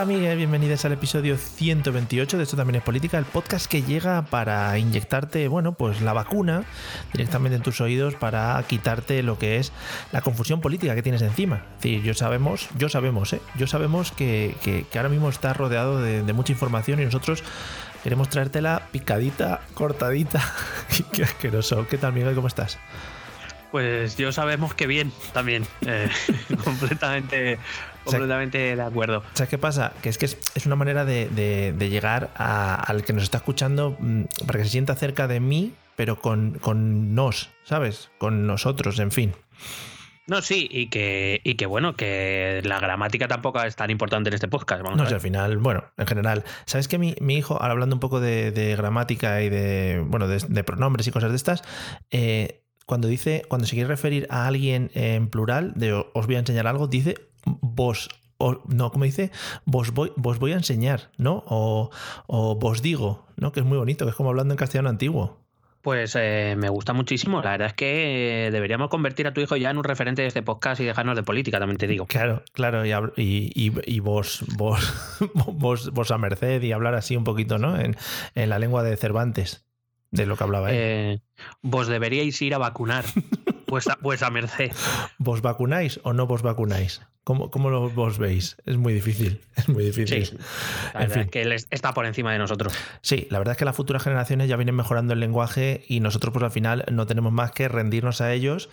Hola 0.00 0.14
amigues, 0.14 0.34
bienvenidos 0.38 0.82
al 0.86 0.92
episodio 0.92 1.36
128 1.36 2.38
de 2.38 2.42
Esto 2.44 2.56
también 2.56 2.76
es 2.76 2.82
política, 2.82 3.18
el 3.18 3.26
podcast 3.26 3.66
que 3.66 3.82
llega 3.82 4.22
para 4.22 4.78
inyectarte, 4.78 5.46
bueno, 5.46 5.72
pues 5.72 6.00
la 6.00 6.14
vacuna 6.14 6.64
directamente 7.12 7.56
en 7.56 7.62
tus 7.62 7.82
oídos 7.82 8.14
para 8.14 8.64
quitarte 8.66 9.22
lo 9.22 9.38
que 9.38 9.58
es 9.58 9.72
la 10.10 10.22
confusión 10.22 10.62
política 10.62 10.94
que 10.94 11.02
tienes 11.02 11.20
encima. 11.20 11.56
Es 11.76 11.82
decir, 11.82 12.02
yo 12.02 12.14
sabemos, 12.14 12.70
yo 12.78 12.88
sabemos, 12.88 13.34
¿eh? 13.34 13.42
Yo 13.58 13.66
sabemos 13.66 14.10
que, 14.10 14.56
que- 14.64 14.86
que 14.90 14.98
ahora 14.98 15.10
mismo 15.10 15.28
estás 15.28 15.54
rodeado 15.58 16.00
de, 16.00 16.22
de 16.22 16.32
mucha 16.32 16.52
información 16.52 16.98
y 17.02 17.04
nosotros 17.04 17.44
queremos 18.02 18.30
traértela 18.30 18.84
picadita, 18.92 19.60
cortadita. 19.74 20.40
Qué 21.12 21.24
asqueroso. 21.24 21.86
¿Qué 21.88 21.98
tal, 21.98 22.14
Miguel? 22.14 22.34
¿Cómo 22.34 22.48
estás? 22.48 22.78
Pues 23.70 24.16
yo 24.16 24.32
sabemos 24.32 24.72
que 24.74 24.86
bien, 24.86 25.12
también. 25.34 25.64
eh, 25.86 26.08
completamente, 26.64 27.58
completamente 28.18 28.76
de 28.76 28.82
acuerdo. 28.82 29.22
¿Sabes 29.34 29.48
qué 29.50 29.58
pasa? 29.58 29.92
Que 30.02 30.08
es 30.08 30.18
que 30.18 30.26
es, 30.26 30.38
es 30.54 30.66
una 30.66 30.76
manera 30.76 31.04
de, 31.04 31.28
de- 31.28 31.72
de 31.72 31.88
llegar 31.90 32.30
a- 32.36 32.74
al 32.74 33.04
que 33.04 33.12
nos 33.12 33.22
está 33.22 33.38
escuchando 33.38 33.96
mm, 33.98 34.22
para 34.46 34.58
que 34.58 34.64
se 34.64 34.70
sienta 34.72 34.94
cerca 34.94 35.26
de 35.28 35.40
mí, 35.40 35.74
pero 35.96 36.20
con, 36.20 36.58
con 36.60 37.14
nos, 37.14 37.50
¿sabes? 37.64 38.10
Con 38.18 38.46
nosotros, 38.46 38.98
en 38.98 39.10
fin. 39.10 39.32
No, 40.26 40.42
sí, 40.42 40.68
y 40.70 40.86
que, 40.90 41.40
y 41.42 41.54
que 41.56 41.66
bueno, 41.66 41.96
que 41.96 42.60
la 42.64 42.78
gramática 42.78 43.26
tampoco 43.26 43.60
es 43.64 43.74
tan 43.74 43.90
importante 43.90 44.28
en 44.28 44.34
este 44.34 44.46
podcast. 44.46 44.80
Vamos 44.82 44.96
No 44.96 45.02
a 45.02 45.06
ver. 45.06 45.14
al 45.14 45.20
final, 45.20 45.58
bueno, 45.58 45.84
en 45.98 46.06
general. 46.06 46.44
¿Sabes 46.66 46.86
que 46.86 46.98
mi, 46.98 47.16
mi 47.20 47.36
hijo, 47.36 47.54
ahora 47.60 47.72
hablando 47.72 47.96
un 47.96 48.00
poco 48.00 48.20
de, 48.20 48.52
de 48.52 48.76
gramática 48.76 49.42
y 49.42 49.48
de, 49.48 50.04
bueno, 50.06 50.28
de, 50.28 50.38
de 50.48 50.62
pronombres 50.62 51.06
y 51.08 51.10
cosas 51.10 51.30
de 51.30 51.36
estas, 51.36 51.64
eh, 52.12 52.62
cuando 52.86 53.08
dice, 53.08 53.42
cuando 53.48 53.66
se 53.66 53.74
quiere 53.74 53.88
referir 53.88 54.28
a 54.30 54.46
alguien 54.46 54.92
en 54.94 55.28
plural, 55.28 55.72
de 55.74 55.92
os 55.92 56.26
voy 56.26 56.36
a 56.36 56.40
enseñar 56.40 56.68
algo, 56.68 56.86
dice 56.86 57.16
vos. 57.44 58.08
o- 58.38 58.62
no, 58.68 58.90
como 58.90 59.04
dice, 59.04 59.30
vos 59.64 59.92
voy, 59.92 60.12
vos 60.16 60.38
voy 60.38 60.52
a 60.52 60.56
enseñar, 60.56 61.10
¿no? 61.18 61.44
O, 61.46 61.90
o 62.26 62.54
vos 62.56 62.80
digo, 62.82 63.26
¿no? 63.36 63.52
Que 63.52 63.60
es 63.60 63.66
muy 63.66 63.76
bonito, 63.78 64.04
que 64.04 64.10
es 64.10 64.16
como 64.16 64.30
hablando 64.30 64.54
en 64.54 64.58
castellano 64.58 64.88
antiguo. 64.88 65.38
Pues 65.82 66.14
eh, 66.18 66.56
me 66.58 66.68
gusta 66.68 66.92
muchísimo. 66.92 67.40
La 67.42 67.52
verdad 67.52 67.68
es 67.68 67.72
que 67.72 68.50
deberíamos 68.52 68.90
convertir 68.90 69.26
a 69.26 69.32
tu 69.32 69.40
hijo 69.40 69.56
ya 69.56 69.70
en 69.70 69.78
un 69.78 69.84
referente 69.84 70.20
de 70.20 70.28
este 70.28 70.42
podcast 70.42 70.78
y 70.80 70.84
dejarnos 70.84 71.16
de 71.16 71.22
política, 71.22 71.58
también 71.58 71.78
te 71.78 71.86
digo. 71.86 72.04
Claro, 72.06 72.42
claro, 72.52 72.84
y, 72.84 72.92
y- 73.16 73.72
y 73.86 74.00
vos, 74.00 74.44
vos, 74.58 75.18
vos, 75.34 75.90
vos 75.92 76.10
a 76.10 76.18
merced 76.18 76.60
y 76.62 76.72
hablar 76.72 76.94
así 76.94 77.16
un 77.16 77.24
poquito, 77.24 77.56
¿no? 77.58 77.78
En, 77.80 77.96
en 78.34 78.50
la 78.50 78.58
lengua 78.58 78.82
de 78.82 78.94
Cervantes, 78.98 79.64
de 80.10 80.26
lo 80.26 80.36
que 80.36 80.44
hablaba 80.44 80.70
él. 80.70 80.76
Eh, 80.78 81.20
vos 81.62 81.86
deberíais 81.88 82.40
ir 82.42 82.54
a 82.54 82.58
vacunar. 82.58 83.06
Pues 83.66 83.86
a, 83.88 83.96
pues 83.96 84.22
a 84.22 84.30
merced. 84.30 84.72
¿Vos 85.18 85.40
vacunáis 85.40 85.98
o 86.02 86.12
no 86.12 86.26
vos 86.26 86.42
vacunáis? 86.42 87.00
¿Cómo, 87.30 87.48
cómo 87.48 87.70
lo 87.70 87.88
vos 87.90 88.18
veis? 88.18 88.56
Es 88.66 88.76
muy 88.76 88.92
difícil, 88.92 89.40
es 89.54 89.68
muy 89.68 89.84
difícil. 89.84 90.26
Sí. 90.26 90.36
En 90.94 90.98
verdad 90.98 91.10
fin. 91.14 91.22
es 91.22 91.30
que 91.30 91.42
él 91.42 91.52
es- 91.52 91.68
está 91.70 91.94
por 91.94 92.04
encima 92.04 92.32
de 92.32 92.40
nosotros. 92.40 92.72
Sí, 93.02 93.28
la 93.30 93.38
verdad 93.38 93.52
es 93.52 93.58
que 93.58 93.64
las 93.64 93.76
futuras 93.76 94.02
generaciones 94.02 94.48
ya 94.48 94.56
vienen 94.56 94.74
mejorando 94.74 95.14
el 95.14 95.20
lenguaje 95.20 95.84
y 95.86 96.00
nosotros 96.00 96.32
pues 96.32 96.42
al 96.44 96.50
final 96.50 96.84
no 96.90 97.06
tenemos 97.06 97.32
más 97.32 97.52
que 97.52 97.68
rendirnos 97.68 98.20
a 98.20 98.32
ellos 98.32 98.68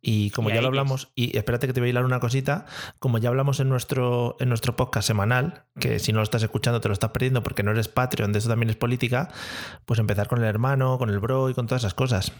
y 0.00 0.30
como 0.30 0.48
Y 0.48 0.54
ya 0.54 0.62
lo 0.62 0.68
hablamos, 0.68 1.12
y 1.16 1.36
espérate 1.36 1.66
que 1.66 1.74
te 1.74 1.80
voy 1.80 1.88
a 1.88 1.90
hilar 1.90 2.06
una 2.06 2.18
cosita, 2.18 2.64
como 2.98 3.18
ya 3.18 3.28
hablamos 3.28 3.60
en 3.60 3.68
nuestro, 3.68 4.36
en 4.40 4.48
nuestro 4.48 4.74
podcast 4.74 5.06
semanal, 5.06 5.64
que 5.78 5.98
si 5.98 6.12
no 6.14 6.20
lo 6.20 6.24
estás 6.24 6.42
escuchando 6.42 6.80
te 6.80 6.88
lo 6.88 6.94
estás 6.94 7.10
perdiendo 7.10 7.42
porque 7.42 7.62
no 7.62 7.72
eres 7.72 7.88
Patreon, 7.88 8.32
de 8.32 8.38
eso 8.38 8.48
también 8.48 8.70
es 8.70 8.76
política, 8.76 9.28
pues 9.84 10.00
empezar 10.00 10.28
con 10.28 10.38
el 10.38 10.44
hermano, 10.46 10.96
con 10.96 11.10
el 11.10 11.18
bro 11.18 11.50
y 11.50 11.54
con 11.54 11.66
todas 11.66 11.82
esas 11.82 11.92
cosas. 11.92 12.32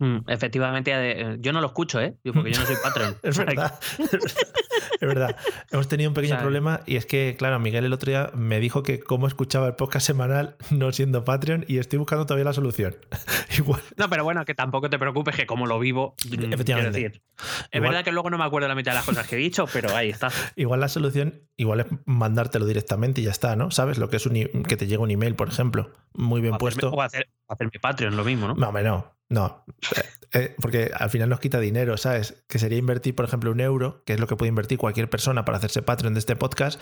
Mm, 0.00 0.18
efectivamente, 0.28 0.92
eh, 0.94 1.36
yo 1.40 1.52
no 1.52 1.60
lo 1.60 1.66
escucho, 1.66 2.00
¿eh? 2.00 2.14
Porque 2.32 2.52
yo 2.52 2.60
no 2.60 2.66
soy 2.66 2.76
patrón. 2.82 3.16
Es 3.22 3.36
verdad. 3.36 3.74
es 5.00 5.08
verdad. 5.08 5.36
Hemos 5.70 5.88
tenido 5.88 6.10
un 6.10 6.14
pequeño 6.14 6.38
problema 6.38 6.80
y 6.86 6.96
es 6.96 7.06
que, 7.06 7.34
claro, 7.38 7.58
Miguel 7.58 7.84
el 7.84 7.92
otro 7.92 8.10
día 8.10 8.30
me 8.34 8.60
dijo 8.60 8.82
que 8.82 9.00
cómo 9.00 9.26
escuchaba 9.26 9.66
el 9.66 9.74
podcast 9.74 10.06
semanal 10.06 10.56
no 10.70 10.92
siendo 10.92 11.24
Patreon 11.24 11.64
y 11.68 11.78
estoy 11.78 11.98
buscando 11.98 12.26
todavía 12.26 12.44
la 12.44 12.52
solución. 12.52 12.96
Igual. 13.58 13.80
No, 13.96 14.08
pero 14.10 14.24
bueno, 14.24 14.44
que 14.44 14.54
tampoco 14.54 14.90
te 14.90 14.98
preocupes, 14.98 15.36
que 15.36 15.46
como 15.46 15.66
lo 15.66 15.78
vivo, 15.78 16.14
mm, 16.28 16.52
Efectivamente. 16.52 16.90
decir. 17.00 17.22
Es 17.36 17.66
Igual- 17.78 17.90
verdad 17.90 18.04
que 18.04 18.12
luego 18.12 18.30
no 18.30 18.38
me 18.38 18.44
acuerdo 18.44 18.68
la 18.68 18.74
mitad 18.74 18.92
de 18.92 18.96
las 18.96 19.04
cosas 19.06 19.26
que 19.28 19.36
he 19.36 19.38
dicho, 19.38 19.66
pero 19.72 19.94
ahí 19.94 20.10
está. 20.10 20.30
Igual 20.56 20.80
la 20.80 20.88
solución 20.88 21.42
igual 21.56 21.80
es 21.80 21.86
mandártelo 22.04 22.66
directamente 22.66 23.20
y 23.20 23.24
ya 23.24 23.30
está, 23.30 23.56
¿no? 23.56 23.70
¿Sabes? 23.70 23.98
Lo 23.98 24.08
que 24.08 24.16
es 24.16 24.26
un 24.26 24.34
que 24.64 24.76
te 24.76 24.86
llega 24.86 25.02
un 25.02 25.10
email, 25.10 25.34
por 25.34 25.48
ejemplo, 25.48 25.90
muy 26.14 26.40
bien 26.40 26.54
O 26.54 26.58
puesto. 26.58 26.90
o 26.90 27.02
hacer 27.02 27.28
mi 27.60 27.78
Patreon, 27.80 28.16
lo 28.16 28.24
mismo, 28.24 28.48
¿no? 28.48 28.54
No, 28.54 28.68
hombre, 28.68 28.82
no. 28.84 29.14
No. 29.30 29.64
Eh, 29.96 30.40
eh, 30.40 30.54
porque 30.60 30.90
al 30.94 31.08
final 31.08 31.30
nos 31.30 31.40
quita 31.40 31.58
dinero, 31.58 31.96
¿sabes? 31.96 32.44
Que 32.48 32.58
sería 32.58 32.76
invertir, 32.78 33.14
por 33.14 33.24
ejemplo, 33.24 33.50
un 33.50 33.60
euro, 33.60 34.02
que 34.04 34.12
es 34.12 34.20
lo 34.20 34.26
que 34.26 34.36
puede 34.36 34.50
invertir 34.50 34.76
cualquier 34.76 35.08
persona 35.08 35.46
para 35.46 35.56
hacerse 35.56 35.80
Patreon 35.80 36.12
de 36.12 36.20
este 36.20 36.36
podcast, 36.36 36.78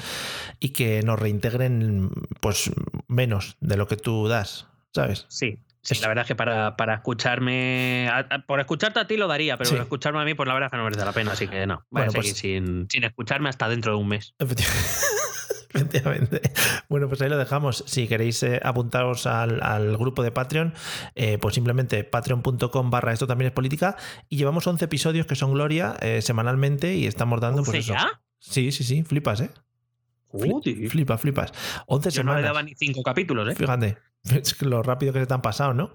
y 0.58 0.70
que 0.70 1.00
nos 1.04 1.16
reintegren, 1.20 2.10
pues, 2.40 2.72
menos 3.06 3.56
de 3.60 3.76
lo 3.76 3.86
que 3.86 3.96
tú 3.96 4.26
das, 4.26 4.66
¿sabes? 4.92 5.26
Sí. 5.28 5.60
Sí, 5.82 5.94
la 6.00 6.08
verdad 6.08 6.22
es 6.22 6.26
que 6.28 6.34
para, 6.34 6.76
para 6.76 6.94
escucharme. 6.94 8.08
a- 8.10 8.26
a- 8.28 8.38
por 8.44 8.58
escucharte 8.58 8.98
a 8.98 9.06
ti 9.06 9.16
lo 9.16 9.28
daría, 9.28 9.56
pero 9.56 9.70
Sí. 9.70 9.76
por 9.76 9.82
escucharme 9.82 10.20
a 10.20 10.24
mí, 10.24 10.34
pues 10.34 10.48
la 10.48 10.54
verdad 10.54 10.66
es 10.66 10.70
que 10.72 10.76
no 10.78 10.82
merece 10.84 11.04
la 11.04 11.12
pena, 11.12 11.30
así 11.32 11.46
que 11.46 11.64
no. 11.68 11.76
Voy 11.90 12.02
Bueno, 12.02 12.08
a 12.08 12.10
seguir 12.10 12.32
pues- 12.32 12.38
sin, 12.40 12.86
sin 12.90 13.04
escucharme 13.04 13.48
hasta 13.48 13.68
dentro 13.68 13.92
de 13.92 13.98
un 13.98 14.08
mes. 14.08 14.34
Efectivamente. 15.76 16.40
Bueno, 16.88 17.08
pues 17.08 17.20
ahí 17.22 17.28
lo 17.28 17.38
dejamos. 17.38 17.84
Si 17.86 18.06
queréis 18.08 18.42
eh, 18.42 18.60
apuntaros 18.62 19.26
al, 19.26 19.62
al 19.62 19.96
grupo 19.96 20.22
de 20.22 20.30
Patreon, 20.32 20.74
eh, 21.14 21.38
pues 21.38 21.54
simplemente 21.54 22.04
patreon.com 22.04 22.90
barra 22.90 23.12
esto 23.12 23.26
también 23.26 23.46
es 23.48 23.52
política. 23.52 23.96
Y 24.28 24.36
llevamos 24.36 24.66
11 24.66 24.84
episodios 24.84 25.26
que 25.26 25.34
son 25.34 25.52
Gloria 25.52 25.96
eh, 26.00 26.22
semanalmente 26.22 26.94
y 26.96 27.06
estamos 27.06 27.40
dando 27.40 27.58
pues 27.62 27.68
¿Once 27.68 27.78
eso. 27.80 27.94
ya? 27.94 28.20
Sí, 28.38 28.72
sí, 28.72 28.84
sí, 28.84 29.02
flipas, 29.02 29.40
¿eh? 29.40 29.50
Fli- 30.32 30.50
Joder. 30.52 30.90
Flipas, 30.90 31.20
flipas. 31.20 31.52
11 31.86 32.10
Yo 32.10 32.22
no 32.22 32.32
le 32.32 32.38
semanas. 32.38 32.42
daba 32.44 32.62
ni 32.62 32.74
cinco 32.74 33.02
capítulos, 33.02 33.48
¿eh? 33.48 33.54
Fíjate, 33.54 33.96
es 34.24 34.60
lo 34.62 34.82
rápido 34.82 35.12
que 35.12 35.20
se 35.20 35.26
te 35.26 35.34
han 35.34 35.42
pasado, 35.42 35.72
¿no? 35.74 35.94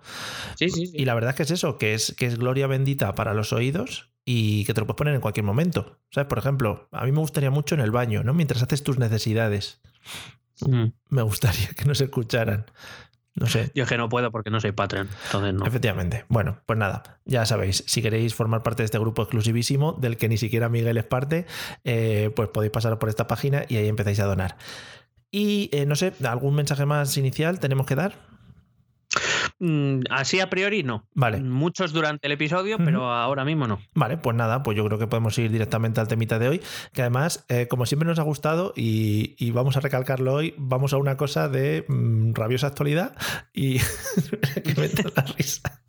Sí, 0.55 0.69
sí, 0.69 0.87
sí. 0.87 0.93
Y 0.97 1.05
la 1.05 1.13
verdad 1.13 1.31
es 1.31 1.35
que 1.35 1.43
es 1.43 1.51
eso, 1.51 1.77
que 1.77 1.93
es, 1.93 2.15
que 2.17 2.25
es 2.25 2.37
gloria 2.37 2.67
bendita 2.67 3.13
para 3.13 3.33
los 3.33 3.53
oídos 3.53 4.10
y 4.25 4.65
que 4.65 4.73
te 4.73 4.81
lo 4.81 4.87
puedes 4.87 4.97
poner 4.97 5.15
en 5.15 5.21
cualquier 5.21 5.45
momento. 5.45 5.99
¿Sabes? 6.11 6.27
Por 6.27 6.37
ejemplo, 6.37 6.87
a 6.91 7.05
mí 7.05 7.11
me 7.11 7.19
gustaría 7.19 7.51
mucho 7.51 7.75
en 7.75 7.81
el 7.81 7.91
baño, 7.91 8.23
¿no? 8.23 8.33
Mientras 8.33 8.61
haces 8.61 8.83
tus 8.83 8.99
necesidades. 8.99 9.81
Mm. 10.61 10.87
Me 11.09 11.22
gustaría 11.22 11.69
que 11.75 11.85
nos 11.85 12.01
escucharan. 12.01 12.66
No 13.34 13.47
sé. 13.47 13.72
Yo 13.73 13.84
es 13.84 13.90
que 13.90 13.97
no 13.97 14.09
puedo 14.09 14.29
porque 14.29 14.49
no 14.49 14.59
soy 14.59 14.73
Patreon, 14.73 15.07
entonces 15.25 15.53
no. 15.53 15.66
Efectivamente. 15.66 16.25
Bueno, 16.28 16.61
pues 16.66 16.78
nada, 16.78 17.22
ya 17.23 17.46
sabéis, 17.46 17.84
si 17.87 18.01
queréis 18.01 18.35
formar 18.35 18.61
parte 18.61 18.84
de 18.84 18.85
este 18.85 18.99
grupo 18.99 19.22
exclusivísimo, 19.22 19.93
del 19.93 20.17
que 20.17 20.28
ni 20.28 20.37
siquiera 20.37 20.67
Miguel 20.67 20.97
es 20.97 21.05
parte, 21.05 21.46
eh, 21.85 22.29
pues 22.35 22.49
podéis 22.49 22.73
pasar 22.73 22.99
por 22.99 23.07
esta 23.07 23.28
página 23.28 23.63
y 23.69 23.78
ahí 23.78 23.87
empezáis 23.87 24.19
a 24.19 24.25
donar. 24.25 24.57
Y 25.31 25.69
eh, 25.72 25.85
no 25.85 25.96
sé, 25.96 26.11
¿algún 26.25 26.55
mensaje 26.55 26.85
más 26.85 27.16
inicial 27.16 27.61
tenemos 27.61 27.85
que 27.85 27.96
dar? 27.96 28.16
Mm, 29.59 30.02
Así 30.09 30.40
a 30.40 30.49
priori 30.49 30.84
no. 30.84 31.08
Vale. 31.13 31.41
Muchos 31.41 31.93
durante 31.93 32.28
el 32.28 32.34
episodio, 32.34 32.78
pero 32.78 33.11
ahora 33.11 33.46
mismo 33.46 33.67
no. 33.67 33.79
Vale, 33.93 34.17
pues 34.17 34.35
nada, 34.35 34.63
pues 34.63 34.78
yo 34.78 34.85
creo 34.85 34.97
que 34.97 35.08
podemos 35.08 35.37
ir 35.37 35.52
directamente 35.52 35.99
al 35.99 36.08
temita 36.08 36.40
de 36.40 36.49
hoy, 36.49 36.61
que 36.93 37.02
además, 37.02 37.46
eh, 37.49 37.67
como 37.67 37.85
siempre 37.85 38.08
nos 38.08 38.19
ha 38.19 38.23
gustado 38.23 38.73
y, 38.75 39.35
y 39.37 39.52
vamos 39.52 39.78
a 39.78 39.79
recalcarlo 39.81 40.34
hoy, 40.34 40.55
vamos 40.58 40.93
a 40.93 40.97
una 40.97 41.17
cosa 41.17 41.49
de 41.49 41.85
mm, 41.87 42.34
rabiosa 42.34 42.67
actualidad 42.67 43.16
y 43.53 43.79
que 44.63 44.75
me 44.78 44.90
la 45.16 45.23
risa. 45.37 45.81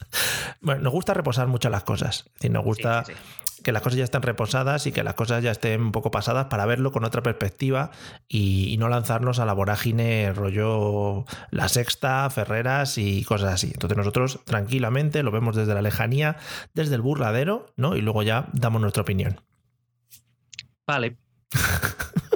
Bueno, 0.61 0.83
nos 0.83 0.93
gusta 0.93 1.15
reposar 1.15 1.49
mucho 1.49 1.71
las 1.71 1.85
cosas, 1.85 2.25
es 2.27 2.35
decir, 2.35 2.51
nos 2.51 2.65
gusta 2.65 3.05
Sí, 3.05 3.13
sí, 3.13 3.19
sí. 3.19 3.42
Que 3.63 3.73
las 3.73 3.83
cosas 3.83 3.99
ya 3.99 4.05
estén 4.05 4.23
reposadas 4.23 4.87
y 4.87 4.93
que 4.93 5.03
las 5.03 5.15
cosas 5.15 5.43
ya 5.43 5.51
estén 5.51 5.81
un 5.81 5.93
poco 5.93 6.11
pasadas 6.11 6.47
para 6.47 6.67
verlo 6.67 6.93
con 6.93 7.05
otra 7.05 7.23
perspectiva 7.23 7.91
y, 8.29 8.77
no 8.79 8.89
lanzarnos 8.89 9.39
a 9.39 9.45
la 9.45 9.53
vorágine 9.53 10.33
rollo 10.33 11.25
La 11.51 11.69
Sexta, 11.69 12.29
Ferreras 12.31 12.99
y 12.99 13.23
cosas 13.23 13.55
así. 13.55 13.71
Entonces 13.73 13.97
nosotros 13.97 14.41
tranquilamente 14.45 15.23
lo 15.23 15.31
vemos 15.31 15.55
desde 15.55 15.75
la 15.75 15.83
lejanía, 15.83 16.37
desde 16.75 16.97
el 16.97 17.01
burladero, 17.01 17.67
¿no? 17.77 17.95
Y 17.95 18.01
luego 18.01 18.25
ya 18.25 18.49
damos 18.53 18.81
nuestra 18.81 19.03
opinión. 19.03 19.41
Vale. 20.87 21.17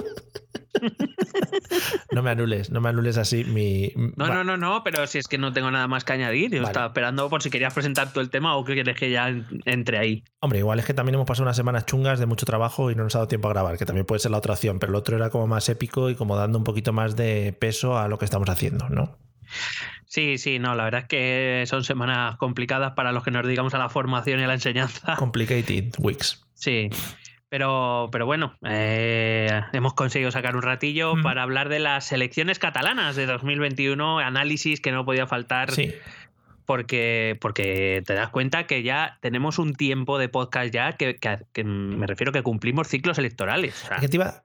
no 2.11 2.23
me 2.23 2.31
anules, 2.31 2.71
no 2.71 2.81
me 2.81 2.89
anules 2.89 3.17
así 3.17 3.43
mi. 3.43 3.91
No, 4.15 4.27
no, 4.27 4.43
no, 4.43 4.57
no, 4.57 4.83
pero 4.83 5.07
si 5.07 5.17
es 5.17 5.27
que 5.27 5.37
no 5.37 5.53
tengo 5.53 5.71
nada 5.71 5.87
más 5.87 6.03
que 6.03 6.13
añadir. 6.13 6.51
Yo 6.51 6.63
estaba 6.63 6.87
esperando 6.87 7.29
por 7.29 7.43
si 7.43 7.49
querías 7.49 7.73
presentar 7.73 8.11
todo 8.11 8.21
el 8.21 8.29
tema 8.29 8.55
o 8.55 8.63
que 8.63 8.73
quieres 8.73 8.97
que 8.97 9.11
ya 9.11 9.29
entre 9.65 9.97
ahí. 9.97 10.23
Hombre, 10.39 10.59
igual 10.59 10.79
es 10.79 10.85
que 10.85 10.93
también 10.93 11.15
hemos 11.15 11.27
pasado 11.27 11.43
unas 11.43 11.55
semanas 11.55 11.85
chungas 11.85 12.19
de 12.19 12.25
mucho 12.25 12.45
trabajo 12.45 12.91
y 12.91 12.95
no 12.95 13.03
nos 13.03 13.15
ha 13.15 13.19
dado 13.19 13.27
tiempo 13.27 13.47
a 13.47 13.53
grabar, 13.53 13.77
que 13.77 13.85
también 13.85 14.05
puede 14.05 14.19
ser 14.19 14.31
la 14.31 14.37
otra 14.37 14.53
opción, 14.53 14.79
pero 14.79 14.91
el 14.91 14.95
otro 14.95 15.15
era 15.15 15.29
como 15.29 15.47
más 15.47 15.67
épico 15.69 16.09
y 16.09 16.15
como 16.15 16.35
dando 16.35 16.57
un 16.57 16.63
poquito 16.63 16.93
más 16.93 17.15
de 17.15 17.55
peso 17.59 17.97
a 17.97 18.07
lo 18.07 18.17
que 18.17 18.25
estamos 18.25 18.49
haciendo, 18.49 18.89
¿no? 18.89 19.17
Sí, 20.05 20.37
sí, 20.37 20.59
no, 20.59 20.75
la 20.75 20.85
verdad 20.85 21.01
es 21.01 21.07
que 21.07 21.63
son 21.67 21.83
semanas 21.83 22.37
complicadas 22.37 22.93
para 22.93 23.11
los 23.11 23.23
que 23.23 23.31
nos 23.31 23.45
digamos 23.47 23.73
a 23.73 23.77
la 23.77 23.89
formación 23.89 24.39
y 24.39 24.43
a 24.43 24.47
la 24.47 24.53
enseñanza. 24.53 25.15
Complicated 25.15 25.93
weeks. 25.99 26.43
Sí. 26.53 26.89
Pero, 27.49 28.09
pero 28.11 28.25
bueno, 28.25 28.57
eh, 28.63 29.61
hemos 29.71 29.93
conseguido 29.93 30.31
sacar 30.31 30.55
un 30.55 30.61
ratillo 30.61 31.13
para 31.23 31.43
hablar 31.43 31.69
de 31.69 31.79
las 31.79 32.11
elecciones 32.11 32.59
catalanas 32.59 33.15
de 33.15 33.25
2021, 33.25 34.19
análisis 34.19 34.81
que 34.81 34.91
no 34.91 35.05
podía 35.05 35.27
faltar. 35.27 35.71
Sí 35.71 35.93
porque, 36.67 37.37
porque 37.39 38.03
te 38.05 38.13
das 38.13 38.29
cuenta 38.29 38.67
que 38.67 38.83
ya 38.83 39.17
tenemos 39.21 39.57
un 39.57 39.73
tiempo 39.73 40.19
de 40.19 40.27
podcast 40.27 40.73
ya 40.73 40.97
que, 40.97 41.15
me 41.63 42.05
refiero 42.05 42.33
que 42.33 42.43
cumplimos 42.43 42.89
ciclos 42.89 43.17
electorales. 43.17 43.73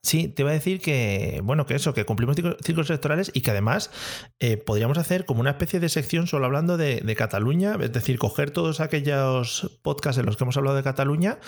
sí, 0.03 0.29
te 0.29 0.43
iba 0.43 0.53
a 0.53 0.55
decir 0.55 0.81
que, 0.81 1.41
bueno, 1.43 1.67
que 1.67 1.75
eso, 1.75 1.93
que 1.93 2.05
cumplimos 2.05 2.37
ciclos 2.37 2.89
electorales 2.89 3.33
y 3.35 3.41
que 3.41 3.51
además 3.51 3.91
eh, 4.39 4.57
podríamos 4.57 4.99
hacer 4.99 5.25
como 5.25 5.41
una 5.41 5.51
especie 5.51 5.81
de 5.81 5.89
sección 5.89 6.29
solo 6.29 6.47
hablando 6.47 6.77
de, 6.77 7.01
de, 7.01 7.17
Cataluña, 7.17 7.77
es 7.81 7.93
decir, 7.93 8.19
coger 8.19 8.53
todos 8.53 8.81
aquellos 8.81 9.81
podcasts 9.83 10.21
en 10.21 10.27
los 10.27 10.37
que 10.37 10.45
hemos 10.45 10.57
hablado 10.57 10.77
de 10.77 10.85
Cataluña 10.85 11.39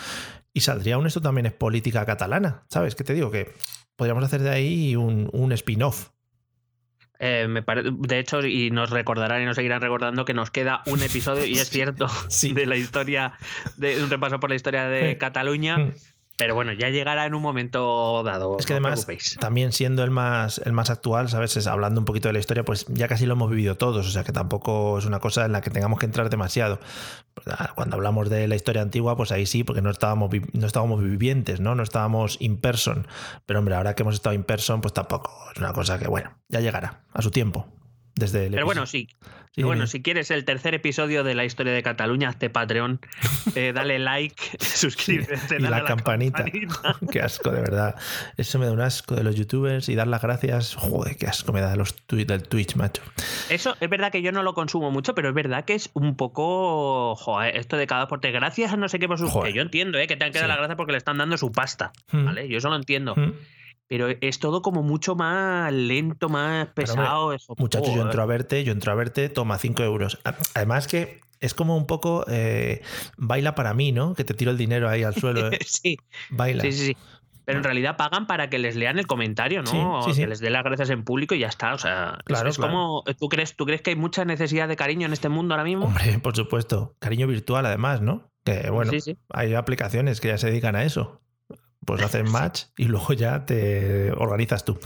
y 0.53 0.59
saldría 0.59 0.97
un 0.97 1.07
esto 1.07 1.21
también 1.21 1.45
es 1.45 1.53
política 1.53 2.05
catalana, 2.05 2.65
¿sabes? 2.69 2.95
qué 2.95 3.05
te 3.05 3.13
digo? 3.13 3.31
Que 3.31 3.53
podríamos 3.95 4.25
hacer 4.25 4.41
de 4.41 4.49
ahí 4.49 4.95
un, 4.97 5.29
un 5.31 5.53
spin-off. 5.53 6.14
Eh, 7.19 7.47
me 7.47 7.63
de 7.63 8.19
hecho, 8.19 8.45
y 8.45 8.71
nos 8.71 8.89
recordarán 8.89 9.41
y 9.41 9.45
nos 9.45 9.55
seguirán 9.55 9.81
recordando 9.81 10.25
que 10.25 10.33
nos 10.33 10.51
queda 10.51 10.81
un 10.85 11.01
episodio, 11.01 11.45
y 11.45 11.53
es 11.53 11.69
cierto, 11.69 12.07
de 12.53 12.65
la 12.65 12.75
historia, 12.75 13.33
de 13.77 14.03
un 14.03 14.09
repaso 14.09 14.39
por 14.39 14.49
la 14.49 14.55
historia 14.55 14.85
de 14.87 15.17
Cataluña. 15.19 15.77
Pero 16.37 16.53
bueno, 16.53 16.73
ya 16.73 16.89
llegará 16.89 17.25
en 17.25 17.33
un 17.33 17.41
momento 17.41 18.21
dado. 18.23 18.57
Es 18.59 18.65
que 18.65 18.73
además, 18.73 19.07
también 19.39 19.71
siendo 19.71 20.03
el 20.03 20.11
más, 20.11 20.59
el 20.65 20.73
más 20.73 20.89
actual, 20.89 21.29
¿sabes? 21.29 21.55
Es, 21.55 21.65
hablando 21.67 22.01
un 22.01 22.05
poquito 22.05 22.27
de 22.27 22.33
la 22.33 22.39
historia, 22.39 22.65
pues 22.65 22.85
ya 22.89 23.07
casi 23.07 23.25
lo 23.25 23.33
hemos 23.33 23.49
vivido 23.49 23.75
todos. 23.75 24.05
O 24.05 24.09
sea 24.09 24.25
que 24.25 24.33
tampoco 24.33 24.97
es 24.97 25.05
una 25.05 25.19
cosa 25.19 25.45
en 25.45 25.53
la 25.53 25.61
que 25.61 25.69
tengamos 25.69 25.97
que 25.97 26.05
entrar 26.05 26.29
demasiado. 26.29 26.79
Cuando 27.75 27.95
hablamos 27.95 28.29
de 28.29 28.47
la 28.49 28.55
historia 28.55 28.81
antigua, 28.81 29.15
pues 29.15 29.31
ahí 29.31 29.45
sí, 29.45 29.63
porque 29.63 29.81
no 29.81 29.89
estábamos, 29.89 30.29
no 30.51 30.67
estábamos 30.67 31.01
vivientes, 31.01 31.61
¿no? 31.61 31.73
No 31.73 31.83
estábamos 31.83 32.35
in 32.41 32.57
person. 32.57 33.07
Pero 33.45 33.59
hombre, 33.59 33.75
ahora 33.75 33.95
que 33.95 34.03
hemos 34.03 34.15
estado 34.15 34.35
in 34.35 34.43
person, 34.43 34.81
pues 34.81 34.93
tampoco. 34.93 35.31
Es 35.53 35.57
una 35.57 35.71
cosa 35.71 35.97
que, 35.99 36.07
bueno, 36.07 36.37
ya 36.49 36.59
llegará 36.59 37.05
a 37.13 37.21
su 37.21 37.31
tiempo. 37.31 37.67
Desde 38.15 38.49
Pero 38.49 38.65
bueno, 38.65 38.85
sí. 38.85 39.09
Bueno, 39.63 39.87
si 39.87 40.01
quieres 40.01 40.31
el 40.31 40.45
tercer 40.45 40.73
episodio 40.73 41.23
de 41.23 41.35
la 41.35 41.45
historia 41.45 41.73
de 41.73 41.81
Cataluña, 41.83 42.29
hazte 42.29 42.49
Patreon, 42.49 42.99
eh, 43.55 43.71
dale 43.75 43.99
like, 43.99 44.35
suscríbete. 44.59 45.57
y 45.57 45.61
la, 45.61 45.83
campanita. 45.85 46.45
qué 47.11 47.21
asco, 47.21 47.51
de 47.51 47.61
verdad. 47.61 47.95
Eso 48.37 48.59
me 48.59 48.65
da 48.65 48.71
un 48.71 48.81
asco 48.81 49.15
de 49.15 49.23
los 49.23 49.35
youtubers 49.35 49.89
y 49.89 49.95
dar 49.95 50.07
las 50.07 50.21
gracias. 50.21 50.75
Joder, 50.75 51.15
qué 51.17 51.27
asco 51.27 51.53
me 51.53 51.61
da 51.61 51.75
los 51.75 51.95
del 52.07 52.43
Twitch, 52.43 52.75
macho. 52.75 53.01
Eso 53.49 53.75
es 53.79 53.89
verdad 53.89 54.11
que 54.11 54.21
yo 54.21 54.31
no 54.31 54.43
lo 54.43 54.53
consumo 54.53 54.91
mucho, 54.91 55.15
pero 55.15 55.29
es 55.29 55.35
verdad 55.35 55.65
que 55.65 55.75
es 55.75 55.89
un 55.93 56.15
poco. 56.15 57.15
Joder, 57.15 57.55
esto 57.57 57.77
de 57.77 57.87
cada 57.87 58.03
aporte. 58.03 58.31
Gracias 58.31 58.73
a 58.73 58.77
no 58.77 58.89
sé 58.89 58.99
qué 58.99 59.07
por 59.07 59.17
sus. 59.17 59.33
Que 59.43 59.53
yo 59.53 59.61
entiendo, 59.61 59.97
¿eh? 59.97 60.07
que 60.07 60.15
te 60.15 60.25
han 60.25 60.31
quedado 60.31 60.47
la 60.47 60.57
gracia 60.57 60.75
porque 60.75 60.91
le 60.91 60.97
están 60.97 61.17
dando 61.17 61.37
su 61.37 61.51
pasta. 61.51 61.91
Hmm. 62.11 62.25
¿Vale? 62.25 62.47
Yo 62.47 62.57
eso 62.57 62.69
lo 62.69 62.75
entiendo. 62.75 63.15
Hmm 63.15 63.33
pero 63.87 64.07
es 64.09 64.39
todo 64.39 64.61
como 64.61 64.83
mucho 64.83 65.15
más 65.15 65.71
lento, 65.71 66.29
más 66.29 66.67
pesado. 66.67 67.35
muchachos, 67.57 67.95
yo 67.95 68.01
entro 68.01 68.21
a 68.21 68.25
verte, 68.25 68.63
yo 68.63 68.71
entro 68.71 68.91
a 68.91 68.95
verte, 68.95 69.29
toma 69.29 69.57
5 69.57 69.83
euros. 69.83 70.19
Además 70.53 70.87
que 70.87 71.21
es 71.39 71.53
como 71.53 71.77
un 71.77 71.85
poco 71.85 72.25
eh, 72.27 72.81
baila 73.17 73.55
para 73.55 73.73
mí, 73.73 73.91
¿no? 73.91 74.15
Que 74.15 74.23
te 74.23 74.33
tiro 74.33 74.51
el 74.51 74.57
dinero 74.57 74.89
ahí 74.89 75.03
al 75.03 75.15
suelo. 75.19 75.51
¿eh? 75.51 75.59
sí. 75.65 75.97
Baila. 76.29 76.63
Sí, 76.63 76.71
sí, 76.71 76.85
sí. 76.87 76.97
Pero 77.45 77.59
en 77.59 77.63
realidad 77.63 77.95
pagan 77.95 78.25
para 78.25 78.49
que 78.49 78.57
les 78.57 78.75
lean 78.75 78.97
el 78.97 79.05
comentario, 79.05 79.61
¿no? 79.61 80.01
Sí, 80.01 80.19
que 80.19 80.25
les 80.25 80.39
dé 80.39 80.49
las 80.49 80.63
gracias 80.63 80.89
en 80.89 81.03
público 81.03 81.35
y 81.35 81.39
ya 81.39 81.47
está. 81.47 81.75
O 81.75 81.77
sea, 81.77 82.17
claro, 82.25 82.49
es, 82.49 82.57
como. 82.57 83.03
¿tú 83.19 83.29
crees, 83.29 83.55
¿Tú 83.55 83.67
crees 83.67 83.83
que 83.83 83.91
hay 83.91 83.95
mucha 83.95 84.25
necesidad 84.25 84.67
de 84.67 84.75
cariño 84.75 85.05
en 85.05 85.13
este 85.13 85.29
mundo 85.29 85.53
ahora 85.53 85.63
mismo? 85.63 85.85
Hombre, 85.85 86.17
por 86.17 86.35
supuesto. 86.35 86.95
Cariño 86.97 87.27
virtual, 87.27 87.67
además, 87.67 88.01
¿no? 88.01 88.31
Que 88.43 88.71
bueno, 88.71 88.91
hay 89.29 89.53
aplicaciones 89.53 90.21
que 90.21 90.29
ya 90.29 90.39
se 90.39 90.47
dedican 90.47 90.75
a 90.75 90.85
eso 90.85 91.21
pues 91.85 92.01
haces 92.01 92.29
match 92.29 92.63
y 92.77 92.85
luego 92.85 93.13
ya 93.13 93.45
te 93.45 94.11
organizas 94.11 94.65
tú. 94.65 94.77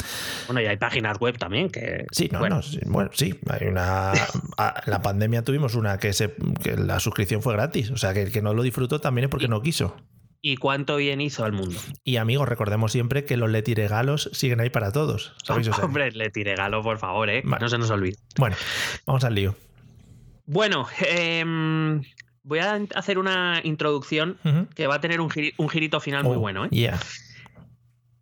Bueno, 0.47 0.61
y 0.61 0.65
hay 0.65 0.77
páginas 0.77 1.19
web 1.19 1.37
también 1.37 1.69
que. 1.69 2.05
Sí, 2.11 2.29
no, 2.31 2.39
bueno. 2.39 2.61
sí, 2.61 2.79
bueno, 2.85 3.09
sí. 3.13 3.39
Hay 3.49 3.67
una. 3.67 4.13
En 4.13 4.91
la 4.91 5.01
pandemia 5.01 5.43
tuvimos 5.43 5.75
una 5.75 5.97
que, 5.97 6.13
se, 6.13 6.35
que 6.61 6.75
la 6.75 6.99
suscripción 6.99 7.41
fue 7.41 7.53
gratis. 7.53 7.91
O 7.91 7.97
sea, 7.97 8.13
que 8.13 8.23
el 8.23 8.31
que 8.31 8.41
no 8.41 8.53
lo 8.53 8.63
disfrutó 8.63 8.99
también 8.99 9.25
es 9.25 9.31
porque 9.31 9.47
no 9.47 9.61
quiso. 9.61 9.95
¿Y 10.41 10.55
cuánto 10.55 10.95
bien 10.95 11.19
hizo 11.19 11.43
al 11.43 11.51
mundo? 11.51 11.77
Y 12.05 12.15
amigos, 12.15 12.47
recordemos 12.47 12.93
siempre 12.93 13.25
que 13.25 13.35
los 13.35 13.49
letiregalos 13.49 14.29
siguen 14.31 14.61
ahí 14.61 14.69
para 14.69 14.91
todos. 14.91 15.33
¿sabéis? 15.43 15.69
Hombre, 15.79 16.11
letiregalo, 16.11 16.81
por 16.81 16.97
favor, 16.97 17.29
¿eh? 17.29 17.43
No 17.43 17.67
se 17.67 17.77
nos 17.77 17.89
olvide. 17.89 18.17
Bueno, 18.37 18.55
vamos 19.05 19.23
al 19.25 19.35
lío. 19.35 19.55
Bueno, 20.45 20.87
eh, 21.01 21.43
voy 22.49 22.59
a 22.59 22.79
hacer 22.95 23.19
una 23.19 23.61
introducción 23.63 24.37
que 24.75 24.87
va 24.87 24.95
a 24.95 24.99
tener 24.99 25.21
un, 25.21 25.29
girito 25.29 25.99
final 25.99 26.23
muy 26.23 26.35
oh, 26.35 26.39
bueno. 26.39 26.65
¿eh? 26.65 26.91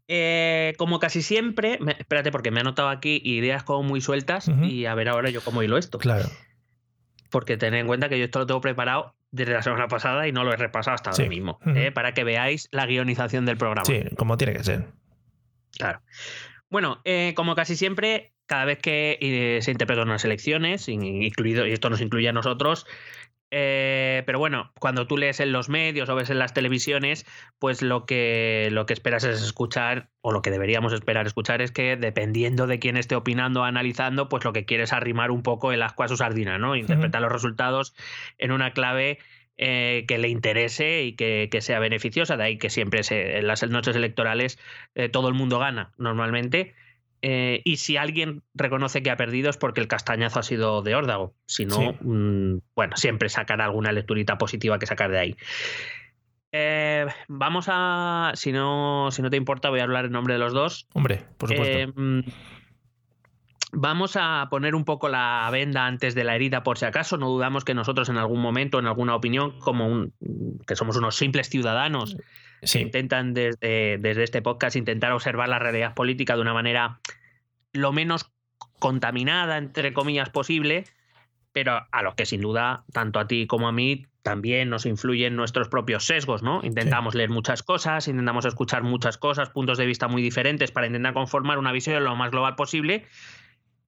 ¿eh? 0.09 0.73
como 0.77 0.99
casi 0.99 1.21
siempre, 1.21 1.79
espérate 1.97 2.31
porque 2.31 2.51
me 2.51 2.57
he 2.57 2.61
anotado 2.61 2.89
aquí 2.89 3.21
ideas 3.23 3.63
como 3.63 3.83
muy 3.83 4.01
sueltas 4.01 4.51
y 4.63 4.85
a 4.85 4.93
ver 4.95 5.07
ahora 5.07 5.29
yo 5.29 5.41
cómo 5.41 5.63
hilo 5.63 5.77
esto. 5.77 5.97
Claro. 5.97 6.29
Porque 7.31 7.55
tened 7.55 7.79
en 7.79 7.87
cuenta 7.87 8.09
que 8.09 8.19
yo 8.19 8.25
esto 8.25 8.39
lo 8.39 8.45
tengo 8.45 8.61
preparado 8.61 9.15
desde 9.31 9.53
la 9.53 9.61
semana 9.61 9.87
pasada 9.87 10.27
y 10.27 10.33
no 10.33 10.43
lo 10.43 10.51
he 10.51 10.57
repasado 10.57 10.95
hasta 10.95 11.11
ahora 11.11 11.29
mismo. 11.29 11.59
¿eh? 11.65 11.91
Para 11.93 12.13
que 12.13 12.25
veáis 12.25 12.67
la 12.71 12.85
guionización 12.85 13.45
del 13.45 13.55
programa. 13.55 13.85
Sí, 13.85 14.03
como 14.17 14.37
tiene 14.37 14.53
que 14.53 14.63
ser. 14.63 14.87
Claro. 15.77 16.01
Bueno, 16.69 16.99
eh, 17.05 17.31
como 17.35 17.55
casi 17.55 17.77
siempre, 17.77 18.33
cada 18.45 18.65
vez 18.65 18.79
que 18.79 19.59
se 19.61 19.71
interpretan 19.71 20.09
unas 20.09 20.25
elecciones, 20.25 20.89
incluido, 20.89 21.65
y 21.65 21.71
esto 21.71 21.89
nos 21.89 22.01
incluye 22.01 22.27
a 22.27 22.33
nosotros, 22.33 22.85
eh, 23.49 24.23
pero 24.25 24.39
bueno, 24.39 24.71
cuando 24.79 25.07
tú 25.07 25.17
lees 25.17 25.39
en 25.39 25.51
los 25.51 25.69
medios 25.69 26.09
o 26.09 26.15
ves 26.15 26.29
en 26.29 26.39
las 26.39 26.53
televisiones, 26.53 27.25
pues 27.59 27.81
lo 27.81 28.05
que, 28.05 28.69
lo 28.71 28.85
que 28.85 28.93
esperas 28.93 29.23
es 29.23 29.41
escuchar, 29.41 30.09
o 30.21 30.31
lo 30.31 30.41
que 30.41 30.51
deberíamos 30.51 30.93
esperar 30.93 31.27
escuchar, 31.27 31.61
es 31.61 31.71
que 31.71 31.95
dependiendo 31.95 32.67
de 32.67 32.79
quién 32.79 32.97
esté 32.97 33.15
opinando 33.15 33.61
o 33.61 33.63
analizando, 33.63 34.27
pues 34.29 34.43
lo 34.43 34.53
que 34.53 34.65
quieres 34.65 34.89
es 34.89 34.93
arrimar 34.93 35.31
un 35.31 35.43
poco 35.43 35.71
el 35.71 35.81
asco 35.81 36.03
a 36.03 36.07
su 36.07 36.17
sardina, 36.17 36.57
¿no? 36.57 36.75
Interpretar 36.75 37.21
los 37.21 37.31
resultados 37.31 37.95
en 38.37 38.51
una 38.51 38.71
clave 38.71 39.19
eh, 39.59 40.05
que 40.07 40.19
le 40.19 40.29
interese 40.29 41.03
y 41.03 41.15
que, 41.15 41.49
sea 41.61 41.79
beneficiosa. 41.79 42.37
De 42.37 42.43
ahí 42.43 42.57
que 42.57 42.69
siempre 42.69 43.01
en 43.09 43.47
las 43.47 43.67
noches 43.67 43.95
electorales 43.95 44.59
eh, 44.93 45.09
todo 45.09 45.29
el 45.29 45.33
mundo 45.33 45.57
gana 45.57 45.93
normalmente. 45.97 46.75
Eh, 47.21 47.61
y 47.63 47.77
si 47.77 47.97
alguien 47.97 48.43
reconoce 48.53 49.01
que 49.01 49.09
ha 49.09 49.17
perdido 49.17 49.49
es 49.49 49.57
porque 49.57 49.81
el 49.81 49.87
castañazo 49.87 50.39
ha 50.39 50.43
sido 50.43 50.81
de 50.81 50.95
órdago. 50.95 51.33
Si 51.45 51.65
no, 51.65 51.95
mm, 51.99 52.59
bueno, 52.75 52.95
siempre 52.95 53.29
sacará 53.29 53.65
alguna 53.65 53.91
lecturita 53.91 54.37
positiva 54.37 54.79
que 54.79 54.85
sacar 54.85 55.11
de 55.11 55.19
ahí. 55.19 55.35
Eh, 56.51 57.05
vamos 57.27 57.67
a, 57.69 58.31
si 58.35 58.51
no, 58.51 59.09
si 59.11 59.21
no 59.21 59.29
te 59.29 59.37
importa, 59.37 59.69
voy 59.69 59.79
a 59.79 59.83
hablar 59.83 60.05
en 60.05 60.11
nombre 60.11 60.35
de 60.35 60.39
los 60.39 60.53
dos. 60.53 60.87
Hombre, 60.93 61.25
por 61.37 61.49
supuesto. 61.49 61.77
Em, 61.77 62.23
vamos 63.71 64.15
a 64.15 64.47
poner 64.49 64.75
un 64.75 64.85
poco 64.85 65.09
la 65.09 65.47
venda 65.51 65.85
antes 65.85 66.15
de 66.15 66.23
la 66.23 66.35
herida 66.35 66.63
por 66.63 66.77
si 66.77 66.85
acaso. 66.85 67.17
No 67.17 67.29
dudamos 67.29 67.65
que 67.65 67.73
nosotros 67.73 68.09
en 68.09 68.17
algún 68.17 68.41
momento, 68.41 68.79
en 68.79 68.87
alguna 68.87 69.15
opinión, 69.15 69.59
como 69.59 69.87
un, 69.87 70.13
que 70.65 70.75
somos 70.75 70.97
unos 70.97 71.15
simples 71.15 71.49
ciudadanos, 71.49 72.17
intentan 72.73 73.33
desde, 73.33 73.97
desde 73.99 74.23
este 74.23 74.41
podcast 74.41 74.75
intentar 74.75 75.11
observar 75.11 75.49
la 75.49 75.59
realidad 75.59 75.93
política 75.93 76.35
de 76.35 76.41
una 76.41 76.53
manera 76.53 76.99
lo 77.73 77.91
menos 77.91 78.31
contaminada, 78.79 79.57
entre 79.57 79.93
comillas, 79.93 80.29
posible, 80.29 80.85
pero 81.51 81.87
a 81.91 82.03
los 82.03 82.15
que 82.15 82.25
sin 82.25 82.41
duda, 82.41 82.85
tanto 82.91 83.19
a 83.19 83.27
ti 83.27 83.47
como 83.47 83.67
a 83.67 83.71
mí, 83.71 84.05
también 84.21 84.69
nos 84.69 84.85
influyen 84.85 85.35
nuestros 85.35 85.69
propios 85.69 86.05
sesgos, 86.05 86.43
¿no? 86.43 86.61
Intentamos 86.63 87.15
leer 87.15 87.29
muchas 87.29 87.63
cosas, 87.63 88.07
intentamos 88.07 88.45
escuchar 88.45 88.83
muchas 88.83 89.17
cosas, 89.17 89.49
puntos 89.49 89.77
de 89.77 89.85
vista 89.85 90.07
muy 90.07 90.21
diferentes 90.21 90.71
para 90.71 90.87
intentar 90.87 91.13
conformar 91.13 91.57
una 91.57 91.71
visión 91.71 92.03
lo 92.03 92.15
más 92.15 92.31
global 92.31 92.55
posible, 92.55 93.05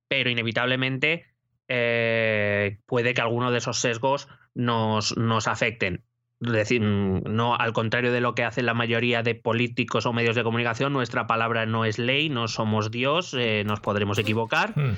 pero 0.07 0.29
inevitablemente 0.29 1.25
eh, 1.67 2.79
puede 2.85 3.13
que 3.13 3.21
alguno 3.21 3.51
de 3.51 3.57
esos 3.57 3.79
sesgos 3.79 4.29
nos, 4.55 5.17
nos 5.17 5.47
afecten 5.47 6.05
decir, 6.39 6.81
no 6.81 7.55
al 7.55 7.73
contrario 7.73 8.11
de 8.11 8.21
lo 8.21 8.33
que 8.33 8.43
hacen 8.43 8.65
la 8.65 8.73
mayoría 8.73 9.23
de 9.23 9.35
políticos 9.35 10.05
o 10.05 10.13
medios 10.13 10.35
de 10.35 10.43
comunicación, 10.43 10.93
nuestra 10.93 11.27
palabra 11.27 11.65
no 11.65 11.85
es 11.85 11.99
ley, 11.99 12.29
no 12.29 12.47
somos 12.47 12.91
Dios, 12.91 13.33
eh, 13.37 13.63
nos 13.65 13.79
podremos 13.81 14.17
equivocar. 14.17 14.73
Hmm. 14.77 14.95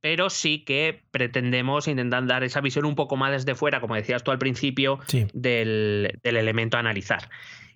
Pero, 0.00 0.30
sí 0.30 0.64
que 0.64 1.02
pretendemos 1.10 1.88
intentar 1.88 2.26
dar 2.26 2.42
esa 2.42 2.60
visión 2.62 2.86
un 2.86 2.94
poco 2.94 3.16
más 3.16 3.32
desde 3.32 3.54
fuera, 3.54 3.80
como 3.80 3.96
decías 3.96 4.22
tú 4.22 4.30
al 4.30 4.38
principio, 4.38 4.98
del, 5.34 6.18
del 6.22 6.36
elemento 6.36 6.78
a 6.78 6.80
analizar. 6.80 7.28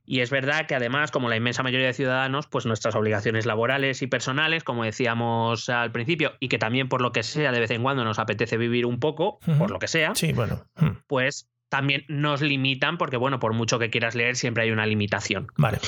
Y 0.05 0.21
es 0.21 0.31
verdad 0.31 0.67
que 0.67 0.75
además, 0.75 1.11
como 1.11 1.29
la 1.29 1.37
inmensa 1.37 1.63
mayoría 1.63 1.87
de 1.87 1.93
ciudadanos, 1.93 2.47
pues 2.47 2.67
nuestras 2.67 2.95
obligaciones 2.95 3.47
laborales 3.47 4.03
y 4.03 4.07
personales, 4.07 4.65
como 4.65 4.85
decíamos 4.85 5.69
al 5.69 5.93
principio, 5.93 6.33
y 6.41 6.49
que 6.49 6.59
también 6.59 6.89
por 6.89 7.03
lo 7.03 7.13
que 7.13 7.23
sea 7.23 7.53
de 7.53 7.61
vez 7.61 7.71
en 7.71 7.83
cuando 7.83 8.05
nos 8.05 8.19
apetece 8.19 8.57
vivir 8.57 8.87
un 8.87 8.99
poco, 8.99 9.39
por 9.59 9.71
lo 9.71 9.79
que 9.79 9.89
sea, 9.89 10.15
sí, 10.15 10.33
bueno. 10.33 10.65
pues 11.07 11.49
también 11.73 12.05
nos 12.07 12.43
limitan, 12.43 12.99
porque 12.99 13.17
bueno, 13.17 13.39
por 13.39 13.55
mucho 13.55 13.79
que 13.79 13.89
quieras 13.89 14.15
leer, 14.15 14.37
siempre 14.37 14.65
hay 14.65 14.73
una 14.73 14.85
limitación. 14.85 15.47
Vale. 15.57 15.79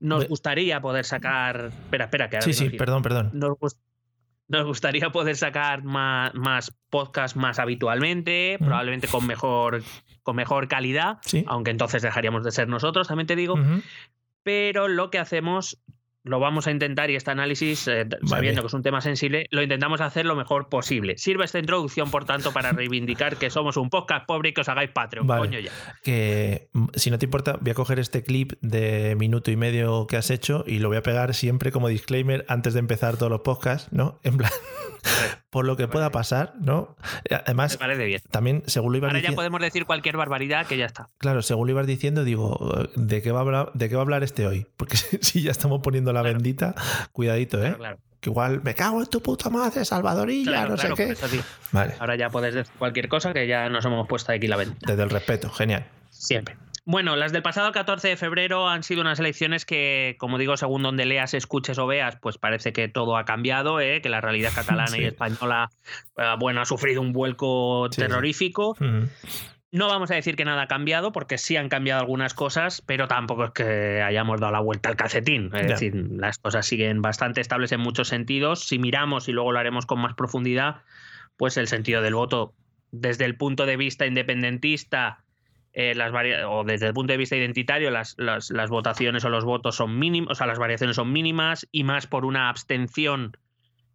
Nos 0.00 0.26
gustaría 0.26 0.80
poder 0.80 1.04
sacar. 1.04 1.70
Espera, 1.84 2.06
espera, 2.06 2.28
que 2.28 2.38
ahora 2.38 2.46
Sí, 2.46 2.52
sí, 2.52 2.70
perdón, 2.70 3.00
perdón. 3.00 3.30
Nos, 3.32 3.56
nos 4.48 4.64
gustaría 4.64 5.12
poder 5.12 5.36
sacar 5.36 5.84
más, 5.84 6.34
más 6.34 6.76
podcasts 6.90 7.36
más 7.36 7.60
habitualmente, 7.60 8.56
probablemente 8.58 9.06
con 9.06 9.24
mejor, 9.24 9.84
con 10.24 10.34
mejor 10.34 10.66
calidad, 10.66 11.18
aunque 11.46 11.70
entonces 11.70 12.02
dejaríamos 12.02 12.42
de 12.42 12.50
ser 12.50 12.66
nosotros, 12.66 13.06
también 13.06 13.28
te 13.28 13.36
digo. 13.36 13.54
Pero 14.42 14.88
lo 14.88 15.10
que 15.10 15.20
hacemos 15.20 15.80
lo 16.22 16.38
vamos 16.38 16.66
a 16.66 16.70
intentar 16.70 17.10
y 17.10 17.16
este 17.16 17.30
análisis, 17.30 17.88
eh, 17.88 18.06
sabiendo 18.24 18.60
que 18.60 18.66
es 18.66 18.74
un 18.74 18.82
tema 18.82 19.00
sensible, 19.00 19.46
lo 19.50 19.62
intentamos 19.62 20.00
hacer 20.00 20.26
lo 20.26 20.36
mejor 20.36 20.68
posible. 20.68 21.16
Sirve 21.16 21.44
esta 21.44 21.58
introducción, 21.58 22.10
por 22.10 22.24
tanto, 22.24 22.52
para 22.52 22.72
reivindicar 22.72 23.36
que 23.36 23.50
somos 23.50 23.76
un 23.76 23.88
podcast 23.88 24.26
pobre 24.26 24.50
y 24.50 24.52
que 24.52 24.60
os 24.60 24.68
hagáis 24.68 24.90
Patreon. 24.90 25.26
Coño 25.26 25.58
ya. 25.58 25.70
Que 26.02 26.68
mm, 26.72 26.86
si 26.94 27.10
no 27.10 27.18
te 27.18 27.26
importa, 27.26 27.58
voy 27.60 27.70
a 27.70 27.74
coger 27.74 27.98
este 27.98 28.22
clip 28.22 28.52
de 28.60 29.14
minuto 29.16 29.50
y 29.50 29.56
medio 29.56 30.06
que 30.06 30.16
has 30.16 30.30
hecho 30.30 30.64
y 30.66 30.78
lo 30.78 30.88
voy 30.88 30.98
a 30.98 31.02
pegar 31.02 31.34
siempre 31.34 31.72
como 31.72 31.88
disclaimer 31.88 32.44
antes 32.48 32.74
de 32.74 32.80
empezar 32.80 33.16
todos 33.16 33.30
los 33.30 33.40
podcasts, 33.40 33.92
¿no? 33.92 34.20
En 34.30 34.36
plan, 34.36 34.50
por 35.50 35.64
lo 35.64 35.76
que 35.76 35.88
pueda 35.88 36.10
pasar, 36.10 36.54
¿no? 36.60 36.96
Además, 37.28 37.78
también, 38.30 38.62
según 38.66 38.92
lo 38.92 38.98
ibas 38.98 39.10
Ahora 39.10 39.20
ya 39.20 39.32
podemos 39.32 39.60
decir 39.60 39.84
cualquier 39.84 40.16
barbaridad 40.16 40.66
que 40.66 40.76
ya 40.76 40.86
está. 40.86 41.08
Claro, 41.18 41.42
según 41.42 41.66
lo 41.66 41.72
ibas 41.72 41.86
diciendo, 41.86 42.22
digo, 42.22 42.88
¿de 42.94 43.20
qué 43.20 43.32
va 43.32 43.38
a 43.38 43.42
hablar, 43.42 43.72
de 43.74 43.88
qué 43.88 43.96
va 43.96 44.02
a 44.02 44.04
hablar 44.04 44.22
este 44.22 44.46
hoy? 44.46 44.66
Porque 44.76 44.96
si 45.20 45.42
ya 45.42 45.50
estamos 45.50 45.80
poniendo 45.82 46.09
la 46.12 46.22
bendita, 46.22 46.74
cuidadito, 47.12 47.64
¿eh? 47.64 47.76
Que 48.20 48.28
igual 48.28 48.62
me 48.62 48.74
cago 48.74 49.00
en 49.00 49.06
tu 49.06 49.22
puta 49.22 49.48
madre, 49.48 49.84
Salvadorilla, 49.84 50.66
no 50.66 50.76
sé 50.76 50.90
qué. 50.94 51.14
Vale. 51.72 51.94
Ahora 51.98 52.16
ya 52.16 52.28
puedes 52.28 52.54
decir 52.54 52.72
cualquier 52.78 53.08
cosa 53.08 53.32
que 53.32 53.46
ya 53.46 53.68
nos 53.70 53.84
hemos 53.84 54.06
puesto 54.06 54.32
aquí 54.32 54.46
la 54.46 54.56
bendita. 54.56 54.86
Desde 54.86 55.02
el 55.02 55.10
respeto, 55.10 55.48
genial. 55.50 55.86
Siempre. 56.10 56.56
Bueno, 56.86 57.14
las 57.14 57.32
del 57.32 57.42
pasado 57.42 57.72
14 57.72 58.08
de 58.08 58.16
febrero 58.16 58.68
han 58.68 58.82
sido 58.82 59.02
unas 59.02 59.20
elecciones 59.20 59.64
que, 59.64 60.16
como 60.18 60.38
digo, 60.38 60.56
según 60.56 60.82
donde 60.82 61.04
leas, 61.04 61.34
escuches 61.34 61.78
o 61.78 61.86
veas, 61.86 62.16
pues 62.20 62.38
parece 62.38 62.72
que 62.72 62.88
todo 62.88 63.16
ha 63.16 63.24
cambiado, 63.24 63.80
¿eh? 63.80 64.00
que 64.02 64.08
la 64.08 64.20
realidad 64.20 64.50
catalana 64.54 64.98
y 64.98 65.04
española, 65.04 65.70
eh, 66.16 66.34
bueno, 66.38 66.60
ha 66.60 66.64
sufrido 66.64 67.00
un 67.00 67.12
vuelco 67.12 67.88
terrorífico. 67.90 68.76
No 69.72 69.86
vamos 69.86 70.10
a 70.10 70.14
decir 70.14 70.34
que 70.34 70.44
nada 70.44 70.62
ha 70.62 70.66
cambiado, 70.66 71.12
porque 71.12 71.38
sí 71.38 71.56
han 71.56 71.68
cambiado 71.68 72.00
algunas 72.00 72.34
cosas, 72.34 72.82
pero 72.84 73.06
tampoco 73.06 73.44
es 73.44 73.50
que 73.52 74.02
hayamos 74.02 74.40
dado 74.40 74.52
la 74.52 74.60
vuelta 74.60 74.88
al 74.88 74.96
calcetín. 74.96 75.50
Es 75.54 75.68
decir, 75.68 75.94
las 75.94 76.38
cosas 76.38 76.66
siguen 76.66 77.02
bastante 77.02 77.40
estables 77.40 77.70
en 77.70 77.80
muchos 77.80 78.08
sentidos. 78.08 78.66
Si 78.66 78.80
miramos, 78.80 79.28
y 79.28 79.32
luego 79.32 79.52
lo 79.52 79.60
haremos 79.60 79.86
con 79.86 80.00
más 80.00 80.14
profundidad, 80.14 80.82
pues 81.36 81.56
el 81.56 81.68
sentido 81.68 82.02
del 82.02 82.14
voto 82.14 82.52
desde 82.90 83.24
el 83.24 83.36
punto 83.36 83.64
de 83.64 83.76
vista 83.76 84.06
independentista 84.06 85.22
eh, 85.72 85.94
las 85.94 86.12
o 86.48 86.64
desde 86.64 86.88
el 86.88 86.94
punto 86.94 87.12
de 87.12 87.16
vista 87.16 87.36
identitario, 87.36 87.90
las, 87.92 88.16
las, 88.18 88.50
votaciones 88.70 89.24
o 89.24 89.28
los 89.28 89.44
votos 89.44 89.76
son 89.76 90.00
mínimos, 90.00 90.32
o 90.32 90.34
sea, 90.34 90.48
las 90.48 90.58
variaciones 90.58 90.96
son 90.96 91.12
mínimas 91.12 91.68
y 91.70 91.84
más 91.84 92.08
por 92.08 92.24
una 92.24 92.48
abstención 92.48 93.36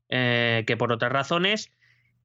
eh, 0.07 0.63
que 0.65 0.77
por 0.77 0.93
otras 0.93 1.11
razones. 1.11 1.71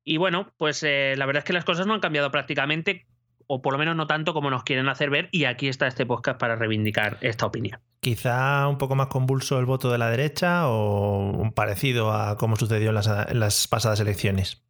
Y 0.05 0.19
bueno, 0.19 0.53
pues 0.57 0.85
eh, 0.85 1.15
la 1.17 1.27
verdad 1.27 1.41
es 1.41 1.45
que 1.45 1.53
las 1.53 1.65
cosas 1.65 1.89
no 1.89 1.95
han 1.95 2.01
cambiado 2.01 2.31
prácticamente, 2.31 3.07
o 3.53 3.63
por 3.63 3.73
lo 3.73 3.81
menos 3.81 3.97
no 3.97 4.07
tanto 4.07 4.33
como 4.33 4.49
nos 4.49 4.63
quieren 4.63 4.89
hacer 4.89 5.11
ver, 5.11 5.29
y 5.33 5.45
aquí 5.45 5.67
está 5.67 5.89
este 5.89 6.07
podcast 6.07 6.39
para 6.39 6.55
reivindicar 6.55 7.19
esta 7.21 7.47
opinión. 7.47 7.81
Quizá 7.99 8.69
un 8.69 8.79
poco 8.79 8.95
más 8.95 9.09
convulso 9.09 9.59
el 9.59 9.67
voto 9.67 9.91
de 9.91 9.99
la 9.99 10.09
derecha 10.09 10.69
o 10.69 11.33
un 11.33 11.53
parecido 11.53 12.13
a 12.13 12.37
como 12.37 12.55
sucedió 12.55 12.91
en 12.91 12.95
las, 12.95 13.09
en 13.09 13.41
las 13.41 13.67
pasadas 13.67 13.99
elecciones. 13.99 14.63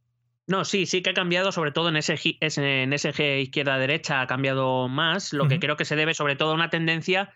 No, 0.46 0.64
sí, 0.64 0.87
sí 0.87 1.02
que 1.02 1.10
ha 1.10 1.14
cambiado, 1.14 1.52
sobre 1.52 1.72
todo 1.72 1.90
en 1.90 1.96
ese 1.96 2.14
en 2.40 2.92
izquierda-derecha 2.94 4.22
ha 4.22 4.26
cambiado 4.26 4.88
más, 4.88 5.34
lo 5.34 5.46
que 5.46 5.60
creo 5.60 5.76
que 5.76 5.84
se 5.84 5.94
debe 5.94 6.14
sobre 6.14 6.34
todo 6.34 6.52
a 6.52 6.54
una 6.54 6.70
tendencia 6.70 7.34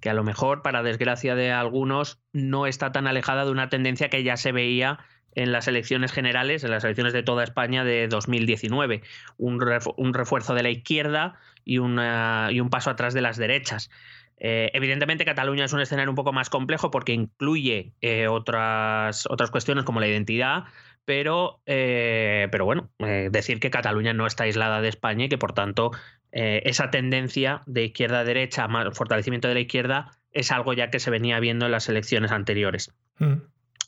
que 0.00 0.08
a 0.08 0.14
lo 0.14 0.22
mejor, 0.22 0.62
para 0.62 0.84
desgracia 0.84 1.34
de 1.34 1.50
algunos, 1.50 2.20
no 2.32 2.66
está 2.66 2.92
tan 2.92 3.08
alejada 3.08 3.44
de 3.44 3.50
una 3.50 3.68
tendencia 3.68 4.08
que 4.08 4.22
ya 4.22 4.36
se 4.36 4.52
veía 4.52 5.00
en 5.36 5.52
las 5.52 5.68
elecciones 5.68 6.12
generales, 6.12 6.64
en 6.64 6.70
las 6.70 6.82
elecciones 6.82 7.12
de 7.12 7.22
toda 7.22 7.44
España 7.44 7.84
de 7.84 8.08
2019. 8.08 9.02
Un, 9.36 9.60
refuerzo 9.60 10.54
de 10.54 10.62
la 10.62 10.70
izquierda 10.70 11.38
y, 11.64 11.78
un 11.78 12.68
paso 12.70 12.90
atrás 12.90 13.14
de 13.14 13.20
las 13.20 13.36
derechas. 13.36 13.90
Eh, 14.38 14.70
evidentemente 14.74 15.24
Cataluña 15.24 15.64
es 15.64 15.72
un 15.72 15.80
escenario 15.80 16.10
un 16.10 16.16
poco 16.16 16.32
más 16.32 16.50
complejo 16.50 16.90
porque 16.90 17.12
incluye 17.12 17.92
eh, 18.00 18.28
otras, 18.28 19.26
otras 19.30 19.50
cuestiones 19.50 19.84
como 19.84 20.00
la 20.00 20.08
identidad, 20.08 20.64
pero, 21.04 21.60
eh, 21.66 22.48
bueno, 22.58 22.90
eh, 22.98 23.28
decir 23.30 23.60
que 23.60 23.70
Cataluña 23.70 24.12
no 24.12 24.26
está 24.26 24.44
aislada 24.44 24.80
de 24.80 24.88
España 24.88 25.26
y 25.26 25.28
que 25.28 25.38
por 25.38 25.52
tanto 25.52 25.92
esa 26.32 26.90
tendencia 26.90 27.62
de 27.64 27.84
izquierda 27.84 28.20
a 28.20 28.24
derecha, 28.24 28.68
fortalecimiento 28.92 29.48
de 29.48 29.54
la 29.54 29.60
izquierda, 29.60 30.10
es 30.32 30.52
algo 30.52 30.74
ya 30.74 30.90
que 30.90 30.98
se 30.98 31.10
venía 31.10 31.40
viendo 31.40 31.64
en 31.64 31.72
las 31.72 31.88
elecciones 31.88 32.30
anteriores. 32.30 32.94
Mm. 33.18 33.36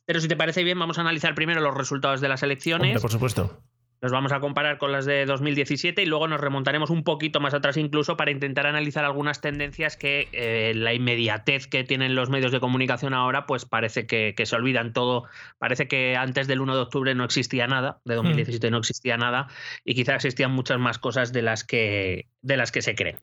Pero 0.09 0.21
si 0.21 0.29
te 0.29 0.37
parece 0.37 0.65
bien, 0.65 0.79
vamos 0.79 0.97
a 0.97 1.03
analizar 1.03 1.35
primero 1.35 1.61
los 1.61 1.75
resultados 1.75 2.23
de 2.23 2.29
las 2.31 2.43
elecciones. 2.43 2.99
por 3.03 3.11
supuesto. 3.11 3.61
Nos 4.01 4.11
vamos 4.11 4.33
a 4.33 4.41
comparar 4.41 4.79
con 4.79 4.91
las 4.91 5.05
de 5.05 5.27
2017 5.27 6.03
y 6.03 6.07
luego 6.07 6.29
nos 6.29 6.41
remontaremos 6.41 6.89
un 6.89 7.05
poquito 7.05 7.41
más 7.41 7.53
atrás 7.53 7.77
incluso 7.77 8.17
para 8.17 8.31
intentar 8.31 8.67
analizar 8.67 9.05
algunas 9.05 9.43
tendencias 9.43 9.99
que 9.99 10.29
eh, 10.33 10.73
la 10.75 10.95
inmediatez 10.95 11.67
que 11.67 11.85
tienen 11.85 12.15
los 12.15 12.31
medios 12.31 12.53
de 12.53 12.61
comunicación 12.61 13.13
ahora 13.13 13.45
pues 13.45 13.67
parece 13.67 14.07
que, 14.07 14.35
se 14.43 14.57
olvidan 14.57 14.95
todo. 14.95 15.25
Parece 15.59 15.89
que 15.89 16.17
antes 16.17 16.47
del 16.47 16.63
1 16.63 16.75
de 16.75 16.81
octubre 16.81 17.15
no 17.15 17.25
existía 17.25 17.67
nada, 17.67 18.01
de 18.07 18.15
2017 18.15 18.67
hmm. 18.67 18.71
no 18.71 18.79
existía 18.79 19.19
nada 19.19 19.49
y 19.85 19.95
quizá 19.95 20.15
existían 20.15 20.53
muchas 20.53 20.79
más 20.79 20.99
cosas 20.99 21.35
de 21.35 21.43
las 21.43 21.65
que, 21.65 22.29
de 22.49 22.57
las 22.57 22.73
que 22.73 22.83
se 22.83 22.95
cree. 22.95 23.19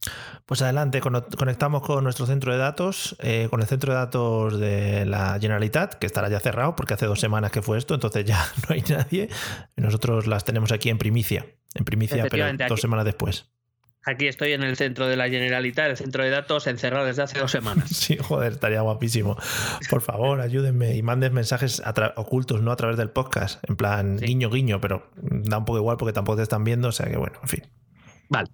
Pues 0.45 0.61
adelante, 0.61 1.01
conectamos 1.01 1.81
con 1.81 2.03
nuestro 2.03 2.27
centro 2.27 2.53
de 2.53 2.59
datos, 2.59 3.17
eh, 3.19 3.47
con 3.49 3.59
el 3.59 3.67
centro 3.67 3.91
de 3.91 3.99
datos 3.99 4.59
de 4.59 5.05
la 5.05 5.37
Generalitat, 5.41 5.95
que 5.95 6.05
estará 6.05 6.29
ya 6.29 6.39
cerrado 6.39 6.75
porque 6.75 6.93
hace 6.93 7.07
dos 7.07 7.19
semanas 7.19 7.51
que 7.51 7.61
fue 7.61 7.77
esto, 7.77 7.95
entonces 7.95 8.23
ya 8.23 8.45
no 8.69 8.75
hay 8.75 8.83
nadie. 8.87 9.29
Nosotros 9.75 10.27
las 10.27 10.45
tenemos 10.45 10.71
aquí 10.71 10.89
en 10.89 10.99
primicia, 10.99 11.45
en 11.73 11.83
primicia, 11.83 12.27
pero 12.29 12.45
dos 12.69 12.79
semanas 12.79 13.03
después. 13.03 13.49
Aquí 14.07 14.27
estoy 14.27 14.53
en 14.53 14.61
el 14.61 14.77
centro 14.77 15.07
de 15.07 15.17
la 15.17 15.27
Generalitat, 15.27 15.89
el 15.89 15.97
centro 15.97 16.23
de 16.23 16.29
datos, 16.29 16.67
encerrado 16.67 17.07
desde 17.07 17.23
hace 17.23 17.39
dos 17.39 17.49
semanas. 17.51 17.89
Sí, 18.05 18.17
joder, 18.17 18.53
estaría 18.53 18.81
guapísimo. 18.81 19.35
Por 19.89 20.01
favor, 20.01 20.41
ayúdenme 20.41 20.95
y 20.95 21.01
manden 21.01 21.33
mensajes 21.33 21.81
ocultos, 22.15 22.61
no 22.61 22.71
a 22.71 22.75
través 22.75 22.97
del 22.97 23.09
podcast, 23.09 23.67
en 23.67 23.75
plan 23.75 24.17
guiño, 24.17 24.51
guiño, 24.51 24.79
pero 24.79 25.09
da 25.15 25.57
un 25.57 25.65
poco 25.65 25.79
igual 25.79 25.97
porque 25.97 26.13
tampoco 26.13 26.35
te 26.37 26.43
están 26.43 26.63
viendo, 26.63 26.89
o 26.89 26.91
sea 26.91 27.07
que 27.07 27.17
bueno, 27.17 27.39
en 27.41 27.49
fin. 27.49 27.63
Vale. 28.29 28.49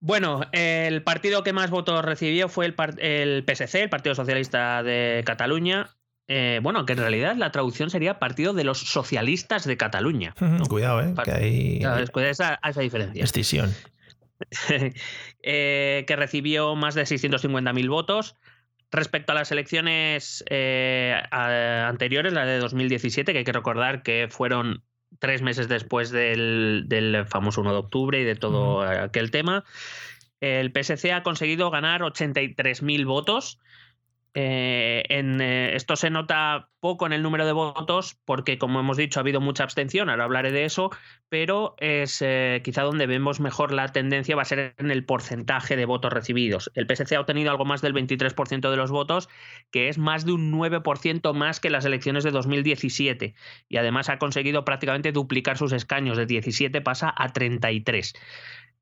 Bueno, 0.00 0.40
el 0.52 1.02
partido 1.02 1.42
que 1.42 1.52
más 1.52 1.70
votos 1.70 2.04
recibió 2.04 2.48
fue 2.48 2.66
el, 2.66 2.74
el 2.98 3.44
PSC, 3.44 3.82
el 3.82 3.90
Partido 3.90 4.14
Socialista 4.14 4.82
de 4.82 5.22
Cataluña, 5.26 5.90
eh, 6.32 6.60
bueno, 6.62 6.86
que 6.86 6.92
en 6.92 7.00
realidad 7.00 7.34
la 7.34 7.50
traducción 7.50 7.90
sería 7.90 8.20
Partido 8.20 8.52
de 8.52 8.62
los 8.62 8.78
Socialistas 8.78 9.64
de 9.64 9.76
Cataluña. 9.76 10.32
Cuidado, 10.68 11.02
¿eh? 11.02 11.12
Que 11.24 11.32
hay. 11.32 11.82
esa, 12.28 12.60
esa 12.62 12.80
diferencia. 12.80 13.24
Escisión. 13.24 13.74
Eh, 15.42 16.04
que 16.06 16.16
recibió 16.16 16.74
más 16.74 16.94
de 16.94 17.02
650.000 17.02 17.88
votos. 17.90 18.36
Respecto 18.90 19.32
a 19.32 19.34
las 19.34 19.52
elecciones 19.52 20.42
eh, 20.48 21.14
anteriores, 21.30 22.32
la 22.32 22.46
de 22.46 22.58
2017, 22.58 23.32
que 23.32 23.38
hay 23.38 23.44
que 23.44 23.52
recordar 23.52 24.02
que 24.02 24.28
fueron 24.30 24.82
tres 25.20 25.42
meses 25.42 25.68
después 25.68 26.10
del, 26.10 26.84
del 26.86 27.24
famoso 27.26 27.60
1 27.60 27.72
de 27.72 27.78
octubre 27.78 28.20
y 28.20 28.24
de 28.24 28.34
todo 28.34 28.82
aquel 28.82 29.30
tema, 29.30 29.64
el 30.40 30.72
PSC 30.72 31.12
ha 31.12 31.22
conseguido 31.22 31.70
ganar 31.70 32.00
83.000 32.00 33.06
votos 33.06 33.60
eh, 34.34 35.02
eh, 35.08 35.72
esto 35.74 35.96
se 35.96 36.10
nota 36.10 36.68
poco 36.78 37.06
en 37.06 37.12
el 37.12 37.22
número 37.22 37.46
de 37.46 37.52
votos 37.52 38.16
porque, 38.24 38.58
como 38.58 38.80
hemos 38.80 38.96
dicho, 38.96 39.18
ha 39.18 39.22
habido 39.22 39.40
mucha 39.40 39.64
abstención, 39.64 40.08
ahora 40.08 40.24
hablaré 40.24 40.52
de 40.52 40.64
eso, 40.64 40.90
pero 41.28 41.74
es 41.78 42.22
eh, 42.22 42.62
quizá 42.64 42.82
donde 42.82 43.06
vemos 43.06 43.40
mejor 43.40 43.72
la 43.72 43.88
tendencia 43.88 44.36
va 44.36 44.42
a 44.42 44.46
ser 44.46 44.74
en 44.78 44.90
el 44.90 45.04
porcentaje 45.04 45.76
de 45.76 45.84
votos 45.84 46.12
recibidos. 46.12 46.70
El 46.74 46.86
PSC 46.86 47.16
ha 47.16 47.20
obtenido 47.20 47.50
algo 47.50 47.64
más 47.64 47.82
del 47.82 47.92
23% 47.92 48.70
de 48.70 48.76
los 48.76 48.90
votos, 48.90 49.28
que 49.70 49.88
es 49.88 49.98
más 49.98 50.24
de 50.24 50.32
un 50.32 50.52
9% 50.52 51.34
más 51.34 51.60
que 51.60 51.70
las 51.70 51.84
elecciones 51.84 52.24
de 52.24 52.30
2017, 52.30 53.34
y 53.68 53.76
además 53.76 54.08
ha 54.08 54.18
conseguido 54.18 54.64
prácticamente 54.64 55.12
duplicar 55.12 55.58
sus 55.58 55.72
escaños, 55.72 56.16
de 56.16 56.26
17 56.26 56.80
pasa 56.80 57.12
a 57.16 57.32
33. 57.32 58.14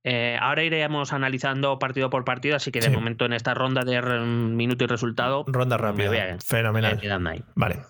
Eh, 0.04 0.38
ahora 0.40 0.62
iremos 0.62 1.12
analizando 1.12 1.78
partido 1.78 2.08
por 2.08 2.24
partido, 2.24 2.56
así 2.56 2.70
que 2.70 2.80
de 2.80 2.86
Sí. 2.86 2.92
momento 2.92 3.24
en 3.24 3.32
esta 3.32 3.52
ronda 3.54 3.82
de 3.84 4.00
minuto 4.00 4.84
y 4.84 4.86
resultado. 4.86 5.44
Ronda 5.48 5.76
rápida. 5.76 6.34
a- 6.34 6.38
Fenomenal. 6.38 7.00
ahí. 7.26 7.42
Vale. 7.54 7.80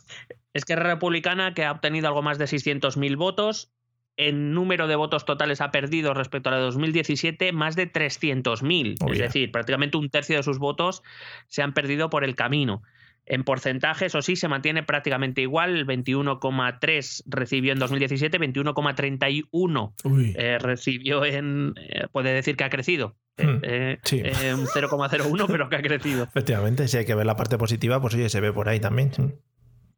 Esquerra 0.55 0.85
Republicana, 0.85 1.55
que 1.55 1.65
ha 1.65 1.73
obtenido 1.73 2.09
algo 2.09 2.23
más 2.23 2.39
de 2.39 2.47
600.000 2.47 3.17
votos. 3.17 3.71
En 4.17 4.53
número 4.53 4.89
de 4.89 4.97
votos 4.97 5.25
totales 5.27 5.61
ha 5.61 5.71
perdido 5.71 6.13
respecto 6.13 6.49
a 6.49 6.53
la 6.53 6.59
de 6.59 6.65
2017 6.65 7.53
más 7.53 7.77
de 7.77 7.87
300.000. 7.87 8.97
Oh, 9.01 9.13
es 9.13 9.19
decir, 9.19 9.53
prácticamente 9.53 9.97
un 9.97 10.11
tercio 10.11 10.37
de 10.37 10.43
sus 10.43 10.59
votos 10.59 11.05
se 11.47 11.63
han 11.63 11.73
perdido 11.73 12.11
por 12.11 12.25
el 12.25 12.35
camino. 12.35 12.83
En 13.31 13.45
porcentaje, 13.45 14.07
eso 14.07 14.23
sí, 14.23 14.37
se 14.37 14.49
mantiene 14.49 14.83
prácticamente 14.83 15.43
igual. 15.43 15.77
El 15.77 15.87
21,3 15.87 17.23
recibió 17.27 17.73
en 17.73 17.79
2017, 17.79 18.39
21,31 18.41 19.93
Uy. 20.05 20.35
eh, 20.37 20.59
recibió 20.59 21.25
en. 21.25 21.75
eh, 21.77 22.07
puede 22.13 22.33
decir 22.33 22.57
que 22.57 22.65
ha 22.65 22.71
crecido. 22.71 23.17
Hmm, 23.37 23.59
Eh, 23.63 23.99
sí. 24.03 24.23
eh, 24.25 24.55
un 24.55 24.67
0,01, 24.67 25.47
pero 25.47 25.69
que 25.69 25.77
ha 25.77 25.83
crecido. 25.83 26.25
Efectivamente, 26.35 26.89
si 26.89 26.97
hay 26.97 27.05
que 27.05 27.15
ver 27.15 27.27
la 27.27 27.37
parte 27.37 27.59
positiva, 27.59 28.01
pues 28.01 28.15
oye, 28.15 28.29
se 28.29 28.41
ve 28.41 28.53
por 28.53 28.69
ahí 28.69 28.81
también. 28.81 29.11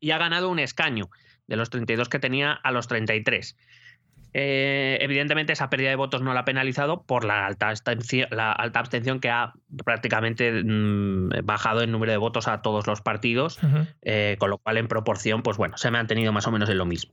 y 0.01 0.11
ha 0.11 0.19
ganado 0.19 0.51
un 0.51 0.59
escaño 0.59 1.09
de 1.47 1.57
los 1.57 1.71
32 1.71 2.09
que 2.09 2.19
tenía 2.19 2.53
a 2.53 2.71
los 2.73 2.89
33. 2.89 3.57
Eh, 4.33 4.99
evidentemente 5.01 5.53
esa 5.53 5.71
pérdida 5.71 5.91
de 5.91 5.97
votos 5.97 6.23
no 6.23 6.33
la 6.35 6.41
ha 6.41 6.45
penalizado 6.45 7.03
por 7.03 7.25
la 7.25 7.47
alta 7.47 7.69
abstención, 7.69 8.29
la 8.31 8.53
alta 8.53 8.79
abstención 8.79 9.21
que 9.21 9.31
ha 9.31 9.53
prácticamente 9.85 10.63
mm, 10.65 11.45
bajado 11.45 11.83
el 11.83 11.91
número 11.91 12.13
de 12.13 12.19
votos 12.19 12.49
a 12.49 12.63
todos 12.63 12.87
los 12.87 13.01
partidos, 13.01 13.59
eh, 14.03 14.37
con 14.39 14.51
lo 14.51 14.59
cual 14.59 14.79
en 14.79 14.89
proporción, 14.89 15.43
pues 15.43 15.57
bueno, 15.57 15.77
se 15.77 15.89
ha 15.89 15.91
mantenido 15.91 16.33
más 16.33 16.47
o 16.47 16.51
menos 16.51 16.69
en 16.69 16.79
lo 16.79 16.87
mismo. 16.87 17.13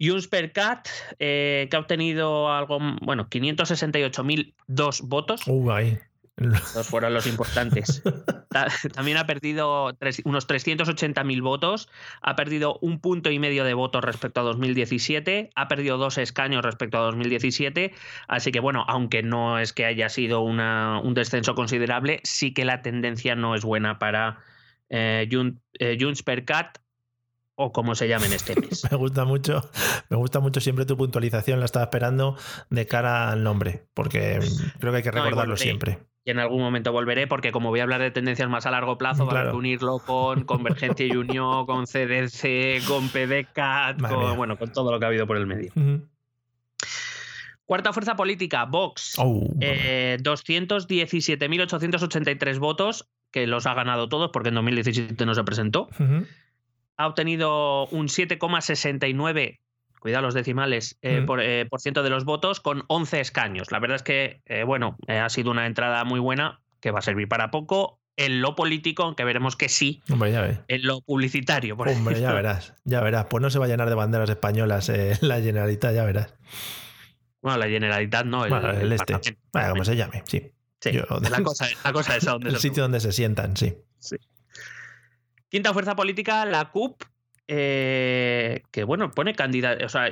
Junts 0.00 0.26
per 0.26 0.52
Cat, 0.52 0.88
eh, 1.18 1.68
que 1.70 1.76
ha 1.76 1.80
obtenido 1.80 2.52
algo, 2.52 2.78
bueno, 3.00 3.28
568.002 3.28 5.02
votos, 5.02 5.42
Uh, 5.46 5.70
ahí. 5.70 5.98
Estos 6.36 6.88
fueron 6.90 7.14
los 7.14 7.26
importantes. 7.26 8.02
Ta- 8.50 8.66
También 8.92 9.16
ha 9.18 9.26
perdido 9.26 9.94
tres- 9.94 10.20
unos 10.24 10.46
380.000 10.48 11.40
votos, 11.42 11.88
ha 12.22 12.34
perdido 12.36 12.78
un 12.82 13.00
punto 13.00 13.30
y 13.30 13.38
medio 13.38 13.64
de 13.64 13.74
votos 13.74 14.02
respecto 14.04 14.40
a 14.40 14.42
2017, 14.44 15.50
ha 15.54 15.68
perdido 15.68 15.96
dos 15.96 16.18
escaños 16.18 16.64
respecto 16.64 16.98
a 16.98 17.02
2017, 17.02 17.92
así 18.28 18.50
que 18.52 18.60
bueno, 18.60 18.84
aunque 18.88 19.22
no 19.22 19.58
es 19.58 19.72
que 19.72 19.84
haya 19.84 20.08
sido 20.08 20.40
una- 20.40 21.00
un 21.00 21.14
descenso 21.14 21.54
considerable, 21.54 22.20
sí 22.24 22.52
que 22.52 22.64
la 22.64 22.82
tendencia 22.82 23.36
no 23.36 23.54
es 23.54 23.64
buena 23.64 23.98
para 23.98 24.38
eh, 24.90 25.28
Jun- 25.30 25.60
eh, 25.78 25.96
Junts 26.00 26.22
per 26.22 26.44
Cat 26.44 26.78
o 27.56 27.72
como 27.72 27.94
se 27.94 28.08
llame 28.08 28.26
en 28.26 28.32
este 28.32 28.54
mes. 28.60 28.82
Me 28.90 28.96
gusta 28.96 29.24
mucho, 29.24 29.70
me 30.10 30.16
gusta 30.16 30.40
mucho 30.40 30.60
siempre 30.60 30.84
tu 30.84 30.96
puntualización, 30.96 31.60
la 31.60 31.66
estaba 31.66 31.84
esperando 31.84 32.36
de 32.70 32.86
cara 32.86 33.30
al 33.30 33.42
nombre, 33.44 33.86
porque 33.94 34.40
creo 34.80 34.92
que 34.92 34.96
hay 34.98 35.02
que 35.04 35.12
No, 35.12 35.22
recordarlo 35.22 35.56
siempre. 35.56 36.00
Y 36.26 36.30
en 36.30 36.38
algún 36.38 36.62
momento 36.62 36.90
volveré 36.90 37.26
porque 37.26 37.52
como 37.52 37.68
voy 37.68 37.80
a 37.80 37.82
hablar 37.82 38.00
de 38.00 38.10
tendencias 38.10 38.48
más 38.48 38.64
a 38.66 38.70
largo 38.70 38.96
plazo, 38.96 39.26
va 39.26 39.32
a 39.32 39.34
Claro. 39.34 39.50
que 39.50 39.56
unirlo 39.58 39.98
con 39.98 40.44
Convergencia 40.44 41.04
y 41.06 41.14
Unión, 41.16 41.66
con 41.66 41.86
CDC, 41.86 42.80
con 42.88 43.08
PDCAT, 43.10 44.00
Madre 44.00 44.16
con, 44.16 44.24
mía. 44.26 44.32
bueno, 44.34 44.56
con 44.58 44.72
todo 44.72 44.90
lo 44.90 44.98
que 44.98 45.04
ha 45.04 45.08
habido 45.08 45.26
por 45.26 45.36
el 45.36 45.46
medio. 45.46 45.70
Cuarta 47.66 47.92
fuerza 47.92 48.16
política, 48.16 48.64
Vox. 48.64 49.16
Oh, 49.18 49.46
Eh, 49.60 50.16
217.883 50.22 52.58
votos, 52.58 53.06
que 53.30 53.46
los 53.46 53.66
ha 53.66 53.74
ganado 53.74 54.08
todos 54.08 54.30
porque 54.32 54.48
en 54.50 54.54
2017 54.56 55.26
no 55.26 55.34
se 55.34 55.44
presentó. 55.44 55.88
Ha 56.96 57.06
obtenido 57.06 57.86
un 57.88 58.08
7,69, 58.08 59.60
cuidado 60.04 60.20
los 60.22 60.34
decimales, 60.34 60.98
eh, 61.00 61.22
Mm. 61.22 61.26
por, 61.26 61.40
eh, 61.40 61.64
por 61.64 61.80
ciento 61.80 62.02
de 62.02 62.10
los 62.10 62.26
votos 62.26 62.60
con 62.60 62.84
11 62.88 63.20
escaños. 63.20 63.72
La 63.72 63.78
verdad 63.78 63.96
es 63.96 64.02
que, 64.02 64.42
eh, 64.44 64.62
bueno, 64.62 64.98
ha 65.08 65.30
sido 65.30 65.50
una 65.50 65.64
entrada 65.66 66.04
muy 66.04 66.20
buena 66.20 66.60
que 66.80 66.90
va 66.90 66.98
a 66.98 67.02
servir 67.02 67.26
para 67.26 67.50
poco. 67.50 68.00
En 68.18 68.42
lo 68.42 68.54
político, 68.54 69.02
aunque 69.04 69.24
veremos 69.24 69.56
que 69.56 69.70
sí, 69.70 70.02
Hombre, 70.12 70.30
ya 70.30 70.42
ves. 70.42 70.58
en 70.68 70.86
lo 70.86 71.00
publicitario. 71.00 71.74
por 71.74 71.88
Hombre, 71.88 72.20
ya 72.20 72.34
verás, 72.34 72.74
ya 72.84 73.00
verás. 73.00 73.26
Pues 73.30 73.40
no 73.40 73.48
se 73.48 73.58
va 73.58 73.64
a 73.64 73.68
llenar 73.68 73.88
de 73.88 73.94
banderas 73.94 74.28
españolas 74.28 74.88
la 75.22 75.40
Generalitat, 75.40 75.94
ya 75.94 76.04
verás. 76.04 76.34
Bueno, 77.40 77.58
la 77.58 77.66
Generalitat 77.68 78.26
no, 78.26 78.44
el, 78.44 78.50
Bueno, 78.50 78.70
el 78.72 78.80
el 78.82 78.92
este. 78.92 79.38
Bueno, 79.54 79.70
como 79.70 79.84
se 79.86 79.96
llame, 79.96 80.22
sí. 80.26 80.52
Sí, 80.82 80.92
yo- 80.92 81.04
la, 81.30 81.42
cosa, 81.42 81.66
la 81.82 81.92
cosa 81.94 82.14
es 82.16 82.28
a 82.28 82.32
donde 82.32 82.50
El 82.50 82.58
sitio 82.58 82.82
donde 82.82 83.00
se 83.00 83.10
sientan, 83.10 83.56
sí. 83.56 83.74
Quinta 85.48 85.72
fuerza 85.72 85.96
política, 85.96 86.44
la 86.44 86.70
CUP, 86.70 87.02
eh, 87.48 88.62
que 88.70 88.84
bueno, 88.84 89.10
pone 89.10 89.34
candidato. 89.34 89.84
O 89.84 89.88
sea, 89.88 90.08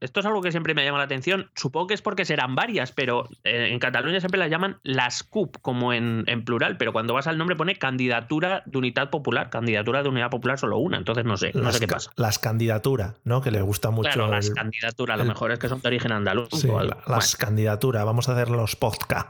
esto 0.00 0.20
es 0.20 0.26
algo 0.26 0.40
que 0.42 0.50
siempre 0.50 0.74
me 0.74 0.84
llama 0.84 0.98
la 0.98 1.04
atención. 1.04 1.50
Supongo 1.54 1.86
que 1.86 1.94
es 1.94 2.02
porque 2.02 2.24
serán 2.24 2.54
varias, 2.54 2.92
pero 2.92 3.28
eh, 3.44 3.68
en 3.70 3.78
Cataluña 3.78 4.18
siempre 4.20 4.38
las 4.38 4.50
llaman 4.50 4.78
las 4.82 5.22
CUP, 5.22 5.56
como 5.62 5.92
en, 5.92 6.24
en 6.26 6.44
plural, 6.44 6.76
pero 6.76 6.92
cuando 6.92 7.14
vas 7.14 7.26
al 7.26 7.38
nombre 7.38 7.54
pone 7.56 7.76
candidatura 7.76 8.62
de 8.66 8.78
unidad 8.78 9.10
popular, 9.10 9.48
candidatura 9.50 10.02
de 10.02 10.08
unidad 10.08 10.30
popular 10.30 10.58
solo 10.58 10.78
una. 10.78 10.96
Entonces 10.98 11.24
no 11.24 11.36
sé, 11.36 11.52
no 11.54 11.62
Las 11.62 11.74
sé 11.74 11.80
qué 11.80 11.86
pasa. 11.88 12.10
Las 12.16 12.38
candidaturas, 12.38 13.14
¿no? 13.24 13.40
Que 13.42 13.50
le 13.50 13.62
gusta 13.62 13.90
mucho. 13.90 14.10
Claro, 14.10 14.30
las 14.30 14.50
candidaturas, 14.50 15.14
a 15.14 15.16
lo 15.18 15.22
el- 15.22 15.28
mejor 15.28 15.52
es 15.52 15.58
que 15.58 15.68
son 15.68 15.80
de 15.80 15.88
origen 15.88 16.12
andaluz 16.12 16.48
sí, 16.52 16.68
o 16.68 16.78
algo. 16.78 17.00
la- 17.06 17.14
las 17.16 17.36
candidaturas. 17.36 18.04
Vamos 18.04 18.28
a 18.28 18.32
hacer 18.32 18.50
los 18.50 18.74
podcast. 18.76 19.28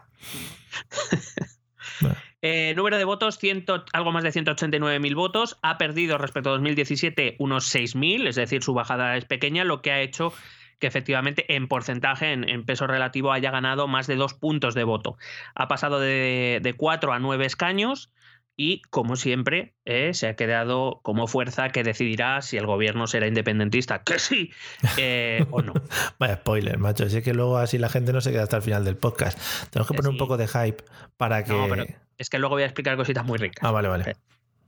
Eh, 2.43 2.75
número 2.77 2.99
de 2.99 3.05
votos, 3.05 3.39
ciento- 3.39 3.85
algo 3.93 4.11
más 4.13 4.25
de 4.25 4.33
189.000 4.33 5.15
votos. 5.15 5.59
Ha 5.63 5.79
perdido 5.79 6.19
respecto 6.19 6.51
a 6.51 6.53
2017 6.53 7.37
unos 7.39 7.73
6.000, 7.73 8.27
es 8.27 8.35
decir, 8.37 8.63
su 8.63 8.75
bajada 8.75 9.17
es 9.17 9.25
pequeña, 9.25 9.65
lo 9.65 9.81
que 9.81 9.93
ha 9.93 10.01
hecho 10.01 10.33
que 10.81 10.89
efectivamente 10.89 11.55
en 11.55 11.69
porcentaje, 11.69 12.33
en, 12.33 12.49
en 12.49 12.65
peso 12.67 12.89
relativo, 12.89 13.31
haya 13.31 13.53
ganado 13.53 13.87
más 13.87 14.09
de 14.09 14.17
dos 14.17 14.35
puntos 14.35 14.75
de 14.75 14.83
voto. 14.83 15.17
Ha 15.55 15.69
pasado 15.69 16.01
de, 16.01 16.59
de 16.61 16.75
4 16.75 17.13
a 17.13 17.21
9 17.21 17.47
escaños 17.47 18.11
y, 18.57 18.83
como 18.91 19.15
siempre, 19.15 19.75
eh, 19.85 20.13
se 20.13 20.27
ha 20.27 20.35
quedado 20.35 20.99
como 21.05 21.29
fuerza 21.29 21.69
que 21.69 21.85
decidirá 21.85 22.43
si 22.43 22.57
el 22.57 22.67
gobierno 22.67 23.07
será 23.07 23.29
independentista, 23.29 24.03
que 24.03 24.19
sí, 24.19 24.51
eh, 24.99 25.47
o 25.53 25.63
no. 25.63 25.73
Vaya 26.19 26.35
spoiler, 26.39 26.79
macho. 26.79 27.09
Si 27.09 27.19
es 27.19 27.23
que 27.25 27.33
luego 27.33 27.59
así 27.59 27.79
la 27.79 27.89
gente 27.89 28.13
no 28.13 28.21
se 28.21 28.33
queda 28.33 28.43
hasta 28.43 28.57
el 28.57 28.63
final 28.65 28.85
del 28.85 28.97
podcast. 28.97 29.39
Tenemos 29.71 29.87
que 29.89 29.95
poner 29.95 30.11
un 30.11 30.19
poco 30.19 30.37
de 30.37 30.49
hype 30.49 30.83
para 31.17 31.45
que. 31.45 31.53
No, 31.53 31.67
pero 31.69 31.87
es 32.19 32.29
que 32.31 32.39
luego 32.39 32.55
voy 32.57 32.63
a 32.63 32.67
explicar 32.67 32.97
cositas 32.97 33.25
muy 33.25 33.39
ricas. 33.39 33.63
Ah, 33.65 33.71
vale, 33.71 33.89
vale. 33.89 34.17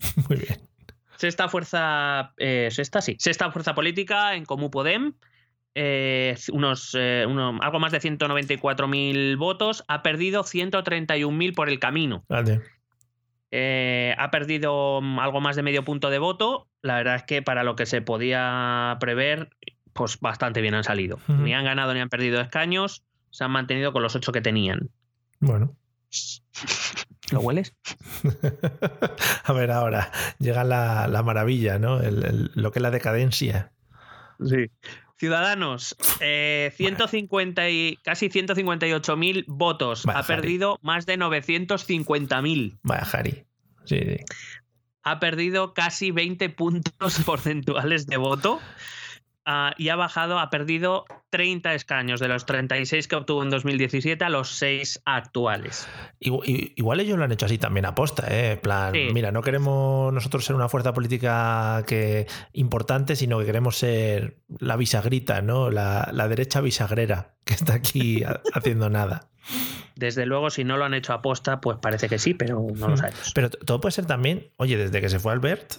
Muy 0.28 0.38
bien. 0.38 0.58
Sexta 1.16 1.48
fuerza. 1.48 2.32
eh, 2.38 2.68
sexta, 2.70 3.00
sí. 3.00 3.16
Sexta 3.18 3.50
fuerza 3.52 3.74
política 3.74 4.34
en 4.34 4.44
Comú 4.44 4.70
Podem. 4.70 5.14
eh, 5.76 6.36
unos, 6.52 6.94
eh, 6.98 7.24
uno- 7.28 7.58
algo 7.62 7.80
más 7.80 7.90
de 7.92 8.00
194.000 8.00 9.36
votos. 9.36 9.84
Ha 9.88 10.02
perdido 10.02 10.42
131.000 10.44 11.52
por 11.54 11.68
el 11.68 11.78
camino. 11.78 12.24
Vale. 12.28 12.60
Eh, 13.50 14.14
ha 14.18 14.30
perdido 14.30 15.00
mm, 15.00 15.18
algo 15.20 15.40
más 15.40 15.56
de 15.56 15.62
medio 15.62 15.84
punto 15.84 16.10
de 16.10 16.18
voto. 16.18 16.68
La 16.82 16.96
verdad 16.96 17.16
es 17.16 17.22
que 17.22 17.40
para 17.42 17.62
lo 17.64 17.76
que 17.76 17.86
se 17.86 18.02
podía 18.02 18.96
prever, 19.00 19.50
pues 19.92 20.18
bastante 20.20 20.60
bien 20.60 20.74
han 20.74 20.84
salido. 20.84 21.18
Ni 21.28 21.54
han 21.54 21.64
ganado 21.64 21.94
ni 21.94 22.00
han 22.00 22.08
perdido 22.08 22.40
escaños. 22.40 23.04
Se 23.30 23.44
han 23.44 23.50
mantenido 23.52 23.92
con 23.92 24.02
los 24.02 24.14
ocho 24.16 24.32
que 24.32 24.40
tenían. 24.40 24.90
Bueno. 25.40 25.76
¿Lo 27.30 27.40
hueles? 27.40 27.74
a 29.44 29.52
ver, 29.52 29.70
ahora 29.70 30.10
llega 30.38 30.64
la, 30.64 31.08
la 31.08 31.22
maravilla, 31.22 31.78
¿no? 31.78 32.00
El- 32.00 32.24
el- 32.24 32.50
lo 32.54 32.70
que 32.70 32.78
es 32.78 32.82
la 32.82 32.90
decadencia. 32.90 33.72
Sí. 34.44 34.66
Ciudadanos, 35.16 35.96
eh, 36.20 36.72
150 36.76 37.70
y, 37.70 37.96
casi 38.02 38.28
158.000 38.28 39.44
votos. 39.46 40.04
Vaya, 40.04 40.18
ha 40.18 40.26
perdido 40.26 40.78
más 40.82 41.06
de 41.06 41.16
950.000. 41.18 42.78
Vaya, 42.82 43.04
Jari. 43.04 43.44
Sí, 43.84 43.98
sí. 44.00 44.16
Ha 45.02 45.20
perdido 45.20 45.72
casi 45.72 46.10
20 46.10 46.48
puntos 46.50 47.20
porcentuales 47.24 48.06
de 48.06 48.16
voto. 48.16 48.60
Ah, 49.46 49.74
y 49.78 49.88
ha 49.88 49.96
bajado, 49.96 50.38
ha 50.38 50.50
perdido 50.50 51.04
30 51.30 51.74
escaños 51.74 52.20
de 52.20 52.28
los 52.28 52.46
36 52.46 53.08
que 53.08 53.16
obtuvo 53.16 53.42
en 53.42 53.50
2017 53.50 54.24
a 54.24 54.28
los 54.28 54.50
6 54.56 55.02
actuales. 55.04 55.88
Igual, 56.20 56.42
igual 56.46 57.00
ellos 57.00 57.18
lo 57.18 57.24
han 57.24 57.32
hecho 57.32 57.46
así 57.46 57.58
también 57.58 57.86
aposta, 57.86 58.26
¿eh? 58.28 58.52
En 58.52 58.60
plan, 58.60 58.92
Sí. 58.94 59.08
mira, 59.12 59.32
no 59.32 59.42
queremos 59.42 60.12
nosotros 60.12 60.44
ser 60.44 60.54
una 60.56 60.68
fuerza 60.68 60.92
política 60.92 61.82
que 61.86 62.26
importante, 62.52 63.16
sino 63.16 63.38
que 63.38 63.46
queremos 63.46 63.76
ser 63.76 64.38
la 64.58 64.76
bisagrita, 64.76 65.42
¿no? 65.42 65.70
La, 65.70 66.08
la 66.12 66.28
derecha 66.28 66.60
bisagrera, 66.60 67.34
que 67.44 67.54
está 67.54 67.74
aquí 67.74 68.22
ha- 68.24 68.40
haciendo 68.54 68.88
nada. 68.90 69.28
Desde 69.96 70.26
luego, 70.26 70.50
si 70.50 70.64
no 70.64 70.76
lo 70.76 70.84
han 70.84 70.94
hecho 70.94 71.12
aposta, 71.12 71.60
pues 71.60 71.78
parece 71.80 72.08
que 72.08 72.18
sí, 72.18 72.34
pero 72.34 72.66
no 72.74 72.88
lo 72.88 72.96
sabemos. 72.96 73.30
Pero 73.34 73.50
todo 73.50 73.80
puede 73.80 73.92
ser 73.92 74.06
también, 74.06 74.50
oye, 74.56 74.76
desde 74.76 75.00
que 75.00 75.08
se 75.08 75.18
fue 75.20 75.32
Albert, 75.32 75.74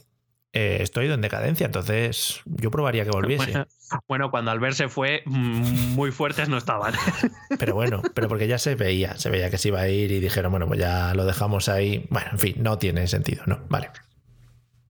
eh, 0.56 0.78
estoy 0.80 1.12
en 1.12 1.20
decadencia, 1.20 1.66
entonces 1.66 2.42
yo 2.46 2.72
probaría 2.72 3.04
que 3.04 3.12
volviese. 3.12 3.52
Bueno, 3.52 3.68
bueno, 4.08 4.32
cuando 4.32 4.52
Albert 4.52 4.76
se 4.76 4.88
fue, 4.88 5.22
mm, 5.26 5.94
muy 5.94 6.12
fuertes 6.12 6.48
no 6.48 6.58
estaban. 6.58 6.94
Pero 7.60 7.76
bueno, 7.76 8.02
pero 8.14 8.28
porque 8.30 8.48
ya 8.48 8.58
se 8.58 8.76
veía, 8.76 9.18
se 9.18 9.30
veía 9.30 9.50
que 9.50 9.58
se 9.58 9.68
iba 9.68 9.82
a 9.82 9.90
ir 9.90 10.12
y 10.12 10.20
dijeron, 10.20 10.52
bueno, 10.52 10.66
pues 10.68 10.80
ya 10.80 11.14
lo 11.14 11.26
dejamos 11.26 11.68
ahí. 11.70 12.08
Bueno, 12.10 12.30
en 12.32 12.40
fin, 12.40 12.56
no 12.60 12.78
tiene 12.80 13.06
sentido, 13.08 13.44
¿no? 13.46 13.60
Vale. 13.70 13.90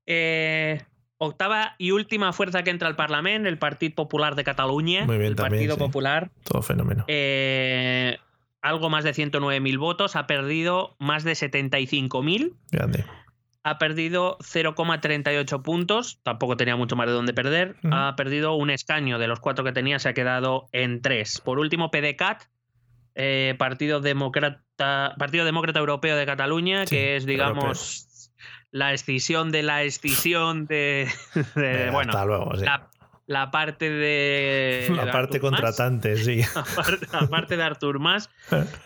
Eh, 0.05 0.81
octava 1.17 1.75
y 1.77 1.91
última 1.91 2.31
fuerza 2.31 2.63
que 2.63 2.69
entra 2.69 2.87
al 2.87 2.95
Parlamento, 2.95 3.49
el 3.49 3.57
Partido 3.57 3.95
Popular 3.95 4.35
de 4.35 4.43
Cataluña. 4.43 5.05
Muy 5.05 5.17
bien, 5.17 5.29
el 5.29 5.35
también, 5.35 5.61
Partido 5.61 5.75
sí. 5.75 5.79
Popular. 5.79 6.29
Todo 6.43 6.61
fenómeno. 6.61 7.05
eh, 7.07 8.17
algo 8.61 8.89
más 8.89 9.03
de 9.03 9.13
109.000 9.13 9.77
votos, 9.77 10.15
ha 10.15 10.25
perdido 10.25 10.95
más 10.99 11.23
de 11.23 11.33
75.000. 11.33 12.53
Grande. 12.71 13.05
Ha 13.67 13.79
perdido 13.79 14.37
0,38 14.41 15.63
puntos, 15.63 16.19
tampoco 16.21 16.55
tenía 16.55 16.75
mucho 16.75 16.95
más 16.95 17.07
de 17.07 17.13
dónde 17.13 17.33
perder. 17.33 17.75
Ha 17.91 18.15
perdido 18.15 18.53
un 18.53 18.69
escaño 18.69 19.17
de 19.17 19.25
los 19.27 19.39
cuatro 19.39 19.65
que 19.65 19.71
tenía, 19.71 19.97
se 19.97 20.07
ha 20.07 20.13
quedado 20.13 20.67
en 20.71 21.01
tres. 21.01 21.41
Por 21.41 21.57
último, 21.57 21.89
PDCAT, 21.89 22.43
eh, 23.15 23.55
Partido, 23.57 24.01
Demócrata, 24.01 25.15
Partido 25.17 25.45
Demócrata 25.45 25.79
Europeo 25.79 26.15
de 26.15 26.27
Cataluña, 26.27 26.85
Sí, 26.85 26.95
que 26.95 27.15
es, 27.15 27.25
digamos, 27.25 28.31
la 28.69 28.93
escisión 28.93 29.51
de 29.51 29.63
la 29.63 29.81
escisión 29.81 30.67
de. 30.67 31.09
bueno, 31.91 32.11
hasta 32.11 32.25
luego. 32.25 32.55
sí. 32.57 32.65
la, 32.65 32.91
la 33.27 33.51
parte 33.51 33.89
de. 33.89 34.87
La 34.95 35.05
de 35.05 35.11
parte 35.11 35.37
Artur 35.37 35.51
Mas. 35.51 35.61
contratante, 35.61 36.17
sí. 36.17 36.41
aparte, 36.55 37.07
aparte 37.11 37.57
de 37.57 37.63
Artur 37.63 37.99
Mas, 37.99 38.29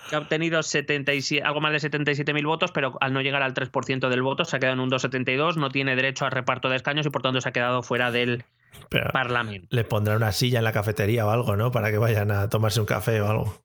que 0.09 0.15
ha 0.15 0.19
obtenido 0.19 0.63
77, 0.63 1.45
algo 1.45 1.61
más 1.61 1.71
de 1.71 1.89
77.000 1.89 2.45
votos, 2.45 2.71
pero 2.71 2.97
al 3.01 3.13
no 3.13 3.21
llegar 3.21 3.41
al 3.43 3.53
3% 3.53 4.09
del 4.09 4.21
voto 4.21 4.45
se 4.45 4.55
ha 4.55 4.59
quedado 4.59 4.75
en 4.75 4.79
un 4.81 4.89
2,72, 4.89 5.55
no 5.55 5.69
tiene 5.69 5.95
derecho 5.95 6.25
a 6.25 6.29
reparto 6.29 6.69
de 6.69 6.77
escaños 6.77 7.05
y 7.05 7.09
por 7.09 7.21
tanto 7.21 7.41
se 7.41 7.49
ha 7.49 7.51
quedado 7.51 7.83
fuera 7.83 8.11
del 8.11 8.45
Pero 8.89 9.11
Parlamento. 9.11 9.67
le 9.71 9.83
pondrán 9.83 10.17
una 10.17 10.31
silla 10.31 10.59
en 10.59 10.63
la 10.65 10.71
cafetería 10.71 11.25
o 11.25 11.29
algo, 11.29 11.55
¿no? 11.55 11.71
Para 11.71 11.91
que 11.91 11.97
vayan 11.97 12.31
a 12.31 12.49
tomarse 12.49 12.79
un 12.79 12.85
café 12.85 13.19
o 13.21 13.29
algo. 13.29 13.61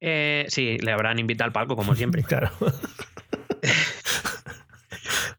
Eh, 0.00 0.44
sí, 0.48 0.76
le 0.78 0.92
habrán 0.92 1.18
invitado 1.18 1.46
al 1.46 1.52
palco, 1.52 1.74
como 1.74 1.94
siempre. 1.94 2.22
Claro. 2.28 2.50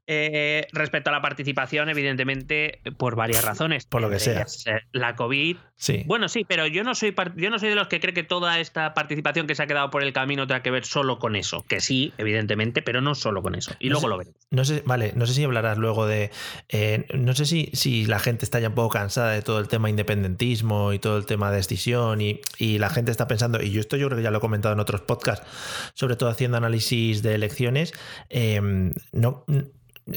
Eh, 0.09 0.65
respecto 0.71 1.09
a 1.09 1.13
la 1.13 1.21
participación, 1.21 1.89
evidentemente, 1.89 2.79
por 2.97 3.15
varias 3.17 3.43
razones. 3.43 3.85
Por 3.85 4.01
lo 4.01 4.09
que 4.09 4.19
sea. 4.19 4.45
eh, 4.65 4.79
La 4.93 5.15
COVID. 5.15 5.57
Sí. 5.75 6.03
Bueno, 6.07 6.27
sí, 6.29 6.43
pero 6.47 6.65
yo 6.65 6.83
no 6.83 6.95
soy 6.95 7.13
yo 7.35 7.49
no 7.51 7.59
soy 7.59 7.69
de 7.69 7.75
los 7.75 7.87
que 7.87 7.99
cree 7.99 8.13
que 8.13 8.23
toda 8.23 8.59
esta 8.59 8.93
participación 8.95 9.45
que 9.47 9.53
se 9.53 9.61
ha 9.63 9.67
quedado 9.67 9.91
por 9.91 10.01
el 10.03 10.11
camino 10.13 10.47
tenga 10.47 10.63
que 10.63 10.71
ver 10.71 10.85
solo 10.85 11.19
con 11.19 11.35
eso. 11.35 11.63
Que 11.67 11.81
sí, 11.81 12.13
evidentemente, 12.17 12.81
pero 12.81 13.01
no 13.01 13.13
solo 13.15 13.43
con 13.43 13.53
eso. 13.53 13.75
Y 13.79 13.89
No 13.89 13.93
luego 13.99 14.07
sé- 14.07 14.09
lo 14.09 14.17
veremos. 14.17 14.47
No 14.49 14.65
sé, 14.65 14.81
vale, 14.85 15.11
no 15.15 15.27
sé 15.27 15.33
si 15.33 15.43
hablarás 15.43 15.77
luego 15.77 16.07
de. 16.07 16.31
eh, 16.69 17.05
no 17.13 17.35
sé 17.35 17.45
si, 17.45 17.69
si 17.73 18.05
la 18.05 18.19
gente 18.19 18.45
está 18.45 18.59
ya 18.61 18.69
un 18.69 18.75
poco 18.75 18.89
cansada 18.89 19.31
de 19.33 19.41
todo 19.41 19.59
el 19.59 19.67
tema 19.67 19.89
independentismo 19.89 20.93
y 20.93 20.99
todo 20.99 21.17
el 21.17 21.25
tema 21.25 21.51
de 21.51 21.57
decisión 21.57 22.21
y, 22.21 22.39
y 22.57 22.77
la 22.79 22.89
gente 22.89 23.11
está 23.11 23.27
pensando, 23.27 23.61
y 23.61 23.71
yo 23.71 23.81
esto 23.81 23.97
yo 23.97 24.07
creo 24.07 24.17
que 24.17 24.23
ya 24.23 24.31
lo 24.31 24.37
he 24.37 24.41
comentado 24.41 24.73
en 24.73 24.79
otros 24.79 25.01
podcasts, 25.01 25.45
sobre 25.95 26.15
todo 26.15 26.29
haciendo 26.29 26.57
análisis 26.57 27.21
de 27.23 27.35
elecciones. 27.35 27.93
eh, 28.29 28.61
no. 29.11 29.45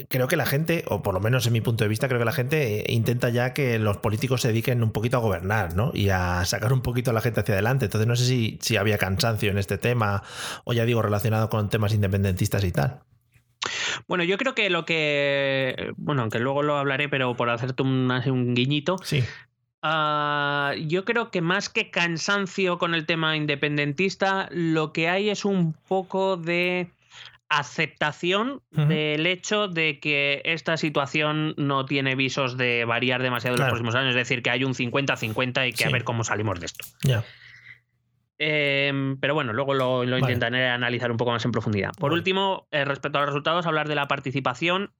Creo 0.08 0.28
que 0.28 0.36
la 0.36 0.46
gente, 0.46 0.84
o 0.86 1.02
por 1.02 1.14
lo 1.14 1.20
menos 1.20 1.46
en 1.46 1.52
mi 1.52 1.60
punto 1.60 1.84
de 1.84 1.88
vista, 1.88 2.06
creo 2.06 2.20
que 2.20 2.24
la 2.24 2.32
gente 2.32 2.80
eh, 2.80 2.92
intenta 2.92 3.28
ya 3.28 3.52
que 3.52 3.78
los 3.80 3.96
políticos 3.96 4.40
se 4.42 4.48
dediquen 4.48 4.84
un 4.84 4.92
poquito 4.92 5.16
a 5.16 5.20
gobernar, 5.20 5.74
¿no? 5.74 5.90
Y 5.94 6.10
a 6.10 6.44
sacar 6.44 6.72
un 6.72 6.80
poquito 6.80 7.10
a 7.10 7.14
la 7.14 7.20
gente 7.20 7.40
hacia 7.40 7.54
adelante. 7.54 7.86
Entonces 7.86 8.06
no 8.06 8.14
sé 8.14 8.24
si, 8.24 8.58
si 8.60 8.76
había 8.76 8.98
cansancio 8.98 9.50
en 9.50 9.58
este 9.58 9.78
tema, 9.78 10.22
o 10.64 10.72
ya 10.72 10.84
digo, 10.84 11.02
relacionado 11.02 11.48
con 11.48 11.68
temas 11.70 11.92
independentistas 11.92 12.62
y 12.62 12.70
tal. 12.70 13.00
Bueno, 14.06 14.22
yo 14.22 14.38
creo 14.38 14.54
que 14.54 14.70
lo 14.70 14.84
que. 14.84 15.92
Bueno, 15.96 16.22
aunque 16.22 16.38
luego 16.38 16.62
lo 16.62 16.76
hablaré, 16.76 17.08
pero 17.08 17.36
por 17.36 17.50
hacerte 17.50 17.82
un, 17.82 18.10
un 18.10 18.54
guiñito. 18.54 18.96
Sí. 19.02 19.24
ah, 19.82 20.72
yo 20.86 21.04
creo 21.04 21.32
que 21.32 21.40
más 21.40 21.68
que 21.68 21.90
cansancio 21.90 22.78
con 22.78 22.94
el 22.94 23.06
tema 23.06 23.36
independentista, 23.36 24.48
lo 24.52 24.92
que 24.92 25.08
hay 25.08 25.30
es 25.30 25.44
un 25.44 25.72
poco 25.72 26.36
de 26.36 26.90
aceptación 27.50 28.62
del 28.70 29.26
hecho 29.26 29.66
de 29.68 29.98
que 29.98 30.40
esta 30.44 30.76
situación 30.76 31.54
no 31.58 31.84
tiene 31.84 32.14
visos 32.14 32.56
de 32.56 32.84
variar 32.84 33.22
demasiado 33.22 33.56
en 33.56 33.60
los 33.60 33.68
próximos 33.68 33.94
años, 33.96 34.10
es 34.10 34.16
decir, 34.16 34.42
que 34.42 34.50
hay 34.50 34.64
un 34.64 34.72
50-50 34.72 35.68
y 35.68 35.72
que 35.72 35.84
a 35.84 35.90
ver 35.90 36.04
cómo 36.04 36.24
salimos 36.24 36.60
de 36.60 36.66
esto. 36.66 36.86
Ya. 37.02 37.24
Em, 38.38 39.18
pero 39.18 39.34
bueno, 39.34 39.52
luego 39.52 39.74
lo, 39.74 40.04
lo 40.04 40.18
Vale. 40.18 40.32
intentaré 40.32 40.68
analizar 40.68 41.10
un 41.10 41.18
poco 41.18 41.32
más 41.32 41.44
en 41.44 41.52
profundidad. 41.52 41.90
Por 41.98 42.10
Vale. 42.10 42.20
último, 42.20 42.68
eh, 42.70 42.84
respecto 42.84 43.18
a 43.18 43.22
los 43.22 43.30
resultados, 43.30 43.66
hablar 43.66 43.88
de 43.88 43.96
la 43.96 44.08
participación. 44.08 44.92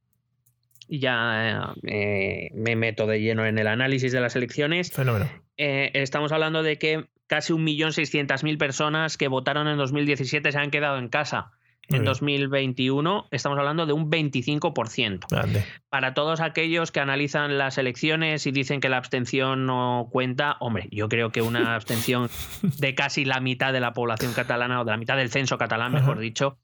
Y 0.88 0.98
ya 0.98 1.72
eh, 1.84 2.50
me 2.52 2.74
meto 2.74 3.06
de 3.06 3.20
lleno 3.20 3.46
en 3.46 3.58
el 3.58 3.68
análisis 3.68 4.10
de 4.10 4.20
las 4.20 4.34
elecciones. 4.34 4.90
Fenómeno. 4.90 5.30
Eh, 5.56 5.92
estamos 5.94 6.32
hablando 6.32 6.64
de 6.64 6.78
que 6.78 7.06
casi 7.28 7.52
1.600.000 7.52 8.58
personas 8.58 9.16
que 9.16 9.28
votaron 9.28 9.68
en 9.68 9.78
2017 9.78 10.50
se 10.50 10.58
han 10.58 10.72
quedado 10.72 10.98
en 10.98 11.08
casa. 11.08 11.52
En 11.90 12.02
bien. 12.02 12.04
2021 12.04 13.26
estamos 13.30 13.58
hablando 13.58 13.84
de 13.84 13.92
un 13.92 14.10
25%. 14.10 15.26
Grande. 15.28 15.64
Para 15.88 16.14
todos 16.14 16.40
aquellos 16.40 16.92
que 16.92 17.00
analizan 17.00 17.58
las 17.58 17.78
elecciones 17.78 18.46
y 18.46 18.52
dicen 18.52 18.80
que 18.80 18.88
la 18.88 18.96
abstención 18.96 19.66
no 19.66 20.08
cuenta, 20.10 20.56
hombre, 20.60 20.88
yo 20.92 21.08
creo 21.08 21.30
que 21.30 21.42
una 21.42 21.74
abstención 21.74 22.30
de 22.78 22.94
casi 22.94 23.24
la 23.24 23.40
mitad 23.40 23.72
de 23.72 23.80
la 23.80 23.92
población 23.92 24.32
catalana 24.32 24.80
o 24.80 24.84
de 24.84 24.92
la 24.92 24.96
mitad 24.96 25.16
del 25.16 25.30
censo 25.30 25.58
catalán, 25.58 25.92
mejor 25.92 26.12
Ajá. 26.12 26.20
dicho, 26.20 26.58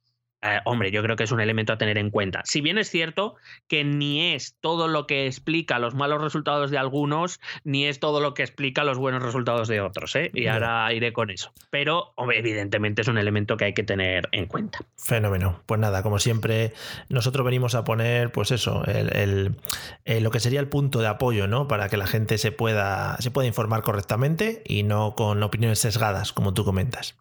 eh, 0.54 0.60
hombre, 0.64 0.90
yo 0.90 1.02
creo 1.02 1.16
que 1.16 1.24
es 1.24 1.32
un 1.32 1.40
elemento 1.40 1.72
a 1.72 1.78
tener 1.78 1.98
en 1.98 2.10
cuenta. 2.10 2.42
Si 2.44 2.60
bien 2.60 2.78
es 2.78 2.90
cierto 2.90 3.36
que 3.68 3.84
ni 3.84 4.34
es 4.34 4.56
todo 4.60 4.88
lo 4.88 5.06
que 5.06 5.26
explica 5.26 5.78
los 5.78 5.94
malos 5.94 6.20
resultados 6.22 6.70
de 6.70 6.78
algunos, 6.78 7.40
ni 7.64 7.86
es 7.86 7.98
todo 8.00 8.20
lo 8.20 8.34
que 8.34 8.42
explica 8.42 8.84
los 8.84 8.98
buenos 8.98 9.22
resultados 9.22 9.68
de 9.68 9.80
otros, 9.80 10.14
¿eh? 10.16 10.30
Y 10.34 10.46
ahora 10.46 10.92
iré 10.92 11.12
con 11.12 11.30
eso. 11.30 11.52
Pero, 11.70 12.12
hombre, 12.16 12.38
evidentemente 12.38 13.02
es 13.02 13.08
un 13.08 13.18
elemento 13.18 13.56
que 13.56 13.66
hay 13.66 13.74
que 13.74 13.82
tener 13.82 14.28
en 14.32 14.46
cuenta. 14.46 14.78
Fenómeno. 14.96 15.60
Pues 15.66 15.80
nada, 15.80 16.02
como 16.02 16.18
siempre, 16.18 16.72
nosotros 17.08 17.44
venimos 17.44 17.74
a 17.74 17.84
poner, 17.84 18.32
pues 18.32 18.50
eso, 18.50 18.84
el, 18.86 19.14
el- 19.16 19.56
eh, 20.04 20.20
lo 20.20 20.30
que 20.30 20.40
sería 20.40 20.60
el 20.60 20.68
punto 20.68 21.00
de 21.00 21.08
apoyo, 21.08 21.46
¿no? 21.46 21.68
Para 21.68 21.88
que 21.88 21.96
la 21.96 22.06
gente 22.06 22.38
se 22.38 22.52
pueda, 22.52 23.16
se 23.18 23.30
pueda 23.30 23.46
informar 23.48 23.82
correctamente 23.82 24.62
y 24.66 24.82
no 24.82 25.14
con 25.14 25.42
opiniones 25.42 25.78
sesgadas, 25.78 26.32
como 26.32 26.54
tú 26.54 26.64
comentas. 26.64 27.16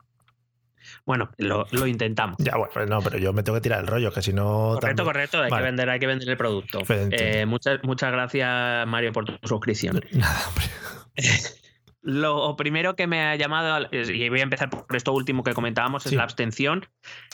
Bueno, 1.06 1.30
lo, 1.38 1.68
lo 1.72 1.86
intentamos. 1.88 2.36
Ya, 2.40 2.56
bueno, 2.58 2.86
no, 2.88 3.02
pero 3.02 3.18
yo 3.20 3.32
me 3.32 3.44
tengo 3.44 3.58
que 3.58 3.62
tirar 3.62 3.80
el 3.82 3.88
rollo, 3.88 4.12
que 4.12 4.22
si 4.24 4.34
no. 4.34 4.72
Correcto, 4.74 4.82
también- 4.88 5.06
correcto, 5.06 5.42
hay 5.44 5.52
Vale. 5.52 5.62
que 5.62 5.66
vender, 5.68 5.90
hay 5.90 6.00
que 6.00 6.08
vender 6.08 6.30
el 6.30 6.38
producto. 6.38 6.82
Eh, 6.90 7.46
muchas, 7.46 7.80
muchas 7.84 8.12
gracias, 8.12 8.88
Mario, 8.88 9.12
por 9.14 9.26
tu 9.26 9.48
suscripción. 9.48 10.02
Nada, 10.12 10.48
hombre. 10.48 10.66
Lo 12.02 12.56
primero 12.56 12.96
que 12.96 13.08
me 13.08 13.24
ha 13.24 13.36
llamado, 13.36 13.88
y 13.92 14.30
voy 14.30 14.40
a 14.40 14.44
empezar 14.44 14.70
por 14.70 14.96
esto 14.96 15.12
último 15.12 15.44
que 15.44 15.54
comentábamos, 15.54 16.06
es 16.06 16.14
la 16.14 16.22
abstención, 16.22 16.86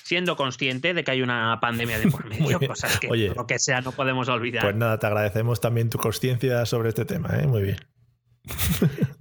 siendo 0.01 0.37
consciente 0.37 0.93
de 0.93 1.03
que 1.03 1.11
hay 1.11 1.21
una 1.21 1.59
pandemia 1.59 1.99
de 1.99 2.09
por 2.09 2.25
medio, 2.29 2.57
cosas 2.57 2.97
que 2.97 3.09
Oye. 3.09 3.33
lo 3.35 3.45
que 3.47 3.59
sea 3.59 3.81
no 3.81 3.91
podemos 3.91 4.29
olvidar. 4.29 4.63
Pues 4.63 4.75
nada, 4.77 4.97
te 4.97 5.07
agradecemos 5.07 5.59
también 5.59 5.89
tu 5.89 5.97
conciencia 5.97 6.65
sobre 6.65 6.87
este 6.87 7.03
tema, 7.03 7.37
¿eh? 7.41 7.47
Muy 7.47 7.63
bien. 7.63 7.77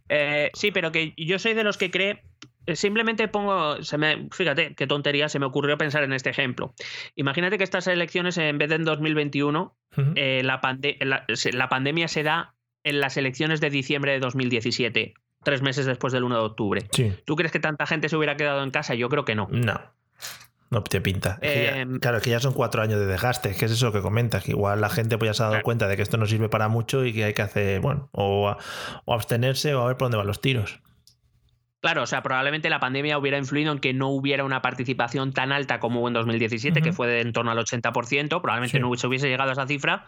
Eh, 0.08 0.50
sí, 0.54 0.70
pero 0.70 0.92
que 0.92 1.14
yo 1.16 1.38
soy 1.40 1.54
de 1.54 1.64
los 1.64 1.76
que 1.76 1.90
cree. 1.90 2.22
Eh, 2.70 2.76
Simplemente 2.76 3.28
pongo. 3.28 3.82
Se 3.82 3.98
me, 3.98 4.28
fíjate 4.32 4.74
qué 4.74 4.86
tontería 4.86 5.28
se 5.28 5.38
me 5.38 5.46
ocurrió 5.46 5.76
pensar 5.78 6.02
en 6.02 6.12
este 6.12 6.30
ejemplo. 6.30 6.74
Imagínate 7.16 7.58
que 7.58 7.64
estas 7.64 7.86
elecciones, 7.86 8.38
en 8.38 8.58
vez 8.58 8.68
de 8.68 8.76
en 8.76 8.84
2021, 8.84 9.76
Ujú. 9.96 10.12
eh, 10.16 10.42
la, 10.44 10.60
pande- 10.60 10.96
la- 11.00 11.68
pandemia 11.68 12.08
se 12.08 12.22
da 12.22 12.54
en 12.84 13.00
las 13.00 13.16
elecciones 13.16 13.60
de 13.60 13.70
diciembre 13.70 14.12
de 14.12 14.20
2017, 14.20 15.14
tres 15.44 15.62
meses 15.62 15.86
después 15.86 16.12
del 16.12 16.24
1 16.24 16.34
de 16.36 16.42
octubre. 16.42 16.86
Sí. 16.92 17.12
¿Tú 17.26 17.36
crees 17.36 17.52
que 17.52 17.60
tanta 17.60 17.86
gente 17.86 18.08
se 18.08 18.16
hubiera 18.16 18.36
quedado 18.36 18.62
en 18.62 18.70
casa? 18.70 18.94
Yo 18.94 19.08
creo 19.08 19.24
que 19.24 19.34
no. 19.34 19.48
No. 19.50 19.80
No 20.70 20.84
te 20.84 21.00
pinta. 21.00 21.38
Que 21.42 21.64
ya- 21.64 21.78
Em, 21.80 21.98
claro, 21.98 22.18
es 22.18 22.22
que 22.22 22.30
ya 22.30 22.38
son 22.38 22.52
cuatro 22.54 22.80
años 22.80 23.00
de 23.00 23.06
desgaste. 23.06 23.56
que 23.56 23.64
es 23.64 23.72
eso 23.72 23.90
que 23.92 24.00
comentas? 24.00 24.44
Que 24.44 24.52
igual 24.52 24.80
la 24.80 24.88
gente 24.88 25.18
pues 25.18 25.30
ya 25.30 25.34
se 25.34 25.42
ha 25.42 25.46
dado 25.46 25.54
Claro. 25.54 25.64
cuenta 25.64 25.88
de 25.88 25.96
que 25.96 26.02
esto 26.02 26.16
no 26.16 26.26
sirve 26.26 26.48
para 26.48 26.68
mucho 26.68 27.04
y 27.04 27.12
que 27.12 27.24
hay 27.24 27.34
que 27.34 27.42
hacer, 27.42 27.80
bueno, 27.80 28.08
o, 28.12 28.56
o 29.04 29.12
abstenerse 29.14 29.74
o 29.74 29.82
a 29.82 29.86
ver 29.88 29.96
por 29.96 30.06
dónde 30.06 30.18
van 30.18 30.28
los 30.28 30.40
tiros. 30.40 30.80
Claro, 31.80 32.02
o 32.02 32.06
sea, 32.06 32.22
probablemente 32.22 32.68
la 32.68 32.78
pandemia 32.78 33.16
hubiera 33.16 33.38
influido 33.38 33.72
en 33.72 33.78
que 33.78 33.94
no 33.94 34.08
hubiera 34.08 34.44
una 34.44 34.60
participación 34.60 35.32
tan 35.32 35.50
alta 35.50 35.80
como 35.80 36.00
hubo 36.00 36.08
en 36.08 36.14
2017, 36.14 36.82
que 36.82 36.92
fue 36.92 37.08
de 37.08 37.20
en 37.22 37.32
torno 37.32 37.50
al 37.50 37.58
80%. 37.58 38.28
Probablemente 38.42 38.76
Sí. 38.76 38.82
no 38.82 38.94
se 38.96 39.06
hubiese 39.06 39.28
llegado 39.28 39.48
a 39.48 39.52
esa 39.54 39.66
cifra, 39.66 40.06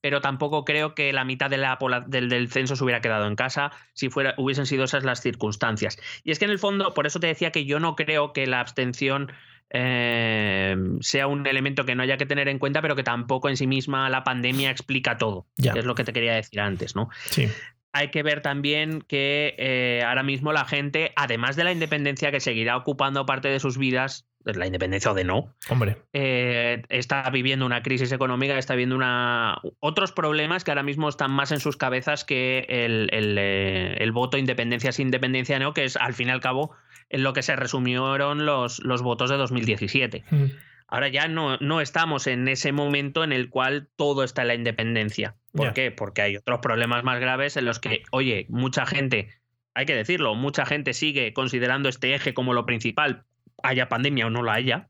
pero 0.00 0.20
tampoco 0.22 0.64
creo 0.64 0.94
que 0.94 1.12
la 1.12 1.24
mitad 1.24 1.50
de 1.50 1.58
la 1.58 1.78
pobla- 1.78 2.00
del, 2.06 2.28
del 2.30 2.50
censo 2.50 2.74
se 2.76 2.84
hubiera 2.84 3.00
quedado 3.02 3.26
en 3.26 3.36
casa 3.36 3.70
si 3.92 4.08
fuera, 4.08 4.34
hubiesen 4.38 4.64
sido 4.66 4.84
esas 4.84 5.04
las 5.04 5.20
circunstancias. 5.20 5.98
Y 6.24 6.30
es 6.30 6.38
que 6.38 6.46
en 6.46 6.50
el 6.50 6.58
fondo, 6.58 6.94
por 6.94 7.06
eso 7.06 7.20
te 7.20 7.26
decía 7.26 7.50
que 7.52 7.66
yo 7.66 7.80
no 7.80 7.96
creo 7.96 8.32
que 8.32 8.46
la 8.46 8.60
abstención 8.60 9.30
eh, 9.70 10.76
sea 11.00 11.26
un 11.26 11.46
elemento 11.46 11.84
que 11.84 11.94
no 11.94 12.02
haya 12.02 12.16
que 12.16 12.26
tener 12.26 12.48
en 12.48 12.58
cuenta, 12.58 12.80
pero 12.80 12.96
que 12.96 13.02
tampoco 13.02 13.48
en 13.48 13.56
sí 13.56 13.66
misma 13.66 14.08
la 14.08 14.24
pandemia 14.24 14.70
explica 14.70 15.18
todo. 15.18 15.46
Ya. 15.56 15.72
que 15.72 15.80
es 15.80 15.84
lo 15.84 15.94
que 15.94 16.04
te 16.04 16.12
quería 16.12 16.34
decir 16.34 16.60
antes, 16.60 16.94
¿no? 16.96 17.08
Sí. 17.26 17.48
Hay 17.94 18.08
que 18.10 18.24
ver 18.24 18.42
también 18.42 19.02
que 19.02 19.54
eh, 19.56 20.02
ahora 20.04 20.24
mismo 20.24 20.52
la 20.52 20.64
gente, 20.64 21.12
además 21.14 21.54
de 21.54 21.62
la 21.62 21.70
independencia 21.72 22.32
que 22.32 22.40
seguirá 22.40 22.76
ocupando 22.76 23.24
parte 23.24 23.48
de 23.48 23.60
sus 23.60 23.78
vidas, 23.78 24.26
de 24.40 24.54
la 24.54 24.66
independencia 24.66 25.12
o 25.12 25.14
de 25.14 25.22
no, 25.22 25.54
Hombre. 25.70 25.96
eh, 26.12 26.82
está 26.88 27.30
viviendo 27.30 27.64
una 27.64 27.82
crisis 27.82 28.10
económica, 28.10 28.58
está 28.58 28.74
viviendo 28.74 28.96
una, 28.96 29.58
otros 29.78 30.10
problemas 30.10 30.64
que 30.64 30.72
ahora 30.72 30.82
mismo 30.82 31.08
están 31.08 31.30
más 31.30 31.52
en 31.52 31.60
sus 31.60 31.76
cabezas 31.76 32.24
que 32.24 32.66
el, 32.68 33.08
el, 33.12 33.36
eh, 33.38 33.96
el 34.00 34.10
voto 34.10 34.38
independencia 34.38 34.90
sin 34.90 35.06
independencia, 35.06 35.60
¿no? 35.60 35.72
que 35.72 35.84
es 35.84 35.96
al 35.96 36.14
fin 36.14 36.28
y 36.28 36.30
al 36.32 36.40
cabo 36.40 36.72
en 37.10 37.22
lo 37.22 37.32
que 37.32 37.42
se 37.42 37.54
resumieron 37.54 38.44
los, 38.44 38.80
los 38.80 39.02
votos 39.02 39.30
de 39.30 39.36
2017. 39.36 40.24
Ujú. 40.32 40.50
Ahora 40.86 41.08
ya 41.08 41.28
no, 41.28 41.56
no 41.58 41.80
estamos 41.80 42.26
en 42.26 42.46
ese 42.48 42.72
momento 42.72 43.24
en 43.24 43.32
el 43.32 43.48
cual 43.48 43.88
todo 43.96 44.22
está 44.22 44.42
en 44.42 44.48
la 44.48 44.54
independencia. 44.54 45.36
¿Por 45.52 45.72
qué? 45.72 45.90
Porque 45.90 46.22
hay 46.22 46.36
otros 46.36 46.60
problemas 46.60 47.04
más 47.04 47.20
graves 47.20 47.56
en 47.56 47.64
los 47.64 47.78
que, 47.78 48.02
oye, 48.10 48.46
mucha 48.48 48.86
gente 48.86 49.28
hay 49.74 49.86
que 49.86 49.94
decirlo, 49.94 50.34
mucha 50.34 50.64
gente 50.64 50.92
sigue 50.92 51.32
considerando 51.32 51.88
este 51.88 52.14
eje 52.14 52.32
como 52.32 52.54
lo 52.54 52.64
principal, 52.64 53.24
haya 53.62 53.88
pandemia 53.88 54.28
o 54.28 54.30
no 54.30 54.42
la 54.42 54.54
haya. 54.54 54.88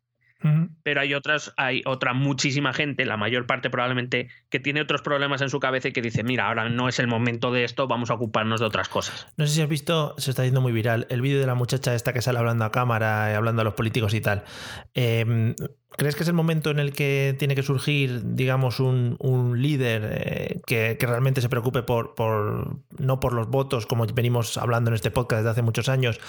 Pero 0.83 1.00
hay 1.00 1.14
otras, 1.14 1.52
hay 1.57 1.83
otra 1.87 2.12
muchísima 2.12 2.74
gente, 2.74 3.07
la 3.07 3.16
mayor 3.16 3.46
parte 3.46 3.70
probablemente, 3.70 4.28
que 4.50 4.61
tiene 4.61 4.83
otros 4.83 5.00
problemas 5.00 5.40
en 5.40 5.48
su 5.48 5.59
cabeza 5.59 5.88
y 5.88 5.92
que 5.92 6.02
dice, 6.02 6.22
mira, 6.22 6.48
ahora 6.48 6.68
no 6.68 6.88
es 6.88 6.98
el 6.98 7.07
momento 7.07 7.50
de 7.50 7.64
esto, 7.64 7.88
vamos 7.88 8.11
a 8.11 8.14
ocuparnos 8.14 8.61
de 8.61 8.66
otras 8.66 8.88
cosas. 8.88 9.26
No 9.37 9.46
sé 9.46 9.54
si 9.54 9.62
has 9.62 9.68
visto, 9.68 10.14
se 10.18 10.30
está 10.30 10.42
haciendo 10.42 10.61
muy 10.61 10.72
viral, 10.72 11.07
el 11.09 11.22
vídeo 11.22 11.40
de 11.40 11.46
la 11.46 11.54
muchacha 11.54 11.94
esta 11.94 12.12
que 12.12 12.20
sale 12.20 12.38
hablando 12.38 12.64
a 12.64 12.72
cámara, 12.72 13.33
eh, 13.33 13.37
hablando 13.37 13.62
a 13.62 13.64
los 13.64 13.74
políticos 13.74 14.12
y 14.12 14.20
tal. 14.20 14.44
Em, 14.92 15.54
¿Crees 15.96 16.16
que 16.16 16.24
es 16.24 16.28
el 16.28 16.35
momento 16.35 16.70
en 16.70 16.80
el 16.80 16.92
que 16.92 17.37
tiene 17.38 17.54
que 17.54 17.62
surgir, 17.62 18.35
digamos, 18.35 18.80
un, 18.80 19.16
líder 19.57 20.02
eh, 20.12 20.61
que, 20.66 20.98
realmente 21.00 21.40
se 21.40 21.48
preocupe 21.48 21.85
por, 21.85 22.14
por, 22.16 22.80
no 22.98 23.20
por 23.20 23.33
los 23.33 23.48
votos, 23.48 23.87
como 23.87 24.04
venimos 24.07 24.59
hablando 24.59 24.90
en 24.90 24.96
este 24.96 25.12
podcast 25.12 25.40
desde 25.40 25.50
hace 25.50 25.62
muchos 25.62 25.88
años, 25.88 26.20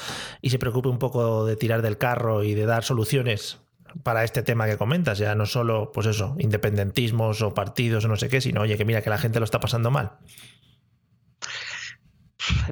y 0.41 0.51
se 0.51 0.59
preocupe 0.59 0.89
un 0.89 0.99
poco 0.99 1.45
de 1.45 1.55
tirar 1.55 1.81
del 1.81 1.97
carro 1.97 2.43
y 2.43 2.53
de 2.53 2.65
dar 2.65 2.83
soluciones 2.83 3.64
para 4.03 4.23
este 4.23 4.43
tema 4.43 4.65
que 4.65 4.77
comentas, 4.77 5.17
ya 5.17 5.35
no 5.35 5.45
solo, 5.45 5.91
pues 5.93 6.07
eso, 6.07 6.35
independentismos 6.39 7.41
o 7.41 7.53
partidos 7.53 8.05
o 8.05 8.07
no 8.07 8.15
sé 8.15 8.29
qué, 8.29 8.41
sino, 8.41 8.61
oye, 8.61 8.77
que 8.77 8.85
mira 8.85 9.01
que 9.01 9.09
la 9.09 9.17
gente 9.17 9.39
lo 9.39 9.45
está 9.45 9.59
pasando 9.59 9.91
mal. 9.91 10.13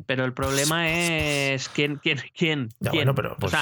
Pero 0.05 0.25
el 0.25 0.33
problema 0.33 0.89
es 0.89 1.69
quién, 1.69 1.95
quién, 1.97 2.19
quién. 2.36 2.69
pero, 3.15 3.36
pues, 3.38 3.53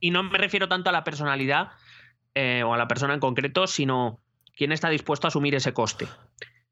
y 0.00 0.10
no 0.10 0.22
me 0.22 0.38
refiero 0.38 0.68
tanto 0.68 0.90
a 0.90 0.92
la 0.92 1.04
personalidad 1.04 1.70
eh, 2.34 2.62
o 2.62 2.74
a 2.74 2.78
la 2.78 2.88
persona 2.88 3.14
en 3.14 3.20
concreto, 3.20 3.66
sino 3.66 4.20
quién 4.56 4.72
está 4.72 4.88
dispuesto 4.88 5.26
a 5.26 5.28
asumir 5.28 5.54
ese 5.54 5.72
coste. 5.72 6.06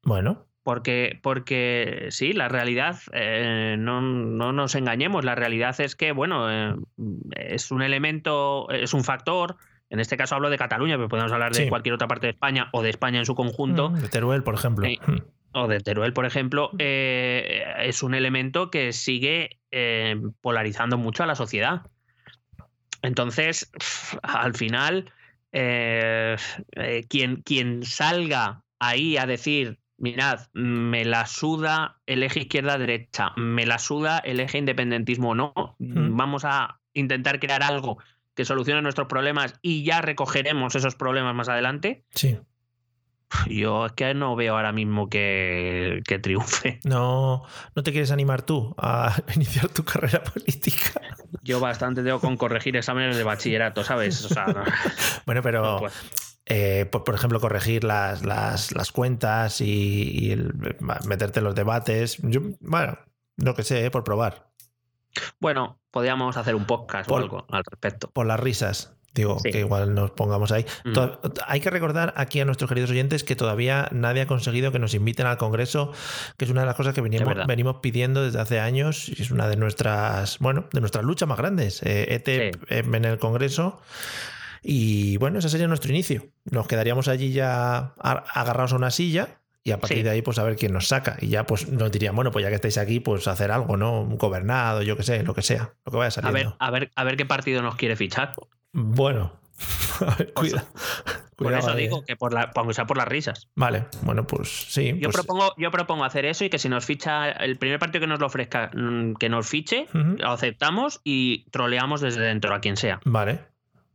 Bueno. 0.03 0.45
Porque, 0.63 1.19
porque 1.23 2.07
sí, 2.09 2.33
la 2.33 2.49
realidad, 2.49 2.99
eh, 3.13 3.77
no, 3.79 4.01
nos 4.01 4.75
engañemos, 4.75 5.23
la 5.23 5.35
realidad 5.35 5.79
es 5.79 5.95
que, 5.95 6.11
bueno, 6.11 6.51
eh, 6.51 6.75
es 7.31 7.71
un 7.71 7.81
elemento, 7.81 8.69
es 8.69 8.93
un 8.93 9.05
factor 9.05 9.55
en 9.89 9.99
este 9.99 10.17
caso 10.17 10.35
hablo 10.35 10.49
de 10.49 10.57
Cataluña, 10.57 10.95
pero 10.95 11.07
podemos 11.07 11.31
hablar 11.31 11.53
de 11.53 11.69
cualquier 11.69 11.95
otra 11.95 12.07
parte 12.07 12.27
de 12.27 12.31
España 12.31 12.69
o 12.73 12.81
de 12.81 12.89
España 12.89 13.19
en 13.19 13.25
su 13.25 13.35
conjunto. 13.35 13.89
Mm, 13.89 13.99
de 13.99 14.09
Teruel, 14.09 14.43
por 14.43 14.55
ejemplo. 14.55 14.87
Mm. 14.87 15.17
o 15.53 15.67
de 15.67 15.79
Teruel, 15.79 16.13
por 16.13 16.25
ejemplo, 16.25 16.71
eh, 16.77 17.63
es 17.79 18.03
un 18.03 18.13
elemento 18.13 18.69
que 18.69 18.91
sigue 18.91 19.59
eh, 19.71 20.19
polarizando 20.41 20.97
mucho 20.97 21.23
a 21.23 21.25
la 21.25 21.35
sociedad. 21.35 21.83
Entonces, 23.01 23.71
al 24.23 24.55
final, 24.55 25.11
eh, 25.53 26.35
quien, 27.07 27.41
quien 27.43 27.83
salga 27.83 28.63
ahí 28.79 29.17
a 29.17 29.25
decir, 29.25 29.79
mirad, 29.97 30.41
me 30.53 31.05
la 31.05 31.25
suda 31.25 31.97
el 32.05 32.23
eje 32.23 32.41
izquierda-derecha, 32.41 33.31
me 33.37 33.65
la 33.65 33.79
suda 33.79 34.19
el 34.19 34.39
eje 34.39 34.57
independentismo 34.57 35.29
o 35.29 35.35
no, 35.35 35.53
mm. 35.79 36.15
vamos 36.15 36.43
a 36.43 36.79
intentar 36.93 37.39
crear 37.39 37.63
algo 37.63 37.99
que 38.37 38.45
solucione 38.45 38.83
nuestros 38.83 39.07
problemas 39.07 39.55
y 39.63 39.83
ya 39.83 39.99
recogeremos 39.99 40.75
esos 40.75 40.95
problemas 40.95 41.33
más 41.33 41.49
adelante. 41.49 42.05
Sí. 42.11 42.37
Yo 43.47 43.87
es 43.87 43.93
que 43.93 44.13
no 44.13 44.35
veo 44.35 44.55
ahora 44.55 44.71
mismo 44.71 45.09
que, 45.09 46.03
triunfe. 46.21 46.79
No, 46.85 47.43
¿no 47.75 47.83
te 47.83 47.91
quieres 47.91 48.11
animar 48.11 48.43
tú 48.43 48.75
a 48.77 49.11
iniciar 49.35 49.69
tu 49.69 49.83
carrera 49.83 50.23
política? 50.23 51.01
Yo 51.41 51.59
bastante 51.59 52.03
tengo 52.03 52.19
con 52.19 52.37
corregir 52.37 52.77
exámenes 52.77 53.17
de 53.17 53.23
bachillerato, 53.23 53.83
¿sabes? 53.83 54.29
bueno, 55.25 55.41
pero 55.41 55.81
eh, 56.45 56.85
por, 56.85 57.15
ejemplo, 57.15 57.39
corregir 57.39 57.83
las, 57.83 58.23
las, 58.23 58.91
cuentas 58.91 59.61
y, 59.61 60.37
meterte 61.07 61.39
en 61.39 61.43
los 61.43 61.55
debates. 61.55 62.19
Yo, 62.21 62.41
bueno, 62.59 62.99
no 63.35 63.55
que 63.55 63.63
sé, 63.63 63.83
eh, 63.83 63.89
por 63.89 64.03
probar. 64.03 64.51
Bueno, 65.39 65.79
podríamos 65.97 66.37
hacer 66.37 66.53
un 66.53 66.65
podcast 66.65 67.09
o 67.09 67.17
algo 67.17 67.47
al 67.49 67.63
respecto. 67.63 68.11
Por 68.11 68.27
las 68.27 68.39
risas. 68.39 68.93
Digo, 69.15 69.37
que 69.41 69.61
igual 69.61 69.95
nos 69.95 70.11
pongamos 70.11 70.51
ahí. 70.51 70.63
Mm. 70.85 70.93
Hay 71.47 71.59
que 71.59 71.71
recordar 71.71 72.13
aquí 72.17 72.39
a 72.39 72.45
nuestros 72.45 72.69
queridos 72.69 72.91
oyentes 72.91 73.23
que 73.23 73.35
todavía 73.35 73.87
nadie 73.91 74.21
ha 74.21 74.27
conseguido 74.27 74.71
que 74.71 74.77
nos 74.77 74.93
inviten 74.93 75.25
al 75.25 75.37
Congreso, 75.37 75.91
que 76.37 76.45
es 76.45 76.51
una 76.51 76.61
de 76.61 76.67
las 76.67 76.75
cosas 76.75 76.93
que 76.93 77.01
venimos, 77.01 77.33
venimos 77.47 77.77
pidiendo 77.77 78.23
desde 78.23 78.39
hace 78.39 78.59
años 78.59 79.09
y 79.09 79.19
es 79.19 79.31
una 79.31 79.47
de 79.47 79.55
nuestras, 79.57 80.37
bueno, 80.37 80.65
de 80.71 80.81
nuestras 80.81 81.03
luchas 81.03 81.27
más 81.27 81.39
grandes. 81.39 81.81
Eh, 81.81 82.13
ETE 82.13 82.51
en 82.69 83.05
el 83.05 83.17
Congreso. 83.17 83.81
Y 84.61 85.17
bueno, 85.17 85.39
ese 85.39 85.49
sería 85.49 85.67
nuestro 85.67 85.89
inicio. 85.89 86.27
Nos 86.51 86.67
quedaríamos 86.67 87.07
allí 87.07 87.31
ya 87.31 87.93
agarrados 87.97 88.73
a 88.73 88.75
una 88.75 88.91
silla 88.91 89.39
y 89.67 89.71
a 89.71 89.81
partir 89.81 90.01
de 90.01 90.09
ahí, 90.09 90.21
pues 90.21 90.39
a 90.39 90.43
ver 90.43 90.55
quién 90.55 90.71
nos 90.71 90.87
saca. 90.87 91.17
Y 91.19 91.27
ya 91.27 91.45
pues 91.45 91.67
nos 91.67 91.91
dirían, 91.91 92.15
bueno, 92.15 92.31
pues 92.31 92.41
ya 92.41 92.47
que 92.47 92.55
estáis 92.55 92.77
aquí, 92.77 93.01
pues 93.01 93.27
hacer 93.27 93.51
algo, 93.51 93.75
¿no? 93.75 93.99
Un 93.99 94.17
gobernado, 94.17 94.81
yo 94.81 94.95
qué 94.95 95.03
sé, 95.03 95.23
lo 95.23 95.33
que 95.33 95.41
sea, 95.41 95.73
lo 95.83 95.91
que 95.91 95.97
vaya 95.97 96.09
saliendo. 96.09 96.55
A 96.57 96.71
ver, 96.71 96.79
a 96.79 96.79
ver, 96.79 96.91
a 96.95 97.03
ver 97.03 97.17
qué 97.17 97.25
partido 97.25 97.61
nos 97.61 97.75
quiere 97.75 97.97
fichar. 97.97 98.33
Bueno. 98.71 99.33
A 99.99 100.15
ver, 100.15 100.31
cuida. 100.33 100.63
Por 101.35 101.51
eso 101.51 101.73
digo 101.75 102.05
que 102.05 102.15
por 102.15 102.31
la, 102.31 102.51
aunque 102.55 102.75
sea 102.75 102.85
por 102.85 102.95
las 102.95 103.07
risas. 103.07 103.49
Vale, 103.55 103.87
bueno, 104.03 104.25
pues 104.25 104.67
sí. 104.69 104.93
Yo, 104.99 105.09
pues 105.09 105.15
propongo, 105.15 105.53
yo 105.57 105.69
propongo 105.71 106.05
hacer 106.05 106.23
eso 106.25 106.45
y 106.45 106.49
que 106.49 106.59
si 106.59 106.69
nos 106.69 106.85
ficha 106.85 107.31
el 107.31 107.57
primer 107.57 107.79
partido 107.79 108.01
que 108.01 108.07
nos 108.07 108.19
lo 108.19 108.27
ofrezca, 108.27 108.69
mm, 108.73 109.15
que 109.15 109.27
nos 109.27 109.49
fiche, 109.49 109.87
lo 109.91 110.29
aceptamos 110.29 111.01
y 111.03 111.49
troleamos 111.49 111.99
desde 111.99 112.21
dentro 112.21 112.53
a 112.53 112.61
quien 112.61 112.77
sea. 112.77 113.01
Vale. 113.03 113.41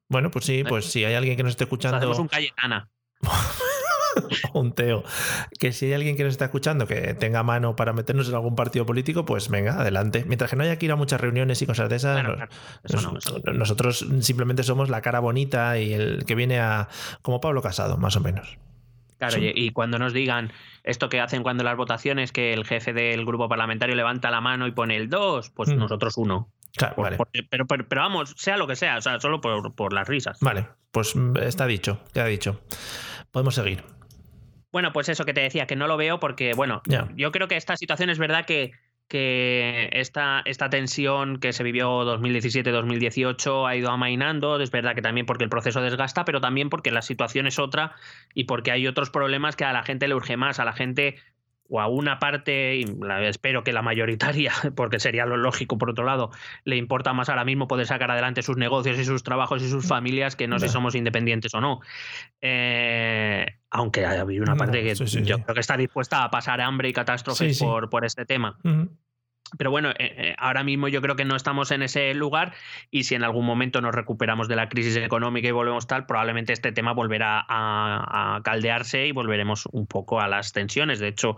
Bueno, 0.08 0.30
pues 0.30 0.44
sí, 0.44 0.64
pues 0.68 0.90
si 0.90 1.04
hay 1.04 1.14
alguien 1.14 1.37
que 1.37 1.44
nos 1.44 1.52
esté 1.52 1.64
escuchando. 1.64 1.96
hacemos 1.96 2.18
un 2.18 2.28
Cayetana. 2.28 2.90
un 4.55 4.72
Teo. 4.72 5.05
Que 5.59 5.72
si 5.72 5.87
hay 5.87 5.94
alguien 5.94 6.16
que 6.16 6.25
nos 6.25 6.33
está 6.33 6.46
escuchando 6.46 6.87
que 6.87 7.14
tenga 7.14 7.42
mano 7.42 7.77
para 7.77 7.92
meternos 7.92 8.29
en 8.29 8.35
algún 8.35 8.55
partido 8.55 8.87
político, 8.87 9.25
pues 9.25 9.48
venga, 9.48 9.81
adelante. 9.81 10.25
Mientras 10.27 10.51
que 10.51 10.57
no 10.57 10.64
haya 10.64 10.79
que 10.79 10.87
ir 10.87 10.92
a 10.92 10.96
muchas 10.96 11.20
reuniones 11.20 11.61
y 11.62 11.66
cosas 11.66 11.88
de 11.88 11.96
esas, 11.96 12.25
nosotros 13.53 14.07
simplemente 14.20 14.62
somos 14.62 14.88
la 14.88 15.01
cara 15.01 15.20
bonita 15.20 15.79
y 15.79 15.92
el 15.92 16.25
que 16.25 16.35
viene 16.35 16.61
a. 16.61 16.88
como 17.22 17.40
Pablo 17.40 17.62
Casado, 17.62 17.96
más 17.96 18.16
o 18.16 18.20
menos. 18.20 18.59
Claro, 19.18 19.37
y 19.38 19.70
cuando 19.70 20.01
nos 20.01 20.12
digan 20.12 20.51
esto 20.83 21.09
que 21.09 21.20
hacen 21.20 21.42
cuando 21.42 21.62
las 21.62 21.77
votaciones, 21.77 22.33
que 22.33 22.53
el 22.53 22.64
jefe 22.64 22.92
del 22.92 23.25
grupo 23.25 23.48
parlamentario 23.48 23.94
levanta 23.94 24.31
la 24.31 24.40
mano 24.40 24.66
y 24.66 24.72
pone 24.72 24.96
el 24.96 25.09
2, 25.09 25.51
pues 25.51 25.68
mm. 25.68 25.77
nosotros 25.77 26.16
uno. 26.16 26.48
Claro, 26.77 26.94
vale. 26.96 27.18
pero, 27.51 27.66
pero, 27.66 28.01
vamos, 28.01 28.35
sea 28.37 28.57
lo 28.57 28.66
que 28.66 28.77
sea, 28.77 28.96
o 28.96 29.01
sea, 29.01 29.20
solo 29.20 29.40
por, 29.40 29.75
por 29.75 29.92
las 29.92 30.09
risas. 30.09 30.38
Vale, 30.40 30.66
pues 30.90 31.14
está 31.40 31.66
dicho, 31.66 32.01
ya 32.14 32.25
dicho. 32.25 32.61
Podemos 33.31 33.55
seguir. 33.55 33.85
Bueno, 34.72 34.92
pues 34.92 35.08
eso 35.08 35.24
que 35.24 35.35
te 35.35 35.42
decía, 35.42 35.66
que 35.66 35.76
no 35.76 35.87
lo 35.87 35.96
veo 35.96 36.18
porque, 36.18 36.54
bueno, 36.54 36.82
yo 37.14 37.30
creo 37.30 37.46
que 37.46 37.56
esta 37.56 37.76
situación 37.76 38.08
es 38.08 38.18
verdad 38.18 38.46
que, 38.46 38.72
que 39.06 39.90
esta, 39.92 40.40
esta 40.46 40.70
tensión 40.70 41.38
que 41.38 41.52
se 41.52 41.62
vivió 41.62 42.02
2017-2018 42.04 43.68
ha 43.68 43.76
ido 43.76 43.90
amainando, 43.90 44.58
es 44.58 44.70
verdad 44.70 44.94
que 44.94 45.02
también 45.02 45.26
porque 45.26 45.44
el 45.44 45.50
proceso 45.50 45.82
desgasta, 45.82 46.24
pero 46.24 46.40
también 46.40 46.70
porque 46.70 46.90
la 46.90 47.02
situación 47.02 47.46
es 47.46 47.58
otra 47.58 47.92
y 48.32 48.44
porque 48.44 48.70
hay 48.70 48.87
otros 48.87 49.11
problemas 49.11 49.56
que 49.56 49.64
a 49.64 49.74
la 49.74 49.82
gente 49.82 50.08
le 50.08 50.14
urge 50.14 50.38
más, 50.38 50.58
a 50.58 50.64
la 50.64 50.72
gente 50.72 51.16
o 51.68 51.80
a 51.80 51.88
una 51.88 52.18
parte, 52.18 52.76
y 52.76 52.85
espero 53.22 53.64
que 53.64 53.72
la 53.72 53.82
mayoritaria, 53.82 54.52
porque 54.76 54.98
sería 54.98 55.26
lo 55.26 55.37
lógico 55.37 55.76
por 55.76 55.90
otro 55.90 56.04
lado, 56.04 56.30
le 56.64 56.76
importa 56.76 57.12
más 57.12 57.28
ahora 57.28 57.44
mismo 57.44 57.68
poder 57.68 57.87
sacar 57.87 58.11
adelante 58.11 58.42
sus 58.42 58.56
negocios 58.56 58.98
y 58.98 59.04
sus 59.04 59.22
trabajos 59.22 59.62
y 59.62 59.68
sus 59.68 59.87
familias 59.87 60.37
que 60.37 60.48
no 60.48 60.58
si 60.58 60.68
somos 60.68 60.94
independientes 60.94 61.54
o 61.54 61.61
no. 61.61 61.80
Eh, 62.40 63.46
aunque 63.72 64.04
ha 64.04 64.20
habido 64.20 64.42
una 64.42 64.54
parte 64.54 64.82
que 64.82 64.94
yo 64.94 65.42
creo 65.42 65.54
que 65.54 65.61
está 65.61 65.78
dispuesta 65.78 66.24
a 66.24 66.30
pasar 66.30 66.61
hambre 66.61 66.90
y 66.90 66.92
catástrofes 66.92 67.58
por, 67.58 67.88
por 67.88 68.04
este 68.04 68.26
tema. 68.26 68.58
Pero 69.56 69.70
bueno, 69.70 69.90
eh, 69.90 69.94
eh, 69.98 70.35
ahora 70.38 70.62
mismo 70.62 70.88
yo 70.88 71.00
creo 71.00 71.16
que 71.16 71.24
no 71.24 71.37
estamos 71.37 71.70
en 71.70 71.82
ese 71.82 72.12
lugar 72.12 72.54
y 72.90 73.04
si 73.04 73.14
en 73.14 73.24
algún 73.24 73.46
momento 73.46 73.80
nos 73.80 73.94
recuperamos 73.94 74.46
de 74.48 74.56
la 74.56 74.68
crisis 74.68 74.96
económica 74.96 75.48
y 75.48 75.52
volvemos 75.52 75.87
tal, 75.87 76.04
probablemente 76.04 76.52
este 76.52 76.72
tema 76.72 76.92
volverá 76.92 77.44
a, 77.48 78.40
caldearse 78.44 79.06
y 79.06 79.12
volveremos 79.12 79.66
un 79.72 79.87
poco 79.87 80.20
a 80.20 80.28
las 80.28 80.52
tensiones. 80.52 80.98
De 80.98 81.08
hecho, 81.08 81.37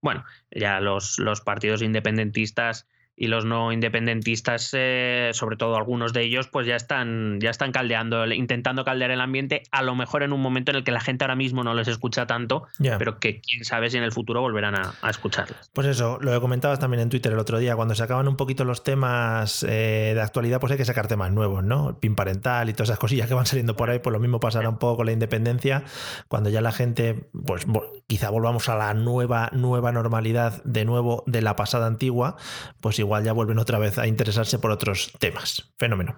bueno, 0.00 0.24
ya 0.50 0.80
los, 0.80 1.20
los 1.20 1.40
partidos 1.40 1.82
independentistas 1.82 2.88
y 3.18 3.26
los 3.26 3.44
no 3.44 3.72
independentistas, 3.72 4.70
eh, 4.72 5.30
sobre 5.32 5.56
todo 5.56 5.76
algunos 5.76 6.12
de 6.12 6.22
ellos, 6.22 6.46
pues 6.46 6.66
ya 6.66 6.76
están, 6.76 7.40
ya 7.40 7.50
están 7.50 7.72
caldeando, 7.72 8.24
intentando 8.26 8.84
caldear 8.84 9.10
el 9.10 9.20
ambiente, 9.20 9.64
a 9.72 9.82
lo 9.82 9.96
mejor 9.96 10.22
en 10.22 10.32
un 10.32 10.40
momento 10.40 10.70
en 10.70 10.76
el 10.76 10.84
que 10.84 10.92
la 10.92 11.00
gente 11.00 11.24
ahora 11.24 11.34
mismo 11.34 11.64
no 11.64 11.74
les 11.74 11.88
escucha 11.88 12.26
tanto, 12.26 12.66
pero 12.78 13.18
que 13.18 13.40
quién 13.40 13.64
sabe 13.64 13.90
si 13.90 13.96
en 13.96 14.04
el 14.04 14.12
futuro 14.12 14.40
volverán 14.40 14.76
a, 14.76 14.94
a 15.02 15.10
escucharles. 15.10 15.70
Pues 15.72 15.88
eso, 15.88 16.18
lo 16.20 16.32
que 16.32 16.40
comentabas 16.40 16.78
también 16.78 17.02
en 17.02 17.08
Twitter 17.08 17.32
el 17.32 17.38
otro 17.40 17.58
día, 17.58 17.74
cuando 17.74 17.96
se 17.96 18.04
acaban 18.04 18.28
un 18.28 18.36
poquito 18.36 18.64
los 18.64 18.84
temas 18.84 19.64
eh, 19.68 20.12
de 20.14 20.20
actualidad, 20.20 20.60
pues 20.60 20.70
hay 20.70 20.78
que 20.78 20.84
sacar 20.84 21.08
temas 21.08 21.32
nuevos, 21.32 21.64
¿no? 21.64 21.90
El 21.90 21.96
pin 21.96 22.14
parental 22.14 22.68
y 22.68 22.72
todas 22.72 22.90
esas 22.90 23.00
cosillas 23.00 23.26
que 23.26 23.34
van 23.34 23.46
saliendo 23.46 23.74
por 23.74 23.90
ahí, 23.90 23.98
pues 23.98 24.12
lo 24.12 24.20
mismo 24.20 24.38
pasará 24.38 24.68
un 24.68 24.78
poco 24.78 24.98
con 24.98 25.06
la 25.06 25.12
independencia, 25.12 25.82
cuando 26.28 26.50
ya 26.50 26.60
la 26.60 26.70
gente, 26.70 27.28
pues 27.44 27.66
quizá 28.06 28.30
volvamos 28.30 28.68
a 28.68 28.76
la 28.76 28.94
nueva, 28.94 29.50
nueva 29.52 29.90
normalidad 29.90 30.62
de 30.62 30.84
nuevo 30.84 31.24
de 31.26 31.42
la 31.42 31.56
pasada 31.56 31.86
antigua, 31.86 32.36
pues 32.80 32.98
igual 32.98 33.07
igual 33.08 33.24
ya 33.24 33.32
vuelven 33.32 33.58
otra 33.58 33.78
vez 33.78 33.98
a 33.98 34.06
interesarse 34.06 34.58
por 34.58 34.70
otros 34.70 35.12
temas. 35.18 35.72
Fenómeno. 35.78 36.14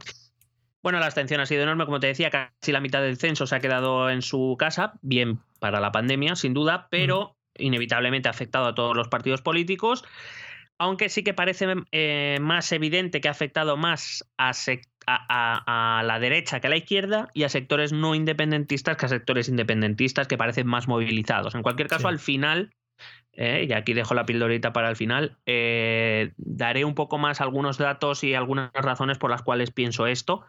Bueno, 0.83 0.99
la 0.99 1.07
abstención 1.07 1.41
ha 1.41 1.47
sido 1.47 1.63
enorme, 1.63 1.85
como 1.85 2.01
te 2.01 2.09
decía, 2.09 2.31
casi 2.31 2.73
la 2.73 2.81
mitad 2.81 3.01
del 3.03 3.19
censo 3.19 3.47
se 3.47 3.55
ha 3.55 3.61
quedado 3.61 4.11
en 4.11 4.23
su 4.23 4.57
casa, 4.59 4.95
bien 5.03 5.41
para 5.61 5.79
la 5.79 5.93
pandemia, 5.93 6.37
sin 6.37 6.55
duda, 6.55 6.89
pero 6.91 7.37
inevitablemente 7.57 8.29
ha 8.29 8.33
afectado 8.33 8.67
a 8.67 8.75
todos 8.75 8.97
los 8.97 9.09
partidos 9.09 9.43
políticos. 9.43 10.05
aunque 10.79 11.11
sí 11.11 11.23
que 11.23 11.35
parece 11.35 11.67
eh, 11.93 12.39
más 12.41 12.73
evidente 12.73 13.21
que 13.21 13.29
ha 13.29 13.33
afectado 13.33 13.77
más 13.77 14.25
a, 14.39 14.53
a, 15.07 16.03
la 16.03 16.19
derecha 16.19 16.61
que 16.61 16.69
a 16.69 16.71
la 16.71 16.79
izquierda 16.79 17.29
y 17.35 17.43
a 17.43 17.51
sectores 17.51 17.93
no 17.93 18.15
independentistas 18.15 18.97
que 18.97 19.05
a 19.05 19.11
sectores 19.11 19.51
independentistas 19.51 20.27
que 20.27 20.39
parecen 20.39 20.67
más 20.67 20.89
movilizados. 20.89 21.55
En 21.55 21.63
cualquier 21.63 21.89
caso, 21.89 22.09
al 22.09 22.19
final, 22.19 22.71
eh, 23.43 23.67
y 23.69 23.73
aquí 23.73 23.95
dejo 23.95 24.13
la 24.15 24.27
pildorita 24.27 24.73
para 24.73 24.91
el 24.91 24.97
final, 24.97 25.39
eh, 25.47 26.33
daré 26.37 26.85
un 26.85 26.95
poco 26.95 27.17
más 27.17 27.41
algunos 27.41 27.79
datos 27.79 28.23
y 28.23 28.35
algunas 28.35 28.71
razones 28.75 29.17
por 29.17 29.31
las 29.31 29.43
cuales 29.43 29.71
pienso 29.71 30.07
esto, 30.07 30.45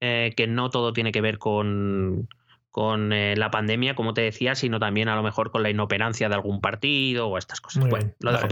que 0.00 0.46
no 0.48 0.68
todo 0.70 0.92
tiene 0.92 1.12
que 1.12 1.20
ver 1.20 1.38
con, 1.38 2.28
con 2.72 3.12
eh, 3.12 3.36
la 3.36 3.50
pandemia, 3.50 3.94
como 3.94 4.14
te 4.14 4.22
decía, 4.22 4.54
sino 4.54 4.80
también 4.80 5.08
a 5.08 5.14
lo 5.14 5.22
mejor 5.22 5.50
con 5.50 5.62
la 5.62 5.68
inoperancia 5.68 6.30
de 6.30 6.34
algún 6.34 6.62
partido 6.62 7.28
o 7.28 7.36
estas 7.36 7.60
cosas. 7.60 7.86
bueno, 7.86 8.12
lo 8.18 8.32
dejo 8.32 8.48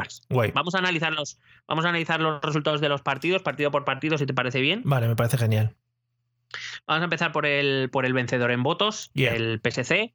Vamos 0.55 0.75
a 0.75 0.79
analizar 0.79 1.13
los, 1.13 1.41
vamos 1.67 1.87
a 1.87 1.89
analizar 1.89 2.21
los 2.21 2.41
resultados 2.43 2.83
de 2.83 2.91
los 2.91 3.01
partidos, 3.01 3.43
partido 3.43 3.71
por 3.71 3.87
partido, 3.87 4.19
si 4.19 4.27
te 4.27 4.35
parece 4.35 4.61
bien. 4.61 4.83
Vale, 4.85 5.09
me 5.09 5.17
parece 5.17 5.39
genial. 5.39 5.75
Vamos 6.87 7.01
a 7.01 7.05
empezar 7.05 7.33
por 7.33 7.47
el, 7.47 7.89
por 7.91 8.05
el 8.05 8.13
vencedor 8.13 8.51
en 8.51 8.63
votos, 8.63 9.11
el 9.15 9.61
PSC 9.65 10.13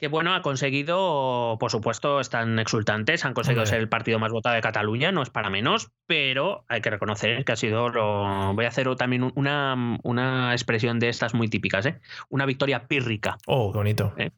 que 0.00 0.08
bueno, 0.08 0.34
ha 0.34 0.40
conseguido, 0.40 1.58
por 1.60 1.70
supuesto, 1.70 2.20
están 2.20 2.58
exultantes, 2.58 3.26
han 3.26 3.34
conseguido 3.34 3.66
ser 3.66 3.80
el 3.80 3.88
partido 3.90 4.18
más 4.18 4.32
votado 4.32 4.54
de 4.54 4.62
Cataluña, 4.62 5.12
no 5.12 5.22
es 5.22 5.28
para 5.28 5.50
menos, 5.50 5.90
pero 6.06 6.64
hay 6.68 6.80
que 6.80 6.88
reconocer 6.88 7.44
que 7.44 7.52
ha 7.52 7.56
sido 7.56 7.90
lo... 7.90 8.54
Voy 8.54 8.64
a 8.64 8.68
hacer 8.68 8.88
también 8.96 9.30
una, 9.34 9.98
una 10.02 10.52
expresión 10.52 11.00
de 11.00 11.10
estas 11.10 11.34
muy 11.34 11.48
típicas, 11.48 11.84
¿eh? 11.84 12.00
Una 12.30 12.46
victoria 12.46 12.88
pírrica. 12.88 13.36
Oh, 13.46 13.72
qué 13.72 13.78
bonito. 13.78 14.14
¿Eh? 14.16 14.30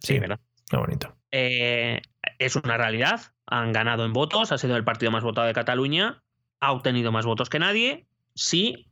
Sí, 0.00 0.18
¿verdad? 0.18 0.38
Qué 0.68 0.76
bonito. 0.76 1.16
Eh, 1.32 2.02
es 2.38 2.56
una 2.56 2.76
realidad, 2.76 3.32
han 3.46 3.72
ganado 3.72 4.04
en 4.04 4.12
votos, 4.12 4.52
ha 4.52 4.58
sido 4.58 4.76
el 4.76 4.84
partido 4.84 5.10
más 5.10 5.24
votado 5.24 5.46
de 5.46 5.54
Cataluña, 5.54 6.22
ha 6.60 6.72
obtenido 6.72 7.10
más 7.10 7.24
votos 7.24 7.48
que 7.48 7.58
nadie, 7.58 8.06
sí, 8.34 8.90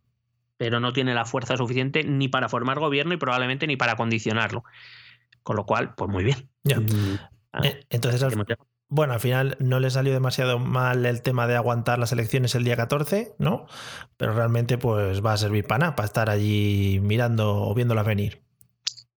pero 0.57 0.81
no 0.81 0.95
tiene 0.95 1.13
la 1.13 1.27
fuerza 1.27 1.59
suficiente 1.59 2.03
ni 2.03 2.29
para 2.29 2.49
formar 2.49 2.79
gobierno 2.79 3.13
y 3.13 3.19
probablemente 3.19 3.67
ni 3.67 3.77
para 3.77 3.97
condicionarlo. 3.97 4.65
Con 5.49 5.57
lo 5.57 5.65
cual, 5.65 5.95
pues 5.95 6.11
muy 6.11 6.25
bien. 6.25 6.51
Mm, 6.63 7.15
ah, 7.55 7.61
eh, 7.65 7.81
entonces, 7.89 8.23
bueno, 8.91 9.15
al 9.15 9.21
final 9.21 9.57
no 9.61 9.81
le 9.81 9.89
salió 9.89 10.13
demasiado 10.13 10.59
mal 10.59 11.07
el 11.07 11.23
tema 11.23 11.47
de 11.47 11.57
aguantar 11.57 11.99
las 11.99 12.13
elecciones 12.13 12.55
el 12.55 12.65
día 12.65 12.77
14, 12.77 13.35
¿no? 13.39 13.65
Pero 14.19 14.35
realmente 14.35 14.77
pues 14.77 15.25
va 15.25 15.33
a 15.33 15.39
servir 15.39 15.67
para 15.67 15.79
nada, 15.79 15.97
para 15.97 16.05
estar 16.05 16.29
allí 16.29 17.01
mirando 17.01 17.63
o 17.63 17.73
viéndolas 17.73 18.05
venir. 18.05 18.43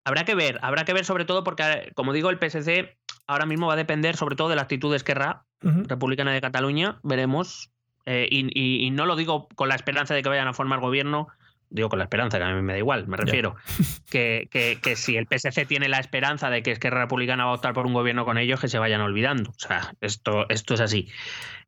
Habrá 0.06 0.24
que 0.24 0.36
ver, 0.36 0.58
habrá 0.62 0.86
que 0.86 0.94
ver 0.94 1.04
sobre 1.04 1.26
todo 1.26 1.44
porque, 1.44 1.92
como 1.96 2.14
digo, 2.14 2.30
el 2.30 2.40
PSC 2.40 2.98
ahora 3.28 3.46
mismo 3.46 3.68
va 3.68 3.74
a 3.74 3.76
depender 3.76 4.16
sobre 4.16 4.38
todo 4.38 4.48
de 4.48 4.56
la 4.56 4.62
actitud 4.62 4.90
de 4.90 4.96
Esquerra 4.96 5.44
Republicana 5.60 6.32
de 6.32 6.40
Cataluña, 6.40 7.02
veremos. 7.04 7.72
Eh, 8.06 8.30
y, 8.32 8.90
no 8.92 9.06
lo 9.06 9.18
digo 9.18 9.50
con 9.56 9.68
la 9.68 9.76
esperanza 9.76 10.14
de 10.14 10.24
que 10.24 10.30
vayan 10.30 10.48
a 10.48 10.54
formar 10.54 10.80
gobierno, 10.80 11.28
digo 11.72 11.90
con 11.90 12.00
la 12.00 12.06
esperanza, 12.06 12.38
que 12.38 12.44
a 12.44 12.54
mí 12.54 12.62
me 12.62 12.74
da 12.74 12.80
igual, 12.80 13.08
me 13.08 13.18
refiero, 13.18 13.56
que, 14.12 14.48
que, 14.52 14.96
si 14.96 15.18
el 15.18 15.26
PSC 15.26 15.66
tiene 15.66 15.90
la 15.90 15.98
esperanza 15.98 16.50
de 16.50 16.62
que 16.62 16.72
Esquerra 16.72 17.02
Republicana 17.02 17.46
va 17.46 17.52
a 17.52 17.56
optar 17.56 17.74
por 17.74 17.88
un 17.88 17.94
gobierno 17.94 18.26
con 18.26 18.38
ellos, 18.38 18.60
que 18.60 18.68
se 18.68 18.78
vayan 18.78 19.02
olvidando. 19.02 19.50
O 19.50 19.60
sea, 19.60 19.94
esto, 20.02 20.46
esto 20.50 20.76
es 20.76 20.82
así. 20.82 21.10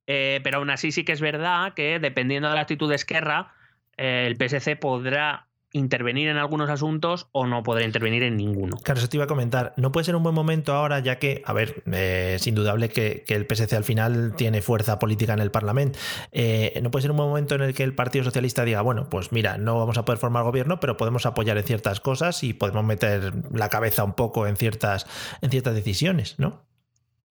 Eh, 0.05 0.41
pero 0.43 0.57
aún 0.57 0.69
así 0.69 0.91
sí 0.91 1.05
que 1.05 1.13
es 1.13 1.21
verdad 1.21 1.73
que 1.73 1.99
dependiendo 1.99 2.49
de 2.49 2.55
la 2.55 2.61
actitud 2.61 2.89
de 2.89 2.95
Esquerra, 2.95 3.53
eh, 3.97 4.27
el 4.27 4.35
PSC 4.35 4.75
podrá 4.75 5.47
intervenir 5.73 6.29
en 6.29 6.37
algunos 6.37 6.69
asuntos 6.69 7.27
o 7.31 7.45
no 7.47 7.63
podrá 7.63 7.83
intervenir 7.83 8.23
en 8.23 8.37
ninguno. 8.37 8.77
Claro, 8.77 8.99
eso 8.99 9.09
te 9.09 9.17
iba 9.17 9.25
a 9.25 9.27
comentar. 9.27 9.73
No 9.75 9.91
puede 9.91 10.05
ser 10.05 10.15
un 10.15 10.23
buen 10.23 10.35
momento 10.35 10.73
ahora, 10.73 10.99
ya 10.99 11.19
que, 11.19 11.41
a 11.45 11.51
ver, 11.51 11.83
eh, 11.91 12.33
es 12.35 12.47
indudable 12.47 12.89
que, 12.89 13.25
el 13.33 13.47
PSC 13.47 13.73
al 13.75 13.83
final 13.83 14.35
tiene 14.37 14.61
fuerza 14.61 14.99
política 14.99 15.33
en 15.33 15.39
el 15.39 15.49
Parlamento. 15.49 15.97
Eh, 16.31 16.79
no 16.83 16.91
puede 16.91 17.01
ser 17.01 17.11
un 17.11 17.17
buen 17.17 17.29
momento 17.29 17.55
en 17.55 17.61
el 17.61 17.73
que 17.73 17.83
el 17.83 17.95
Partido 17.95 18.23
Socialista 18.23 18.63
diga, 18.63 18.81
bueno, 18.81 19.09
pues 19.09 19.31
mira, 19.31 19.57
no 19.57 19.79
vamos 19.79 19.97
a 19.97 20.05
poder 20.05 20.19
formar 20.19 20.43
gobierno, 20.43 20.79
pero 20.79 20.97
podemos 20.97 21.25
apoyar 21.25 21.57
en 21.57 21.63
ciertas 21.63 21.99
cosas 21.99 22.43
y 22.43 22.53
podemos 22.53 22.85
meter 22.85 23.33
la 23.51 23.69
cabeza 23.69 24.03
un 24.03 24.13
poco 24.13 24.45
en 24.45 24.55
ciertas, 24.55 25.07
en 25.41 25.49
ciertas 25.49 25.73
decisiones, 25.73 26.35
¿no? 26.37 26.61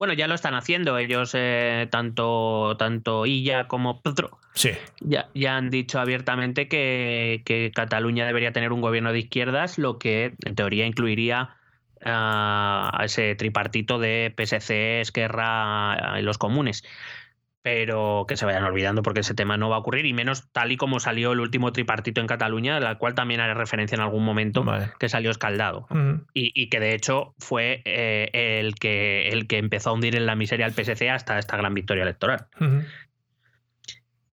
Bueno, 0.03 0.15
ya 0.15 0.27
lo 0.27 0.35
están 0.35 0.55
haciendo 0.55 0.99
ellos, 0.99 1.31
eh, 1.35 1.87
tanto, 1.89 2.77
tanto 2.77 3.25
Illa 3.25 3.69
como 3.69 4.03
Pedro. 4.03 4.41
Sí. 4.53 4.71
Ya, 4.99 5.29
ya 5.33 5.57
han 5.57 5.71
dicho 5.71 6.01
abiertamente 6.01 6.67
que, 6.67 7.71
Cataluña 7.73 8.27
debería 8.27 8.51
tener 8.53 8.73
un 8.73 8.81
gobierno 8.81 9.13
de 9.13 9.21
izquierdas, 9.21 9.79
lo 9.79 10.01
que 10.01 10.35
en 10.45 10.57
teoría 10.57 10.87
incluiría 10.87 11.51
a 12.05 13.01
ese 13.05 13.37
tripartito 13.37 14.01
de 14.01 14.35
PSC, 14.37 15.03
Esquerra 15.03 16.19
y 16.19 16.23
los 16.23 16.37
comunes 16.37 16.83
pero 17.63 18.25
que 18.29 18.37
se 18.37 18.45
vayan 18.45 18.65
olvidando 18.65 19.03
porque 19.03 19.21
ese 19.21 19.35
tema 19.35 19.57
no 19.57 19.69
va 19.69 19.77
a 19.77 19.79
ocurrir 19.79 20.05
y 20.07 20.13
menos 20.13 20.51
tal 20.53 20.73
y 20.73 20.77
como 20.77 21.01
salió 21.01 21.33
el 21.33 21.41
último 21.41 21.73
tripartito 21.73 22.21
en 22.21 22.27
Cataluña, 22.27 22.81
la 22.81 22.99
cual 22.99 23.15
también 23.15 23.41
haré 23.41 23.55
referencia 23.55 23.95
en 23.95 24.03
algún 24.03 24.25
momento, 24.25 24.65
que 24.99 25.09
salió 25.09 25.31
escaldado. 25.31 25.87
Y, 26.35 26.69
que 26.69 26.81
de 26.81 26.95
hecho 26.95 27.35
fue 27.39 27.83
eh, 27.85 28.59
el, 28.61 28.75
que, 28.75 29.29
el 29.29 29.47
que 29.47 29.59
empezó 29.59 29.91
a 29.91 29.93
hundir 29.93 30.17
en 30.17 30.27
la 30.27 30.35
miseria 30.35 30.67
al 30.67 30.73
PSC 30.73 31.09
hasta 31.11 31.39
esta 31.39 31.57
gran 31.57 31.75
victoria 31.75 32.03
electoral. 32.03 32.47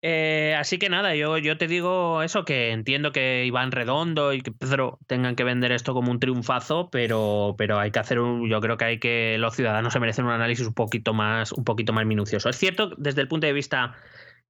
Eh, 0.08 0.54
así 0.54 0.78
que 0.78 0.88
nada, 0.88 1.16
yo, 1.16 1.40
yo 1.40 1.58
te 1.58 1.66
digo 1.66 2.22
eso, 2.22 2.46
que 2.46 2.70
entiendo 2.70 3.12
que 3.12 3.44
Iván 3.44 3.72
Redondo 3.72 4.34
y 4.34 4.42
que 4.42 4.52
Pedro 4.52 5.00
tengan 5.08 5.36
que 5.36 5.44
vender 5.44 5.72
esto 5.72 5.96
como 5.96 6.12
un 6.12 6.20
triunfazo, 6.20 6.92
pero, 6.92 7.56
pero 7.58 7.80
hay 7.80 7.90
que 7.90 7.98
hacer 7.98 8.20
un, 8.20 8.48
yo 8.48 8.62
creo 8.62 8.78
que 8.78 8.86
hay 8.86 9.00
que, 9.00 9.38
los 9.40 9.56
ciudadanos 9.56 9.94
se 9.94 10.00
merecen 10.00 10.26
un 10.26 10.32
análisis 10.32 10.68
un 10.68 10.76
poquito 10.76 11.16
más, 11.16 11.52
un 11.54 11.64
poquito 11.64 11.92
más 11.92 12.06
minucioso. 12.06 12.50
Es 12.50 12.58
cierto, 12.58 12.92
desde 12.98 13.22
el 13.22 13.28
punto 13.28 13.48
de 13.48 13.54
vista 13.54 13.96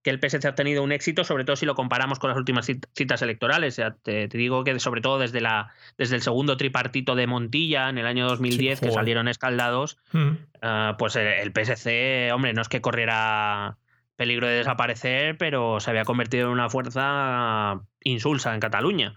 que 0.04 0.10
el 0.10 0.20
PSC 0.20 0.46
ha 0.46 0.56
tenido 0.56 0.84
un 0.84 0.92
éxito, 0.92 1.24
sobre 1.24 1.46
todo 1.46 1.56
si 1.56 1.66
lo 1.66 1.74
comparamos 1.74 2.20
con 2.20 2.30
las 2.30 2.38
últimas 2.38 2.66
citas 2.66 3.22
electorales. 3.22 3.82
te, 4.04 4.28
digo 4.28 4.66
que 4.66 4.78
sobre 4.82 5.00
todo 5.00 5.20
desde, 5.20 5.40
la, 5.40 5.72
desde 5.98 6.18
el 6.18 6.22
segundo 6.22 6.58
tripartito 6.58 7.16
de 7.16 7.28
Montilla 7.28 7.88
en 7.88 7.98
el 7.98 8.08
año 8.08 8.28
2010, 8.28 8.82
que 8.82 8.92
salieron 8.92 9.30
escaldados, 9.30 9.98
mm. 10.12 10.32
ah, 10.62 10.96
pues 11.00 11.16
el, 11.16 11.54
PSC, 11.54 12.34
hombre, 12.34 12.52
no 12.52 12.62
es 12.62 12.68
que 12.68 12.82
corriera 12.82 13.78
peligro 14.16 14.48
de 14.48 14.56
desaparecer, 14.56 15.38
pero 15.38 15.80
se 15.80 15.90
había 15.90 16.06
convertido 16.06 16.46
en 16.48 16.54
una 16.54 16.70
fuerza 16.70 17.82
insulsa 18.04 18.54
en 18.54 18.60
Cataluña. 18.60 19.16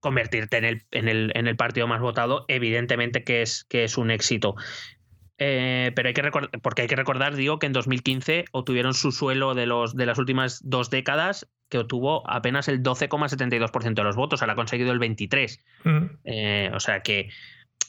Convertirte 0.00 0.58
en 0.58 0.64
el, 0.64 0.82
en, 0.92 1.08
el, 1.08 1.32
en 1.34 1.46
el, 1.46 1.56
partido 1.56 1.86
más 1.86 2.00
votado, 2.00 2.44
evidentemente 2.48 3.24
que 3.24 3.42
es, 3.42 3.64
que 3.64 3.84
es 3.84 3.98
un 3.98 4.10
éxito. 4.10 4.54
Eh, 5.38 5.92
pero 5.94 6.08
hay 6.08 6.14
que 6.14 6.22
recordar, 6.22 6.50
porque 6.60 6.82
hay 6.82 6.88
que 6.88 6.96
recordar, 6.96 7.34
digo, 7.34 7.58
que 7.58 7.66
en 7.66 7.72
2015 7.72 8.44
obtuvieron 8.52 8.92
su 8.94 9.10
suelo 9.10 9.54
de, 9.54 9.66
los, 9.66 9.96
de 9.96 10.06
las 10.06 10.18
últimas 10.18 10.60
dos 10.62 10.90
décadas, 10.90 11.48
que 11.70 11.78
obtuvo 11.78 12.28
apenas 12.28 12.68
el 12.68 12.82
12,72% 12.82 13.94
de 13.94 14.04
los 14.04 14.16
votos, 14.16 14.42
ahora 14.42 14.52
ha 14.52 14.56
conseguido 14.56 14.92
el 14.92 15.00
23%. 15.00 15.60
Mm. 15.84 16.04
Eh, 16.24 16.70
o 16.74 16.80
sea 16.80 17.00
que 17.00 17.30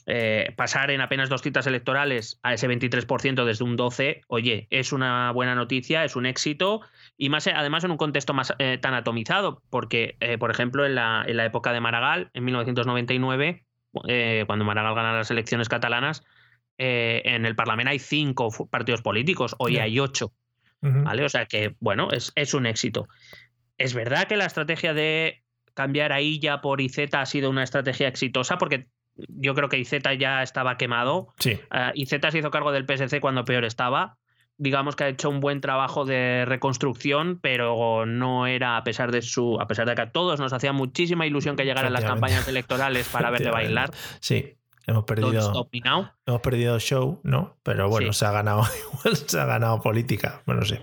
eh, 0.07 0.53
pasar 0.55 0.91
en 0.91 1.01
apenas 1.01 1.29
dos 1.29 1.41
citas 1.41 1.67
electorales 1.67 2.39
a 2.43 2.53
ese 2.53 2.67
23% 2.67 3.45
desde 3.45 3.63
un 3.63 3.75
12, 3.75 4.21
oye, 4.27 4.67
es 4.69 4.91
una 4.91 5.31
buena 5.31 5.55
noticia, 5.55 6.03
es 6.03 6.15
un 6.15 6.25
éxito 6.25 6.81
y 7.17 7.29
más 7.29 7.47
además 7.47 7.83
en 7.83 7.91
un 7.91 7.97
contexto 7.97 8.33
más 8.33 8.53
eh, 8.59 8.77
tan 8.81 8.93
atomizado, 8.93 9.61
porque, 9.69 10.17
eh, 10.19 10.37
por 10.37 10.51
ejemplo, 10.51 10.85
en 10.85 10.95
la, 10.95 11.23
en 11.27 11.37
la, 11.37 11.45
época 11.45 11.71
de 11.73 11.81
Maragall, 11.81 12.29
en 12.33 12.45
1999, 12.45 13.65
cuando 14.47 14.65
Maragall 14.65 14.95
gana 14.95 15.13
las 15.13 15.31
elecciones 15.31 15.69
catalanas, 15.69 16.23
en 16.77 17.45
el 17.45 17.55
Parlamento 17.55 17.91
hay 17.91 17.99
cinco 17.99 18.49
partidos 18.69 19.01
políticos, 19.01 19.55
hoy 19.59 19.77
hay 19.77 19.99
ocho. 19.99 20.33
¿Vale? 20.81 21.23
O 21.23 21.29
sea 21.29 21.45
que, 21.45 21.75
bueno, 21.79 22.09
es, 22.11 22.31
es 22.33 22.55
un 22.55 22.65
éxito. 22.65 23.07
Es 23.77 23.93
verdad 23.93 24.27
que 24.27 24.35
la 24.35 24.45
estrategia 24.45 24.95
de 24.95 25.43
cambiar 25.73 26.11
a 26.11 26.21
Illa 26.21 26.61
por 26.61 26.81
IZ 26.81 27.13
ha 27.13 27.25
sido 27.25 27.49
una 27.49 27.63
estrategia 27.63 28.07
exitosa 28.07 28.57
porque 28.57 28.87
yo 29.27 29.55
creo 29.55 29.69
que 29.69 29.77
IZ 29.77 29.93
ya 30.19 30.43
estaba 30.43 30.77
quemado. 30.77 31.33
Sí. 31.39 31.59
Uh, 31.71 31.91
IZ 31.93 32.09
se 32.29 32.37
hizo 32.37 32.51
cargo 32.51 32.71
del 32.71 32.85
PSC 32.85 33.19
cuando 33.19 33.45
peor 33.45 33.65
estaba. 33.65 34.17
Digamos 34.57 34.95
que 34.95 35.05
ha 35.05 35.07
hecho 35.07 35.29
un 35.29 35.39
buen 35.39 35.59
trabajo 35.59 36.05
de 36.05 36.45
reconstrucción, 36.45 37.39
pero 37.41 38.05
no 38.05 38.45
era 38.45 38.77
a 38.77 38.83
pesar 38.83 39.11
de 39.11 39.21
su, 39.21 39.59
a 39.59 39.67
pesar 39.67 39.87
de 39.87 39.95
que 39.95 40.01
a 40.01 40.11
todos 40.11 40.39
nos 40.39 40.53
hacía 40.53 40.71
muchísima 40.71 41.25
ilusión 41.25 41.55
que 41.55 41.65
llegaran 41.65 41.91
las 41.93 42.03
campañas 42.03 42.47
electorales 42.47 43.07
para 43.09 43.31
verle 43.31 43.49
bailar. 43.49 43.91
Sí. 44.19 44.55
Hemos 44.87 45.03
perdido, 45.05 45.69
hemos 46.25 46.41
perdido 46.41 46.79
show, 46.79 47.19
¿no? 47.23 47.55
Pero 47.63 47.87
bueno, 47.87 48.13
se 48.13 48.25
ha 48.25 48.31
ganado 48.31 48.63
se 49.27 49.39
ha 49.39 49.45
ganado 49.45 49.79
política. 49.79 50.41
Bueno, 50.45 50.65
sí 50.65 50.77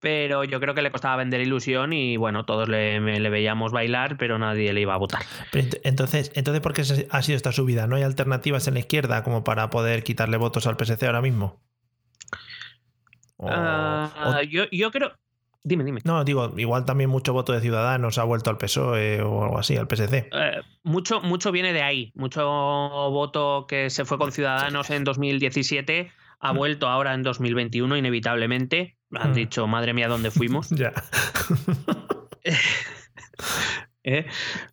pero 0.00 0.44
yo 0.44 0.60
creo 0.60 0.74
que 0.74 0.82
le 0.82 0.90
costaba 0.90 1.16
vender 1.16 1.40
ilusión 1.40 1.92
y 1.92 2.16
bueno, 2.16 2.44
todos 2.44 2.68
le, 2.68 3.00
veíamos 3.30 3.72
bailar, 3.72 4.16
pero 4.18 4.38
nadie 4.38 4.72
le 4.72 4.82
iba 4.82 4.94
a 4.94 4.98
votar. 4.98 5.22
entonces, 5.52 6.32
entonces, 6.34 6.60
¿por 6.60 6.72
qué 6.72 6.82
ha 7.10 7.22
sido 7.22 7.36
esta 7.36 7.52
subida? 7.52 7.86
¿No 7.86 7.96
hay 7.96 8.02
alternativas 8.02 8.68
en 8.68 8.74
la 8.74 8.80
izquierda 8.80 9.22
como 9.22 9.44
para 9.44 9.70
poder 9.70 10.04
quitarle 10.04 10.36
votos 10.36 10.66
al 10.66 10.76
PSC 10.76 11.06
ahora 11.06 11.22
mismo? 11.22 11.60
Ah, 13.38 14.42
yo, 14.48 14.90
creo... 14.90 15.12
Dime, 15.62 15.82
dime. 15.82 16.00
No, 16.04 16.22
digo, 16.22 16.54
igual 16.56 16.84
también 16.84 17.10
mucho 17.10 17.32
voto 17.32 17.52
de 17.52 17.60
Ciudadanos 17.60 18.18
ha 18.18 18.24
vuelto 18.24 18.50
al 18.50 18.56
PSOE 18.56 19.20
o 19.22 19.42
algo 19.42 19.58
así, 19.58 19.76
al 19.76 19.88
PSC. 19.88 20.28
Eh, 20.32 20.60
mucho, 20.84 21.20
mucho 21.20 21.50
viene 21.50 21.72
de 21.72 21.82
ahí. 21.82 22.12
Mucho 22.14 22.46
voto 23.10 23.66
que 23.66 23.90
se 23.90 24.04
fue 24.04 24.16
con 24.16 24.30
Ciudadanos 24.30 24.90
en 24.90 25.02
2017 25.02 26.12
ha 26.38 26.52
mm. 26.52 26.56
vuelto 26.56 26.88
ahora 26.88 27.14
en 27.14 27.22
2021 27.22 27.96
inevitablemente. 27.96 28.95
Han 29.12 29.30
mm. 29.30 29.34
dicho, 29.34 29.66
madre 29.66 29.92
mía, 29.92 30.08
¿dónde 30.08 30.30
fuimos? 30.30 30.70
ya. 30.76 30.92
¿Eh? 34.04 34.26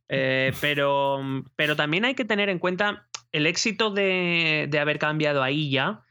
Eh, 0.10 0.54
pero, 0.62 1.20
pero 1.56 1.76
también 1.76 2.06
hay 2.06 2.14
que 2.14 2.26
tener 2.26 2.50
en 2.50 2.60
cuenta 2.60 3.08
el 3.32 3.48
éxito 3.48 3.90
de, 3.90 4.68
de 4.70 4.80
haber 4.80 5.00
cambiado 5.00 5.42
ahí 5.42 5.72
ya 5.72 6.04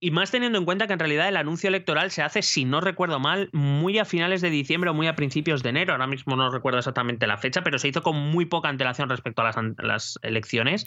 y 0.00 0.10
más 0.12 0.30
teniendo 0.30 0.58
en 0.58 0.64
cuenta 0.64 0.86
que 0.86 0.92
en 0.92 0.98
realidad 0.98 1.28
el 1.28 1.36
anuncio 1.36 1.68
electoral 1.68 2.10
se 2.10 2.22
hace, 2.22 2.42
si 2.42 2.64
no 2.64 2.80
recuerdo 2.80 3.18
mal, 3.18 3.50
muy 3.52 3.98
a 3.98 4.04
finales 4.04 4.40
de 4.40 4.50
diciembre 4.50 4.90
o 4.90 4.94
muy 4.94 5.08
a 5.08 5.16
principios 5.16 5.62
de 5.62 5.70
enero. 5.70 5.92
Ahora 5.92 6.06
mismo 6.06 6.36
no 6.36 6.50
recuerdo 6.50 6.78
exactamente 6.78 7.26
la 7.26 7.36
fecha, 7.36 7.62
pero 7.62 7.78
se 7.78 7.88
hizo 7.88 8.02
con 8.02 8.16
muy 8.16 8.44
poca 8.44 8.68
antelación 8.68 9.08
respecto 9.08 9.42
a 9.42 9.52
las, 9.78 10.18
elecciones. 10.22 10.86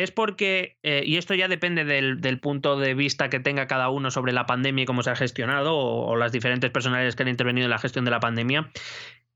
Es 0.00 0.10
porque, 0.10 0.78
eh, 0.82 1.02
y 1.04 1.16
esto 1.16 1.34
ya 1.34 1.48
depende 1.48 1.84
del, 1.84 2.40
punto 2.40 2.78
de 2.78 2.94
vista 2.94 3.28
que 3.28 3.40
tenga 3.40 3.66
cada 3.66 3.90
uno 3.90 4.10
sobre 4.10 4.32
la 4.32 4.46
pandemia 4.46 4.84
y 4.84 4.86
cómo 4.86 5.02
se 5.02 5.10
ha 5.10 5.16
gestionado, 5.16 5.76
o, 5.76 6.06
o 6.06 6.16
las 6.16 6.32
diferentes 6.32 6.70
personalidades 6.70 7.16
que 7.16 7.22
han 7.22 7.28
intervenido 7.28 7.66
en 7.66 7.70
la 7.70 7.78
gestión 7.78 8.04
de 8.04 8.10
la 8.10 8.20
pandemia, 8.20 8.70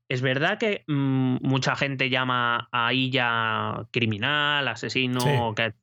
es 0.07 0.21
verdad 0.21 0.59
que 0.59 0.83
mm, 0.87 1.37
mucha 1.41 1.75
gente 1.75 2.09
llama 2.09 2.69
a 2.71 2.93
Illa 2.93 3.87
criminal, 3.91 4.67
asesino, 4.67 5.19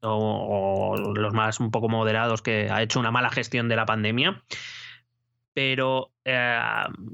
o, 0.00 0.96
los 0.96 1.34
más 1.34 1.58
un 1.58 1.70
poco 1.70 1.88
moderados 1.88 2.40
que 2.40 2.68
ha 2.70 2.82
hecho 2.82 3.00
una 3.00 3.10
mala 3.10 3.30
gestión 3.30 3.68
de 3.68 3.76
la 3.76 3.86
pandemia. 3.86 4.42
Pero 5.54 6.12
eh, 6.24 6.58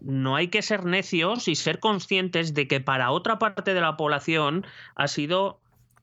no 0.02 0.36
hay 0.36 0.48
que 0.48 0.62
ser 0.62 0.84
necios 0.84 1.48
y 1.48 1.54
ser 1.54 1.80
conscientes 1.80 2.54
de 2.54 2.68
que 2.68 2.80
para 2.80 3.10
otra 3.10 3.38
parte 3.38 3.74
de 3.74 3.80
la 3.80 3.96
población 3.96 4.64
ha 4.94 5.08
sido 5.08 5.60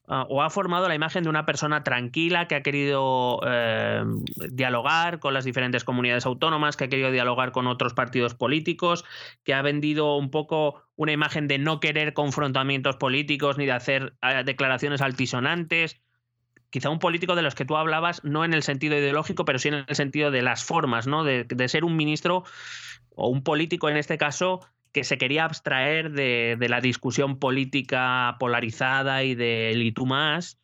o 0.08 0.42
ha 0.42 0.50
formado 0.50 0.88
la 0.88 0.94
imagen 0.94 1.24
de 1.24 1.30
una 1.30 1.46
persona 1.46 1.82
tranquila 1.82 2.46
que 2.46 2.54
ha 2.54 2.62
querido 2.62 3.40
eh, 3.46 4.04
dialogar 4.52 5.18
con 5.18 5.34
las 5.34 5.44
diferentes 5.44 5.84
comunidades 5.84 6.26
autónomas, 6.26 6.76
que 6.76 6.84
ha 6.84 6.88
querido 6.88 7.10
dialogar 7.10 7.52
con 7.52 7.66
otros 7.66 7.94
partidos 7.94 8.34
políticos, 8.34 9.04
que 9.44 9.54
ha 9.54 9.62
vendido 9.62 10.16
un 10.16 10.30
poco 10.30 10.82
una 10.94 11.12
imagen 11.12 11.48
de 11.48 11.58
no 11.58 11.80
querer 11.80 12.12
confrontamientos 12.12 12.96
políticos 12.96 13.58
ni 13.58 13.66
de 13.66 13.72
hacer 13.72 14.14
eh, 14.22 14.42
declaraciones 14.44 15.00
altisonantes. 15.00 16.00
Quizá 16.70 16.90
un 16.90 16.98
político 16.98 17.34
de 17.34 17.42
los 17.42 17.54
que 17.54 17.64
tú 17.64 17.76
hablabas, 17.76 18.22
no 18.24 18.44
en 18.44 18.54
el 18.54 18.62
sentido 18.62 18.96
ideológico, 18.96 19.44
pero 19.44 19.58
sí 19.58 19.68
en 19.68 19.84
el 19.88 19.96
sentido 19.96 20.30
de 20.30 20.42
las 20.42 20.64
formas, 20.64 21.06
¿no? 21.06 21.24
de 21.24 21.68
ser 21.68 21.84
un 21.84 21.96
ministro 21.96 22.44
o 23.14 23.28
un 23.28 23.42
político 23.42 23.88
en 23.88 23.96
este 23.96 24.18
caso 24.18 24.60
que 24.96 25.04
se 25.04 25.18
quería 25.18 25.44
abstraer 25.44 26.10
de, 26.12 26.56
la 26.70 26.80
discusión 26.80 27.38
política 27.38 28.36
polarizada 28.40 29.24
y 29.24 29.34
del 29.34 29.82
y 29.82 29.92
tú 29.92 30.06
más. 30.06 30.58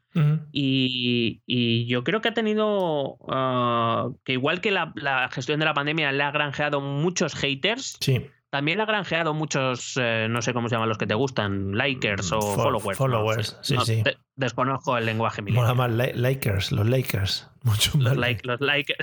y, 0.52 1.86
yo 1.86 2.02
creo 2.02 2.22
que 2.22 2.30
ha 2.30 2.32
tenido 2.32 3.18
ah, 3.28 4.08
que 4.24 4.32
igual 4.32 4.62
que 4.62 4.70
la, 4.70 5.28
gestión 5.30 5.60
de 5.60 5.66
la 5.66 5.74
pandemia 5.74 6.12
le 6.12 6.22
ha 6.22 6.30
granjeado 6.30 6.80
muchos 6.80 7.34
haters, 7.34 7.98
sí. 8.00 8.26
también 8.48 8.78
le 8.78 8.84
ha 8.84 8.86
granjeado 8.86 9.34
muchos, 9.34 9.98
eh, 10.00 10.28
no 10.30 10.40
sé 10.40 10.54
cómo 10.54 10.70
se 10.70 10.76
llaman 10.76 10.88
los 10.88 10.96
que 10.96 11.06
te 11.06 11.14
gustan, 11.14 11.76
likers 11.76 12.32
o 12.32 12.40
followers. 12.40 12.96
Followers, 12.96 13.58
sí, 13.60 13.76
sí. 13.84 14.02
desconozco 14.36 14.96
el 14.96 15.04
lenguaje 15.04 15.42
militar. 15.42 15.74
más 15.74 15.90
likers, 15.90 16.72
los 16.72 16.88
likers. 16.88 17.50
Mucho 17.64 17.98
los, 17.98 18.16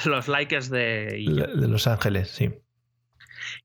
los, 0.06 0.28
likers 0.28 0.70
de... 0.72 1.24
De 1.56 1.68
Los 1.68 1.86
Ángeles, 1.86 2.32
sí. 2.32 2.50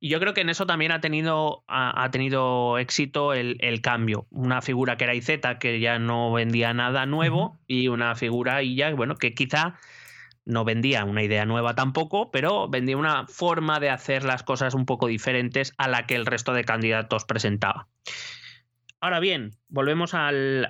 Y 0.04 0.10
yo 0.10 0.20
creo 0.20 0.34
que 0.34 0.42
en 0.42 0.50
eso 0.50 0.66
también 0.66 0.92
ha 0.92 1.00
tenido, 1.00 1.64
ha, 1.66 2.10
tenido 2.10 2.76
éxito 2.76 3.32
el, 3.32 3.80
cambio. 3.80 4.26
Una 4.28 4.60
figura 4.60 4.98
que 4.98 5.04
era 5.04 5.14
IZ, 5.14 5.40
que 5.58 5.80
ya 5.80 5.98
no 5.98 6.30
vendía 6.30 6.74
nada 6.74 7.06
nuevo, 7.06 7.58
y 7.66 7.88
una 7.88 8.14
figura 8.14 8.62
y 8.62 8.76
ya, 8.76 8.92
bueno, 8.92 9.16
que 9.16 9.32
quizá 9.32 9.78
no 10.44 10.62
vendía 10.66 11.06
una 11.06 11.22
idea 11.22 11.46
nueva 11.46 11.74
tampoco, 11.74 12.30
pero 12.30 12.68
vendía 12.68 12.98
una 12.98 13.26
forma 13.28 13.80
de 13.80 13.88
hacer 13.88 14.24
las 14.24 14.42
cosas 14.42 14.74
un 14.74 14.84
poco 14.84 15.06
diferentes 15.06 15.72
a 15.78 15.88
la 15.88 16.04
que 16.04 16.16
el 16.16 16.26
resto 16.26 16.52
de 16.52 16.64
candidatos 16.64 17.24
presentaba. 17.24 17.88
Ahora 19.04 19.20
bien, 19.20 19.50
volvemos 19.68 20.14
al, 20.14 20.66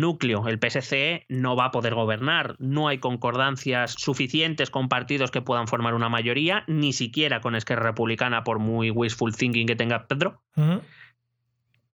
núcleo. 0.00 0.48
El 0.48 0.58
PSC 0.58 1.26
no 1.28 1.54
va 1.54 1.66
a 1.66 1.70
poder 1.70 1.94
gobernar. 1.94 2.56
No 2.58 2.88
hay 2.88 2.98
concordancias 2.98 3.92
suficientes 3.92 4.68
con 4.68 4.88
partidos 4.88 5.30
que 5.30 5.42
puedan 5.42 5.68
formar 5.68 5.94
una 5.94 6.08
mayoría, 6.08 6.64
ni 6.66 6.92
siquiera 6.92 7.40
con 7.40 7.54
Esquerra 7.54 7.84
Republicana, 7.84 8.42
por 8.42 8.58
muy 8.58 8.90
wishful 8.90 9.32
thinking 9.32 9.68
que 9.68 9.76
tenga 9.76 10.08
Pedro. 10.08 10.42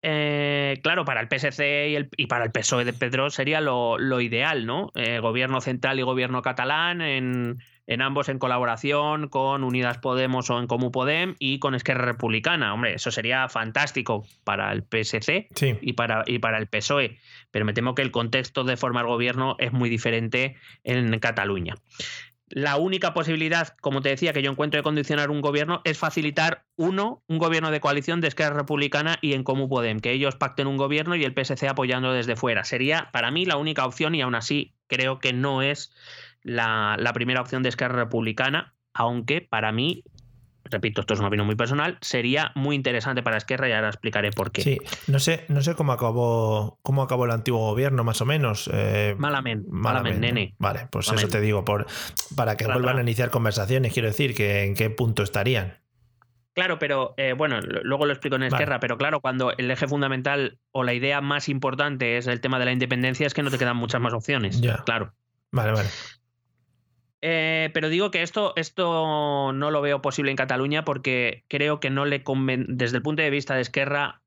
Eh, 0.02 0.78
claro, 0.82 1.06
para 1.06 1.22
el 1.22 1.28
PSC 1.28 2.10
y, 2.14 2.26
para 2.26 2.44
el 2.44 2.50
PSOE 2.50 2.84
de 2.84 2.92
Pedro 2.92 3.30
sería 3.30 3.62
lo, 3.62 4.20
ideal, 4.20 4.66
¿no? 4.66 4.92
Eh, 4.94 5.18
gobierno 5.20 5.62
central 5.62 5.98
y 5.98 6.02
gobierno 6.02 6.42
catalán 6.42 7.00
en, 7.00 7.58
en 7.86 8.02
ambos 8.02 8.28
en 8.28 8.38
colaboración 8.38 9.28
con 9.28 9.64
Unidas 9.64 9.98
Podemos 9.98 10.50
o 10.50 10.58
en 10.58 10.66
Comú 10.66 10.90
Podem 10.90 11.34
y 11.38 11.58
con 11.58 11.74
Esquerra 11.74 12.04
Republicana. 12.04 12.72
Hombre, 12.72 12.94
eso 12.94 13.10
sería 13.10 13.48
fantástico 13.48 14.24
para 14.44 14.72
el 14.72 14.82
PSC 14.82 15.48
y, 15.80 15.92
para, 15.94 16.24
y 16.26 16.38
para 16.38 16.58
el 16.58 16.66
PSOE, 16.66 17.18
pero 17.50 17.64
me 17.64 17.72
temo 17.72 17.94
que 17.94 18.02
el 18.02 18.10
contexto 18.10 18.64
de 18.64 18.76
formar 18.76 19.06
gobierno 19.06 19.56
es 19.58 19.72
muy 19.72 19.88
diferente 19.88 20.56
en 20.84 21.18
Cataluña. 21.18 21.74
La 22.50 22.78
única 22.78 23.14
posibilidad, 23.14 23.76
como 23.80 24.02
te 24.02 24.08
decía, 24.08 24.32
que 24.32 24.42
yo 24.42 24.50
encuentro 24.50 24.78
de 24.78 24.82
condicionar 24.82 25.30
un 25.30 25.40
gobierno 25.40 25.82
es 25.84 25.96
facilitar, 25.96 26.64
uno, 26.74 27.22
un 27.28 27.38
gobierno 27.38 27.70
de 27.70 27.78
coalición 27.78 28.20
de 28.20 28.26
Esquerra 28.26 28.56
Republicana 28.56 29.18
y 29.22 29.34
en 29.34 29.44
Comú 29.44 29.68
Podem, 29.68 30.00
que 30.00 30.10
ellos 30.10 30.34
pacten 30.34 30.66
un 30.66 30.76
gobierno 30.76 31.14
y 31.14 31.22
el 31.22 31.32
PSC 31.32 31.68
apoyando 31.68 32.12
desde 32.12 32.34
fuera. 32.34 32.64
Sería 32.64 33.08
para 33.12 33.30
mí 33.30 33.44
la 33.44 33.56
única 33.56 33.86
opción 33.86 34.16
y 34.16 34.22
aún 34.22 34.34
así 34.34 34.74
creo 34.88 35.20
que 35.20 35.32
no 35.32 35.62
es 35.62 35.92
la, 36.42 37.10
primera 37.14 37.40
opción 37.40 37.62
de 37.62 37.68
Esquerra 37.68 37.96
Republicana, 37.96 38.74
aunque 38.92 39.40
para 39.40 39.72
mí 39.72 40.04
repito, 40.62 41.00
esto 41.00 41.14
es 41.14 41.20
una 41.20 41.28
opinión 41.28 41.46
muy 41.46 41.56
personal, 41.56 41.98
sería 42.00 42.52
muy 42.54 42.76
interesante 42.76 43.22
para 43.24 43.36
Esquerra 43.38 43.68
y 43.68 43.72
ahora 43.72 43.88
explicaré 43.88 44.30
por 44.30 44.52
qué. 44.52 44.62
Sí, 44.62 44.78
no 45.08 45.18
sé, 45.18 45.44
no 45.48 45.62
sé 45.62 45.74
cómo 45.74 45.92
acabó, 45.92 46.78
cómo 46.82 47.02
acabó 47.02 47.24
el 47.24 47.32
antiguo 47.32 47.70
gobierno, 47.70 48.04
más 48.04 48.20
o 48.20 48.26
menos. 48.26 48.70
Eh, 48.72 49.16
malamente, 49.18 49.66
malamente, 49.68 50.20
nene. 50.20 50.54
Vale, 50.58 50.86
pues 50.90 51.10
eso 51.10 51.26
te 51.26 51.40
digo, 51.40 51.64
por, 51.64 51.86
para 52.36 52.56
que 52.56 52.66
vuelvan 52.66 52.98
a 52.98 53.00
iniciar 53.00 53.30
conversaciones, 53.30 53.92
quiero 53.92 54.08
decir, 54.08 54.34
que 54.34 54.62
en 54.62 54.74
qué 54.74 54.90
punto 54.90 55.24
estarían. 55.24 55.78
Claro, 56.52 56.78
pero 56.78 57.14
eh, 57.16 57.32
bueno, 57.32 57.60
luego 57.60 58.06
lo 58.06 58.12
explico 58.12 58.36
en 58.36 58.42
Esquerra, 58.42 58.80
pero 58.80 58.98
claro, 58.98 59.20
cuando 59.20 59.52
el 59.56 59.70
eje 59.70 59.86
fundamental 59.86 60.58
o 60.72 60.82
la 60.84 60.92
idea 60.92 61.20
más 61.20 61.48
importante 61.48 62.16
es 62.16 62.26
el 62.26 62.40
tema 62.40 62.58
de 62.58 62.64
la 62.64 62.72
independencia, 62.72 63.26
es 63.26 63.34
que 63.34 63.42
no 63.42 63.50
te 63.50 63.58
quedan 63.58 63.76
muchas 63.76 64.00
más 64.00 64.12
opciones. 64.12 64.60
Ya. 64.60 64.82
Claro. 64.84 65.14
Vale, 65.52 65.72
vale. 65.72 65.88
Eh, 67.22 67.70
pero 67.74 67.88
digo 67.88 68.10
que 68.10 68.22
esto, 68.22 68.54
esto 68.56 69.52
no 69.52 69.70
lo 69.70 69.82
veo 69.82 70.00
posible 70.00 70.30
en 70.30 70.36
Cataluña 70.36 70.84
porque 70.84 71.44
creo 71.48 71.80
que 71.80 71.90
no 71.90 72.06
le 72.06 72.22
conven... 72.22 72.66
desde 72.68 72.96
el 72.96 73.02
punto 73.02 73.22
de 73.22 73.30
vista 73.30 73.54
de 73.54 73.60
Esquerra 73.60 74.22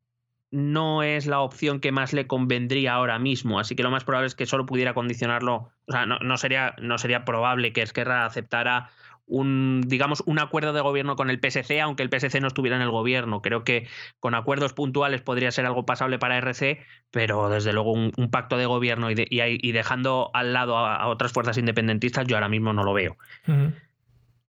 no 0.52 1.02
es 1.02 1.26
la 1.26 1.40
opción 1.40 1.80
que 1.80 1.92
más 1.92 2.14
le 2.14 2.28
convendría 2.28 2.94
ahora 2.94 3.18
mismo. 3.18 3.60
Así 3.60 3.76
que 3.76 3.82
lo 3.82 3.90
más 3.90 4.04
probable 4.04 4.28
es 4.28 4.36
que 4.36 4.46
solo 4.46 4.68
pudiera 4.68 4.94
condicionarlo. 4.94 5.72
O 5.88 5.92
sea, 5.92 6.06
no, 6.06 6.38
sería, 6.38 6.76
no 6.80 7.00
sería 7.00 7.26
probable 7.26 7.74
que 7.74 7.82
Esquerra 7.82 8.26
aceptara 8.26 8.92
un, 9.26 9.82
digamos, 9.88 10.22
un 10.26 10.40
acuerdo 10.40 10.74
de 10.74 10.82
gobierno 10.82 11.16
con 11.16 11.30
el 11.30 11.40
PSC, 11.40 11.80
aunque 11.82 12.04
el 12.04 12.10
PSC 12.10 12.40
no 12.42 12.48
estuviera 12.48 12.76
en 12.76 12.82
el 12.82 12.92
gobierno. 12.92 13.42
Creo 13.42 13.64
que 13.64 13.88
con 14.20 14.36
acuerdos 14.36 14.74
puntuales 14.74 15.22
podría 15.22 15.52
ser 15.52 15.66
algo 15.66 15.86
pasable 15.86 16.20
para 16.20 16.38
RC, 16.38 16.84
pero 17.12 17.50
desde 17.50 17.74
luego 17.74 17.94
un, 17.94 18.12
pacto 18.32 18.58
de 18.58 18.66
gobierno 18.66 19.10
y, 19.12 19.72
dejando 19.72 20.32
al 20.34 20.54
lado 20.54 20.78
a, 20.78 21.08
otras 21.08 21.32
fuerzas 21.32 21.58
independentistas, 21.58 22.28
yo 22.28 22.36
ahora 22.36 22.50
mismo 22.50 22.74
no 22.74 22.84
lo 22.84 22.94
veo. 22.94 23.18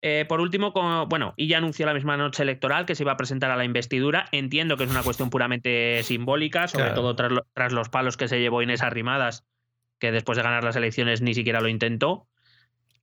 Eh, 0.03 0.25
por 0.29 0.41
último, 0.41 0.73
bueno, 1.09 1.35
y 1.37 1.49
ya 1.49 1.59
anunció 1.59 1.85
la 1.85 1.95
misma 1.95 2.16
noche 2.16 2.43
electoral 2.43 2.87
que 2.87 2.95
se 2.95 3.03
iba 3.03 3.12
a 3.12 3.16
presentar 3.16 3.51
a 3.51 3.57
la 3.57 3.64
investidura. 3.64 4.27
Entiendo 4.33 4.77
que 4.77 4.85
es 4.85 4.91
una 4.91 5.03
cuestión 5.03 5.31
puramente 5.31 6.03
simbólica, 6.05 6.68
sobre 6.68 6.91
todo 6.91 7.16
tras, 7.16 7.33
tras, 7.53 7.73
los 7.73 7.89
palos 7.89 8.16
que 8.16 8.29
se 8.29 8.41
llevó 8.41 8.62
Inés 8.62 8.83
Arrimadas, 8.83 9.47
que 9.99 10.12
después 10.12 10.37
de 10.37 10.43
ganar 10.43 10.64
las 10.64 10.77
elecciones 10.77 11.21
ni 11.21 11.35
siquiera 11.35 11.61
lo 11.61 11.68
intentó 11.68 12.30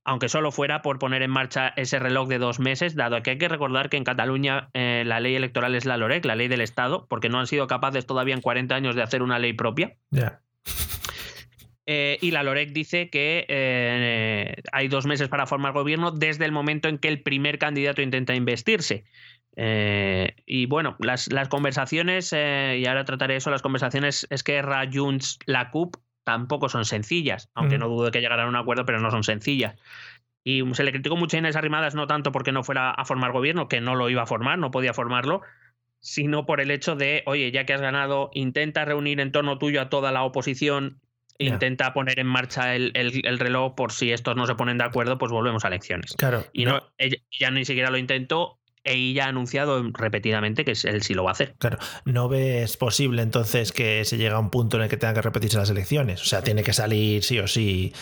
aunque 0.04 0.28
solo 0.28 0.52
fuera 0.52 0.82
por 0.82 0.98
poner 0.98 1.22
en 1.22 1.30
marcha 1.30 1.72
ese 1.76 1.98
reloj 1.98 2.28
de 2.28 2.38
dos 2.38 2.60
meses, 2.60 2.94
dado 2.94 3.22
que 3.22 3.30
hay 3.30 3.38
que 3.38 3.48
recordar 3.48 3.90
que 3.90 3.96
en 3.96 4.04
Cataluña 4.04 4.70
eh, 4.72 5.02
la 5.06 5.20
ley 5.20 5.34
electoral 5.34 5.74
es 5.74 5.84
la 5.84 5.96
LOREC, 5.96 6.24
la 6.24 6.36
ley 6.36 6.48
del 6.48 6.60
Estado, 6.60 7.06
porque 7.08 7.28
no 7.28 7.38
han 7.38 7.46
sido 7.46 7.66
capaces 7.66 8.06
todavía 8.06 8.34
en 8.34 8.40
40 8.40 8.74
años 8.74 8.96
de 8.96 9.02
hacer 9.02 9.22
una 9.22 9.38
ley 9.38 9.52
propia. 9.52 9.96
Eh, 11.90 12.18
y 12.20 12.30
la 12.30 12.42
LOREC 12.42 12.72
dice 12.72 13.08
que 13.08 13.46
eh, 13.48 14.56
hay 14.72 14.88
dos 14.88 15.06
meses 15.06 15.28
para 15.28 15.46
formar 15.46 15.72
gobierno 15.72 16.10
desde 16.10 16.44
el 16.44 16.52
momento 16.52 16.88
en 16.88 16.98
que 16.98 17.08
el 17.08 17.22
primer 17.22 17.58
candidato 17.58 18.02
intenta 18.02 18.34
investirse. 18.34 19.04
y 19.56 20.66
bueno, 20.66 20.96
las, 21.00 21.32
las 21.32 21.48
conversaciones, 21.48 22.32
y 22.32 22.86
ahora 22.86 23.04
trataré 23.04 23.36
eso, 23.36 23.50
las 23.50 23.62
conversaciones 23.62 24.26
es 24.30 24.42
que 24.42 24.62
Junts, 24.92 25.38
la 25.46 25.70
CUP, 25.70 25.96
tampoco 26.28 26.68
son 26.68 26.84
sencillas, 26.84 27.48
aunque 27.54 27.78
no 27.78 27.88
dudo 27.88 28.04
de 28.04 28.10
que 28.10 28.20
llegaran 28.20 28.44
a 28.44 28.48
un 28.50 28.56
acuerdo, 28.56 28.84
pero 28.84 29.00
no 29.00 29.10
son 29.10 29.24
sencillas. 29.24 29.76
Y 30.44 30.62
se 30.74 30.84
le 30.84 30.92
criticó 30.92 31.16
mucho 31.16 31.38
a 31.38 31.40
Inés 31.40 31.56
Arrimadas, 31.56 31.94
no 31.94 32.06
tanto 32.06 32.32
porque 32.32 32.52
no 32.52 32.62
fuera 32.62 32.90
a 32.90 33.06
formar 33.06 33.32
gobierno, 33.32 33.66
que 33.66 33.80
no 33.80 33.94
lo 33.94 34.10
iba 34.10 34.24
a 34.24 34.26
formar, 34.26 34.58
no 34.58 34.70
podía 34.70 34.92
formarlo, 34.92 35.40
sino 36.00 36.44
por 36.44 36.60
el 36.60 36.70
hecho 36.70 36.96
de, 36.96 37.22
oye, 37.24 37.50
ya 37.50 37.64
que 37.64 37.72
has 37.72 37.80
ganado, 37.80 38.28
intenta 38.34 38.84
reunir 38.84 39.20
en 39.20 39.32
torno 39.32 39.56
tuyo 39.56 39.80
a 39.80 39.88
toda 39.88 40.12
la 40.12 40.22
oposición 40.22 41.00
intenta 41.38 41.94
poner 41.94 42.18
en 42.18 42.26
marcha 42.26 42.74
el, 42.74 42.92
reloj 43.38 43.74
por 43.74 43.92
si 43.92 44.12
estos 44.12 44.36
no 44.36 44.46
se 44.46 44.56
ponen 44.56 44.76
de 44.76 44.84
acuerdo, 44.84 45.18
pues 45.18 45.30
volvemos 45.30 45.64
a 45.64 45.68
elecciones. 45.68 46.14
Claro. 46.16 46.44
Y 46.52 46.64
no, 46.64 46.82
ya 47.38 47.50
ni 47.50 47.64
siquiera 47.64 47.90
lo 47.90 47.96
intentó 47.96 48.57
e 48.84 48.94
ella 48.94 49.26
ha 49.26 49.28
anunciado 49.28 49.82
repetidamente 49.92 50.64
que 50.64 50.72
él 50.84 51.02
sí 51.02 51.14
lo 51.14 51.24
va 51.24 51.30
a 51.30 51.32
hacer. 51.32 51.54
Claro, 51.58 51.78
¿no 52.04 52.28
ves 52.28 52.76
posible 52.76 53.22
entonces 53.22 53.72
que 53.72 54.04
se 54.04 54.16
llega 54.16 54.36
a 54.36 54.38
un 54.40 54.50
punto 54.50 54.76
en 54.76 54.84
el 54.84 54.88
que 54.88 54.96
tenga 54.96 55.14
que 55.14 55.22
repetirse 55.22 55.58
las 55.58 55.70
elecciones? 55.70 56.22
O 56.22 56.24
sea, 56.24 56.42
tiene 56.42 56.62
que 56.62 56.72
salir 56.72 57.22
sí 57.22 57.38
o 57.38 57.46
sí. 57.46 57.92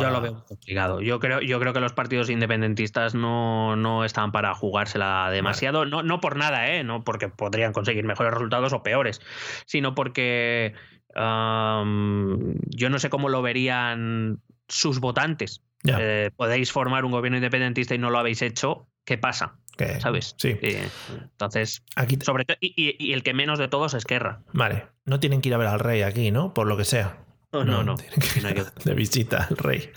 Yo 0.00 0.10
lo 0.10 0.20
veo 0.20 0.44
complicado. 0.44 1.00
Yo 1.00 1.20
creo, 1.20 1.40
yo 1.40 1.60
creo 1.60 1.72
que 1.72 1.80
los 1.80 1.92
partidos 1.92 2.30
independentistas 2.30 3.14
no, 3.14 3.76
no 3.76 4.04
están 4.04 4.32
para 4.32 4.54
jugársela 4.54 5.30
demasiado. 5.30 5.84
No, 5.84 6.02
no 6.02 6.20
por 6.20 6.36
nada, 6.36 6.74
¿eh? 6.74 6.84
No 6.84 7.04
porque 7.04 7.28
podrían 7.28 7.72
conseguir 7.72 8.04
mejores 8.04 8.32
resultados 8.32 8.72
o 8.72 8.82
peores, 8.82 9.20
sino 9.66 9.94
porque 9.94 10.74
yo 11.16 12.90
no 12.90 12.98
sé 12.98 13.08
cómo 13.08 13.28
lo 13.28 13.42
verían 13.42 14.42
sus 14.68 15.00
votantes. 15.00 15.62
Eh, 15.84 16.30
podéis 16.36 16.72
formar 16.72 17.04
un 17.04 17.12
gobierno 17.12 17.36
independentista 17.36 17.94
y 17.94 17.98
no 17.98 18.10
lo 18.10 18.18
habéis 18.18 18.42
hecho. 18.42 18.88
¿Qué 19.06 19.16
pasa? 19.16 19.54
¿Sabes? 20.00 20.34
Sí. 20.36 20.58
entonces, 20.60 21.82
aquí 21.94 22.18
sobre 22.22 22.44
todo, 22.44 22.56
y, 22.60 23.12
el 23.12 23.22
que 23.22 23.34
menos 23.34 23.58
de 23.58 23.68
todos 23.68 23.94
es 23.94 24.04
Guerra. 24.04 24.40
Vale, 24.52 24.86
no 25.04 25.20
tienen 25.20 25.40
que 25.40 25.48
ir 25.48 25.54
a 25.54 25.58
ver 25.58 25.68
al 25.68 25.80
rey 25.80 26.02
aquí, 26.02 26.30
¿no? 26.30 26.52
Por 26.52 26.66
lo 26.66 26.76
que 26.76 26.84
sea. 26.84 27.25
No, 27.64 27.82
no, 27.82 27.96
De 28.84 28.94
visita 28.94 29.46
al 29.50 29.56
rey. 29.56 29.90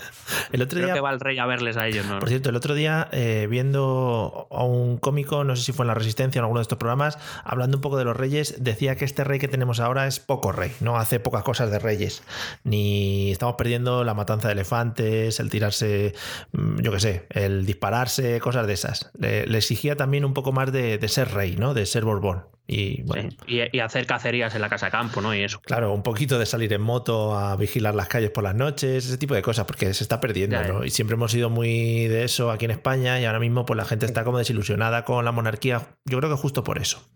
El 0.52 0.62
otro 0.62 0.78
día. 0.78 0.94
que 0.94 1.00
va 1.00 1.12
el 1.12 1.20
rey 1.20 1.38
a 1.38 1.46
verles 1.46 1.76
a 1.76 1.86
ellos, 1.86 2.06
¿no? 2.06 2.18
Por 2.18 2.28
cierto, 2.28 2.50
el 2.50 2.56
otro 2.56 2.74
día, 2.74 3.08
eh, 3.12 3.46
viendo 3.50 4.48
a 4.50 4.64
un 4.64 4.98
cómico, 4.98 5.44
no 5.44 5.56
sé 5.56 5.62
si 5.62 5.72
fue 5.72 5.84
en 5.84 5.88
La 5.88 5.94
Resistencia 5.94 6.40
o 6.40 6.42
en 6.42 6.44
alguno 6.44 6.60
de 6.60 6.62
estos 6.62 6.78
programas, 6.78 7.18
hablando 7.44 7.78
un 7.78 7.80
poco 7.80 7.98
de 7.98 8.04
los 8.04 8.16
reyes, 8.16 8.56
decía 8.58 8.96
que 8.96 9.04
este 9.04 9.24
rey 9.24 9.38
que 9.38 9.48
tenemos 9.48 9.80
ahora 9.80 10.06
es 10.06 10.20
poco 10.20 10.52
rey, 10.52 10.72
no 10.80 10.96
hace 10.96 11.20
pocas 11.20 11.42
cosas 11.42 11.70
de 11.70 11.78
reyes. 11.78 12.22
Ni 12.64 13.30
estamos 13.30 13.56
perdiendo 13.56 14.04
la 14.04 14.14
matanza 14.14 14.48
de 14.48 14.52
elefantes, 14.52 15.40
el 15.40 15.50
tirarse, 15.50 16.14
mm, 16.52 16.80
yo 16.80 16.92
qué 16.92 17.00
sé, 17.00 17.26
el 17.30 17.66
dispararse, 17.66 18.40
cosas 18.40 18.66
de 18.66 18.72
esas. 18.72 19.10
Le, 19.18 19.44
exigía 19.60 19.96
también 19.96 20.24
un 20.24 20.34
poco 20.34 20.52
más 20.52 20.72
de, 20.72 20.98
de 20.98 21.08
ser 21.08 21.32
rey, 21.32 21.56
¿no? 21.56 21.74
De 21.74 21.86
ser 21.86 22.04
Borbón. 22.04 22.44
Y, 22.72 23.02
y, 23.48 23.80
hacer 23.80 24.06
cacerías 24.06 24.54
en 24.54 24.60
la 24.60 24.68
casa 24.68 24.92
campo, 24.92 25.20
¿no? 25.20 25.34
Y 25.34 25.42
eso. 25.42 25.60
Claro, 25.60 25.92
un 25.92 26.04
poquito 26.04 26.38
de 26.38 26.46
salir 26.46 26.72
en 26.72 26.80
moto 26.80 27.36
a 27.36 27.49
vigilar 27.56 27.94
las 27.94 28.08
calles 28.08 28.30
por 28.30 28.44
las 28.44 28.54
noches, 28.54 29.06
ese 29.06 29.18
tipo 29.18 29.34
de 29.34 29.42
cosas, 29.42 29.66
porque 29.66 29.92
se 29.94 30.04
está 30.04 30.20
perdiendo, 30.20 30.62
¿no? 30.62 30.84
Y 30.84 30.90
siempre 30.90 31.14
hemos 31.14 31.32
sido 31.32 31.50
muy 31.50 32.06
de 32.08 32.24
eso 32.24 32.50
aquí 32.50 32.64
en 32.64 32.70
España 32.72 33.20
y 33.20 33.24
ahora 33.24 33.40
mismo 33.40 33.64
pues 33.66 33.76
la 33.76 33.84
gente 33.84 34.06
está 34.06 34.24
como 34.24 34.38
desilusionada 34.38 35.04
con 35.04 35.24
la 35.24 35.32
monarquía. 35.32 35.96
Yo 36.04 36.18
creo 36.18 36.30
que 36.30 36.36
justo 36.36 36.64
por 36.64 36.78
eso. 36.78 37.08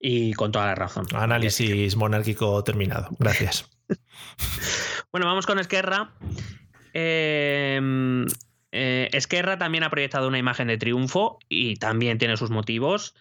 Y 0.00 0.32
con 0.34 0.52
toda 0.52 0.66
la 0.66 0.74
razón. 0.74 1.06
Análisis 1.14 1.96
monárquico 1.96 2.62
terminado. 2.64 3.08
Gracias. 3.18 3.70
bueno, 5.12 5.26
vamos 5.26 5.46
con 5.46 5.58
Esquerra. 5.58 6.14
Em, 6.92 8.26
eh, 8.72 9.08
Esquerra 9.12 9.58
también 9.58 9.84
ha 9.84 9.90
proyectado 9.90 10.28
una 10.28 10.38
imagen 10.38 10.68
de 10.68 10.78
triunfo 10.78 11.38
y 11.48 11.76
también 11.76 12.18
tiene 12.18 12.36
sus 12.36 12.50
motivos. 12.50 13.14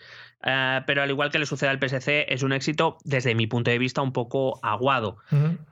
Eh, 0.45 0.81
pero 0.85 1.01
al 1.01 1.09
igual 1.09 1.31
que 1.31 1.39
le 1.39 1.45
sucede 1.45 1.69
al 1.69 1.79
PSC, 1.79 2.25
es 2.33 2.43
un 2.43 2.53
éxito 2.53 2.97
desde 3.03 3.33
mi 3.35 3.47
punto 3.47 3.71
de 3.71 3.77
vista 3.77 4.01
un 4.01 4.11
poco 4.11 4.59
aguado. 4.61 5.17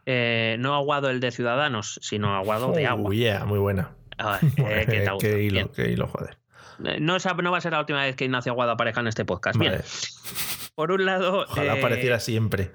Eh, 0.06 0.56
no 0.60 0.76
aguado 0.76 1.10
el 1.10 1.20
de 1.20 1.32
Ciudadanos, 1.32 2.00
sino 2.02 2.36
aguado 2.36 2.72
de 2.72 2.88
agua. 2.88 3.10
muy 3.46 3.60
buena. 3.60 3.92
qué, 5.20 5.44
hilo, 5.44 5.72
qué 5.72 5.92
hilo, 5.92 6.08
joder. 6.08 6.38
No, 6.80 7.18
no 7.18 7.52
va 7.52 7.58
a 7.58 7.62
ser 7.62 7.74
la 7.74 7.80
última 7.80 8.04
vez 8.04 8.16
que 8.16 8.26
Ignacio 8.26 8.52
Aguado 8.52 8.72
aparezca 8.72 9.02
en 9.02 9.08
este 9.08 9.26
podcast. 9.26 9.58
Bien. 9.58 9.82
Por 10.82 10.94
un 10.94 11.06
lado. 11.06 11.46
Ojalá 11.48 11.74
apareciera 11.74 12.20
siempre. 12.20 12.72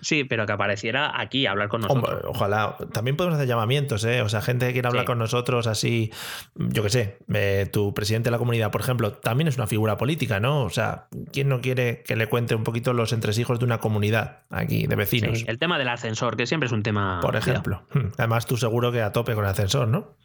Sí, 0.00 0.24
pero 0.24 0.46
que 0.46 0.52
apareciera 0.52 1.20
aquí 1.20 1.44
a 1.44 1.50
hablar 1.50 1.68
con 1.68 1.82
nosotros. 1.82 2.22
ojalá. 2.24 2.74
También 2.90 3.18
podemos 3.18 3.36
hacer 3.36 3.46
llamamientos, 3.46 4.02
¿eh? 4.04 4.22
O 4.22 4.30
sea, 4.30 4.40
gente 4.40 4.66
que 4.66 4.72
quiera 4.72 4.88
hablar 4.88 5.04
con 5.04 5.18
nosotros 5.18 5.66
así, 5.66 6.10
yo 6.54 6.82
qué 6.82 6.88
sé, 6.88 7.18
eh, 7.34 7.68
tu 7.70 7.92
presidente 7.92 8.28
de 8.28 8.30
la 8.30 8.38
comunidad, 8.38 8.70
por 8.70 8.80
ejemplo, 8.80 9.12
también 9.12 9.46
es 9.46 9.56
una 9.56 9.66
figura 9.66 9.98
política, 9.98 10.40
¿no? 10.40 10.62
O 10.62 10.70
sea, 10.70 11.08
¿quién 11.34 11.50
no 11.50 11.60
quiere 11.60 12.02
que 12.02 12.16
le 12.16 12.28
cuente 12.28 12.54
un 12.54 12.64
poquito 12.64 12.94
los 12.94 13.12
entresijos 13.12 13.58
de 13.58 13.66
una 13.66 13.76
comunidad 13.76 14.44
aquí, 14.48 14.86
de 14.86 14.96
vecinos? 14.96 15.44
el 15.46 15.58
tema 15.58 15.78
del 15.78 15.88
ascensor, 15.88 16.38
que 16.38 16.46
siempre 16.46 16.68
es 16.68 16.72
un 16.72 16.82
tema... 16.82 17.20
Por 17.20 17.36
ejemplo. 17.36 17.86
Hmm. 17.92 18.06
Además, 18.16 18.46
tú 18.46 18.56
seguro 18.56 18.90
que 18.90 19.02
a 19.02 19.12
tope 19.12 19.34
con 19.34 19.44
el 19.44 19.50
ascensor, 19.50 19.86
¿no? 19.86 20.16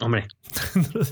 Hombre. 0.00 0.26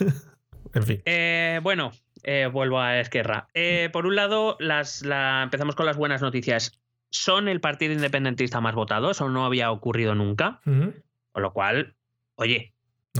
en 0.74 0.82
fin. 0.82 1.00
Eh, 1.06 1.60
bueno, 1.62 1.92
eh, 2.24 2.48
vuelvo 2.52 2.80
a 2.80 3.00
Esquerra. 3.00 3.48
por 3.92 4.06
un 4.06 4.16
lado, 4.16 4.56
las, 4.60 5.02
empezamos 5.02 5.74
con 5.74 5.86
las 5.86 5.96
buenas 5.96 6.22
noticias 6.22 6.80
son 7.10 7.48
el 7.48 7.60
partido 7.60 7.92
independentista 7.92 8.60
más 8.60 8.74
votado, 8.74 9.10
eso 9.10 9.28
no 9.28 9.44
había 9.44 9.70
ocurrido 9.70 10.14
nunca, 10.14 10.60
con 10.64 11.42
lo 11.42 11.52
cual, 11.52 11.96
oye, 12.36 12.72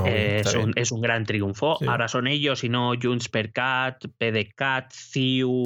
es, 0.05 0.92
un, 0.92 1.01
gran 1.01 1.24
triunfo. 1.24 1.78
Ahora 1.88 2.09
son 2.09 2.26
ellos 2.26 2.62
y 2.64 2.68
no 2.68 2.92
Junts 3.01 3.28
per 3.28 3.53
Cat, 3.53 4.05
PDCAT, 4.18 4.92
CIU, 4.92 5.64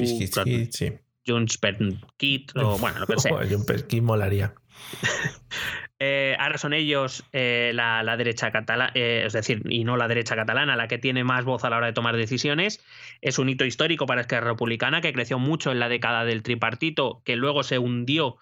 Junts 1.27 1.59
per 1.59 1.79
Kit, 2.17 2.53
o 2.57 2.79
bueno, 2.79 3.01
lo 3.01 3.07
que 3.07 3.19
sea. 3.19 3.33
Junts 3.47 3.67
per 3.67 3.87
Kit 3.87 4.03
molaría. 4.03 4.55
Eh, 6.07 6.37
ahora 6.39 6.59
son 6.59 6.75
ellos 6.75 7.25
eh, 7.33 7.71
la, 7.73 8.17
derecha 8.19 8.51
catalana, 8.53 8.93
eh, 8.95 9.23
es 9.25 9.33
decir, 9.33 9.63
y 9.71 9.85
no 9.85 9.97
la 9.97 10.07
derecha 10.07 10.37
catalana, 10.37 10.77
la 10.77 10.87
que 10.87 10.99
tiene 10.99 11.25
más 11.25 11.47
voz 11.47 11.65
a 11.65 11.71
la 11.71 11.79
hora 11.79 11.87
de 11.87 11.95
tomar 11.95 12.15
decisiones. 12.15 12.85
Es 13.23 13.39
un 13.39 13.49
hito 13.49 13.65
histórico 13.65 14.05
para 14.05 14.21
Esquerra 14.21 14.49
Republicana, 14.49 15.01
que 15.01 15.15
creció 15.15 15.39
mucho 15.39 15.73
en 15.73 15.81
la 15.81 15.89
década 15.89 16.27
del 16.27 16.43
tripartito, 16.43 17.23
que 17.25 17.37
luego 17.37 17.63
se 17.63 17.79
hundió 17.79 18.37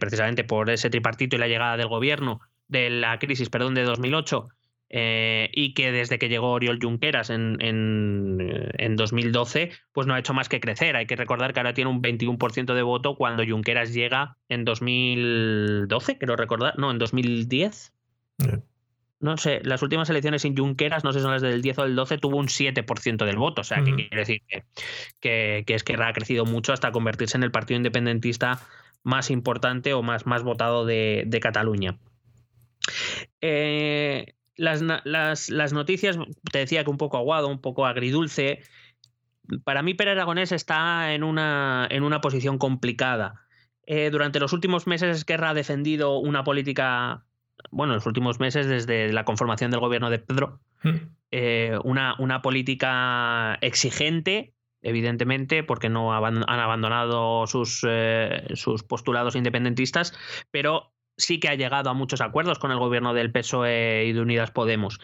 precisamente 0.00 0.44
por 0.44 0.70
ese 0.70 0.88
tripartito 0.88 1.36
y 1.36 1.38
la 1.38 1.46
llegada 1.46 1.76
del 1.76 1.88
gobierno, 1.88 2.40
de 2.68 2.88
la 2.88 3.18
crisis, 3.18 3.50
perdón, 3.50 3.74
de 3.74 3.82
2008 3.82 4.48
eh, 4.90 5.50
y 5.52 5.74
que 5.74 5.92
desde 5.92 6.18
que 6.18 6.28
llegó 6.28 6.52
Oriol 6.52 6.78
Junqueras 6.80 7.28
en, 7.30 7.58
en, 7.60 8.96
2012, 8.96 9.70
pues 9.92 10.06
no 10.06 10.14
ha 10.14 10.18
hecho 10.18 10.34
más 10.34 10.48
que 10.48 10.60
crecer. 10.60 10.96
Hay 10.96 11.06
que 11.06 11.16
recordar 11.16 11.52
que 11.52 11.60
ahora 11.60 11.74
tiene 11.74 11.90
un 11.90 12.02
21% 12.02 12.74
de 12.74 12.82
voto 12.82 13.14
cuando 13.14 13.44
Junqueras 13.44 13.92
llega 13.92 14.36
en 14.48 14.64
2012, 14.64 16.18
quiero 16.18 16.36
recordar, 16.36 16.78
no, 16.78 16.90
en 16.90 16.98
2010. 16.98 17.92
No 19.20 19.36
sé, 19.36 19.60
las 19.64 19.82
últimas 19.82 20.08
elecciones 20.10 20.42
sin 20.42 20.56
Junqueras, 20.56 21.04
no 21.04 21.12
sé 21.12 21.18
si 21.18 21.22
son 21.22 21.32
las 21.32 21.42
del 21.42 21.60
10 21.60 21.78
o 21.78 21.82
del 21.82 21.96
12, 21.96 22.18
tuvo 22.18 22.38
un 22.38 22.46
7% 22.46 23.24
del 23.24 23.36
voto. 23.36 23.60
O 23.60 23.64
sea, 23.64 23.82
que 23.82 23.94
quiere 23.94 24.16
decir 24.16 24.42
que, 25.20 25.64
que, 25.66 25.74
Esquerra 25.74 26.08
ha 26.08 26.12
crecido 26.12 26.46
mucho 26.46 26.72
hasta 26.72 26.92
convertirse 26.92 27.36
en 27.36 27.42
el 27.42 27.50
partido 27.50 27.76
independentista 27.76 28.60
más 29.02 29.30
importante 29.30 29.92
o 29.92 30.02
más, 30.02 30.26
más 30.26 30.42
votado 30.44 30.86
de, 30.86 31.24
de 31.26 31.40
Cataluña. 31.40 31.98
Eh, 33.40 34.34
las, 34.58 35.72
noticias, 35.72 36.18
te 36.52 36.58
decía 36.58 36.84
que 36.84 36.90
un 36.90 36.98
poco 36.98 37.16
aguado, 37.16 37.48
un 37.48 37.60
poco 37.60 37.86
agridulce. 37.86 38.60
Para 39.64 39.82
mí, 39.82 39.94
Pere 39.94 40.10
Aragonés 40.10 40.52
está 40.52 41.14
en 41.14 41.22
una, 41.22 41.86
en 41.90 42.02
una 42.02 42.20
posición 42.20 42.58
complicada. 42.58 43.46
Eh, 43.86 44.10
durante 44.10 44.40
los 44.40 44.52
últimos 44.52 44.86
meses, 44.86 45.16
Esquerra 45.16 45.50
ha 45.50 45.54
defendido 45.54 46.18
una 46.18 46.44
política, 46.44 47.24
bueno, 47.70 47.94
los 47.94 48.04
últimos 48.04 48.40
meses 48.40 48.66
desde 48.66 49.12
la 49.12 49.24
conformación 49.24 49.70
del 49.70 49.80
gobierno 49.80 50.10
de 50.10 50.18
Pedro, 50.18 50.60
hmm. 50.82 50.96
eh, 51.30 51.78
una, 51.84 52.16
una 52.18 52.42
política 52.42 53.54
exigente, 53.62 54.54
evidentemente, 54.82 55.62
porque 55.62 55.88
no 55.88 56.12
han 56.12 56.42
abandonado 56.48 57.46
sus, 57.46 57.86
eh, 57.88 58.44
sus 58.54 58.82
postulados 58.82 59.36
independentistas, 59.36 60.12
pero 60.50 60.92
sí 61.18 61.40
que 61.40 61.48
ha 61.48 61.54
llegado 61.54 61.90
a 61.90 61.94
muchos 61.94 62.20
acuerdos 62.22 62.58
con 62.58 62.70
el 62.70 62.78
gobierno 62.78 63.12
del 63.12 63.30
PSOE 63.30 64.06
y 64.06 64.12
de 64.12 64.20
Unidas 64.20 64.50
Podemos. 64.50 65.00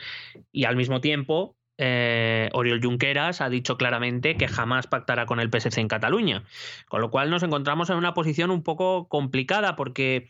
Y 0.53 0.65
al 0.65 0.77
mismo 0.77 1.01
tiempo, 1.01 1.57
eh, 1.77 2.49
Oriol 2.53 2.81
Junqueras 2.83 3.41
ha 3.41 3.51
dicho 3.51 3.77
claramente 3.77 4.37
que 4.37 4.49
jamás 4.49 4.87
pactará 4.87 5.27
con 5.27 5.41
el 5.41 5.51
PSC 5.51 5.81
en 5.81 5.89
Cataluña. 5.89 6.45
Con 6.89 7.01
lo 7.01 7.11
cual 7.11 7.31
nos 7.31 7.43
encontramos 7.43 7.91
en 7.91 7.97
una 7.97 8.15
posición 8.15 8.51
un 8.51 8.63
poco 8.63 9.09
complicada 9.09 9.77
porque 9.77 10.29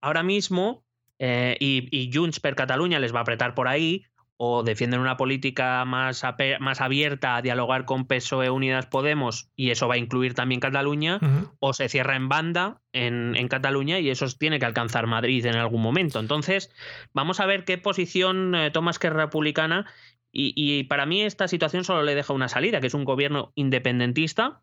ahora 0.00 0.22
mismo, 0.22 0.82
eh, 1.18 1.56
y, 1.60 1.88
y 1.96 2.10
Junts 2.12 2.40
per 2.40 2.56
Cataluña 2.56 2.98
les 2.98 3.14
va 3.14 3.18
a 3.18 3.22
apretar 3.22 3.54
por 3.54 3.68
ahí, 3.68 4.06
o 4.38 4.62
defienden 4.62 5.00
una 5.00 5.16
política 5.16 5.84
más, 5.84 6.22
más 6.60 6.80
abierta 6.80 7.36
a 7.36 7.42
dialogar 7.42 7.84
con 7.86 8.06
PSOE 8.06 8.50
Unidas 8.50 8.86
Podemos 8.86 9.48
y 9.56 9.70
eso 9.70 9.88
va 9.88 9.94
a 9.94 9.98
incluir 9.98 10.34
también 10.34 10.60
Cataluña, 10.60 11.18
o 11.58 11.72
se 11.72 11.88
cierra 11.88 12.16
en 12.16 12.28
banda 12.28 12.80
en, 12.92 13.48
Cataluña 13.48 13.98
y 13.98 14.10
eso 14.10 14.26
tiene 14.38 14.58
que 14.58 14.66
alcanzar 14.66 15.06
Madrid 15.06 15.46
en 15.46 15.56
algún 15.56 15.80
momento. 15.80 16.20
Entonces, 16.20 16.70
vamos 17.14 17.40
a 17.40 17.46
ver 17.46 17.64
qué 17.64 17.78
posición 17.78 18.54
eh, 18.54 18.70
toma 18.70 18.90
Esquerra 18.90 19.24
Republicana 19.24 19.86
y, 20.32 20.52
y 20.54 20.84
para 20.84 21.06
mí 21.06 21.22
esta 21.22 21.48
situación 21.48 21.84
solo 21.84 22.02
le 22.02 22.14
deja 22.14 22.32
una 22.32 22.48
salida, 22.48 22.80
que 22.80 22.88
es 22.88 22.94
un 22.94 23.04
gobierno 23.04 23.52
independentista 23.54 24.60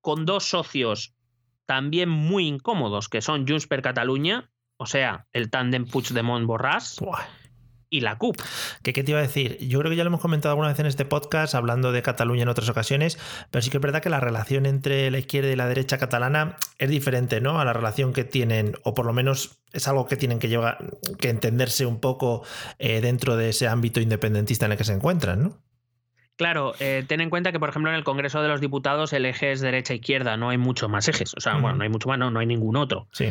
con 0.00 0.24
dos 0.24 0.44
socios 0.44 1.14
también 1.66 2.08
muy 2.08 2.46
incómodos, 2.46 3.08
que 3.08 3.20
son 3.20 3.46
Junts 3.46 3.66
per 3.66 3.82
Catalunya, 3.82 4.50
o 4.76 4.86
sea, 4.86 5.26
el 5.32 5.50
tándem 5.50 5.86
Puigdemont-Borràs, 5.86 7.00
y 7.94 8.00
la 8.00 8.18
CUP. 8.18 8.36
¿Qué, 8.82 8.92
¿Qué 8.92 9.04
te 9.04 9.12
iba 9.12 9.20
a 9.20 9.22
decir? 9.22 9.56
Yo 9.58 9.78
creo 9.78 9.90
que 9.90 9.96
ya 9.96 10.04
lo 10.04 10.08
hemos 10.08 10.20
comentado 10.20 10.52
alguna 10.52 10.68
vez 10.68 10.78
en 10.80 10.86
este 10.86 11.04
podcast, 11.04 11.54
hablando 11.54 11.92
de 11.92 12.02
Cataluña 12.02 12.42
en 12.42 12.48
otras 12.48 12.68
ocasiones, 12.68 13.18
pero 13.50 13.62
sí 13.62 13.70
que 13.70 13.76
es 13.76 13.82
verdad 13.82 14.02
que 14.02 14.10
la 14.10 14.20
relación 14.20 14.66
entre 14.66 15.10
la 15.10 15.18
izquierda 15.18 15.50
y 15.50 15.56
la 15.56 15.68
derecha 15.68 15.98
catalana 15.98 16.56
es 16.78 16.90
diferente, 16.90 17.40
¿no? 17.40 17.60
A 17.60 17.64
la 17.64 17.72
relación 17.72 18.12
que 18.12 18.24
tienen, 18.24 18.74
o 18.82 18.94
por 18.94 19.06
lo 19.06 19.12
menos 19.12 19.62
es 19.72 19.86
algo 19.86 20.06
que 20.06 20.16
tienen 20.16 20.40
que 20.40 20.48
llevar, 20.48 20.78
que 21.18 21.28
entenderse 21.28 21.86
un 21.86 22.00
poco 22.00 22.44
eh, 22.78 23.00
dentro 23.00 23.36
de 23.36 23.50
ese 23.50 23.68
ámbito 23.68 24.00
independentista 24.00 24.66
en 24.66 24.72
el 24.72 24.78
que 24.78 24.84
se 24.84 24.92
encuentran, 24.92 25.42
¿no? 25.42 25.58
Claro, 26.36 26.74
eh, 26.80 27.04
ten 27.06 27.20
en 27.20 27.30
cuenta 27.30 27.52
que, 27.52 27.60
por 27.60 27.68
ejemplo, 27.68 27.92
en 27.92 27.96
el 27.96 28.02
Congreso 28.02 28.42
de 28.42 28.48
los 28.48 28.60
Diputados 28.60 29.12
el 29.12 29.24
eje 29.24 29.52
es 29.52 29.60
derecha-izquierda, 29.60 30.36
no 30.36 30.50
hay 30.50 30.58
mucho 30.58 30.88
más 30.88 31.06
ejes. 31.06 31.32
O 31.36 31.40
sea, 31.40 31.54
bueno, 31.54 31.76
no 31.76 31.84
hay 31.84 31.88
mucho 31.88 32.08
más, 32.08 32.18
no, 32.18 32.30
no 32.32 32.40
hay 32.40 32.46
ningún 32.46 32.74
otro. 32.76 33.06
Sí. 33.12 33.28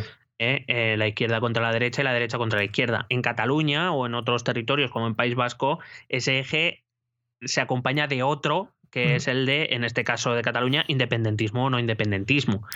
¿Eh? 0.52 0.66
Eh, 0.68 0.96
la 0.98 1.08
izquierda 1.08 1.40
contra 1.40 1.64
la 1.64 1.72
derecha 1.72 2.02
y 2.02 2.06
la 2.06 2.14
derecha 2.14 2.38
contra 2.38 2.60
la 2.60 2.66
izquierda. 2.66 3.06
En 3.10 3.22
Cataluña 3.22 3.92
o 3.92 4.06
en 4.06 4.16
otros 4.16 4.44
territorios 4.44 4.92
como 4.92 5.08
en 5.08 5.16
País 5.16 5.36
Vasco, 5.36 5.80
ese 6.10 6.40
eje 6.40 6.84
se 7.42 7.62
acompaña 7.62 8.08
de 8.08 8.24
otro 8.24 8.74
que 8.90 9.16
es 9.16 9.28
el 9.28 9.48
de, 9.48 9.70
en 9.72 9.84
este 9.84 10.04
caso 10.04 10.36
de 10.36 10.44
Cataluña, 10.44 10.86
independentismo 10.88 11.66
o 11.66 11.70
no 11.72 11.80
independentismo. 11.80 12.68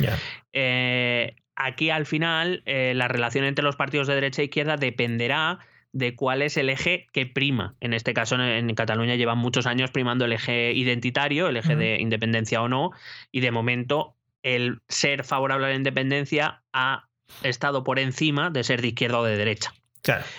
Eh, 0.52 1.36
aquí 1.56 1.92
al 1.92 2.08
final 2.08 2.64
la 2.66 3.08
relación 3.08 3.46
entre 3.46 3.64
los 3.64 3.76
partidos 3.76 4.08
de 4.08 4.16
derecha 4.16 4.42
e 4.42 4.46
izquierda 4.46 4.78
dependerá 4.78 5.60
de 5.98 6.16
cuál 6.16 6.42
es 6.42 6.58
el 6.58 6.70
eje 6.70 7.08
que 7.12 7.26
prima. 7.26 7.76
En 7.80 7.94
este 7.94 8.14
caso, 8.14 8.40
en, 8.40 8.74
Cataluña 8.76 9.16
llevan 9.16 9.38
muchos 9.38 9.66
años 9.66 9.92
primando 9.92 10.26
el 10.26 10.34
eje 10.34 10.74
identitario, 10.74 11.48
el 11.48 11.58
eje 11.58 11.76
de 11.76 11.98
independencia 12.00 12.62
o 12.62 12.70
no, 12.70 12.92
y 13.32 13.40
de 13.40 13.52
momento 13.52 14.16
el 14.44 14.82
ser 14.88 15.24
favorable 15.24 15.66
a 15.66 15.70
la 15.70 15.76
independencia 15.76 16.62
ha 16.72 17.07
estado 17.44 17.84
por 17.84 18.00
encima 18.00 18.50
de 18.50 18.64
ser 18.64 18.82
de 18.82 18.90
izquierda 18.90 19.20
o 19.20 19.24
de 19.24 19.38
derecha. 19.38 19.74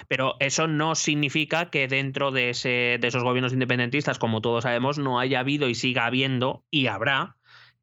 Pero 0.09 0.37
eso 0.41 0.67
no 0.67 0.95
significa 0.95 1.71
que 1.71 1.89
dentro 1.89 2.31
de, 2.31 2.51
ese, 2.51 2.99
de 3.01 3.09
esos 3.09 3.23
gobiernos 3.23 3.53
independentistas, 3.53 4.19
como 4.19 4.41
todos 4.41 4.65
sabemos, 4.65 4.99
no 4.99 5.21
haya 5.21 5.41
habido 5.41 5.69
y 5.69 5.75
siga 5.75 6.07
habiendo, 6.07 6.65
y 6.71 6.87
habrá, 6.87 7.37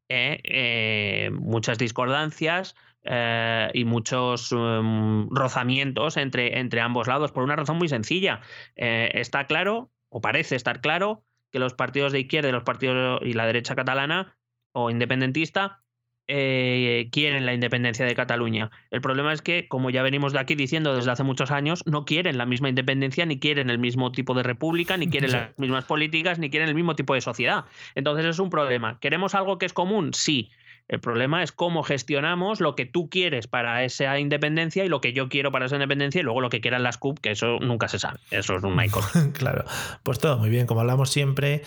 eh, 0.08 0.40
eh, 0.44 1.30
muchas 1.32 1.78
discordancias 1.78 2.76
eh, 3.04 3.70
y 3.74 3.84
muchos 3.84 4.52
um, 4.52 5.28
rozamientos 5.30 6.16
entre, 6.16 6.58
entre 6.58 6.80
ambos 6.80 7.06
lados, 7.06 7.32
por 7.32 7.44
una 7.44 7.56
razón 7.56 7.78
muy 7.78 7.88
sencilla. 7.88 8.40
está 8.74 9.46
claro, 9.46 9.90
o 10.08 10.20
parece 10.20 10.56
estar 10.56 10.80
claro, 10.80 11.24
que 11.52 11.58
los 11.58 11.74
partidos 11.74 12.12
de 12.12 12.20
izquierda 12.20 12.48
y 12.48 12.52
los 12.52 12.64
partidos 12.64 13.20
y 13.22 13.32
la 13.34 13.46
derecha 13.46 13.76
catalana 13.76 14.36
o 14.72 14.90
independentista 14.90 15.82
eh, 16.28 17.08
quieren 17.12 17.46
la 17.46 17.54
independencia 17.54 18.04
de 18.04 18.14
Cataluña. 18.14 18.70
El 18.90 19.00
problema 19.00 19.32
es 19.32 19.42
que, 19.42 19.68
como 19.68 19.90
ya 19.90 20.02
venimos 20.02 20.32
de 20.32 20.40
aquí 20.40 20.54
diciendo 20.54 20.94
desde 20.94 21.10
hace 21.10 21.22
muchos 21.22 21.50
años, 21.50 21.82
no 21.86 22.04
quieren 22.04 22.38
la 22.38 22.46
misma 22.46 22.68
independencia, 22.68 23.26
ni 23.26 23.38
quieren 23.38 23.70
el 23.70 23.78
mismo 23.78 24.12
tipo 24.12 24.34
de 24.34 24.42
república, 24.42 24.96
ni 24.96 25.08
quieren 25.08 25.32
las 25.32 25.58
mismas 25.58 25.84
políticas, 25.84 26.38
ni 26.38 26.50
quieren 26.50 26.68
el 26.68 26.74
mismo 26.74 26.96
tipo 26.96 27.14
de 27.14 27.20
sociedad. 27.20 27.64
Entonces 27.94 28.26
es 28.26 28.38
un 28.38 28.50
problema. 28.50 28.98
¿Queremos 29.00 29.34
algo 29.34 29.58
que 29.58 29.66
es 29.66 29.72
común? 29.72 30.14
Sí. 30.14 30.50
El 30.88 31.00
problema 31.00 31.42
es 31.42 31.50
cómo 31.50 31.82
gestionamos 31.82 32.60
lo 32.60 32.76
que 32.76 32.86
tú 32.86 33.08
quieres 33.10 33.48
para 33.48 33.84
esa 33.84 34.18
independencia 34.20 34.84
y 34.84 34.88
lo 34.88 35.00
que 35.00 35.12
yo 35.12 35.28
quiero 35.28 35.50
para 35.50 35.66
esa 35.66 35.76
independencia 35.76 36.20
y 36.20 36.24
luego 36.24 36.40
lo 36.40 36.48
que 36.48 36.60
quieran 36.60 36.82
las 36.82 36.96
CUP, 36.96 37.18
que 37.18 37.32
eso 37.32 37.58
nunca 37.60 37.88
se 37.88 37.98
sabe. 37.98 38.20
Eso 38.30 38.56
es 38.56 38.62
un 38.62 38.76
Michael. 38.76 39.32
claro, 39.32 39.64
pues 40.02 40.18
todo 40.18 40.38
muy 40.38 40.48
bien. 40.48 40.66
Como 40.66 40.80
hablamos 40.80 41.10
siempre, 41.10 41.62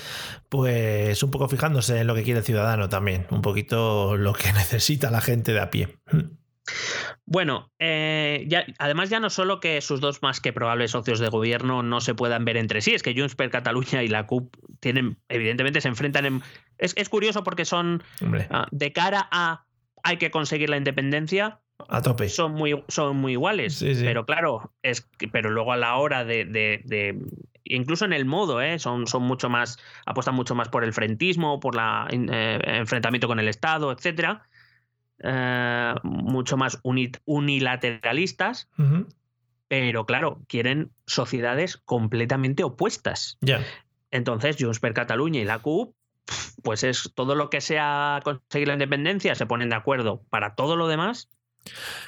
pues 0.47 1.22
un 1.22 1.32
poco 1.32 1.49
fijándose 1.49 1.99
en 1.99 2.07
lo 2.07 2.15
que 2.15 2.24
quiere 2.24 2.39
el 2.39 2.45
ciudadano 2.45 2.88
también, 2.88 3.28
un 3.30 3.41
poquito 3.41 4.15
lo 4.15 4.34
que 4.34 4.53
necesita 4.53 5.11
la 5.11 5.22
gente 5.22 5.51
de 5.51 5.59
a 5.59 5.70
pie. 5.70 5.89
Bueno, 7.26 7.72
eh, 7.80 8.45
ya, 8.47 8.65
además 8.80 9.09
ya 9.09 9.20
no 9.20 9.30
solo 9.30 9.59
que 9.59 9.82
sus 9.82 10.01
dos 10.01 10.22
más 10.22 10.41
que 10.41 10.53
probables 10.53 10.91
socios 10.91 11.20
de 11.20 11.30
gobierno 11.30 11.84
no 11.84 12.01
se 12.01 12.15
puedan 12.15 12.45
ver 12.45 12.57
entre 12.57 12.82
sí, 12.82 12.93
es 12.93 13.03
que 13.03 13.13
Junts 13.13 13.36
per 13.36 13.49
Cataluña 13.51 14.03
y 14.03 14.07
la 14.07 14.26
CUP 14.26 14.55
tienen, 14.80 15.17
evidentemente 15.30 15.82
se 15.82 15.88
enfrentan 15.88 16.26
en... 16.26 16.41
Es, 16.78 17.09
curioso 17.09 17.43
porque 17.43 17.65
son 17.65 18.03
ah, 18.49 18.67
de 18.72 18.93
cara 18.93 19.28
a 19.32 19.65
hay 20.03 20.17
que 20.17 20.32
conseguir 20.32 20.70
la 20.70 20.78
independencia. 20.78 21.59
A 21.88 22.01
tope. 22.01 22.30
Son 22.30 22.53
muy, 22.53 22.84
son 22.88 23.17
muy 23.17 23.34
iguales. 23.34 23.84
Pero 24.01 24.26
claro, 24.26 24.74
es 24.82 25.07
pero 25.32 25.49
luego 25.49 25.72
a 25.74 25.78
la 25.78 25.95
hora 25.95 26.26
de, 26.26 27.20
incluso 27.63 28.05
en 28.05 28.13
el 28.13 28.26
modo, 28.26 28.61
¿eh? 28.61 28.80
son, 28.80 29.07
son 29.07 29.24
mucho 29.24 29.49
más, 29.49 29.78
apuestan 30.05 30.36
mucho 30.36 30.55
más 30.55 30.70
por 30.70 30.84
el 30.84 30.93
frentismo, 30.93 31.59
por 31.59 31.76
el 31.76 32.30
eh, 32.32 32.59
enfrentamiento 32.65 33.28
con 33.28 33.39
el 33.39 33.47
Estado, 33.47 33.91
etcétera. 33.91 34.43
Eh, 35.22 35.95
mucho 36.03 36.55
más 36.55 36.80
unilateralistas, 37.26 38.70
pero 39.67 40.05
claro, 40.05 40.41
quieren 40.47 40.91
sociedades 41.05 41.78
completamente 41.78 42.63
opuestas. 42.63 43.38
Entonces, 44.11 44.55
Junts 44.59 44.80
per 44.80 44.93
Cataluña 44.93 45.41
y 45.41 45.45
la 45.45 45.59
CUP, 45.59 45.93
pues 46.63 46.84
es 46.84 47.11
todo 47.15 47.36
lo 47.36 47.49
que 47.49 47.59
sea 47.61 48.22
conseguir 48.24 48.67
la 48.67 48.76
independencia, 48.76 49.36
se 49.36 49.45
ponen 49.45 49.70
de 49.70 49.76
acuerdo. 49.76 50.24
Para 50.30 50.55
todo 50.55 50.78
lo 50.78 50.88
demás, 50.88 51.30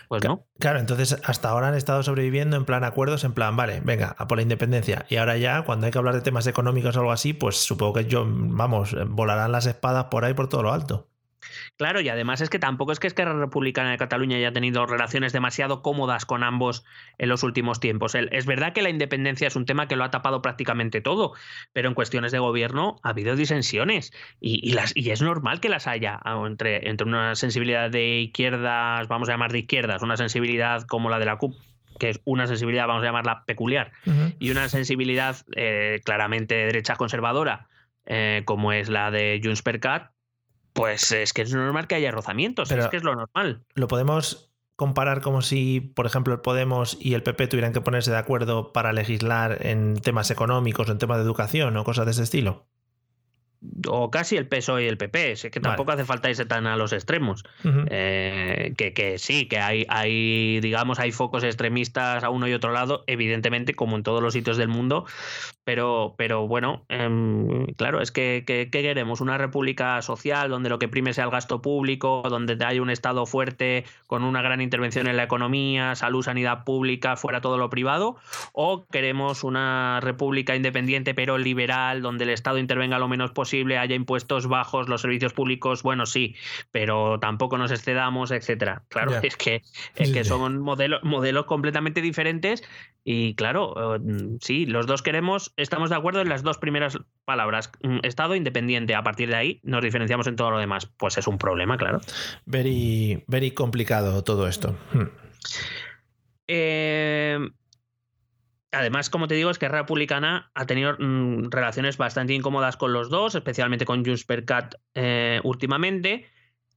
pues 0.07 0.23
no. 0.23 0.47
Claro, 0.57 0.79
entonces 0.79 1.17
hasta 1.23 1.49
ahora 1.49 1.67
han 1.67 1.75
estado 1.75 2.03
sobreviviendo 2.03 2.55
en 2.55 2.65
plan 2.65 2.83
acuerdos, 2.85 3.25
en 3.25 3.33
plan, 3.33 3.57
vale, 3.57 3.81
venga, 3.83 4.15
a 4.17 4.27
por 4.27 4.37
la 4.37 4.43
independencia. 4.43 5.05
Y 5.09 5.17
ahora 5.17 5.37
ya, 5.37 5.63
cuando 5.63 5.85
hay 5.85 5.91
que 5.91 5.97
hablar 5.97 6.15
de 6.15 6.21
temas 6.21 6.47
económicos 6.47 6.95
o 6.95 6.99
algo 6.99 7.11
así, 7.11 7.33
pues 7.33 7.57
supongo 7.57 7.93
que 7.93 8.05
yo, 8.05 8.25
vamos, 8.25 8.95
volarán 9.09 9.51
las 9.51 9.65
espadas 9.65 10.05
por 10.05 10.23
ahí 10.23 10.33
por 10.33 10.47
todo 10.47 10.63
lo 10.63 10.71
alto. 10.71 11.10
Claro, 11.77 12.01
y 12.01 12.09
además 12.09 12.41
es 12.41 12.49
que 12.49 12.59
tampoco 12.59 12.91
es 12.91 12.99
que 12.99 13.07
Esquerra 13.07 13.33
Republicana 13.33 13.91
de 13.91 13.97
Cataluña 13.97 14.37
haya 14.37 14.51
tenido 14.51 14.85
relaciones 14.85 15.33
demasiado 15.33 15.81
cómodas 15.81 16.25
con 16.25 16.43
ambos 16.43 16.83
en 17.17 17.29
los 17.29 17.43
últimos 17.43 17.79
tiempos. 17.79 18.15
Es 18.15 18.45
verdad 18.45 18.73
que 18.73 18.81
la 18.81 18.89
independencia 18.89 19.47
es 19.47 19.55
un 19.55 19.65
tema 19.65 19.87
que 19.87 19.95
lo 19.95 20.03
ha 20.03 20.11
tapado 20.11 20.41
prácticamente 20.41 21.01
todo, 21.01 21.33
pero 21.73 21.89
en 21.89 21.95
cuestiones 21.95 22.31
de 22.31 22.39
gobierno 22.39 22.99
ha 23.03 23.09
habido 23.09 23.35
disensiones 23.35 24.13
y, 24.39 24.73
las, 24.73 24.95
y 24.95 25.11
es 25.11 25.21
normal 25.21 25.59
que 25.59 25.69
las 25.69 25.87
haya 25.87 26.19
entre, 26.45 26.89
entre 26.89 27.07
una 27.07 27.35
sensibilidad 27.35 27.89
de 27.89 28.19
izquierdas, 28.19 29.07
vamos 29.07 29.29
a 29.29 29.33
llamar 29.33 29.51
de 29.51 29.59
izquierdas, 29.59 30.01
una 30.01 30.17
sensibilidad 30.17 30.83
como 30.83 31.09
la 31.09 31.19
de 31.19 31.25
la 31.25 31.37
CUP 31.37 31.55
que 31.99 32.09
es 32.09 32.21
una 32.25 32.47
sensibilidad, 32.47 32.87
vamos 32.87 33.03
a 33.03 33.05
llamarla 33.05 33.43
peculiar, 33.45 33.91
y 34.39 34.49
una 34.49 34.69
sensibilidad 34.69 35.35
eh, 35.55 36.01
claramente 36.03 36.55
de 36.55 36.65
derecha 36.65 36.95
conservadora, 36.95 37.67
eh, 38.07 38.41
como 38.45 38.73
es 38.73 38.89
la 38.89 39.11
de 39.11 39.39
Junts 39.43 39.61
per 39.61 39.79
Cat, 39.79 40.09
pues 40.73 41.11
es 41.11 41.33
que 41.33 41.41
es 41.41 41.53
normal 41.53 41.87
que 41.87 41.95
haya 41.95 42.11
rozamientos, 42.11 42.71
es 42.71 42.87
que 42.87 42.97
es 42.97 43.03
lo 43.03 43.15
normal. 43.15 43.63
Lo 43.73 43.87
podemos 43.87 44.51
comparar 44.75 45.21
como 45.21 45.41
si, 45.41 45.79
por 45.79 46.05
ejemplo, 46.05 46.33
el 46.33 46.39
Podemos 46.41 46.97
y 46.99 47.13
el 47.13 47.23
PP 47.23 47.47
tuvieran 47.47 47.73
que 47.73 47.81
ponerse 47.81 48.09
de 48.09 48.17
acuerdo 48.17 48.73
para 48.73 48.93
legislar 48.93 49.65
en 49.65 49.95
temas 49.95 50.31
económicos 50.31 50.89
o 50.89 50.91
en 50.91 50.97
temas 50.97 51.17
de 51.17 51.23
educación 51.23 51.77
o 51.77 51.83
cosas 51.83 52.05
de 52.05 52.11
ese 52.13 52.23
estilo 52.23 52.65
o 53.87 54.09
casi 54.09 54.37
el 54.37 54.47
PSOE 54.47 54.85
y 54.85 54.87
el 54.87 54.97
PP, 54.97 55.33
es 55.33 55.47
que 55.51 55.59
tampoco 55.59 55.91
hace 55.91 56.03
falta 56.03 56.29
irse 56.29 56.45
tan 56.45 56.65
a 56.65 56.75
los 56.75 56.93
extremos. 56.93 57.43
Eh, 57.63 58.73
que, 58.75 59.19
sí, 59.19 59.47
que 59.47 59.59
hay, 59.59 59.85
hay, 59.87 60.59
digamos, 60.61 60.99
hay 60.99 61.11
focos 61.11 61.43
extremistas 61.43 62.23
a 62.23 62.29
uno 62.29 62.47
y 62.47 62.53
otro 62.53 62.71
lado, 62.71 63.03
evidentemente, 63.05 63.75
como 63.75 63.95
en 63.95 64.03
todos 64.03 64.21
los 64.21 64.33
sitios 64.33 64.57
del 64.57 64.67
mundo, 64.67 65.05
pero, 65.71 66.15
pero 66.17 66.49
bueno, 66.49 66.83
em, 66.89 67.65
claro, 67.77 68.01
es 68.01 68.11
que, 68.11 68.43
queremos? 68.45 69.21
Una 69.21 69.37
república 69.37 70.01
social 70.01 70.49
donde 70.49 70.67
lo 70.67 70.79
que 70.79 70.89
prime 70.89 71.13
sea 71.13 71.23
el 71.23 71.31
gasto 71.31 71.61
público, 71.61 72.23
donde 72.29 72.57
haya 72.65 72.81
un 72.81 72.89
Estado 72.89 73.25
fuerte 73.25 73.85
con 74.05 74.25
una 74.25 74.41
gran 74.41 74.59
intervención 74.59 75.07
en 75.07 75.15
la 75.15 75.23
economía, 75.23 75.95
salud, 75.95 76.23
sanidad 76.23 76.65
pública, 76.65 77.15
fuera 77.15 77.39
todo 77.39 77.57
lo 77.57 77.69
privado, 77.69 78.17
o 78.51 78.85
queremos 78.91 79.45
una 79.45 80.01
república 80.01 80.57
independiente 80.57 81.13
pero 81.13 81.37
liberal, 81.37 82.01
donde 82.01 82.25
el 82.25 82.31
Estado 82.31 82.57
intervenga 82.57 82.99
lo 82.99 83.07
menos 83.07 83.31
posible 83.31 83.77
haya 83.77 83.95
impuestos 83.95 84.47
bajos, 84.47 84.89
los 84.89 84.99
servicios 84.99 85.31
públicos, 85.31 85.83
bueno, 85.83 86.05
sí, 86.05 86.35
pero 86.73 87.17
tampoco 87.21 87.57
nos 87.57 87.71
excedamos, 87.71 88.31
etcétera. 88.31 88.83
Claro, 88.89 89.13
es 89.21 89.37
que, 89.37 89.61
es 89.95 90.11
que 90.11 90.25
son 90.25 90.59
modelos, 90.59 91.01
modelos 91.05 91.45
completamente 91.45 92.01
diferentes 92.01 92.61
y 93.03 93.33
claro, 93.35 93.99
mm, 93.99 94.37
sí, 94.41 94.65
los 94.65 94.85
dos 94.85 95.01
queremos, 95.01 95.53
estamos 95.61 95.89
de 95.89 95.95
acuerdo 95.95 96.21
en 96.21 96.29
las 96.29 96.43
dos 96.43 96.57
primeras 96.57 96.97
palabras, 97.25 97.71
mm, 97.81 97.99
Estado 98.03 98.35
independiente, 98.35 98.95
a 98.95 99.03
partir 99.03 99.29
de 99.29 99.35
ahí 99.35 99.59
nos 99.63 99.83
diferenciamos 99.83 100.27
en 100.27 100.35
todo 100.35 100.51
lo 100.51 100.59
demás. 100.59 100.85
Pues 100.97 101.17
es 101.17 101.27
un 101.27 101.37
problema, 101.37 101.77
claro. 101.77 102.01
Very, 102.45 103.23
very 103.27 103.51
complicado 103.51 104.23
todo 104.23 104.47
esto. 104.47 104.77
Hmm. 104.93 105.09
Eh, 106.47 107.39
Además, 108.71 109.09
como 109.09 109.27
te 109.27 109.35
digo, 109.35 109.49
es 109.49 109.59
que 109.59 109.67
Republicana 109.67 110.49
ha 110.53 110.65
tenido 110.65 110.95
mm, 110.97 111.49
relaciones 111.49 111.97
bastante 111.97 112.33
incómodas 112.33 112.77
con 112.77 112.93
los 112.93 113.09
dos, 113.09 113.35
especialmente 113.35 113.85
con 113.85 114.05
Junts 114.05 114.23
per 114.23 114.45
Cat 114.45 114.75
eh, 114.95 115.41
últimamente. 115.43 116.25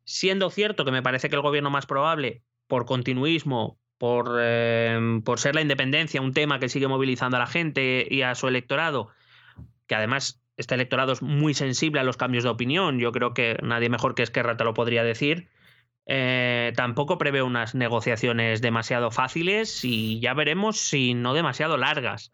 Siendo 0.05 0.51
cierto 0.51 0.85
que 0.85 0.91
me 0.91 1.03
parece 1.03 1.31
que 1.31 1.37
el 1.37 1.43
gobierno 1.43 1.71
más 1.71 1.87
probable, 1.87 2.43
por 2.67 2.85
continuismo, 2.85 3.79
por, 4.05 4.39
em, 4.39 5.23
por 5.23 5.41
ser 5.41 5.55
la 5.55 5.63
independencia, 5.63 6.21
un 6.21 6.35
tema 6.35 6.59
que 6.59 6.69
sigue 6.69 6.89
movilizando 6.89 7.39
a 7.39 7.41
la 7.41 7.47
gente 7.47 8.07
y 8.11 8.21
a 8.21 8.35
su 8.35 8.49
electorado, 8.49 9.09
que 9.87 9.95
además 9.95 10.43
este 10.59 10.75
electorado 10.75 11.15
es 11.15 11.23
muy 11.23 11.55
sensible 11.55 12.01
a 12.01 12.05
los 12.05 12.19
cambios 12.19 12.45
de 12.45 12.51
opinión, 12.51 12.99
yo 12.99 13.13
creo 13.13 13.33
que 13.33 13.57
nadie 13.63 13.89
mejor 13.89 14.15
que 14.15 14.23
Esquerra 14.23 14.59
te 14.59 14.65
lo 14.65 14.75
podría 14.75 15.05
decir. 15.05 15.49
Eh, 16.05 16.75
tampoco 16.77 17.17
prevé 17.17 17.41
unas 17.41 17.75
negociaciones 17.75 18.61
demasiado 18.61 19.11
fáciles 19.11 19.87
y 19.87 20.21
ya 20.21 20.35
veremos 20.35 20.77
si 20.81 21.15
no 21.15 21.33
demasiado 21.33 21.79
largas. 21.79 22.31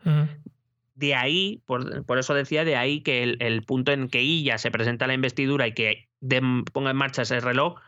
de 0.97 1.15
ahí, 1.15 1.63
por, 1.67 2.19
eso 2.19 2.35
decía, 2.35 2.65
de 2.65 2.75
ahí 2.75 3.01
que 3.01 3.23
el, 3.23 3.63
punto 3.63 3.93
en 3.93 4.09
que 4.09 4.19
ella 4.19 4.59
se 4.59 4.73
presenta 4.73 5.05
a 5.05 5.09
la 5.09 5.15
investidura 5.15 5.69
y 5.69 5.75
que 5.75 6.09
ponga 6.73 6.91
en 6.91 6.97
marcha 6.97 7.23
ese 7.23 7.39
reloj, 7.39 7.79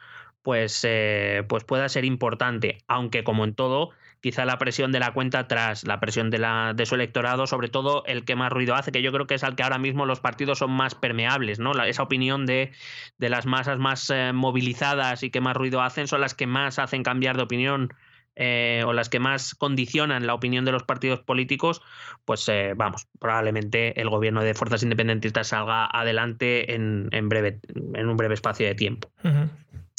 pues, 0.42 0.80
eh, 0.84 1.44
pues 1.48 1.64
pueda 1.64 1.88
ser 1.88 2.04
importante, 2.04 2.78
aunque 2.88 3.24
como 3.24 3.44
en 3.44 3.54
todo, 3.54 3.90
quizá 4.20 4.44
la 4.44 4.58
presión 4.58 4.92
de 4.92 5.00
la 5.00 5.12
cuenta 5.12 5.40
atrás, 5.40 5.84
la 5.84 6.00
presión 6.00 6.30
de, 6.30 6.86
su 6.86 6.94
electorado, 6.94 7.46
sobre 7.46 7.68
todo 7.68 8.04
el 8.06 8.24
que 8.24 8.36
más 8.36 8.52
ruido 8.52 8.74
hace, 8.74 8.92
que 8.92 9.02
yo 9.02 9.12
creo 9.12 9.26
que 9.26 9.34
es 9.34 9.44
al 9.44 9.56
que 9.56 9.62
ahora 9.62 9.78
mismo 9.78 10.06
los 10.06 10.20
partidos 10.20 10.58
son 10.58 10.70
más 10.70 10.94
permeables, 10.94 11.58
¿no? 11.58 11.72
esa 11.84 12.02
opinión 12.02 12.46
de, 12.46 12.72
de, 13.18 13.28
las 13.28 13.46
masas 13.46 13.78
más 13.78 14.08
eh, 14.10 14.32
movilizadas 14.32 15.22
y 15.22 15.30
que 15.30 15.40
más 15.40 15.56
ruido 15.56 15.82
hacen 15.82 16.06
son 16.06 16.20
las 16.20 16.34
que 16.34 16.46
más 16.46 16.78
hacen 16.78 17.02
cambiar 17.02 17.36
de 17.36 17.42
opinión 17.42 17.92
eh, 18.34 18.82
o 18.86 18.94
las 18.94 19.10
que 19.10 19.18
más 19.18 19.54
condicionan 19.54 20.26
la 20.26 20.32
opinión 20.32 20.64
de 20.64 20.72
los 20.72 20.84
partidos 20.84 21.20
políticos, 21.20 21.82
pues 22.24 22.48
eh, 22.48 22.72
vamos, 22.74 23.06
probablemente 23.18 24.00
el 24.00 24.08
gobierno 24.08 24.42
de 24.42 24.54
fuerzas 24.54 24.82
independentistas 24.82 25.48
salga 25.48 25.86
adelante 25.86 26.74
en, 26.74 27.10
breve, 27.28 27.60
en 27.94 28.08
un 28.08 28.16
breve 28.16 28.32
espacio 28.32 28.66
de 28.66 28.74
tiempo. 28.74 29.10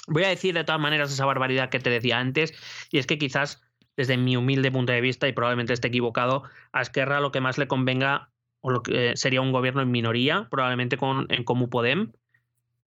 Voy 0.08 0.24
a 0.24 0.30
decir 0.30 0.54
de 0.54 0.64
todas 0.64 0.82
maneras 0.82 1.12
esa 1.12 1.26
barbaridad 1.26 1.70
que 1.70 1.80
te 1.80 1.90
decía 1.90 2.20
antes, 2.20 2.54
y 2.92 2.98
es 2.98 3.08
que 3.08 3.18
quizás 3.18 3.62
desde 3.96 4.18
mi 4.18 4.36
humilde 4.36 4.72
punto 4.72 4.92
de 4.92 5.02
vista, 5.02 5.28
y 5.28 5.34
probablemente 5.34 5.74
esté 5.74 5.88
equivocado, 5.88 6.44
a 6.72 6.82
Esquerra 6.82 7.20
lo 7.20 7.32
que 7.32 7.42
más 7.42 7.58
le 7.58 7.68
convenga 7.68 8.30
o 8.62 8.72
lo 8.72 8.82
que 8.82 9.16
sería 9.16 9.42
un 9.42 9.52
gobierno 9.52 9.82
en 9.82 9.92
minoría, 9.92 10.48
probablemente 10.50 10.98
con, 10.98 11.28
en 11.30 11.44
Comú 11.44 11.70
Podem, 11.70 12.12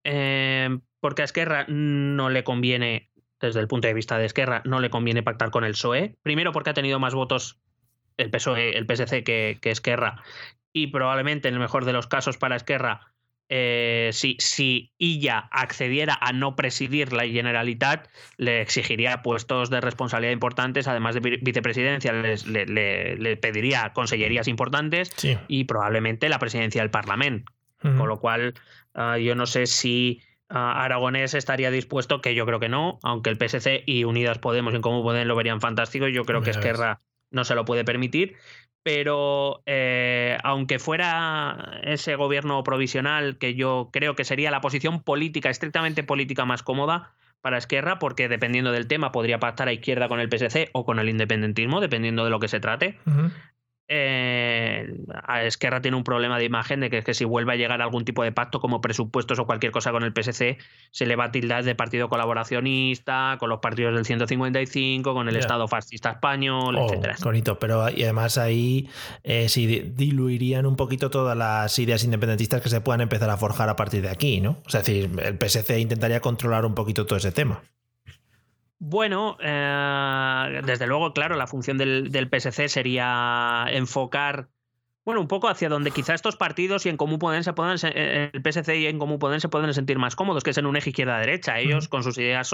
eh, 0.05 0.79
porque 1.01 1.23
a 1.23 1.27
Esquerra 1.27 1.67
no 1.69 2.31
le 2.31 2.45
conviene 2.45 3.11
desde 3.41 3.61
el 3.61 3.69
punto 3.69 3.87
de 3.87 3.95
vista 3.95 4.19
de 4.19 4.25
Esquerra, 4.25 4.63
no 4.65 4.81
le 4.81 4.91
conviene 4.91 5.23
pactar 5.23 5.51
con 5.51 5.65
el 5.65 5.73
PSOE. 5.73 6.17
Primero 6.23 6.53
porque 6.53 6.71
ha 6.71 6.75
tenido 6.75 6.99
más 6.99 7.15
votos 7.15 7.59
el 8.17 8.31
PSOE, 8.31 8.77
el 8.77 8.87
PSC 8.87 9.23
que, 9.23 9.59
que 9.61 9.71
Esquerra. 9.71 10.23
Y 10.73 10.89
probablemente 10.89 11.49
en 11.49 11.55
el 11.55 11.61
mejor 11.61 11.85
de 11.85 11.93
los 11.93 12.07
casos 12.07 12.39
para 12.39 12.57
Esquerra, 12.57 13.13
eh, 13.49 14.11
si, 14.13 14.37
si 14.41 14.93
ella 14.99 15.49
accediera 15.53 16.19
a 16.21 16.33
no 16.33 16.57
presidir 16.57 17.13
la 17.13 17.25
Generalitat, 17.25 18.09
le 18.37 18.61
exigiría 18.61 19.23
puestos 19.23 19.71
de 19.71 19.81
responsabilidad 19.81 20.33
importantes, 20.33 20.89
además 20.89 21.15
de 21.15 21.39
vicepresidencia, 21.41 22.13
le, 22.13 23.37
pediría 23.37 23.93
consellerías 23.93 24.49
importantes 24.49 25.13
y 25.49 25.65
probablemente 25.65 26.29
la 26.29 26.39
presidencia 26.39 26.83
del 26.83 26.91
Parlamento. 26.91 27.53
Con 27.81 28.09
lo 28.09 28.19
cual, 28.19 28.55
ah, 28.95 29.17
yo 29.17 29.37
no 29.37 29.47
sé 29.47 29.67
si 29.67 30.21
Aragonés 30.49 31.35
estaría 31.35 31.71
dispuesto, 31.71 32.21
que 32.21 32.35
yo 32.35 32.47
creo 32.47 32.59
que 32.59 32.69
no, 32.69 32.99
aunque 33.05 33.31
el 33.31 33.37
PSC 33.37 33.85
y 33.87 34.03
Unidas 34.05 34.39
Podemos 34.39 34.75
en 34.75 34.83
Común 34.83 35.03
Podem 35.03 35.29
lo 35.29 35.37
verían 35.37 35.61
fantástico, 35.61 36.09
yo 36.09 36.25
creo 36.25 36.43
que 36.43 36.51
Esquerra 36.51 37.01
no 37.31 37.45
se 37.45 37.55
lo 37.55 37.65
puede 37.65 37.85
permitir. 37.85 38.37
Pero 38.87 39.65
eh, 39.67 40.39
aunque 40.45 40.79
fuera 40.79 41.81
ese 41.83 42.15
gobierno 42.15 42.63
provisional, 42.63 43.37
que 43.37 43.57
yo 43.57 43.91
creo 43.93 44.15
que 44.15 44.23
sería 44.23 44.53
la 44.53 44.61
posición 44.61 45.03
política, 45.03 45.51
estrictamente 45.51 46.05
política 46.05 46.45
más 46.45 46.63
cómoda 46.63 47.11
para 47.41 47.59
Esquerra, 47.59 47.99
porque 47.99 48.29
dependiendo 48.29 48.71
del 48.71 48.87
tema 48.87 49.11
podría 49.11 49.41
pactar 49.41 49.67
a 49.67 49.73
izquierda 49.73 50.07
con 50.07 50.21
el 50.21 50.29
PSC 50.29 50.71
o 50.73 50.85
con 50.85 51.01
el 51.01 51.09
independentismo, 51.09 51.81
dependiendo 51.81 52.23
de 52.23 52.31
lo 52.31 52.39
que 52.39 52.47
se 52.47 52.61
trate 52.61 52.97
eh, 53.89 54.93
Esquerra 55.45 55.81
tiene 55.81 55.97
un 55.97 56.05
problema 56.05 56.39
de 56.39 56.45
imagen 56.45 56.81
de 56.81 56.91
que, 56.91 57.03
que, 57.03 57.15
si 57.15 57.25
vuelve 57.25 57.53
a 57.53 57.57
llegar 57.57 57.81
a 57.81 57.85
algún 57.85 58.05
tipo 58.05 58.25
de 58.25 58.33
pacto 58.33 58.61
como 58.61 58.81
presupuestos 58.81 59.39
o 59.39 59.47
cualquier 59.47 59.73
cosa 59.73 59.93
con 59.93 60.03
el 60.03 60.13
PSC, 60.13 60.59
se 60.91 61.07
le 61.07 61.17
va 61.17 61.27
a 61.27 61.31
tildar 61.31 61.65
de 61.65 61.75
partido 61.75 62.09
colaboracionista, 62.09 63.37
con 63.39 63.49
los 63.49 63.61
partidos 63.61 63.95
del 63.95 64.05
155, 64.05 65.15
con 65.15 65.29
el 65.29 65.37
Estado 65.37 65.69
fascista 65.69 66.11
español, 66.11 66.77
oh, 66.77 66.87
etcétera. 66.87 67.17
Bonito, 67.23 67.59
pero 67.59 67.89
y 67.91 68.03
además 68.03 68.39
ahí 68.39 68.89
eh, 69.23 69.49
diluirían 69.95 70.67
un 70.67 70.77
poquito 70.77 71.11
todas 71.11 71.37
las 71.37 71.79
ideas 71.79 72.03
independentistas 72.05 72.63
que 72.63 72.69
se 72.69 72.81
puedan 72.81 73.03
empezar 73.03 73.31
a 73.31 73.37
forjar 73.37 73.69
a 73.69 73.77
partir 73.77 74.03
de 74.03 74.11
aquí, 74.11 74.41
¿no? 74.41 74.59
O 74.67 74.71
sea, 74.71 74.81
es 74.81 74.87
decir, 74.87 75.11
el 75.23 75.39
PSC 75.39 75.79
intentaría 75.79 76.21
controlar 76.21 76.65
un 76.65 76.75
poquito 76.75 77.07
todo 77.07 77.19
ese 77.19 77.33
tema. 77.33 77.63
Bueno, 78.79 79.39
eh, 79.41 80.61
desde 80.65 80.87
luego, 80.87 81.13
claro, 81.13 81.37
la 81.37 81.47
función 81.47 81.79
del, 81.79 82.11
del, 82.11 82.29
PSC 82.29 82.69
sería 82.69 83.67
enfocar 83.71 84.51
bueno, 85.07 85.21
un 85.21 85.29
poco 85.29 85.49
hacia 85.49 85.69
donde 85.69 85.93
quizá 85.93 86.15
estos 86.15 86.35
partidos 86.35 86.85
y 86.85 86.89
en 86.89 86.97
Común 86.97 87.21
Podem 87.21 87.45
se 87.45 87.53
puedan, 87.53 87.79
eh, 87.95 88.29
el 88.33 88.43
PSC 88.43 88.77
y 88.77 88.87
en 88.87 88.99
Común 88.99 89.21
Podem 89.21 89.39
se 89.39 89.49
pueden 89.49 89.73
sentir 89.73 90.01
más 90.01 90.17
cómodos, 90.17 90.43
que 90.43 90.51
es 90.51 90.59
en 90.59 90.67
un 90.67 90.77
eje 90.77 90.91
izquierda-derecha. 90.91 91.61
Ellos, 91.61 91.87
con 91.87 92.03
sus 92.03 92.19
ideas, 92.19 92.51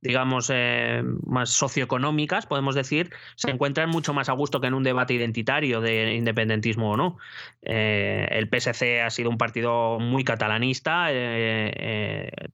digamos, 0.00 0.48
eh, 0.54 1.02
más 1.26 1.50
socioeconómicas, 1.50 2.46
podemos 2.46 2.76
decir, 2.76 3.10
se 3.34 3.50
encuentran 3.50 3.90
mucho 3.90 4.14
más 4.14 4.28
a 4.28 4.32
gusto 4.32 4.60
que 4.60 4.68
en 4.68 4.74
un 4.74 4.84
debate 4.84 5.14
identitario 5.14 5.80
de 5.80 6.14
independentismo 6.14 6.92
o 6.92 6.96
no. 6.96 7.18
Eh, 7.62 8.28
el 8.30 8.48
PSC 8.48 9.02
ha 9.02 9.10
sido 9.10 9.28
un 9.28 9.36
partido 9.36 9.98
muy 9.98 10.22
catalanista 10.22 11.08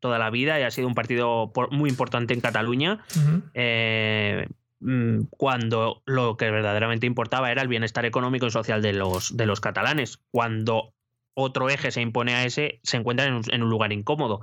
toda 0.01 0.18
la 0.18 0.30
vida 0.30 0.59
y 0.59 0.62
ha 0.62 0.70
sido 0.70 0.88
un 0.88 0.95
partido 0.95 1.53
muy 1.70 1.90
importante 1.90 2.32
en 2.32 2.40
Cataluña. 2.40 3.05
Mm, 3.14 3.42
cuando 5.31 6.03
lo 6.05 6.37
que 6.37 6.51
verdaderamente 6.51 7.07
importaba 7.07 7.51
era 7.51 7.62
el 7.62 7.68
bienestar 7.68 8.05
económico 8.05 8.47
y 8.47 8.51
social 8.51 8.83
de 8.83 8.93
los, 8.93 9.37
de 9.37 9.47
los 9.47 9.61
catalanes. 9.61 10.18
Cuando 10.31 10.95
otro 11.35 11.70
eje 11.70 11.91
se 11.91 12.01
impone 12.01 12.35
a 12.35 12.45
ese, 12.45 12.81
se 12.83 12.97
encuentra 12.97 13.27
en 13.27 13.62
un 13.62 13.70
lugar 13.70 13.93
incómodo. 13.93 14.41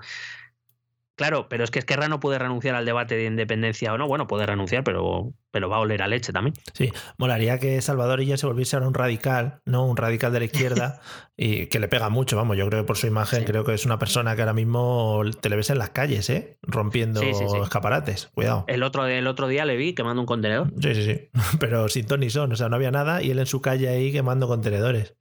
Claro, 1.22 1.46
pero 1.48 1.64
es 1.64 1.70
que 1.70 1.78
Esquerra 1.78 2.08
no 2.08 2.20
puede 2.20 2.40
renunciar 2.40 2.74
al 2.74 2.84
debate 2.84 3.16
de 3.16 3.26
independencia 3.26 3.94
o 3.94 3.98
no. 4.00 4.08
Bueno, 4.08 4.26
puede 4.26 4.48
renunciar, 4.48 4.84
pero, 4.84 5.36
pero 5.52 5.70
va 5.70 5.76
a 5.76 5.80
oler 5.80 6.02
a 6.02 6.08
leche 6.08 6.34
también. 6.34 6.56
Sí, 6.74 6.92
molaría 7.20 7.60
que 7.60 7.80
Salvador 7.84 8.24
ya 8.24 8.38
se 8.38 8.48
volviese 8.48 8.76
ahora 8.76 8.88
un 8.88 8.96
radical, 8.96 9.62
¿no? 9.64 9.86
Un 9.86 9.98
radical 9.98 10.34
de 10.34 10.40
la 10.40 10.46
izquierda 10.46 11.00
y 11.38 11.68
que 11.68 11.80
le 11.80 11.88
pega 11.88 12.10
mucho, 12.10 12.38
vamos. 12.38 12.58
Yo 12.58 12.68
creo 12.68 12.82
que 12.82 12.88
por 12.88 12.98
su 12.98 13.06
imagen, 13.06 13.44
creo 13.44 13.64
que 13.64 13.76
es 13.76 13.86
una 13.86 14.00
persona 14.00 14.36
que 14.36 14.42
ahora 14.42 14.54
mismo 14.54 15.22
te 15.42 15.50
le 15.50 15.58
ves 15.58 15.70
en 15.70 15.78
las 15.78 15.92
calles, 15.92 16.28
¿eh? 16.32 16.58
Rompiendo 16.64 17.22
escaparates. 17.22 18.32
Cuidado. 18.34 18.66
El 18.68 18.82
otro, 18.82 19.06
el 19.06 19.28
otro 19.28 19.48
día 19.48 19.64
le 19.64 19.78
vi 19.78 19.94
quemando 19.94 20.22
un 20.22 20.26
contenedor. 20.26 20.74
Sí, 20.82 20.96
sí, 20.96 21.04
sí. 21.04 21.30
Pero 21.60 21.88
sin 21.88 22.08
ton 22.08 22.22
ni 22.22 22.32
son, 22.32 22.52
o 22.52 22.56
sea, 22.56 22.68
no 22.68 22.78
había 22.78 22.90
nada 22.90 23.22
y 23.22 23.30
él 23.30 23.38
en 23.38 23.46
su 23.46 23.62
calle 23.62 23.90
ahí 23.90 24.12
quemando 24.12 24.48
contenedores. 24.48 25.14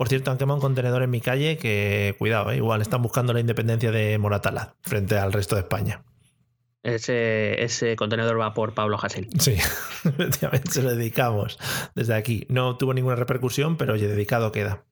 Por 0.00 0.08
cierto, 0.08 0.30
han 0.30 0.38
quemado 0.38 0.54
un 0.54 0.62
contenedor 0.62 1.02
en 1.02 1.10
mi 1.10 1.20
calle 1.20 1.58
que, 1.58 2.14
cuidado, 2.18 2.50
¿eh? 2.50 2.56
igual 2.56 2.80
están 2.80 3.02
buscando 3.02 3.34
la 3.34 3.40
independencia 3.40 3.90
de 3.90 4.16
Moratala 4.16 4.74
frente 4.80 5.18
al 5.18 5.30
resto 5.30 5.56
de 5.56 5.60
España. 5.60 6.04
Ese, 6.82 7.62
ese 7.62 7.96
contenedor 7.96 8.40
va 8.40 8.54
por 8.54 8.72
Pablo 8.72 8.96
Hasél. 8.98 9.28
Sí, 9.38 9.56
efectivamente 10.04 10.70
se 10.70 10.82
lo 10.82 10.94
dedicamos 10.94 11.58
desde 11.94 12.14
aquí. 12.14 12.46
No 12.48 12.78
tuvo 12.78 12.94
ninguna 12.94 13.14
repercusión, 13.14 13.76
pero 13.76 13.92
oye, 13.92 14.08
dedicado 14.08 14.52
queda. 14.52 14.86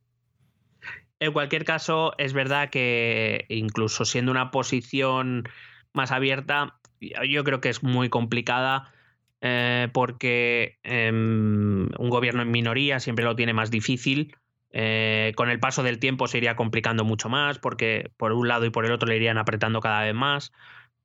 En 1.21 1.33
cualquier 1.33 1.65
caso, 1.65 2.13
es 2.19 2.35
verdad 2.35 2.69
que 2.69 3.47
incluso 3.49 4.05
siendo 4.05 4.31
una 4.31 4.51
posición 4.51 5.49
más 5.95 6.13
abierta, 6.13 6.81
yo 7.01 7.45
creo 7.45 7.63
que 7.63 7.71
es 7.71 7.83
muy 7.83 8.11
complicada 8.11 8.93
eh, 9.41 9.89
porque 9.95 10.77
em, 10.83 11.89
un 11.99 12.11
gobierno 12.11 12.43
en 12.43 12.51
minoría 12.51 13.01
siempre 13.01 13.25
lo 13.25 13.35
tiene 13.37 13.55
más 13.55 13.71
difícil. 13.71 14.37
Eh, 14.71 15.33
con 15.35 15.49
el 15.49 15.61
paso 15.61 15.83
del 15.83 15.99
tiempo 15.99 16.29
se 16.29 16.39
iría 16.39 16.55
complicando 16.55 17.05
mucho 17.05 17.31
más 17.31 17.59
porque 17.59 18.11
por 18.19 18.33
un 18.33 18.49
lado 18.49 18.67
y 18.67 18.71
por 18.71 18.85
el 18.85 18.93
otro 18.93 19.09
le 19.09 19.17
irían 19.17 19.39
apretando 19.39 19.81
cada 19.81 20.03
vez 20.03 20.15
más 20.15 20.53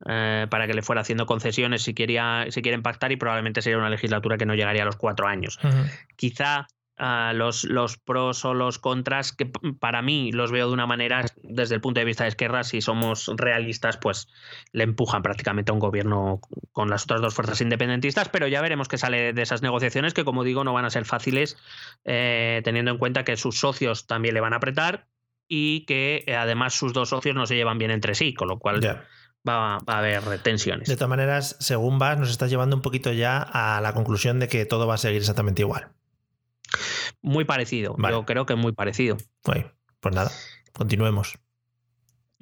eh, 0.06 0.48
para 0.50 0.68
que 0.68 0.74
le 0.74 0.82
fuera 0.82 1.02
haciendo 1.02 1.26
concesiones 1.26 1.82
si, 1.82 1.94
quería, 1.94 2.46
si 2.50 2.62
quieren 2.62 2.82
pactar 2.82 3.14
y 3.14 3.16
probablemente 3.16 3.62
sería 3.62 3.78
una 3.78 3.90
legislatura 3.90 4.38
que 4.38 4.46
no 4.46 4.54
llegaría 4.54 4.84
a 4.84 4.86
los 4.86 4.98
cuatro 4.98 5.28
años. 5.28 5.60
Quizá 6.18 6.68
los, 6.98 7.64
los, 7.64 7.98
pros 7.98 8.46
o 8.46 8.54
los 8.54 8.80
contras, 8.80 9.34
que 9.34 9.52
para 9.80 10.02
mí 10.02 10.32
los 10.32 10.52
veo 10.52 10.68
de 10.68 10.74
una 10.74 10.86
manera, 10.86 11.26
desde 11.42 11.76
el 11.76 11.82
punto 11.82 12.00
de 12.00 12.06
vista 12.06 12.24
de 12.24 12.30
Esquerra, 12.30 12.64
si 12.64 12.82
somos 12.82 13.32
realistas, 13.36 13.98
pues 13.98 14.28
le 14.72 14.84
empujan 14.84 15.22
prácticamente 15.22 15.72
a 15.72 15.74
un 15.74 15.80
gobierno 15.80 16.40
con 16.72 16.90
las 16.90 17.04
otras 17.04 17.22
dos 17.22 17.34
fuerzas 17.34 17.62
independentistas, 17.62 18.30
pero 18.30 18.48
ya 18.48 18.62
veremos 18.62 18.88
qué 18.88 18.98
sale 18.98 19.34
de 19.34 19.42
esas 19.42 19.62
negociaciones, 19.62 20.14
que 20.14 20.24
como 20.24 20.44
digo, 20.44 20.64
no 20.64 20.74
van 20.74 20.86
a 20.86 20.90
ser 20.90 21.06
fáciles, 21.06 21.58
eh, 22.06 22.62
teniendo 22.64 22.92
en 22.92 22.98
cuenta 22.98 23.24
que 23.24 23.38
sus 23.38 23.60
socios 23.60 24.08
también 24.08 24.36
le 24.36 24.42
van 24.42 24.54
a 24.54 24.58
apretar 24.58 25.08
y 25.48 25.86
que 25.86 26.24
eh, 26.28 26.36
además 26.36 26.74
sus 26.74 26.94
dos 26.94 27.10
socios 27.10 27.36
no 27.36 27.46
se 27.46 27.56
llevan 27.56 27.78
bien 27.78 27.92
entre 27.92 28.16
sí, 28.16 28.34
con 28.34 28.48
lo 28.48 28.60
cual... 28.60 28.82
Va, 29.46 29.78
va, 29.80 29.96
a 29.96 29.98
haber 29.98 30.40
tensiones. 30.40 30.88
De 30.88 30.96
todas 30.96 31.10
maneras, 31.10 31.58
según 31.60 32.00
vas, 32.00 32.18
nos 32.18 32.30
estás 32.30 32.50
llevando 32.50 32.78
un 32.78 32.82
poquito 32.82 33.12
ya 33.12 33.40
a 33.42 33.82
la 33.82 33.94
conclusión 33.94 34.40
de 34.40 34.48
que 34.48 34.66
todo 34.66 34.88
va 34.88 34.94
a 34.94 34.98
seguir 34.98 35.20
exactamente 35.20 35.64
igual. 35.64 35.92
Muy 37.24 37.46
parecido. 37.46 37.96
Yo 37.98 38.26
creo 38.26 38.46
que 38.46 38.56
muy 38.56 38.74
parecido. 38.74 39.18
pues 40.00 40.14
nada, 40.14 40.32
continuemos. 40.74 41.40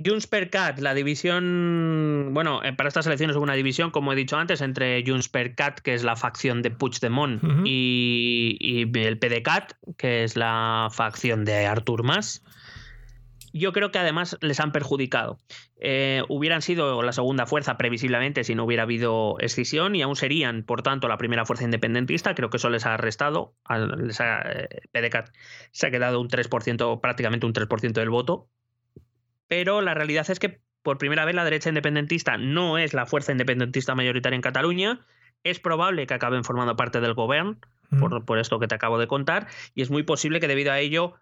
Junts 0.04 0.28
per 0.28 0.50
Cat, 0.50 0.80
la 0.80 0.94
división, 0.94 2.32
bueno, 2.34 2.64
eh, 2.64 2.74
para 2.74 2.88
estas 2.88 3.06
elecciones 3.06 3.36
hubo 3.36 3.44
una 3.44 3.54
división, 3.54 3.92
como 3.92 4.12
he 4.12 4.16
dicho 4.16 4.36
antes, 4.38 4.62
entre 4.62 5.04
Junts 5.06 5.30
per 5.30 5.56
Cat, 5.56 5.80
que 5.80 5.94
es 5.94 6.04
la 6.04 6.16
facción 6.16 6.62
de 6.62 6.72
Puigdemont, 6.72 7.42
y, 7.66 8.58
y 8.60 8.82
el 8.82 9.20
PDCAT, 9.20 9.74
que 9.98 10.24
es 10.24 10.36
la 10.36 10.90
facción 10.92 11.46
de 11.46 11.68
Artur 11.68 12.04
Mas. 12.04 12.44
Yo 13.54 13.74
creo 13.74 13.92
que 13.92 14.00
además 14.00 14.38
les 14.42 14.60
han 14.60 14.72
perjudicado. 14.72 15.38
Eh, 15.78 16.24
hubieran 16.30 16.62
sido 16.62 17.02
la 17.02 17.12
segunda 17.12 17.46
fuerza 17.46 17.78
previsiblemente 17.78 18.44
si 18.44 18.56
no 18.56 18.64
hubiera 18.64 18.84
habido 18.84 19.38
escisión 19.40 19.96
y 19.96 20.02
aún 20.02 20.16
serían, 20.16 20.64
por 20.64 20.84
tanto, 20.84 21.08
la 21.08 21.18
primera 21.18 21.46
fuerza 21.46 21.66
independentista. 21.66 22.36
Creo 22.36 22.50
que 22.50 22.58
eso 22.58 22.70
les 22.70 22.86
ha 22.86 22.98
restado. 22.98 23.56
Les 23.98 24.20
eh, 24.20 24.68
PDCAT 24.92 25.30
se 25.72 25.88
ha 25.88 25.92
quedado 25.92 26.22
un 26.22 26.30
3%, 26.30 27.02
prácticamente 27.02 27.46
un 27.46 27.54
3% 27.54 27.94
del 27.94 28.10
voto. 28.10 28.48
Pero 29.48 29.82
la 29.82 29.94
realidad 29.94 30.30
es 30.30 30.40
que 30.40 30.62
por 30.84 30.98
primera 30.98 31.26
vez 31.26 31.36
la 31.36 31.44
derecha 31.44 31.70
independentista 31.70 32.38
no 32.38 32.78
es 32.78 32.94
la 32.94 33.06
fuerza 33.06 33.32
independentista 33.32 33.96
mayoritaria 33.96 34.36
en 34.36 34.42
Cataluña. 34.42 35.06
Es 35.44 35.60
probable 35.60 36.08
que 36.08 36.14
acaben 36.14 36.44
formando 36.44 36.76
parte 36.76 37.02
del 37.02 37.14
gobierno, 37.14 37.58
por, 38.00 38.26
por 38.26 38.40
esto 38.40 38.60
que 38.60 38.68
te 38.68 38.76
acabo 38.76 38.98
de 39.00 39.08
contar, 39.08 39.48
y 39.74 39.82
es 39.82 39.90
muy 39.90 40.04
posible 40.04 40.40
que 40.40 40.48
debido 40.48 40.72
a 40.72 40.80
ello 40.80 41.16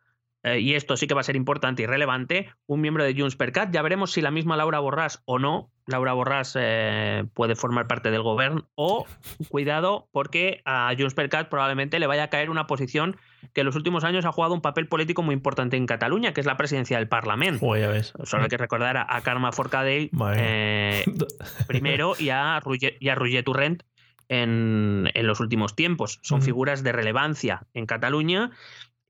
eh, 0.43 0.59
y 0.59 0.75
esto 0.75 0.95
sí 0.95 1.05
que 1.05 1.13
va 1.13 1.21
a 1.21 1.25
ser 1.25 1.35
importante 1.35 1.83
y 1.83 1.85
relevante, 1.85 2.49
un 2.65 2.79
miembro 2.79 3.03
de 3.03 3.13
Junts 3.13 3.35
per 3.35 3.51
Cat. 3.51 3.71
Ya 3.73 3.81
veremos 3.81 4.11
si 4.13 4.21
la 4.21 4.31
misma 4.31 4.55
Laura 4.55 4.79
Borràs 4.79 5.21
o 5.25 5.37
no. 5.37 5.69
Laura 5.85 6.13
Borràs 6.13 6.55
eh, 6.57 7.25
puede 7.33 7.55
formar 7.55 7.87
parte 7.87 8.09
del 8.09 8.21
gobierno 8.21 8.69
o, 8.75 9.05
cuidado, 9.49 10.07
porque 10.11 10.61
a 10.63 10.93
Junts 10.97 11.13
per 11.13 11.29
Cat 11.29 11.49
probablemente 11.49 11.99
le 11.99 12.07
vaya 12.07 12.23
a 12.23 12.29
caer 12.29 12.49
una 12.49 12.67
posición 12.67 13.17
que 13.53 13.61
en 13.61 13.65
los 13.65 13.75
últimos 13.75 14.03
años 14.03 14.23
ha 14.23 14.31
jugado 14.31 14.53
un 14.53 14.61
papel 14.61 14.87
político 14.87 15.23
muy 15.23 15.33
importante 15.33 15.75
en 15.75 15.85
Cataluña, 15.85 16.33
que 16.33 16.39
es 16.39 16.47
la 16.47 16.57
presidencia 16.57 16.97
del 16.97 17.09
Parlamento. 17.09 17.65
Solo 18.23 18.43
hay 18.43 18.49
que 18.49 18.57
recordar 18.57 18.97
a, 18.97 19.21
Carme 19.21 19.51
Forcadell 19.51 20.09
eh, 20.37 21.03
primero 21.67 22.13
y 22.17 22.29
a, 22.29 22.61
Roger, 22.61 23.43
Turrent 23.43 23.83
en, 24.29 25.09
en, 25.13 25.27
los 25.27 25.41
últimos 25.41 25.75
tiempos. 25.75 26.19
Son 26.21 26.41
figuras 26.41 26.83
de 26.83 26.93
relevancia 26.93 27.67
en 27.73 27.85
Cataluña 27.85 28.51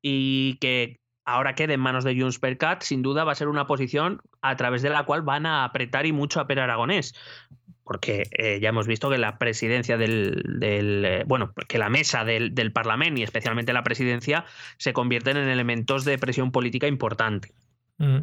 y 0.02 0.58
que 0.60 1.00
ahora 1.34 1.56
quede 1.56 1.74
en 1.74 1.80
manos 1.80 2.04
de 2.04 2.20
Junts 2.20 2.40
per 2.40 2.58
Cat, 2.58 2.84
sin 2.84 3.02
duda 3.02 3.24
va 3.24 3.32
a 3.32 3.36
ser 3.36 3.48
una 3.48 3.68
posición 3.68 4.22
a 4.42 4.56
través 4.56 4.82
de 4.82 4.90
la 4.90 5.04
cual 5.04 5.22
van 5.22 5.46
a 5.46 5.64
apretar 5.64 6.06
y 6.06 6.12
mucho 6.12 6.40
a 6.40 6.48
Per 6.48 6.60
Aragonés. 6.60 7.14
Porque 7.84 8.30
eh, 8.38 8.60
ya 8.62 8.70
hemos 8.70 8.86
visto 8.86 9.10
que 9.10 9.18
la 9.18 9.40
presidencia 9.40 9.98
del. 9.98 10.60
Eh, 10.62 11.24
bueno, 11.26 11.54
que 11.68 11.80
la 11.80 11.90
mesa 11.90 12.24
del, 12.24 12.72
Parlamento 12.72 13.20
y 13.20 13.24
especialmente 13.24 13.74
la 13.74 13.84
presidencia 13.84 14.46
se 14.78 14.94
convierten 14.94 15.38
en 15.38 15.50
elementos 15.50 16.06
de 16.06 16.20
presión 16.20 16.52
política 16.52 16.88
importante. 16.88 17.52
Mm. 17.98 18.20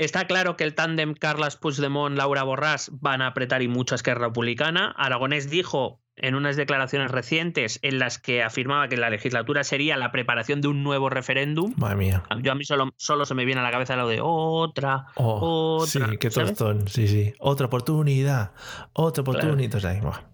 Está 0.00 0.26
claro 0.26 0.56
que 0.56 0.64
el 0.64 0.74
tándem 0.74 1.12
Carles 1.12 1.56
Puigdemont-Laura 1.56 2.42
Borràs 2.42 2.88
van 2.90 3.20
a 3.20 3.26
apretar 3.26 3.60
y 3.60 3.68
mucho 3.68 3.94
a 3.94 3.96
Esquerra 3.96 4.28
Republicana. 4.28 4.94
Aragonés 4.96 5.50
dijo 5.50 6.00
en 6.16 6.34
unas 6.34 6.56
declaraciones 6.56 7.10
recientes 7.10 7.78
en 7.82 7.98
las 7.98 8.18
que 8.18 8.42
afirmaba 8.42 8.88
que 8.88 8.96
la 8.96 9.10
legislatura 9.10 9.62
sería 9.62 9.98
la 9.98 10.10
preparación 10.10 10.62
de 10.62 10.68
un 10.68 10.82
nuevo 10.82 11.10
referéndum. 11.10 11.74
Madre 11.76 11.96
mía. 11.96 12.22
Yo 12.40 12.52
a 12.52 12.54
mí 12.54 12.64
solo, 12.64 12.94
solo 12.96 13.26
se 13.26 13.34
me 13.34 13.44
viene 13.44 13.60
a 13.60 13.62
la 13.62 13.70
cabeza 13.70 13.94
lo 13.96 14.08
de 14.08 14.20
otra, 14.22 15.04
oh, 15.16 15.82
otra. 15.82 16.08
Sí, 16.08 16.16
qué 16.16 16.30
tostón. 16.30 16.88
Sí, 16.88 17.06
sí. 17.06 17.34
Otra 17.38 17.66
oportunidad. 17.66 18.52
Otra 18.94 19.20
oportunidad. 19.20 20.24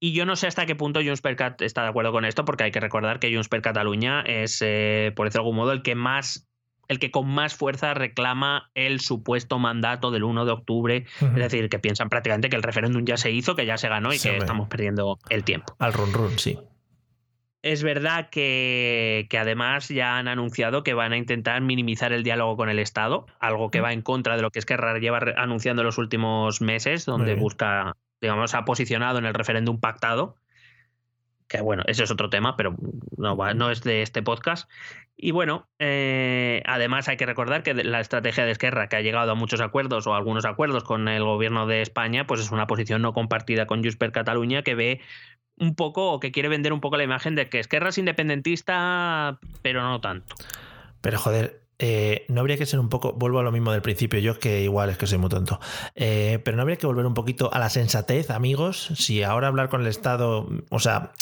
Y 0.00 0.14
yo 0.14 0.24
no 0.24 0.34
sé 0.34 0.46
hasta 0.46 0.64
qué 0.64 0.76
punto 0.76 1.00
Junts 1.00 1.20
per 1.20 1.36
Cat 1.36 1.60
está 1.60 1.82
de 1.82 1.88
acuerdo 1.90 2.10
con 2.10 2.24
esto, 2.24 2.46
porque 2.46 2.64
hay 2.64 2.72
que 2.72 2.80
recordar 2.80 3.20
que 3.20 3.30
Junts 3.30 3.50
per 3.50 3.60
Cataluña 3.60 4.22
es, 4.22 4.62
eh, 4.62 5.12
por 5.14 5.26
decirlo 5.26 5.42
de 5.42 5.48
algún 5.48 5.56
modo, 5.56 5.72
el 5.72 5.82
que 5.82 5.94
más 5.94 6.48
el 6.92 6.98
que 6.98 7.10
con 7.10 7.28
más 7.28 7.54
fuerza 7.54 7.94
reclama 7.94 8.70
el 8.74 9.00
supuesto 9.00 9.58
mandato 9.58 10.10
del 10.10 10.22
1 10.22 10.44
de 10.44 10.52
octubre. 10.52 11.06
Es 11.20 11.34
decir, 11.34 11.68
que 11.68 11.78
piensan 11.78 12.08
prácticamente 12.08 12.48
que 12.48 12.56
el 12.56 12.62
referéndum 12.62 13.04
ya 13.04 13.16
se 13.16 13.32
hizo, 13.32 13.56
que 13.56 13.66
ya 13.66 13.76
se 13.76 13.88
ganó 13.88 14.12
y 14.12 14.18
que 14.18 14.36
estamos 14.36 14.68
perdiendo 14.68 15.18
el 15.28 15.42
tiempo. 15.42 15.74
Al 15.78 15.92
run 15.92 16.12
run, 16.12 16.38
sí. 16.38 16.58
Es 17.62 17.84
verdad 17.84 18.28
que, 18.28 19.28
además 19.38 19.88
ya 19.88 20.18
han 20.18 20.26
anunciado 20.26 20.82
que 20.82 20.94
van 20.94 21.12
a 21.12 21.16
intentar 21.16 21.60
minimizar 21.60 22.12
el 22.12 22.24
diálogo 22.24 22.56
con 22.56 22.68
el 22.68 22.80
Estado, 22.80 23.26
algo 23.38 23.70
que 23.70 23.80
va 23.80 23.92
en 23.92 24.02
contra 24.02 24.36
de 24.36 24.42
lo 24.42 24.50
que 24.50 24.58
es 24.58 24.66
que 24.66 24.76
lleva 25.00 25.20
anunciando 25.36 25.82
en 25.82 25.86
los 25.86 25.98
últimos 25.98 26.60
meses, 26.60 27.04
donde 27.06 27.36
busca, 27.36 27.96
digamos, 28.20 28.54
ha 28.54 28.64
posicionado 28.64 29.18
en 29.18 29.26
el 29.26 29.34
referéndum 29.34 29.78
pactado 29.78 30.36
que 31.52 31.60
bueno, 31.60 31.82
eso 31.86 32.02
es 32.02 32.10
otro 32.10 32.30
tema, 32.30 32.56
pero 32.56 32.74
no, 33.16 33.36
no 33.54 33.70
es 33.70 33.82
de 33.82 34.02
este 34.02 34.22
podcast. 34.22 34.68
Y 35.16 35.30
bueno, 35.30 35.68
eh, 35.78 36.62
además 36.66 37.08
hay 37.08 37.18
que 37.18 37.26
recordar 37.26 37.62
que 37.62 37.74
la 37.74 38.00
estrategia 38.00 38.44
de 38.44 38.52
Esquerra, 38.52 38.88
que 38.88 38.96
ha 38.96 39.02
llegado 39.02 39.30
a 39.30 39.34
muchos 39.34 39.60
acuerdos 39.60 40.06
o 40.06 40.14
algunos 40.14 40.46
acuerdos 40.46 40.82
con 40.82 41.06
el 41.08 41.22
gobierno 41.22 41.66
de 41.66 41.82
España, 41.82 42.26
pues 42.26 42.40
es 42.40 42.50
una 42.50 42.66
posición 42.66 43.02
no 43.02 43.12
compartida 43.12 43.66
con 43.66 43.84
Jusper 43.84 44.12
Cataluña, 44.12 44.62
que 44.62 44.74
ve 44.74 45.00
un 45.58 45.74
poco 45.74 46.10
o 46.10 46.20
que 46.20 46.32
quiere 46.32 46.48
vender 46.48 46.72
un 46.72 46.80
poco 46.80 46.96
la 46.96 47.04
imagen 47.04 47.34
de 47.34 47.48
que 47.50 47.60
Esquerra 47.60 47.90
es 47.90 47.98
independentista, 47.98 49.38
pero 49.60 49.82
no 49.82 50.00
tanto. 50.00 50.34
Pero 51.02 51.18
joder, 51.18 51.62
eh, 51.78 52.24
no 52.28 52.40
habría 52.40 52.56
que 52.56 52.64
ser 52.64 52.80
un 52.80 52.88
poco, 52.88 53.12
vuelvo 53.12 53.40
a 53.40 53.42
lo 53.42 53.52
mismo 53.52 53.72
del 53.72 53.82
principio, 53.82 54.18
yo 54.20 54.38
que 54.38 54.62
igual 54.62 54.88
es 54.88 54.96
que 54.96 55.06
soy 55.06 55.18
muy 55.18 55.28
tonto, 55.28 55.60
eh, 55.94 56.40
pero 56.44 56.56
no 56.56 56.62
habría 56.62 56.76
que 56.76 56.86
volver 56.86 57.04
un 57.04 57.14
poquito 57.14 57.52
a 57.52 57.58
la 57.58 57.68
sensatez, 57.68 58.30
amigos, 58.30 58.92
si 58.94 59.22
ahora 59.22 59.48
hablar 59.48 59.68
con 59.68 59.82
el 59.82 59.88
Estado, 59.88 60.48
o 60.70 60.78
sea, 60.78 61.12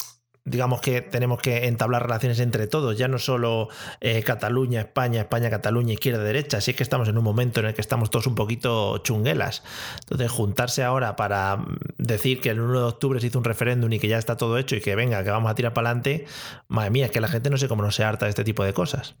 digamos 0.43 0.81
que 0.81 1.01
tenemos 1.01 1.39
que 1.39 1.67
entablar 1.67 2.03
relaciones 2.03 2.39
entre 2.39 2.67
todos, 2.67 2.97
ya 2.97 3.07
no 3.07 3.19
solo 3.19 3.69
eh, 3.99 4.23
Cataluña, 4.23 4.81
España, 4.81 5.21
España, 5.21 5.49
Cataluña, 5.49 5.93
izquierda, 5.93 6.23
derecha, 6.23 6.57
así 6.57 6.73
que 6.73 6.83
estamos 6.83 7.07
en 7.07 7.17
un 7.17 7.23
momento 7.23 7.59
en 7.59 7.67
el 7.67 7.73
que 7.73 7.81
estamos 7.81 8.09
todos 8.09 8.27
un 8.27 8.35
poquito 8.35 8.97
chunguelas. 8.99 9.63
Entonces, 10.01 10.31
juntarse 10.31 10.83
ahora 10.83 11.15
para 11.15 11.57
mm, 11.57 11.77
decir 11.97 12.41
que 12.41 12.49
el 12.49 12.59
1 12.59 12.79
de 12.79 12.85
octubre 12.85 13.19
se 13.19 13.27
hizo 13.27 13.37
un 13.37 13.45
referéndum 13.45 13.91
y 13.93 13.99
que 13.99 14.07
ya 14.07 14.17
está 14.17 14.37
todo 14.37 14.57
hecho 14.57 14.75
y 14.75 14.81
que 14.81 14.95
venga, 14.95 15.23
que 15.23 15.29
vamos 15.29 15.51
a 15.51 15.55
tirar 15.55 15.73
para 15.73 15.89
adelante, 15.89 16.25
madre 16.67 16.89
mía, 16.89 17.05
es 17.05 17.11
que 17.11 17.21
la 17.21 17.27
gente 17.27 17.49
no 17.49 17.57
sé 17.57 17.67
cómo 17.67 17.83
no 17.83 17.91
se 17.91 18.03
harta 18.03 18.25
de 18.25 18.29
este 18.29 18.43
tipo 18.43 18.63
de 18.63 18.73
cosas. 18.73 19.15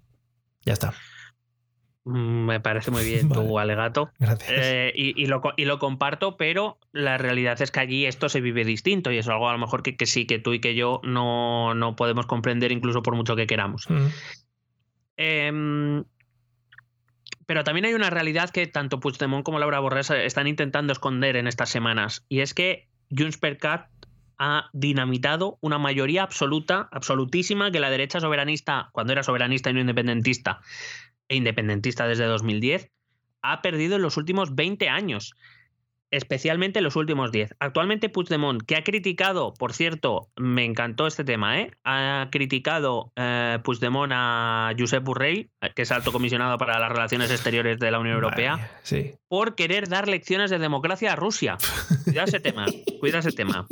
Ya 0.65 0.73
está. 0.73 0.93
Mm, 2.03 2.45
me 2.45 2.59
parece 2.59 2.89
muy 2.89 3.03
bien 3.03 3.29
tu 3.29 3.59
alegato. 3.59 4.11
Eh, 4.49 4.91
y, 4.95 5.25
lo, 5.27 5.79
comparto, 5.79 6.35
pero 6.35 6.79
la 6.91 7.17
realidad 7.17 7.61
es 7.61 7.71
que 7.71 7.79
allí 7.79 8.05
esto 8.05 8.27
se 8.29 8.41
vive 8.41 8.65
distinto 8.65 9.11
y 9.11 9.17
es 9.17 9.27
algo 9.27 9.49
a 9.49 9.53
lo 9.53 9.59
mejor 9.59 9.83
que, 9.83 10.05
sí, 10.05 10.25
que 10.25 10.39
tú 10.39 10.53
y 10.53 10.59
que 10.59 10.73
yo 10.73 11.01
no, 11.03 11.93
podemos 11.95 12.25
comprender 12.25 12.71
incluso 12.71 13.03
por 13.03 13.15
mucho 13.15 13.35
que 13.35 13.47
queramos. 13.47 13.87
Mm. 13.89 14.07
Em, 15.17 16.03
pero 17.45 17.63
también 17.63 17.85
hay 17.85 17.93
una 17.93 18.09
realidad 18.09 18.49
que 18.49 18.65
tanto 18.65 18.99
Puigdemont 18.99 19.43
como 19.43 19.59
Laura 19.59 19.79
Borges 19.79 20.09
están 20.09 20.47
intentando 20.47 20.93
esconder 20.93 21.35
en 21.35 21.47
estas 21.47 21.69
semanas 21.69 22.25
y 22.29 22.39
es 22.39 22.53
que 22.53 22.87
Junts 23.15 23.37
per 23.37 23.57
Cat 23.57 23.89
ha 24.43 24.69
dinamitado 24.73 25.59
una 25.61 25.77
mayoría 25.77 26.23
absoluta, 26.23 26.89
absolutísima, 26.91 27.69
que 27.71 27.79
la 27.79 27.91
derecha 27.91 28.19
soberanista, 28.19 28.89
cuando 28.91 29.13
era 29.13 29.21
soberanista 29.21 29.69
y 29.69 29.73
no 29.73 29.81
independentista, 29.81 30.61
e 31.31 31.35
independentista 31.37 32.07
desde 32.07 32.25
2010, 32.25 32.91
ha 33.41 33.61
perdido 33.61 33.95
en 33.95 34.01
los 34.01 34.17
últimos 34.17 34.53
20 34.53 34.89
años, 34.89 35.33
especialmente 36.11 36.79
en 36.79 36.83
los 36.83 36.97
últimos 36.97 37.31
10. 37.31 37.55
Actualmente 37.57 38.09
Puigdemont, 38.09 38.61
que 38.61 38.75
ha 38.75 38.83
criticado, 38.83 39.53
por 39.53 39.71
cierto, 39.71 40.29
me 40.35 40.65
encantó 40.65 41.07
este 41.07 41.23
tema, 41.23 41.61
¿eh? 41.61 41.71
ha 41.85 42.27
criticado 42.33 43.13
eh, 43.15 43.59
Puigdemont 43.63 44.11
a 44.13 44.73
Josep 44.77 45.05
Borrell, 45.05 45.49
que 45.73 45.83
es 45.83 45.91
alto 45.93 46.11
comisionado 46.11 46.57
para 46.57 46.77
las 46.79 46.91
relaciones 46.91 47.31
exteriores 47.31 47.79
de 47.79 47.91
la 47.91 47.99
Unión 47.99 48.15
Europea, 48.15 48.69
por 49.29 49.55
querer 49.55 49.87
dar 49.87 50.09
lecciones 50.09 50.51
de 50.51 50.59
democracia 50.59 51.13
a 51.13 51.15
Rusia. 51.15 51.57
Cuida 52.03 52.25
ese 52.25 52.41
tema, 52.41 52.65
cuida 52.99 53.19
ese 53.19 53.31
tema. 53.31 53.65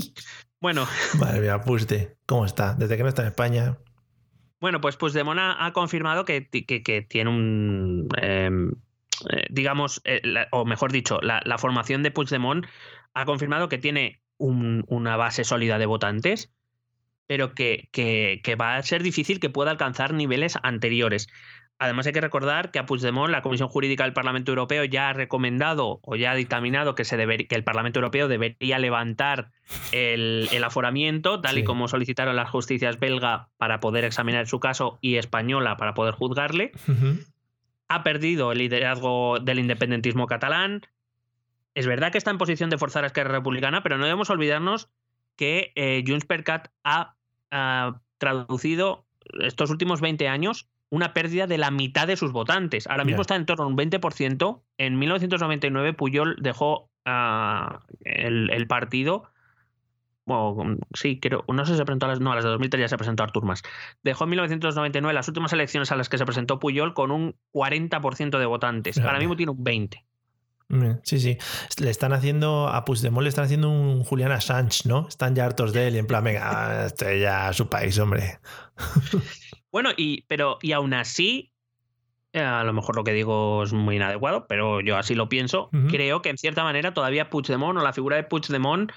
Bueno. 0.61 0.87
Madre 1.19 1.41
mía, 1.41 1.59
Puigde, 1.59 2.15
¿cómo 2.25 2.45
está? 2.45 2.73
Desde 2.73 2.95
que 2.95 3.03
no 3.03 3.09
está 3.09 3.23
en 3.23 3.27
España. 3.27 3.77
Bueno, 4.59 4.81
pues 4.81 4.97
Puigdemont 4.97 5.39
ha, 5.39 5.71
confirmado 5.73 6.25
que, 6.25 6.41
tiene 7.09 7.29
un. 7.29 8.09
Em, 8.21 8.71
eh, 9.29 9.45
digamos, 9.49 10.01
eh, 10.05 10.21
o 10.51 10.65
mejor 10.65 10.91
dicho, 10.91 11.19
la, 11.21 11.57
formación 11.57 12.03
de 12.03 12.11
Puigdemont 12.11 12.65
ha 13.13 13.25
confirmado 13.25 13.69
que 13.69 13.77
tiene 13.77 14.21
una 14.37 15.17
base 15.17 15.43
sólida 15.43 15.77
de 15.77 15.85
votantes, 15.85 16.53
pero 17.27 17.53
que, 17.53 17.89
que, 17.91 18.55
va 18.55 18.75
a 18.75 18.83
ser 18.83 19.03
difícil 19.03 19.39
que 19.39 19.49
pueda 19.49 19.71
alcanzar 19.71 20.13
niveles 20.13 20.57
anteriores. 20.63 21.27
Además 21.79 22.05
hay 22.05 22.11
que 22.11 22.19
recordar 22.19 22.71
que 22.71 22.79
a 22.79 22.85
Puigdemont 22.85 23.31
la 23.31 23.41
Comisión 23.41 23.69
Jurídica 23.69 24.03
del 24.03 24.11
Parlamento 24.11 24.51
Europeo 24.51 24.83
ya 24.83 25.09
ha 25.09 25.13
recomendado 25.13 26.01
o 26.03 26.15
ya 26.17 26.31
ha 26.31 26.35
dictaminado 26.35 26.93
que, 26.93 27.05
se 27.05 27.17
que 27.47 27.55
el 27.55 27.63
Parlamento 27.63 27.99
Europeo 27.99 28.27
debería 28.27 28.77
levantar 28.79 29.51
el, 29.93 30.49
aforamiento, 30.63 31.39
tal 31.39 31.57
y 31.57 31.63
como 31.63 31.87
solicitaron 31.87 32.35
las 32.35 32.49
justicias 32.49 32.99
belga 32.99 33.47
para 33.57 33.79
poder 33.79 34.03
examinar 34.03 34.45
su 34.47 34.59
caso 34.59 34.99
y 34.99 35.15
española 35.15 35.77
para 35.77 35.93
poder 35.93 36.13
juzgarle. 36.15 36.73
Ha 37.87 38.03
perdido 38.03 38.51
el 38.51 38.57
liderazgo 38.57 39.39
del 39.39 39.59
independentismo 39.59 40.27
catalán. 40.27 40.81
Es 41.75 41.87
verdad 41.87 42.11
que 42.11 42.17
está 42.17 42.31
en 42.31 42.37
posición 42.37 42.69
de 42.69 42.77
forzar 42.77 43.05
a 43.05 43.07
Esquerra 43.07 43.31
Republicana, 43.31 43.83
pero 43.83 43.97
no 43.97 44.03
debemos 44.03 44.29
olvidarnos 44.29 44.89
que 45.37 45.71
eh, 45.75 46.03
Junts 46.05 46.25
per 46.25 46.43
Cat 46.43 46.67
ha, 46.83 47.15
traducido 48.17 49.05
estos 49.39 49.69
últimos 49.69 50.01
20 50.01 50.27
años 50.27 50.67
una 50.89 51.13
pérdida 51.13 51.47
de 51.47 51.57
la 51.57 51.71
mitad 51.71 52.07
de 52.07 52.17
sus 52.17 52.31
votantes. 52.31 52.87
Ahora 52.87 53.05
mismo 53.05 53.21
está 53.21 53.35
en 53.35 53.45
torno 53.45 53.65
a 53.65 53.67
un 53.67 53.77
20%. 53.77 54.61
En 54.77 54.97
1999 54.97 55.93
Puyol 55.93 56.35
dejó 56.41 56.89
ah, 57.05 57.81
el, 58.03 58.67
partido 58.67 59.29
sí, 60.93 61.19
creo, 61.19 61.43
no 61.47 61.65
sé 61.65 61.73
si 61.73 61.77
se 61.77 61.85
presentó 61.85 62.05
a 62.05 62.09
las, 62.09 62.19
no, 62.19 62.31
a 62.31 62.35
las 62.35 62.43
de 62.43 62.51
2003 62.51 62.81
ya 62.81 62.87
se 62.87 62.97
presentó 62.97 63.23
Artur 63.23 63.45
Mas. 63.45 63.63
Dejó 64.03 64.25
en 64.25 64.31
1999 64.31 65.13
las 65.13 65.27
últimas 65.27 65.53
elecciones 65.53 65.91
a 65.91 65.95
las 65.95 66.09
que 66.09 66.17
se 66.17 66.25
presentó 66.25 66.59
Puyol 66.59 66.93
con 66.93 67.11
un 67.11 67.35
40% 67.53 68.37
de 68.37 68.45
votantes. 68.45 68.97
Ahora 68.99 69.19
mismo 69.19 69.35
tiene 69.35 69.51
un 69.51 69.63
20%. 69.63 70.03
Mm, 70.71 70.99
sí, 71.01 71.19
sí. 71.19 71.37
Le 71.79 71.89
están 71.89 72.13
haciendo 72.13 72.67
a 72.67 72.85
Puigdemont, 72.85 73.23
le 73.23 73.29
están 73.29 73.45
haciendo 73.45 73.69
un 73.69 74.03
Julián 74.03 74.31
Assange, 74.31 74.87
¿no? 74.87 75.07
Están 75.07 75.33
ya 75.33 75.45
hartos 75.45 75.73
de 75.73 75.87
él 75.87 75.95
y 75.95 75.97
en 75.97 76.05
plan, 76.05 76.23
venga, 76.23 76.85
este 76.85 77.19
ya 77.19 77.51
su 77.53 77.69
país, 77.69 77.97
hombre. 77.97 78.39
bueno, 79.71 79.91
y, 79.95 80.23
pero, 80.23 80.57
y 80.61 80.71
aún 80.71 80.93
así, 80.93 81.51
eh, 82.33 82.41
a 82.41 82.63
lo 82.63 82.73
mejor 82.73 82.95
lo 82.95 83.03
que 83.03 83.13
digo 83.13 83.63
es 83.63 83.73
muy 83.73 83.95
inadecuado, 83.95 84.47
pero 84.47 84.81
yo 84.81 84.97
así 84.97 85.15
lo 85.15 85.29
pienso. 85.29 85.69
Creo 85.89 86.21
que 86.21 86.29
en 86.29 86.37
cierta 86.37 86.63
manera 86.63 86.93
todavía 86.93 87.29
Puigdemont 87.29 87.77
o 87.77 87.83
la 87.83 87.93
figura 87.93 88.15
de 88.15 88.23
Puigdemont 88.23 88.91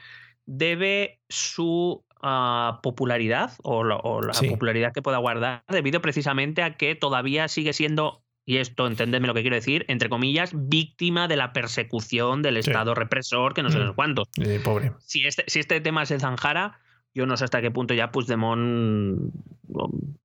debe 0.44 1.20
su 1.28 2.04
ah, 2.20 2.80
popularidad 2.82 3.52
o, 3.62 3.84
la 3.84 4.32
popularidad 4.32 4.92
que 4.92 5.02
pueda 5.02 5.18
guardar 5.18 5.64
debido 5.68 6.02
precisamente 6.02 6.62
a 6.62 6.76
que 6.76 6.94
todavía 6.94 7.48
sigue 7.48 7.72
siendo 7.72 8.22
y 8.44 8.56
esto 8.56 8.86
entendedme 8.86 9.28
lo 9.28 9.34
que 9.34 9.42
quiero 9.42 9.54
decir, 9.54 9.84
entre 9.88 10.08
comillas, 10.08 10.50
víctima 10.52 11.28
de 11.28 11.36
la 11.36 11.52
persecución 11.52 12.42
del 12.42 12.56
Estado 12.56 12.94
represor, 12.94 13.54
que 13.54 13.62
no 13.62 13.70
sé 13.70 13.78
mm. 13.78 13.94
cuánto. 13.94 14.24
pobre. 14.64 14.92
Si 14.98 15.24
este, 15.24 15.44
si 15.46 15.60
este 15.60 15.80
tema 15.80 16.04
se 16.06 16.18
zanjara, 16.18 16.80
yo 17.14 17.26
no 17.26 17.36
sé 17.36 17.44
hasta 17.44 17.60
qué 17.60 17.70
punto 17.70 17.94
ya 17.94 18.10
Puigdemont. 18.10 19.32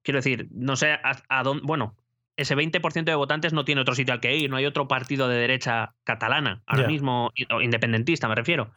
Quiero 0.03 0.17
decir, 0.17 0.47
no 0.51 0.75
sé 0.75 0.97
a, 1.01 1.43
dónde. 1.43 1.63
Bueno, 1.65 1.95
ese 2.35 2.55
20% 2.55 3.03
de 3.03 3.15
votantes 3.15 3.53
no 3.53 3.65
tiene 3.65 3.81
otro 3.81 3.95
sitio 3.95 4.13
al 4.13 4.19
que 4.19 4.35
ir, 4.35 4.49
no 4.49 4.57
hay 4.57 4.65
otro 4.65 4.87
partido 4.87 5.27
de 5.27 5.37
derecha 5.37 5.95
catalana, 6.03 6.61
ahora 6.65 6.87
mismo, 6.87 7.31
independentista 7.61 8.27
me 8.27 8.35
refiero. 8.35 8.71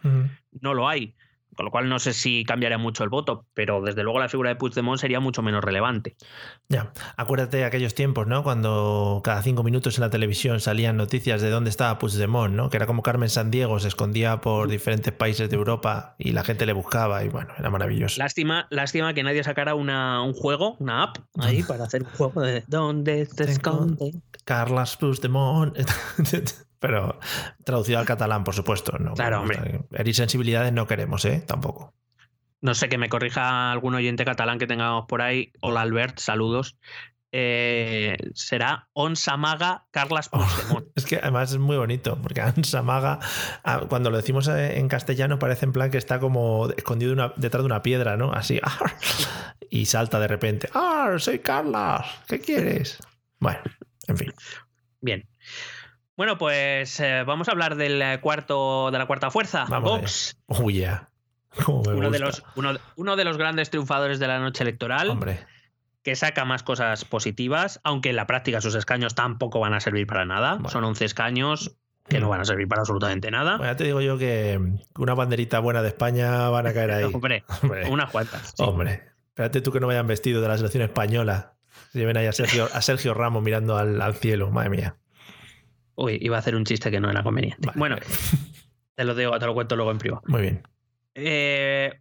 No 0.60 0.74
lo 0.74 0.88
hay. 0.88 1.14
Con 1.56 1.64
lo 1.64 1.70
cual 1.70 1.88
no 1.88 1.98
sé 1.98 2.12
si 2.12 2.44
cambiaría 2.44 2.78
mucho 2.78 3.04
el 3.04 3.10
voto, 3.10 3.46
pero 3.54 3.80
desde 3.80 4.02
luego 4.02 4.18
la 4.18 4.28
figura 4.28 4.50
de 4.50 4.56
Puigdemont 4.56 5.00
sería 5.00 5.20
mucho 5.20 5.42
menos 5.42 5.62
relevante. 5.62 6.16
Ya, 6.68 6.92
acuérdate 7.16 7.58
de 7.58 7.64
aquellos 7.64 7.94
tiempos, 7.94 8.26
¿no? 8.26 8.42
Cuando 8.42 9.20
cada 9.24 9.42
cinco 9.42 9.62
minutos 9.62 9.98
en 9.98 10.02
la 10.02 10.10
televisión 10.10 10.60
salían 10.60 10.96
noticias 10.96 11.42
de 11.42 11.50
dónde 11.50 11.70
estaba 11.70 11.98
Puigdemont, 11.98 12.54
¿no? 12.54 12.70
Que 12.70 12.76
era 12.76 12.86
como 12.86 13.02
Carmen 13.02 13.28
Sandiego, 13.28 13.80
se 13.80 13.88
escondía 13.88 14.40
por 14.40 14.68
diferentes 14.68 15.12
países 15.12 15.50
de 15.50 15.56
Europa 15.56 16.14
y 16.18 16.32
la 16.32 16.44
gente 16.44 16.66
le 16.66 16.72
buscaba 16.72 17.24
y 17.24 17.28
bueno, 17.28 17.52
era 17.58 17.70
maravilloso. 17.70 18.18
Lástima, 18.18 18.66
lástima 18.70 19.14
que 19.14 19.22
nadie 19.22 19.42
sacara 19.44 19.74
una, 19.74 20.22
un 20.22 20.32
juego, 20.32 20.76
una 20.78 21.02
app 21.04 21.18
ahí 21.38 21.62
para 21.68 21.84
hacer 21.84 22.02
un 22.02 22.10
juego 22.10 22.40
de 22.42 22.64
¿Dónde 22.66 23.26
te 23.26 23.44
esconde? 23.44 24.22
Carlas 24.44 24.96
Puigdemont. 24.96 25.76
Pero 26.80 27.20
traducido 27.64 27.98
al 27.98 28.06
catalán, 28.06 28.42
por 28.42 28.54
supuesto. 28.54 28.98
No, 28.98 29.14
claro, 29.14 29.42
hombre. 29.42 29.82
Herir 29.92 30.14
sensibilidades 30.14 30.72
no 30.72 30.86
queremos, 30.86 31.24
¿eh? 31.26 31.44
Tampoco. 31.46 31.94
No 32.62 32.74
sé 32.74 32.88
que 32.88 32.98
me 32.98 33.08
corrija 33.08 33.72
algún 33.72 33.94
oyente 33.94 34.24
catalán 34.24 34.58
que 34.58 34.66
tengamos 34.66 35.06
por 35.06 35.22
ahí. 35.22 35.52
Hola 35.60 35.82
Albert, 35.82 36.18
saludos. 36.18 36.78
Eh, 37.32 38.16
será 38.34 38.88
Onsamaga 38.92 39.86
Carlas 39.92 40.28
oh, 40.32 40.38
Puigdemont. 40.38 40.88
es 40.96 41.06
que 41.06 41.16
además 41.16 41.52
es 41.52 41.58
muy 41.58 41.76
bonito, 41.76 42.18
porque 42.20 42.42
Onsamaga, 42.42 43.20
ah, 43.62 43.82
cuando 43.88 44.10
lo 44.10 44.16
decimos 44.16 44.48
en 44.48 44.88
castellano, 44.88 45.38
parece 45.38 45.64
en 45.64 45.72
plan 45.72 45.90
que 45.90 45.98
está 45.98 46.18
como 46.18 46.68
escondido 46.76 47.32
detrás 47.36 47.62
de 47.62 47.66
una 47.66 47.82
piedra, 47.82 48.16
¿no? 48.16 48.32
Así, 48.32 48.60
y 49.70 49.86
salta 49.86 50.18
de 50.18 50.28
repente. 50.28 50.68
¡Ah, 50.74 51.14
soy 51.18 51.38
Carlas! 51.38 52.06
¿Qué 52.26 52.40
quieres? 52.40 52.98
Bueno, 53.38 53.60
en 54.06 54.16
fin. 54.16 54.34
Bien. 55.00 55.29
Bueno, 56.20 56.36
pues 56.36 57.00
eh, 57.00 57.24
vamos 57.26 57.48
a 57.48 57.52
hablar 57.52 57.76
del 57.76 58.02
eh, 58.02 58.20
cuarto, 58.20 58.90
de 58.90 58.98
la 58.98 59.06
cuarta 59.06 59.30
fuerza, 59.30 59.64
Vox. 59.80 60.36
Oh, 60.48 60.68
yeah. 60.68 61.08
uno, 61.66 62.10
de 62.10 62.18
los, 62.18 62.44
uno, 62.96 63.16
de 63.16 63.24
los 63.24 63.38
grandes 63.38 63.70
triunfadores 63.70 64.18
de 64.18 64.26
la 64.26 64.38
noche 64.38 64.62
electoral. 64.62 65.08
Hombre. 65.08 65.38
Que 66.02 66.14
saca 66.16 66.44
más 66.44 66.62
cosas 66.62 67.06
positivas, 67.06 67.80
aunque 67.84 68.10
en 68.10 68.16
la 68.16 68.26
práctica 68.26 68.60
sus 68.60 68.74
escaños 68.74 69.14
tampoco 69.14 69.60
van 69.60 69.72
a 69.72 69.80
servir 69.80 70.06
para 70.06 70.26
nada. 70.26 70.58
Son 70.68 70.84
11 70.84 71.06
escaños 71.06 71.74
que 72.06 72.20
no 72.20 72.28
van 72.28 72.42
a 72.42 72.44
servir 72.44 72.68
para 72.68 72.82
absolutamente 72.82 73.30
nada. 73.30 73.56
Bueno, 73.56 73.72
ya 73.72 73.76
te 73.78 73.84
digo 73.84 74.02
yo 74.02 74.18
que 74.18 74.60
una 74.98 75.14
banderita 75.14 75.58
buena 75.60 75.80
de 75.80 75.88
España 75.88 76.50
van 76.50 76.66
a 76.66 76.74
caer 76.74 76.90
ahí. 76.90 77.04
Hombre, 77.14 77.44
unas 77.88 78.10
cuantas. 78.10 78.52
Hombre, 78.58 79.04
espérate 79.28 79.62
tú 79.62 79.72
que 79.72 79.80
no 79.80 79.86
vayan 79.86 80.06
vestido 80.06 80.42
de 80.42 80.48
la 80.48 80.58
selección 80.58 80.82
española. 80.82 81.54
Lleven 81.94 82.18
ahí 82.18 82.26
a 82.26 82.32
Sergio, 82.32 82.68
a 82.74 82.82
Sergio 82.82 83.14
Ramos 83.14 83.42
mirando 83.42 83.78
al, 83.78 84.02
al 84.02 84.16
cielo, 84.16 84.50
madre 84.50 84.68
mía. 84.68 84.96
Uy, 86.00 86.18
iba 86.22 86.36
a 86.36 86.38
hacer 86.38 86.56
un 86.56 86.64
chiste 86.64 86.90
que 86.90 86.98
no 86.98 87.10
era 87.10 87.22
conveniente. 87.22 87.68
bueno, 87.74 87.96
te 88.94 89.04
lo 89.04 89.14
digo, 89.14 89.38
te 89.38 89.44
lo 89.44 89.52
cuento 89.52 89.76
luego 89.76 89.90
en 89.90 89.98
privado. 89.98 90.22
Muy 90.26 90.40
bien. 90.40 90.62
Eh, 91.14 91.92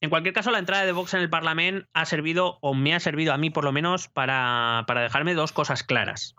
en 0.00 0.08
cualquier 0.08 0.32
caso, 0.32 0.52
la 0.52 0.60
entrada 0.60 0.86
de 0.86 0.92
Vox 0.92 1.14
en 1.14 1.20
el 1.20 1.28
Parlamento 1.28 1.88
ha 1.92 2.06
servido, 2.06 2.58
o 2.60 2.74
me 2.74 2.94
ha 2.94 3.00
servido 3.00 3.32
a 3.32 3.38
mí 3.38 3.50
por 3.50 3.64
lo 3.64 3.72
menos, 3.72 4.06
para, 4.06 4.84
dejarme 4.88 5.34
dos 5.34 5.50
cosas 5.50 5.82
claras. 5.82 6.36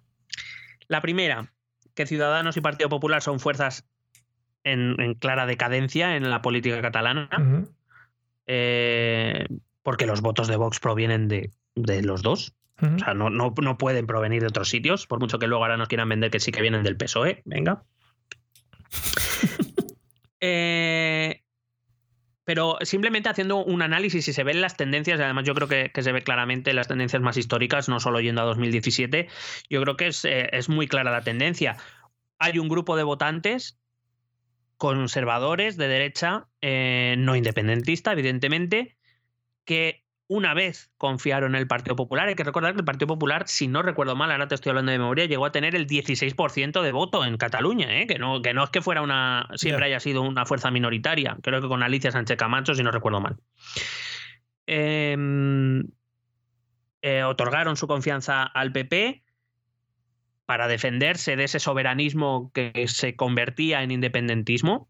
La 0.87 1.01
primera, 1.01 1.51
que 1.95 2.05
Ciudadanos 2.05 2.55
y 2.55 2.61
Partido 2.61 2.87
Popular 2.87 3.21
son 3.21 3.41
fuerzas 3.41 3.85
en, 4.63 5.15
clara 5.15 5.45
decadencia 5.45 6.15
en 6.15 6.29
la 6.29 6.41
política 6.41 6.81
catalana, 6.81 7.29
eh, 8.47 9.47
porque 9.83 10.05
los 10.05 10.21
votos 10.21 10.47
de 10.47 10.55
Vox 10.55 10.79
provienen 10.79 11.27
de, 11.27 11.51
de 11.75 12.03
los 12.03 12.21
dos. 12.21 12.55
O 12.81 12.99
sea, 12.99 13.13
no, 13.13 13.29
no, 13.29 13.77
pueden 13.77 14.07
provenir 14.07 14.41
de 14.41 14.47
otros 14.47 14.69
sitios, 14.69 15.05
por 15.05 15.19
mucho 15.19 15.37
que 15.37 15.47
luego 15.47 15.63
ahora 15.63 15.77
nos 15.77 15.87
quieran 15.87 16.09
vender 16.09 16.31
que 16.31 16.39
sí 16.39 16.51
que 16.51 16.61
vienen 16.61 16.83
del 16.83 16.97
PSOE. 16.97 17.41
Venga. 17.45 17.83
Eh, 20.43 21.43
pero 22.43 22.79
simplemente 22.81 23.29
haciendo 23.29 23.63
un 23.63 23.83
análisis 23.83 24.27
y 24.27 24.33
se 24.33 24.43
ven 24.43 24.59
las 24.59 24.75
tendencias, 24.75 25.19
además 25.19 25.43
yo 25.45 25.53
creo 25.53 25.67
que, 25.67 25.91
se 26.01 26.11
ve 26.11 26.23
claramente 26.23 26.73
las 26.73 26.87
tendencias 26.87 27.21
más 27.21 27.37
históricas, 27.37 27.87
no 27.89 27.99
solo 27.99 28.19
yendo 28.19 28.41
a 28.41 28.45
2017, 28.45 29.27
yo 29.69 29.81
creo 29.83 29.97
que 29.97 30.07
es, 30.07 30.25
eh, 30.25 30.49
es 30.51 30.67
muy 30.67 30.87
clara 30.87 31.11
la 31.11 31.21
tendencia. 31.21 31.77
Hay 32.39 32.57
un 32.57 32.69
grupo 32.69 32.97
de 32.97 33.03
votantes 33.03 33.79
conservadores 34.77 35.77
de 35.77 35.87
derecha, 35.87 36.47
eh, 36.61 37.13
no 37.19 37.35
independentista, 37.35 38.13
evidentemente, 38.13 38.97
que 39.63 40.03
una 40.31 40.53
vez 40.53 40.89
confiaron 40.97 41.55
en 41.55 41.59
el 41.59 41.67
Partido 41.67 41.97
Popular. 41.97 42.29
Hay 42.29 42.35
que 42.35 42.45
recordar 42.45 42.71
que 42.71 42.79
el 42.79 42.85
Partido 42.85 43.07
Popular, 43.07 43.49
si 43.49 43.67
no 43.67 43.81
recuerdo 43.81 44.15
mal, 44.15 44.31
ahora 44.31 44.47
te 44.47 44.55
estoy 44.55 44.69
hablando 44.69 44.93
de 44.93 44.97
memoria, 44.97 45.25
llegó 45.25 45.45
a 45.45 45.51
tener 45.51 45.75
el 45.75 45.87
16% 45.87 46.81
de 46.81 46.91
voto 46.93 47.25
en 47.25 47.35
Cataluña, 47.35 47.99
¿eh? 47.99 48.07
que, 48.07 48.17
no, 48.17 48.41
que 48.41 48.53
no 48.53 48.63
es 48.63 48.69
que 48.69 48.81
fuera 48.81 49.01
una 49.01 49.49
siempre 49.55 49.87
haya 49.87 49.99
sido 49.99 50.21
una 50.21 50.45
fuerza 50.45 50.71
minoritaria. 50.71 51.37
Creo 51.43 51.59
que 51.59 51.67
con 51.67 51.83
Alicia 51.83 52.13
Sánchez 52.13 52.37
Camacho, 52.37 52.73
si 52.75 52.81
no 52.81 52.91
recuerdo 52.91 53.19
mal. 53.19 53.35
Em, 54.67 55.83
eh, 57.01 57.23
otorgaron 57.23 57.75
su 57.75 57.87
confianza 57.87 58.43
al 58.43 58.71
PP 58.71 59.25
para 60.45 60.69
defenderse 60.69 61.35
de 61.35 61.43
ese 61.43 61.59
soberanismo 61.59 62.53
que 62.53 62.85
se 62.87 63.17
convertía 63.17 63.83
en 63.83 63.91
independentismo. 63.91 64.87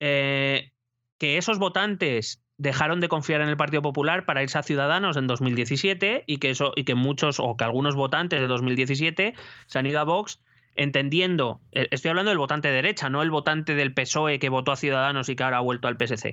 Eh, 0.00 0.72
que 1.18 1.36
esos 1.36 1.58
votantes 1.58 2.43
dejaron 2.56 3.00
de 3.00 3.08
confiar 3.08 3.40
en 3.40 3.48
el 3.48 3.56
Partido 3.56 3.82
Popular 3.82 4.24
para 4.24 4.42
irse 4.42 4.58
a 4.58 4.62
Ciudadanos 4.62 5.16
en 5.16 5.26
2017 5.26 6.24
y 6.26 6.38
que 6.38 6.50
eso 6.50 6.72
y 6.76 6.84
que 6.84 6.94
muchos 6.94 7.40
o 7.40 7.56
que 7.56 7.64
algunos 7.64 7.94
votantes 7.94 8.40
de 8.40 8.46
2017 8.46 9.34
se 9.66 9.78
han 9.78 9.86
ido 9.86 10.00
a 10.00 10.04
Vox 10.04 10.40
entendiendo, 10.76 11.60
eh, 11.72 11.88
estoy 11.90 12.10
hablando 12.10 12.30
del 12.30 12.38
votante 12.38 12.68
de 12.68 12.74
derecha, 12.74 13.08
no 13.08 13.22
el 13.22 13.30
votante 13.30 13.74
del 13.74 13.94
PSOE 13.94 14.38
que 14.38 14.48
votó 14.48 14.72
a 14.72 14.76
Ciudadanos 14.76 15.28
y 15.28 15.36
que 15.36 15.44
ahora 15.44 15.58
ha 15.58 15.60
vuelto 15.60 15.88
al 15.88 15.96
PSC. 15.96 16.32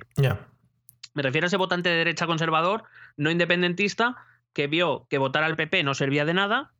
Me 1.14 1.22
refiero 1.22 1.44
a 1.44 1.48
ese 1.48 1.56
votante 1.56 1.90
de 1.90 1.96
derecha 1.96 2.26
conservador, 2.26 2.84
no 3.16 3.30
independentista, 3.30 4.16
que 4.52 4.66
vio 4.66 5.06
que 5.10 5.18
votar 5.18 5.44
al 5.44 5.56
PP 5.56 5.82
no 5.84 5.94
servía 5.94 6.24
de 6.24 6.34
nada, 6.34 6.72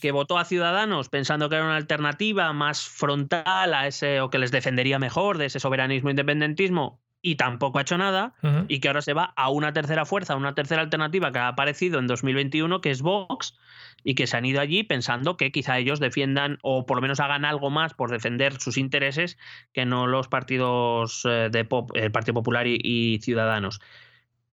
que 0.00 0.10
votó 0.10 0.38
a 0.38 0.44
Ciudadanos 0.44 1.08
pensando 1.08 1.48
que 1.48 1.54
era 1.54 1.64
una 1.64 1.76
alternativa 1.76 2.52
más 2.52 2.82
frontal 2.82 3.74
a 3.74 3.86
ese 3.86 4.20
o 4.20 4.28
que 4.28 4.38
les 4.38 4.50
defendería 4.50 4.98
mejor 4.98 5.38
de 5.38 5.46
ese 5.46 5.60
soberanismo 5.60 6.10
independentismo 6.10 7.00
y 7.22 7.36
tampoco 7.36 7.78
ha 7.78 7.82
hecho 7.82 7.96
nada, 7.96 8.34
y 8.66 8.80
que 8.80 8.88
ahora 8.88 9.00
se 9.00 9.12
va 9.12 9.32
a 9.36 9.48
una 9.48 9.72
tercera 9.72 10.04
fuerza, 10.04 10.34
una 10.34 10.56
tercera 10.56 10.82
alternativa 10.82 11.30
que 11.30 11.38
ha 11.38 11.48
aparecido 11.48 12.00
en 12.00 12.08
2021, 12.08 12.80
que 12.80 12.90
es 12.90 13.00
Vox, 13.00 13.56
y 14.02 14.16
que 14.16 14.26
se 14.26 14.36
han 14.36 14.44
ido 14.44 14.60
allí 14.60 14.82
pensando 14.82 15.36
que 15.36 15.52
quizá 15.52 15.78
ellos 15.78 16.00
defiendan 16.00 16.58
o 16.62 16.84
por 16.84 16.96
lo 16.96 17.02
menos 17.02 17.20
hagan 17.20 17.44
algo 17.44 17.70
más 17.70 17.94
por 17.94 18.10
defender 18.10 18.60
sus 18.60 18.76
intereses 18.76 19.38
que 19.72 19.86
no 19.86 20.08
los 20.08 20.26
partidos 20.26 21.22
eh, 21.24 21.48
de 21.50 21.64
Pop, 21.64 21.90
el 21.94 22.10
Partido 22.10 22.34
Popular 22.34 22.66
y, 22.66 23.20
Ciudadanos. 23.22 23.80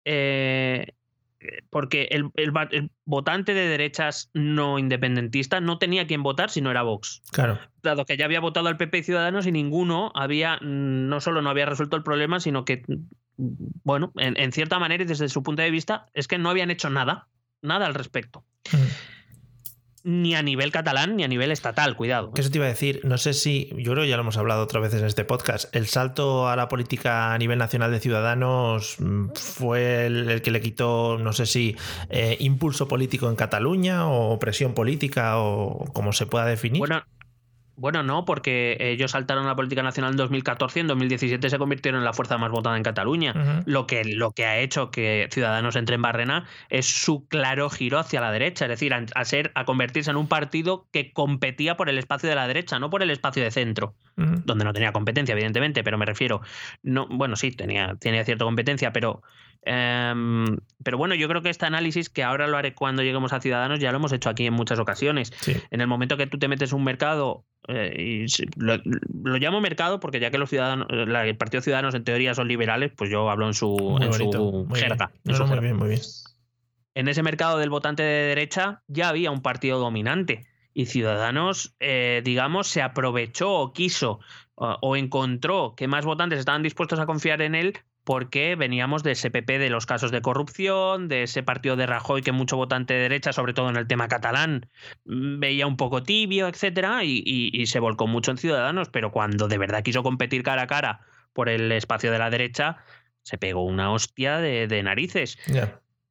Eh, 0.05 0.95
porque 1.71 2.09
el, 2.11 2.31
votante 3.05 3.55
de 3.55 3.69
derechas 3.69 4.31
no 4.35 4.79
independentista 4.79 5.61
no 5.61 5.79
tenía 5.79 6.07
quien 6.07 6.23
votar 6.23 6.51
si 6.51 6.61
no 6.61 6.71
era 6.71 6.83
Vox. 6.83 7.23
Claro. 7.33 7.59
Dado 7.83 8.05
que 8.05 8.17
ya 8.17 8.25
había 8.25 8.41
votado 8.41 8.69
al 8.69 8.77
PP 8.77 8.99
y 8.99 9.03
Ciudadanos 9.03 9.47
y 9.47 9.53
ninguno 9.53 10.13
había, 10.15 10.57
mm, 10.57 11.09
no 11.09 11.21
solo 11.21 11.43
no 11.43 11.51
había 11.51 11.67
resuelto 11.67 11.97
el 11.97 12.03
problema, 12.03 12.41
sino 12.41 12.65
que, 12.65 12.83
mm, 12.87 13.47
bueno, 13.85 14.13
en, 14.17 14.53
cierta 14.53 14.79
manera 14.79 15.05
y 15.05 15.07
desde 15.07 15.29
su 15.29 15.43
punto 15.43 15.63
de 15.63 15.71
vista, 15.71 16.07
es 16.15 16.29
que 16.29 16.39
no 16.39 16.51
habían 16.51 16.71
hecho 16.71 16.91
nada, 16.91 17.29
nada 17.63 17.87
al 17.87 17.95
respecto. 17.95 18.45
Ni 20.07 20.37
a 20.37 20.43
nivel 20.43 20.71
catalán 20.71 21.17
ni 21.17 21.25
a 21.25 21.29
nivel 21.29 21.51
estatal, 21.51 21.97
cuidado. 21.97 22.31
¿Qué 22.31 22.41
eso 22.41 22.51
te 22.51 22.59
iba 22.59 22.67
a 22.67 22.69
decir? 22.69 23.01
No 23.03 23.19
sé 23.19 23.35
si, 23.35 23.69
yo 23.77 23.93
creo 23.93 24.05
que 24.05 24.09
ya 24.09 24.17
lo 24.17 24.23
hemos 24.23 24.37
hablado 24.37 24.63
otras 24.63 24.81
veces 24.81 25.01
en 25.01 25.09
este 25.09 25.25
podcast, 25.25 25.75
el 25.75 25.89
salto 25.89 26.49
a 26.49 26.55
la 26.55 26.69
política 26.69 27.35
a 27.35 27.39
nivel 27.39 27.59
nacional 27.59 27.91
de 27.91 27.99
Ciudadanos 27.99 28.97
mm, 29.01 29.31
fue 29.35 30.07
el, 30.07 30.43
que 30.43 30.53
le 30.53 30.61
quitó, 30.61 31.19
no 31.19 31.33
sé 31.33 31.45
si, 31.47 31.77
eh, 32.09 32.37
impulso 32.39 32.87
político 32.87 33.29
en 33.29 33.35
Cataluña 33.35 34.07
o 34.07 34.39
presión 34.39 34.75
política 34.75 35.39
o 35.39 35.87
como 35.93 36.13
se 36.13 36.27
pueda 36.27 36.47
definir. 36.47 36.79
Bueno, 36.79 37.03
bueno, 37.77 38.03
no, 38.03 38.25
porque 38.25 38.77
ellos 38.81 39.11
saltaron 39.11 39.45
a 39.45 39.49
la 39.49 39.57
política 39.57 39.83
nacional 39.83 40.13
en 40.13 40.17
2014 40.17 40.79
y 40.79 40.81
en 40.81 40.87
2017 40.87 41.51
se 41.51 41.59
convirtieron 41.59 42.01
en 42.01 42.05
la 42.05 42.13
fuerza 42.13 42.39
más 42.39 42.51
votada 42.51 42.77
en 42.77 42.83
Cataluña. 42.83 43.63
lo, 43.67 43.87
que, 43.87 44.05
lo 44.05 44.33
que 44.33 44.47
ha 44.47 44.59
hecho 44.59 44.91
que 44.91 45.29
Ciudadanos 45.31 45.77
entre 45.77 45.97
en 45.97 46.03
Barrena 46.03 46.47
es 46.71 46.87
su 46.87 47.27
claro 47.29 47.69
giro 47.69 47.99
hacia 47.99 48.21
la 48.21 48.33
derecha, 48.33 48.65
es 48.65 48.71
decir, 48.71 48.95
a, 48.95 49.25
ser, 49.25 49.53
a 49.55 49.65
convertirse 49.65 50.11
en 50.11 50.17
un 50.17 50.29
partido 50.29 50.87
que 50.91 51.13
competía 51.13 51.77
por 51.77 51.89
el 51.89 51.99
espacio 51.99 52.29
de 52.29 52.35
la 52.35 52.47
derecha, 52.47 52.79
no 52.79 52.91
por 52.91 53.03
el 53.03 53.11
espacio 53.11 53.43
de 53.43 53.51
centro, 53.51 53.95
donde 54.17 54.65
no 54.65 54.73
tenía 54.73 54.93
competencia, 54.93 55.33
evidentemente, 55.35 55.85
pero 55.85 55.99
me 55.99 56.07
refiero, 56.07 56.41
no, 56.83 57.07
bueno, 57.09 57.37
sí, 57.37 57.51
tenía, 57.51 57.97
tenía 58.01 58.25
cierta 58.25 58.45
competencia, 58.45 58.93
pero 58.93 59.23
Em, 59.63 60.57
pero 60.83 60.99
bueno, 60.99 61.15
yo 61.15 61.29
creo 61.29 61.43
que 61.43 61.51
este 61.51 61.67
análisis, 61.67 62.09
que 62.09 62.23
ahora 62.23 62.47
lo 62.47 62.57
haré 62.57 62.75
cuando 62.75 63.03
lleguemos 63.03 63.33
a 63.33 63.41
Ciudadanos, 63.41 63.81
ya 63.81 63.91
lo 63.91 63.99
hemos 63.99 64.13
hecho 64.13 64.31
aquí 64.31 64.47
en 64.47 64.55
muchas 64.55 64.79
ocasiones. 64.79 65.33
En 65.71 65.81
el 65.81 65.87
momento 65.87 66.17
que 66.17 66.27
tú 66.27 66.39
te 66.39 66.49
metes 66.49 66.73
un 66.73 66.85
mercado, 66.85 67.45
eh, 67.69 67.95
y 67.99 68.45
lo, 68.57 68.79
llamo 69.39 69.61
mercado 69.61 69.99
porque 69.99 70.21
ya 70.21 70.31
que 70.31 70.39
los 70.39 70.51
ciudadanos, 70.51 70.87
el 70.91 71.37
Partido 71.37 71.63
Ciudadanos 71.63 71.95
en 71.95 72.05
teoría 72.05 72.35
son 72.35 72.49
liberales, 72.49 72.93
pues 72.97 73.11
yo 73.11 73.29
hablo 73.29 73.47
en 73.47 73.55
su, 73.55 73.99
en 74.01 74.13
su 74.13 74.69
jerga. 74.75 75.11
muy 75.25 75.61
bien, 75.61 75.77
muy 75.77 75.89
bien. 75.89 76.01
En 76.95 77.09
ese 77.09 77.23
mercado 77.23 77.59
del 77.59 77.71
votante 77.71 78.03
de 78.03 78.29
derecha 78.29 78.83
ya 78.87 79.09
había 79.09 79.31
un 79.31 79.43
partido 79.43 79.79
dominante 79.79 80.47
y 80.73 80.87
Ciudadanos, 80.87 81.75
eh, 81.81 82.23
digamos, 82.25 82.69
se 82.69 82.83
aprovechó 82.83 83.53
o 83.53 83.73
quiso 83.73 84.21
o 84.55 84.97
encontró 84.97 85.75
que 85.77 85.89
más 85.89 86.07
votantes 86.07 86.39
estaban 86.39 86.63
dispuestos 86.63 86.99
a 86.99 87.05
confiar 87.05 87.43
en 87.43 87.55
él 87.55 87.79
porque 88.07 88.55
veníamos 88.55 89.03
de 89.03 89.11
ese 89.11 89.33
PP 89.33 89.59
de 89.59 89.69
los 89.69 89.85
casos 89.85 90.13
de 90.13 90.23
corrupción, 90.23 91.09
de 91.09 91.25
ese 91.25 91.43
partido 91.43 91.75
de 91.75 91.87
Rajoy 91.87 92.23
que 92.23 92.31
mucho 92.31 92.57
votante 92.57 92.95
de 92.95 93.01
derecha, 93.01 93.33
sobre 93.33 93.53
todo 93.53 93.69
en 93.69 93.75
el 93.75 93.89
tema 93.89 94.07
catalán, 94.07 94.69
mm, 95.07 95.41
veía 95.41 95.67
un 95.67 95.77
poco 95.77 96.05
tibio, 96.05 96.47
etcétera, 96.47 97.01
y, 97.03 97.67
se 97.67 97.81
volcó 97.81 98.07
mucho 98.07 98.31
en 98.31 98.39
Ciudadanos, 98.39 98.91
pero 98.91 99.11
cuando 99.11 99.49
de 99.49 99.59
verdad 99.59 99.83
quiso 99.83 100.05
competir 100.05 100.45
cara 100.45 100.63
a 100.63 100.67
cara 100.69 101.01
por 101.33 101.49
el 101.49 101.73
espacio 101.73 102.13
de 102.13 102.21
la 102.21 102.31
derecha, 102.31 102.77
se 103.25 103.39
pegó 103.39 103.65
una 103.65 103.91
hostia 103.91 104.39
de, 104.39 104.83
narices. 104.85 105.37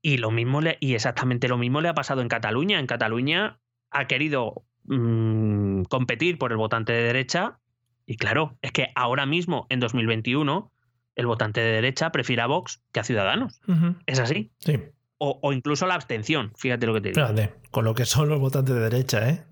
Y 0.01 0.17
lo 0.17 0.31
mismo 0.31 0.59
le, 0.59 0.77
y 0.81 0.95
exactamente 0.95 1.47
lo 1.47 1.57
mismo 1.57 1.79
le 1.79 1.87
ha 1.87 1.95
pasado 1.95 2.21
en 2.21 2.27
Cataluña. 2.27 2.77
En 2.77 2.87
Cataluña 2.87 3.59
ha 3.91 4.07
querido 4.07 4.65
mm, 4.83 5.83
competir 5.83 6.37
por 6.39 6.51
el 6.51 6.57
votante 6.57 6.91
de 6.91 7.03
derecha. 7.03 7.59
Y 8.05 8.17
claro, 8.17 8.57
es 8.61 8.73
que 8.73 8.89
ahora 8.95 9.25
mismo, 9.25 9.65
en 9.69 9.79
2021, 9.79 10.73
el 11.16 11.26
votante 11.26 11.61
de 11.61 11.72
derecha 11.72 12.11
prefiere 12.11 12.41
a 12.41 12.47
Vox 12.47 12.82
que 12.91 12.99
a 12.99 13.03
Ciudadanos. 13.03 13.61
¿Es 14.05 14.20
así? 14.20 14.51
Sí. 14.59 14.80
O, 15.18 15.53
incluso 15.53 15.88
la 15.88 15.95
abstención, 15.95 16.51
fíjate 16.57 16.86
lo 16.86 16.93
que 16.93 17.01
te 17.01 17.11
digo. 17.11 17.28
con 17.72 17.86
lo 17.86 17.95
que 17.95 18.05
son 18.05 18.28
los 18.28 18.39
votantes 18.39 18.76
de 18.76 18.82
derecha, 18.82 19.30
¿eh? 19.30 19.45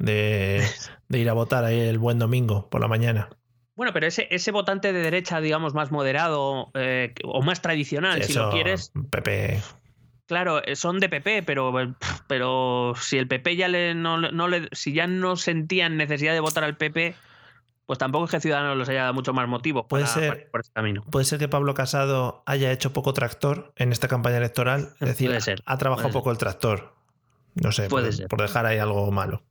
De, 1.08 1.20
ir 1.20 1.30
a 1.30 1.34
votar 1.34 1.64
ahí 1.64 1.80
el 1.80 2.00
buen 2.00 2.20
domingo 2.20 2.70
por 2.70 2.82
la 2.82 2.88
mañana. 2.88 3.30
Bueno, 3.76 3.94
pero 3.94 4.06
ese, 4.06 4.28
ese 4.30 4.52
votante 4.52 4.94
de 4.94 5.02
derecha, 5.02 5.40
digamos, 5.42 5.74
más 5.74 5.92
moderado 5.92 6.70
eh, 6.74 7.14
o 7.24 7.42
más 7.42 7.62
tradicional, 7.62 8.22
si 8.24 8.34
lo 8.34 8.52
quieres. 8.52 8.92
PP. 9.10 9.62
Claro, 10.26 10.64
eh, 10.66 10.76
son 10.76 11.00
de 11.00 11.10
PP, 11.10 11.44
pero, 11.44 11.74
pero 12.28 12.94
si 13.00 13.18
el 13.18 13.28
PP 13.28 13.56
ya 13.56 13.68
le, 13.68 13.96
no, 13.96 14.18
no 14.20 14.48
le, 14.48 14.68
si 14.72 14.94
ya 14.94 15.08
no 15.08 15.36
sentían 15.38 15.98
necesidad 15.98 16.34
de 16.34 16.40
votar 16.40 16.64
al 16.64 16.78
PP, 16.78 17.16
pues 17.86 18.00
tampoco 18.00 18.26
es 18.26 18.32
que 18.32 18.40
Ciudadanos 18.40 18.78
les 18.78 18.90
haya 18.90 19.02
dado 19.02 19.14
mucho 19.14 19.34
más 19.34 19.48
motivo 19.48 19.88
puede 19.88 20.08
ser, 20.08 20.50
por 20.52 20.62
ese 20.62 20.72
camino. 20.72 21.04
Puede 21.10 21.26
ser 21.26 21.40
que 21.40 21.48
Pablo 21.48 21.74
Casado 21.74 22.44
haya 22.46 22.72
hecho 22.72 22.94
poco 22.94 23.14
tractor 23.14 23.74
en 23.76 23.92
esta 23.92 24.08
campaña 24.08 24.38
electoral, 24.38 24.94
es 25.00 25.08
decir, 25.08 25.42
ser, 25.42 25.62
ha 25.66 25.78
trabajado 25.78 26.12
poco 26.12 26.32
el 26.32 26.38
tractor. 26.38 26.94
No 27.56 27.72
sé, 27.72 27.88
puede 27.88 28.08
por, 28.08 28.14
ser. 28.14 28.28
por 28.28 28.42
dejar 28.42 28.66
ahí 28.66 28.80
algo 28.80 29.12
malo. 29.12 29.44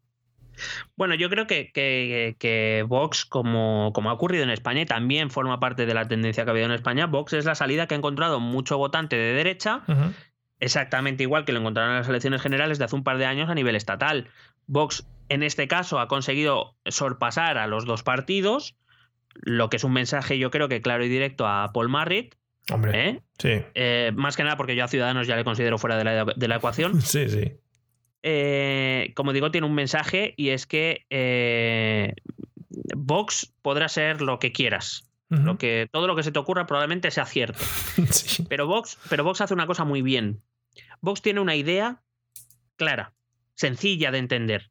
Bueno, 0.97 1.15
yo 1.15 1.29
creo 1.31 1.47
que, 1.47 1.71
que, 1.73 2.85
Vox, 2.87 3.25
como, 3.25 3.93
como, 3.95 4.11
ha 4.11 4.13
ocurrido 4.13 4.45
en 4.45 4.51
España 4.51 4.83
y 4.83 4.87
también 4.87 5.31
forma 5.31 5.61
parte 5.61 5.87
de 5.87 5.95
la 5.95 6.09
tendencia 6.09 6.45
que 6.45 6.51
ha 6.51 6.53
habido 6.53 6.67
en 6.67 6.73
España, 6.73 7.07
Vox 7.07 7.33
es 7.33 7.45
la 7.45 7.55
salida 7.55 7.87
que 7.87 7.95
ha 7.95 7.99
encontrado 7.99 8.41
mucho 8.41 8.79
votante 8.79 9.17
de 9.17 9.33
derecha, 9.33 9.83
exactamente 10.63 11.25
igual 11.25 11.45
que 11.45 11.53
lo 11.53 11.59
encontraron 11.59 11.93
en 11.93 11.99
las 11.99 12.09
elecciones 12.09 12.41
generales 12.41 12.79
de 12.79 12.85
hace 12.85 12.95
un 12.95 13.03
par 13.03 13.19
de 13.19 13.27
años 13.27 13.51
a 13.51 13.55
nivel 13.55 13.75
estatal. 13.75 14.29
Vox 14.67 15.07
en 15.29 15.43
este 15.43 15.67
caso 15.67 15.99
ha 15.99 16.07
conseguido 16.07 16.77
sorpasar 16.87 17.59
a 17.59 17.67
los 17.67 17.85
dos 17.85 18.05
partidos, 18.05 18.77
lo 19.35 19.69
que 19.69 19.77
es 19.77 19.85
un 19.85 19.93
mensaje 19.93 20.39
yo 20.39 20.51
creo 20.51 20.69
que 20.69 20.81
claro 20.81 21.05
y 21.05 21.09
directo 21.09 21.47
a 21.47 21.73
Paul 21.73 21.89
Marrit. 21.89 22.37
Hombre, 22.71 23.09
¿eh? 23.09 23.21
sí. 23.39 23.61
Eh, 23.75 24.13
más 24.15 24.37
que 24.37 24.45
nada 24.45 24.57
porque 24.57 24.77
yo 24.77 24.85
a 24.85 24.89
Ciudadanos 24.89 25.27
ya 25.27 25.35
le 25.35 25.43
considero 25.43 25.79
fuera 25.79 25.97
de 25.97 26.49
la, 26.49 26.57
ecuación. 26.57 27.03
Sí, 27.03 27.29
sí. 27.29 27.55
Eh, 28.23 29.13
como 29.17 29.33
digo, 29.33 29.51
tiene 29.51 29.67
un 29.67 29.75
mensaje 29.75 30.33
y 30.37 30.51
es 30.51 30.67
que 30.69 32.15
Vox 32.97 33.53
podrá 33.63 33.89
ser 33.89 34.23
lo 34.23 34.39
que 34.39 34.53
quieras. 34.53 35.11
Lo 35.29 35.57
que, 35.57 35.89
todo 35.91 36.07
lo 36.07 36.15
que 36.15 36.23
se 36.23 36.31
te 36.31 36.39
ocurra 36.39 36.67
probablemente 36.67 37.11
sea 37.11 37.25
cierto. 37.25 37.59
Pero, 38.51 38.67
Vox, 38.67 38.99
pero 39.09 39.25
Vox 39.25 39.41
hace 39.41 39.55
una 39.55 39.67
cosa 39.67 39.85
muy 39.85 40.03
bien. 40.03 40.43
Vox 41.01 41.23
tiene 41.23 41.41
una 41.41 41.57
idea 41.57 42.03
clara 42.77 43.15
sencilla 43.55 44.11
de 44.11 44.19
entender. 44.19 44.71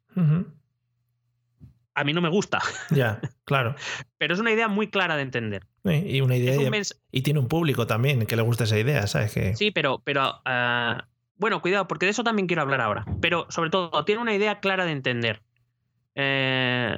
A 1.94 2.04
mí 2.04 2.12
no 2.12 2.20
me 2.20 2.28
gusta. 2.28 2.60
Ya, 2.90 3.20
claro. 3.44 3.74
Pero 4.18 4.34
es 4.34 4.40
una 4.40 4.52
idea 4.52 4.68
muy 4.68 4.88
clara 4.88 5.16
de 5.16 5.22
entender. 5.22 5.66
y 5.84 6.20
una 6.20 6.36
idea 6.36 6.54
y, 7.10 7.22
tiene 7.22 7.40
un 7.40 7.48
público 7.48 7.86
también 7.86 8.26
que 8.26 8.36
le 8.36 8.42
gusta 8.42 8.64
esa 8.64 8.78
idea, 8.78 9.06
¿sabes? 9.06 9.32
Que... 9.32 9.56
Sí, 9.56 9.70
pero, 9.70 10.02
pero 10.04 10.40
ah, 10.44 11.06
bueno, 11.36 11.60
cuidado, 11.62 11.88
porque 11.88 12.06
de 12.06 12.10
eso 12.10 12.24
también 12.24 12.46
quiero 12.46 12.62
hablar 12.62 12.80
ahora. 12.80 13.04
Pero 13.20 13.46
sobre 13.48 13.70
todo, 13.70 14.04
tiene 14.04 14.20
una 14.20 14.34
idea 14.34 14.60
clara 14.60 14.84
de 14.84 14.92
entender. 14.92 15.42
Eh, 16.14 16.96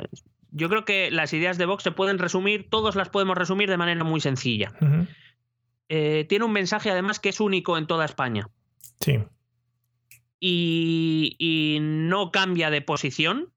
yo 0.51 0.69
creo 0.69 0.85
que 0.85 1.11
las 1.11 1.33
ideas 1.33 1.59
de 1.59 1.67
Vox 1.67 1.83
se 1.83 1.93
pueden 1.93 2.19
resumir, 2.19 2.69
todos 2.71 2.95
las 2.95 3.09
podemos 3.09 3.37
resumir 3.37 3.69
de 3.69 3.77
manera 3.77 4.05
muy 4.05 4.21
sencilla. 4.21 4.73
Eh, 5.89 6.27
tiene 6.29 6.45
un 6.45 6.53
mensaje 6.53 6.91
además 6.91 7.21
que 7.21 7.29
es 7.29 7.41
único 7.41 7.79
en 7.79 7.87
toda 7.87 8.05
España. 8.05 8.49
Sí 9.01 9.19
y, 10.47 11.79
no 11.81 12.31
cambia 12.31 12.71
de 12.71 12.83
posición, 12.83 13.53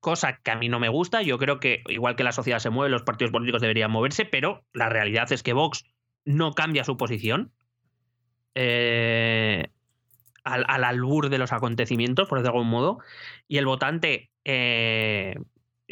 cosa 0.00 0.40
que 0.42 0.50
a 0.50 0.56
mí 0.56 0.68
no 0.68 0.80
me 0.80 0.88
gusta. 0.88 1.22
Yo 1.22 1.38
creo 1.38 1.60
que 1.60 1.82
igual 1.88 2.16
que 2.16 2.24
la 2.24 2.32
sociedad 2.32 2.58
se 2.58 2.70
mueve, 2.70 2.90
los 2.90 3.02
partidos 3.02 3.32
políticos 3.32 3.60
deberían 3.60 3.90
moverse, 3.90 4.24
pero 4.24 4.64
la 4.72 4.88
realidad 4.88 5.30
es 5.32 5.42
que 5.42 5.52
Vox 5.52 5.84
no 6.24 6.52
cambia 6.52 6.84
su 6.84 6.96
posición. 6.96 7.52
Eh, 8.54 9.68
al, 10.42 10.84
albur 10.84 11.28
de 11.28 11.38
los 11.38 11.52
acontecimientos, 11.52 12.28
por 12.28 12.38
decirlo 12.38 12.52
de 12.54 12.58
algún 12.58 12.70
modo, 12.70 12.98
y 13.46 13.58
el 13.58 13.66
votante 13.66 14.30
eh, 14.44 15.36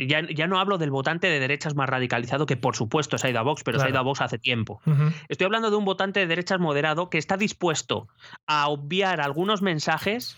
ya, 0.07 0.47
no 0.47 0.61
hablo 0.61 0.79
del 0.79 0.91
votante 0.91 1.27
de 1.29 1.41
derechas 1.41 1.75
más 1.75 1.89
radicalizado, 1.89 2.47
que 2.47 2.57
por 2.57 2.77
supuesto 2.77 3.19
se 3.19 3.27
ha 3.27 3.31
ido 3.31 3.41
a 3.41 3.43
Vox, 3.43 3.65
pero 3.65 3.79
se 3.79 3.87
ha 3.87 3.91
ido 3.91 3.99
a 3.99 4.03
Vox 4.03 4.21
hace 4.21 4.39
tiempo. 4.39 4.81
Estoy 5.29 5.45
hablando 5.47 5.71
de 5.71 5.77
un 5.77 5.85
votante 5.85 6.21
de 6.21 6.27
derechas 6.27 6.61
moderado 6.61 7.11
que 7.11 7.19
está 7.19 7.37
dispuesto 7.37 8.09
a 8.47 8.69
obviar 8.69 9.21
algunos 9.21 9.63
mensajes 9.63 10.37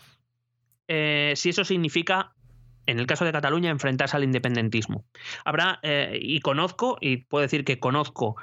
eh, 0.88 1.34
si 1.36 1.50
eso 1.50 1.64
significa 1.64 2.32
en 2.86 2.98
el 2.98 3.06
caso 3.06 3.24
de 3.24 3.32
Cataluña, 3.32 3.70
enfrentarse 3.70 4.16
al 4.16 4.24
independentismo. 4.24 5.04
Habrá, 5.44 5.78
eh, 5.82 6.18
y 6.20 6.40
conozco, 6.40 6.98
y 7.00 7.18
puedo 7.18 7.42
decir 7.42 7.64
que 7.64 7.78
conozco 7.78 8.36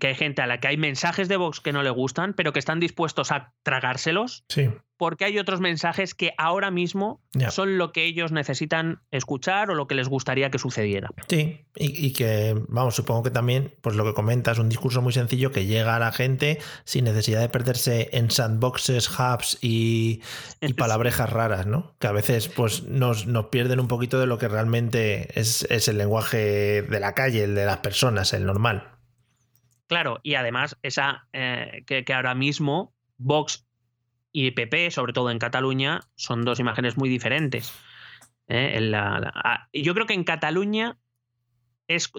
que 0.00 0.08
hay 0.08 0.14
gente 0.14 0.42
a 0.42 0.46
la 0.46 0.60
que 0.60 0.68
hay 0.68 0.76
mensajes 0.76 1.28
de 1.28 1.36
Vox 1.36 1.60
que 1.60 1.72
no 1.72 1.82
le 1.82 1.90
gustan, 1.90 2.34
pero 2.34 2.52
que 2.52 2.58
están 2.58 2.80
dispuestos 2.80 3.32
a 3.32 3.54
tragárselos. 3.62 4.44
Sí. 4.48 4.68
Porque 4.96 5.24
hay 5.24 5.38
otros 5.38 5.60
mensajes 5.60 6.12
que 6.12 6.32
ahora 6.38 6.72
mismo 6.72 7.22
son 7.50 7.78
lo 7.78 7.92
que 7.92 8.04
ellos 8.04 8.32
necesitan 8.32 9.00
escuchar 9.12 9.70
o 9.70 9.76
lo 9.76 9.86
que 9.86 9.94
les 9.94 10.08
gustaría 10.08 10.50
que 10.50 10.58
sucediera. 10.58 11.08
Sí, 11.28 11.66
y, 11.76 12.12
que, 12.14 12.60
vamos, 12.66 12.96
supongo 12.96 13.22
que 13.22 13.30
también, 13.30 13.72
pues 13.80 13.94
lo 13.94 14.04
que 14.04 14.12
comentas, 14.12 14.58
un 14.58 14.68
discurso 14.68 15.00
muy 15.00 15.12
sencillo 15.12 15.52
que 15.52 15.66
llega 15.66 15.94
a 15.94 16.00
la 16.00 16.10
gente 16.10 16.58
sin 16.82 17.04
necesidad 17.04 17.40
de 17.40 17.48
perderse 17.48 18.10
en 18.12 18.32
sandboxes, 18.32 19.08
hubs 19.08 19.58
y, 19.62 20.20
palabrejas 20.76 21.30
raras, 21.30 21.66
¿no? 21.66 21.94
Que 22.00 22.08
a 22.08 22.12
veces, 22.12 22.48
pues, 22.48 22.82
nos, 22.82 23.28
nos 23.28 23.46
pierden 23.46 23.78
un 23.78 23.86
poquito 23.86 24.18
de 24.18 24.26
lo 24.26 24.38
que 24.38 24.48
realmente 24.48 25.38
es, 25.38 25.64
es 25.70 25.86
el 25.86 25.98
lenguaje 25.98 26.82
de 26.82 26.98
la 26.98 27.14
calle, 27.14 27.44
el 27.44 27.54
de 27.54 27.66
las 27.66 27.78
personas, 27.78 28.32
el 28.32 28.44
normal. 28.44 28.97
Claro, 29.88 30.20
y 30.22 30.34
además 30.34 30.78
esa 30.82 31.26
eh, 31.32 31.84
que, 31.86 32.04
ahora 32.12 32.34
mismo 32.34 32.94
Vox 33.16 33.66
y 34.32 34.50
PP, 34.50 34.90
sobre 34.90 35.12
todo 35.12 35.30
en 35.30 35.38
Cataluña, 35.38 36.02
son 36.14 36.44
dos 36.44 36.60
imágenes 36.60 36.96
muy 36.96 37.08
diferentes. 37.08 37.74
¿eh? 38.46 38.78
yo 39.72 39.94
creo 39.94 40.06
que 40.06 40.14
en 40.14 40.24
Cataluña 40.24 40.98
es 41.88 42.12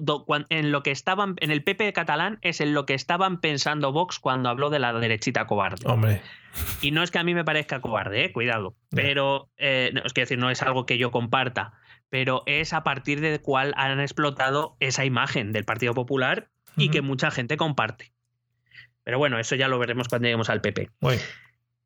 en 0.49 0.71
lo 0.71 0.83
que 0.83 0.91
estaban, 0.91 1.35
en 1.39 1.51
el 1.51 1.63
PP 1.63 1.93
catalán 1.93 2.39
es 2.41 2.59
en 2.59 2.73
lo 2.73 2.87
que 2.87 2.95
estaban 2.95 3.39
pensando 3.39 3.91
Vox 3.91 4.19
cuando 4.19 4.49
habló 4.49 4.71
de 4.71 4.79
la 4.79 4.93
derechita 4.93 5.45
cobarde. 5.45 5.87
Hombre. 5.87 6.21
Y 6.81 6.89
no 6.89 7.03
es 7.03 7.11
que 7.11 7.19
a 7.19 7.23
mí 7.23 7.35
me 7.35 7.45
parezca 7.45 7.79
cobarde, 7.79 8.25
¿eh? 8.25 8.33
cuidado. 8.33 8.75
Pero 8.89 9.51
eh, 9.57 9.93
es 10.03 10.13
que 10.13 10.21
decir, 10.21 10.39
no 10.39 10.49
es 10.49 10.63
algo 10.63 10.87
que 10.87 10.97
yo 10.97 11.11
comparta, 11.11 11.73
pero 12.09 12.41
es 12.47 12.73
a 12.73 12.83
partir 12.83 13.21
de 13.21 13.39
cuál 13.39 13.73
han 13.77 13.99
explotado 13.99 14.75
esa 14.79 15.05
imagen 15.05 15.51
del 15.51 15.65
Partido 15.65 15.93
Popular 15.93 16.49
y 16.75 16.89
que 16.89 17.01
mucha 17.01 17.31
gente 17.31 17.57
comparte. 17.57 18.11
Pero 19.03 19.17
bueno, 19.17 19.39
eso 19.39 19.55
ya 19.55 19.67
lo 19.67 19.79
veremos 19.79 20.07
cuando 20.07 20.27
lleguemos 20.27 20.49
al 20.49 20.61
PP. 20.61 20.89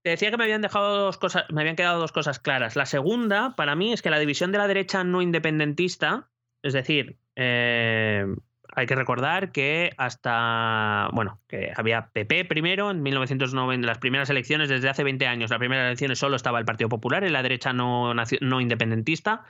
Te 0.02 0.10
decía 0.10 0.30
que 0.30 0.38
me 0.38 0.44
habían 0.44 0.62
dejado 0.62 0.98
dos 0.98 1.18
cosas, 1.18 1.46
me 1.50 1.62
habían 1.62 1.78
quedado 1.78 2.00
dos 2.00 2.12
cosas 2.12 2.40
claras. 2.40 2.76
La 2.76 2.86
segunda, 2.86 3.56
para 3.56 3.76
mí, 3.76 3.94
es 3.94 4.02
que 4.02 4.10
la 4.10 4.20
división 4.20 4.52
de 4.52 4.58
la 4.58 4.68
derecha 4.68 5.04
no 5.06 5.22
independentista, 5.22 6.28
es 6.62 6.74
decir, 6.74 7.18
eh, 7.36 8.26
hay 8.76 8.86
que 8.88 8.96
recordar 8.96 9.52
que 9.52 9.92
hasta, 9.98 11.10
bueno, 11.14 11.40
que 11.48 11.72
había 11.76 12.10
PP 12.12 12.46
primero, 12.46 12.90
en 12.90 13.04
1990, 13.04 13.86
las 13.86 14.00
primeras 14.00 14.30
elecciones 14.30 14.70
desde 14.70 14.90
hace 14.90 15.04
20 15.04 15.28
años, 15.28 15.52
las 15.52 15.60
primeras 15.60 15.86
elecciones 15.86 16.18
solo 16.18 16.36
estaba 16.36 16.60
el 16.60 16.66
Partido 16.66 16.90
Popular, 16.90 17.24
en 17.24 17.34
la 17.34 17.44
derecha 17.44 17.72
no, 17.72 18.14
no 18.14 18.62
independentista, 18.62 19.44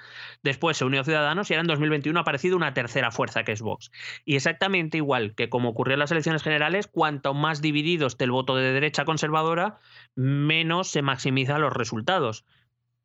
después 0.43 0.77
se 0.77 0.85
unió 0.85 1.03
Ciudadanos 1.03 1.49
y 1.49 1.53
ahora 1.53 1.61
en 1.61 1.67
2021 1.67 2.19
ha 2.19 2.21
aparecido 2.21 2.57
una 2.57 2.73
tercera 2.73 3.11
fuerza 3.11 3.43
que 3.43 3.53
es 3.53 3.61
Vox. 3.61 3.91
Y 4.25 4.35
exactamente 4.35 4.97
igual 4.97 5.35
que 5.35 5.49
como 5.49 5.69
ocurrió 5.69 5.93
en 5.93 5.99
las 5.99 6.11
elecciones 6.11 6.43
generales, 6.43 6.87
cuanto 6.87 7.33
más 7.33 7.61
dividido 7.61 8.07
esté 8.07 8.25
el 8.25 8.31
voto 8.31 8.55
de 8.55 8.73
derecha 8.73 9.05
conservadora, 9.05 9.77
menos 10.15 10.89
se 10.89 11.01
maximizan 11.01 11.61
los 11.61 11.73
resultados. 11.73 12.45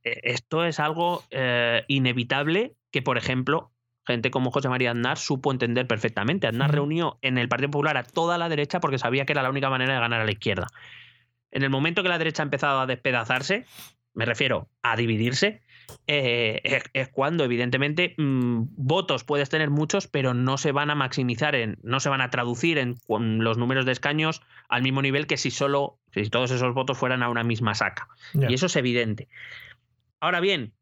E, 0.02 0.20
esto 0.24 0.64
es 0.64 0.80
algo 0.80 1.22
eh, 1.30 1.84
inevitable 1.86 2.74
que, 2.90 3.02
por 3.02 3.18
ejemplo, 3.18 3.70
gente 4.08 4.30
como 4.30 4.50
José 4.50 4.68
María 4.68 4.90
Aznar 4.90 5.18
supo 5.18 5.52
entender 5.52 5.86
perfectamente. 5.86 6.48
Aznar 6.48 6.72
reunió 6.72 7.18
en 7.22 7.38
el 7.38 7.48
Partido 7.48 7.70
Popular 7.70 7.96
a 7.96 8.02
toda 8.02 8.38
la 8.38 8.48
derecha 8.48 8.80
porque 8.80 8.98
sabía 8.98 9.24
que 9.24 9.32
era 9.32 9.42
la 9.42 9.50
única 9.50 9.70
manera 9.70 9.94
de 9.94 10.00
ganar 10.00 10.22
a 10.22 10.24
la 10.24 10.32
izquierda. 10.32 10.66
En 11.50 11.62
el 11.62 11.70
momento 11.70 12.02
que 12.02 12.08
la 12.08 12.18
derecha 12.18 12.42
ha 12.42 12.44
empezado 12.44 12.80
a 12.80 12.86
despedazarse, 12.86 13.64
me 14.14 14.24
refiero 14.24 14.68
a 14.82 14.96
dividirse, 14.96 15.62
eh, 16.06 16.80
es, 16.92 17.08
cuando 17.08 17.44
evidentemente 17.44 18.14
mm, 18.18 18.62
votos 18.76 19.24
puedes 19.24 19.48
tener 19.48 19.70
muchos, 19.70 20.06
pero 20.06 20.34
no 20.34 20.58
se 20.58 20.72
van 20.72 20.90
a 20.90 20.94
maximizar, 20.94 21.54
en, 21.54 21.78
no 21.82 22.00
se 22.00 22.08
van 22.08 22.20
a 22.20 22.30
traducir 22.30 22.78
en, 22.78 22.96
los 23.08 23.58
números 23.58 23.86
de 23.86 23.92
escaños 23.92 24.42
al 24.68 24.82
mismo 24.82 25.02
nivel 25.02 25.26
que 25.26 25.36
si 25.36 25.50
solo, 25.50 25.98
si 26.12 26.28
todos 26.30 26.50
esos 26.50 26.74
votos 26.74 26.98
fueran 26.98 27.22
a 27.22 27.30
una 27.30 27.44
misma 27.44 27.74
saca. 27.74 28.08
Y 28.34 28.52
eso 28.52 28.66
es 28.66 28.76
evidente. 28.76 29.28
Ahora 30.20 30.40
bien, 30.40 30.72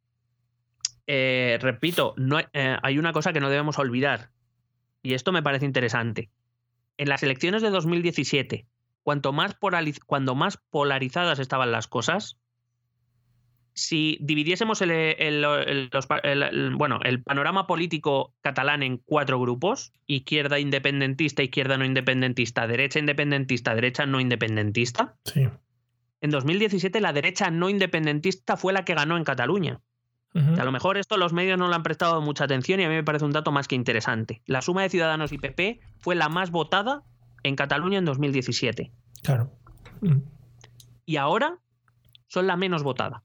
eh, 1.06 1.58
repito, 1.60 2.14
no, 2.16 2.38
eh, 2.40 2.76
hay 2.82 2.98
una 2.98 3.12
cosa 3.12 3.32
que 3.32 3.40
no 3.40 3.50
debemos 3.50 3.78
olvidar, 3.78 4.30
y 5.02 5.14
esto 5.14 5.32
me 5.32 5.42
parece 5.42 5.66
interesante. 5.66 6.30
En 6.96 7.08
las 7.08 7.22
elecciones 7.22 7.62
de 7.62 7.70
2017, 7.70 8.66
cuanto 9.02 9.32
más 9.32 9.56
cuando 10.06 10.34
más 10.34 10.58
polarizadas 10.70 11.38
estaban 11.38 11.70
las 11.70 11.86
cosas, 11.86 12.38
si 13.76 14.16
dividiésemos 14.22 14.80
el, 14.80 15.90
bueno, 16.76 16.98
el 17.04 17.22
panorama 17.22 17.66
político 17.66 18.34
catalán 18.40 18.82
en 18.82 18.96
cuatro 18.96 19.38
grupos, 19.38 19.92
izquierda 20.06 20.58
independentista, 20.58 21.42
izquierda 21.42 21.76
no 21.76 21.84
independentista, 21.84 22.66
derecha 22.66 22.98
independentista, 22.98 23.74
derecha 23.74 24.06
no 24.06 24.18
independentista, 24.18 25.16
en 26.22 26.30
2017 26.30 27.00
la 27.00 27.12
derecha 27.12 27.50
no 27.50 27.68
independentista 27.68 28.56
fue 28.56 28.72
la 28.72 28.84
que 28.84 28.94
ganó 28.94 29.18
en 29.18 29.24
Cataluña. 29.24 29.80
A 30.36 30.64
lo 30.64 30.72
mejor 30.72 30.98
esto 30.98 31.16
los 31.16 31.32
medios 31.32 31.58
no 31.58 31.68
le 31.68 31.74
han 31.74 31.82
prestado 31.82 32.20
mucha 32.20 32.44
atención 32.44 32.80
y 32.80 32.84
a 32.84 32.88
mí 32.88 32.94
me 32.94 33.04
parece 33.04 33.24
un 33.24 33.32
dato 33.32 33.52
más 33.52 33.68
que 33.68 33.74
interesante. 33.74 34.42
La 34.46 34.60
suma 34.60 34.82
de 34.82 34.90
Ciudadanos 34.90 35.32
y 35.32 35.38
PP 35.38 35.80
fue 35.98 36.14
la 36.14 36.28
más 36.28 36.50
votada 36.50 37.04
en 37.42 37.56
Cataluña 37.56 37.98
en 37.98 38.04
2017. 38.04 38.92
Claro. 39.22 39.50
Y 41.06 41.16
ahora 41.16 41.58
son 42.26 42.46
la 42.46 42.56
menos 42.56 42.82
votada 42.82 43.22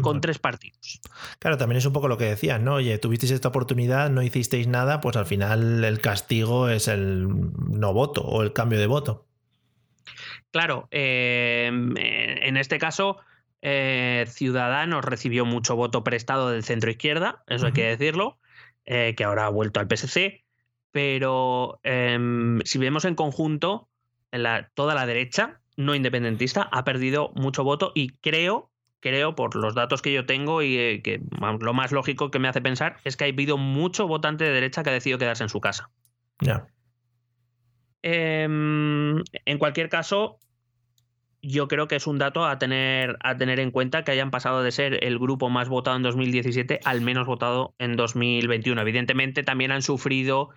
con 0.00 0.22
tres 0.22 0.38
partidos. 0.38 1.00
Claro, 1.38 1.58
también 1.58 1.76
es 1.76 1.84
un 1.84 1.92
poco 1.92 2.08
lo 2.08 2.16
que 2.16 2.24
decías, 2.24 2.58
¿no? 2.58 2.74
Oye, 2.74 2.96
tuvisteis 2.98 3.32
esta 3.32 3.48
oportunidad, 3.48 4.08
no 4.08 4.22
hicisteis 4.22 4.66
nada, 4.66 5.00
pues 5.02 5.16
al 5.16 5.26
final 5.26 5.84
el 5.84 6.00
castigo 6.00 6.70
es 6.70 6.88
el 6.88 7.28
no 7.28 7.92
voto 7.92 8.22
o 8.22 8.42
el 8.42 8.54
cambio 8.54 8.78
de 8.78 8.86
voto. 8.86 9.26
Claro, 10.50 10.88
eh, 10.90 11.66
en 11.66 12.56
este 12.56 12.78
caso, 12.78 13.18
eh, 13.62 14.24
Ciudadanos 14.28 15.04
recibió 15.04 15.44
mucho 15.44 15.76
voto 15.76 16.02
prestado 16.04 16.50
del 16.50 16.64
centro 16.64 16.90
izquierda, 16.90 17.42
eso 17.46 17.66
hay 17.66 17.72
que 17.72 17.84
decirlo, 17.84 18.38
eh, 18.84 19.14
que 19.16 19.24
ahora 19.24 19.46
ha 19.46 19.50
vuelto 19.50 19.80
al 19.80 19.88
PSC, 19.88 20.44
pero 20.90 21.78
em, 21.82 22.60
si 22.64 22.78
vemos 22.78 23.04
en 23.04 23.14
conjunto, 23.14 23.88
toda 24.74 24.94
la 24.94 25.06
derecha 25.06 25.60
no 25.76 25.94
independentista 25.94 26.68
ha 26.72 26.84
perdido 26.84 27.32
mucho 27.34 27.64
voto 27.64 27.92
y 27.94 28.10
creo, 28.18 28.70
creo 29.00 29.34
por 29.34 29.56
los 29.56 29.74
datos 29.74 30.02
que 30.02 30.12
yo 30.12 30.26
tengo 30.26 30.62
y 30.62 30.76
eh, 30.76 31.02
que 31.02 31.20
lo 31.60 31.72
más 31.74 31.92
lógico 31.92 32.30
que 32.30 32.38
me 32.38 32.48
hace 32.48 32.60
pensar 32.60 32.96
es 33.04 33.16
que 33.16 33.24
ha 33.24 33.28
habido 33.28 33.56
mucho 33.56 34.06
votante 34.06 34.44
de 34.44 34.52
derecha 34.52 34.82
que 34.82 34.90
ha 34.90 34.94
decidido 34.94 35.18
quedarse 35.18 35.42
en 35.42 35.48
su 35.48 35.60
casa. 35.60 35.90
Ya. 36.40 36.66
Em, 38.02 39.22
en 39.44 39.58
cualquier 39.58 39.88
caso, 39.88 40.38
yo 41.42 41.68
creo 41.68 41.88
que 41.88 41.96
es 41.96 42.06
un 42.06 42.18
dato 42.18 42.44
a 42.44 42.58
tener, 42.58 43.16
a 43.20 43.36
tener 43.36 43.60
en 43.60 43.70
cuenta 43.70 44.04
que 44.04 44.12
hayan 44.12 44.30
pasado 44.30 44.62
de 44.62 44.72
ser 44.72 45.04
el 45.04 45.18
grupo 45.18 45.48
más 45.48 45.68
votado 45.68 45.96
en 45.96 46.02
2017 46.02 46.80
al 46.84 47.00
menos 47.00 47.26
votado 47.26 47.74
en 47.78 47.96
2021. 47.96 48.80
Evidentemente 48.80 49.42
también 49.42 49.72
han 49.72 49.82
sufrido 49.82 50.50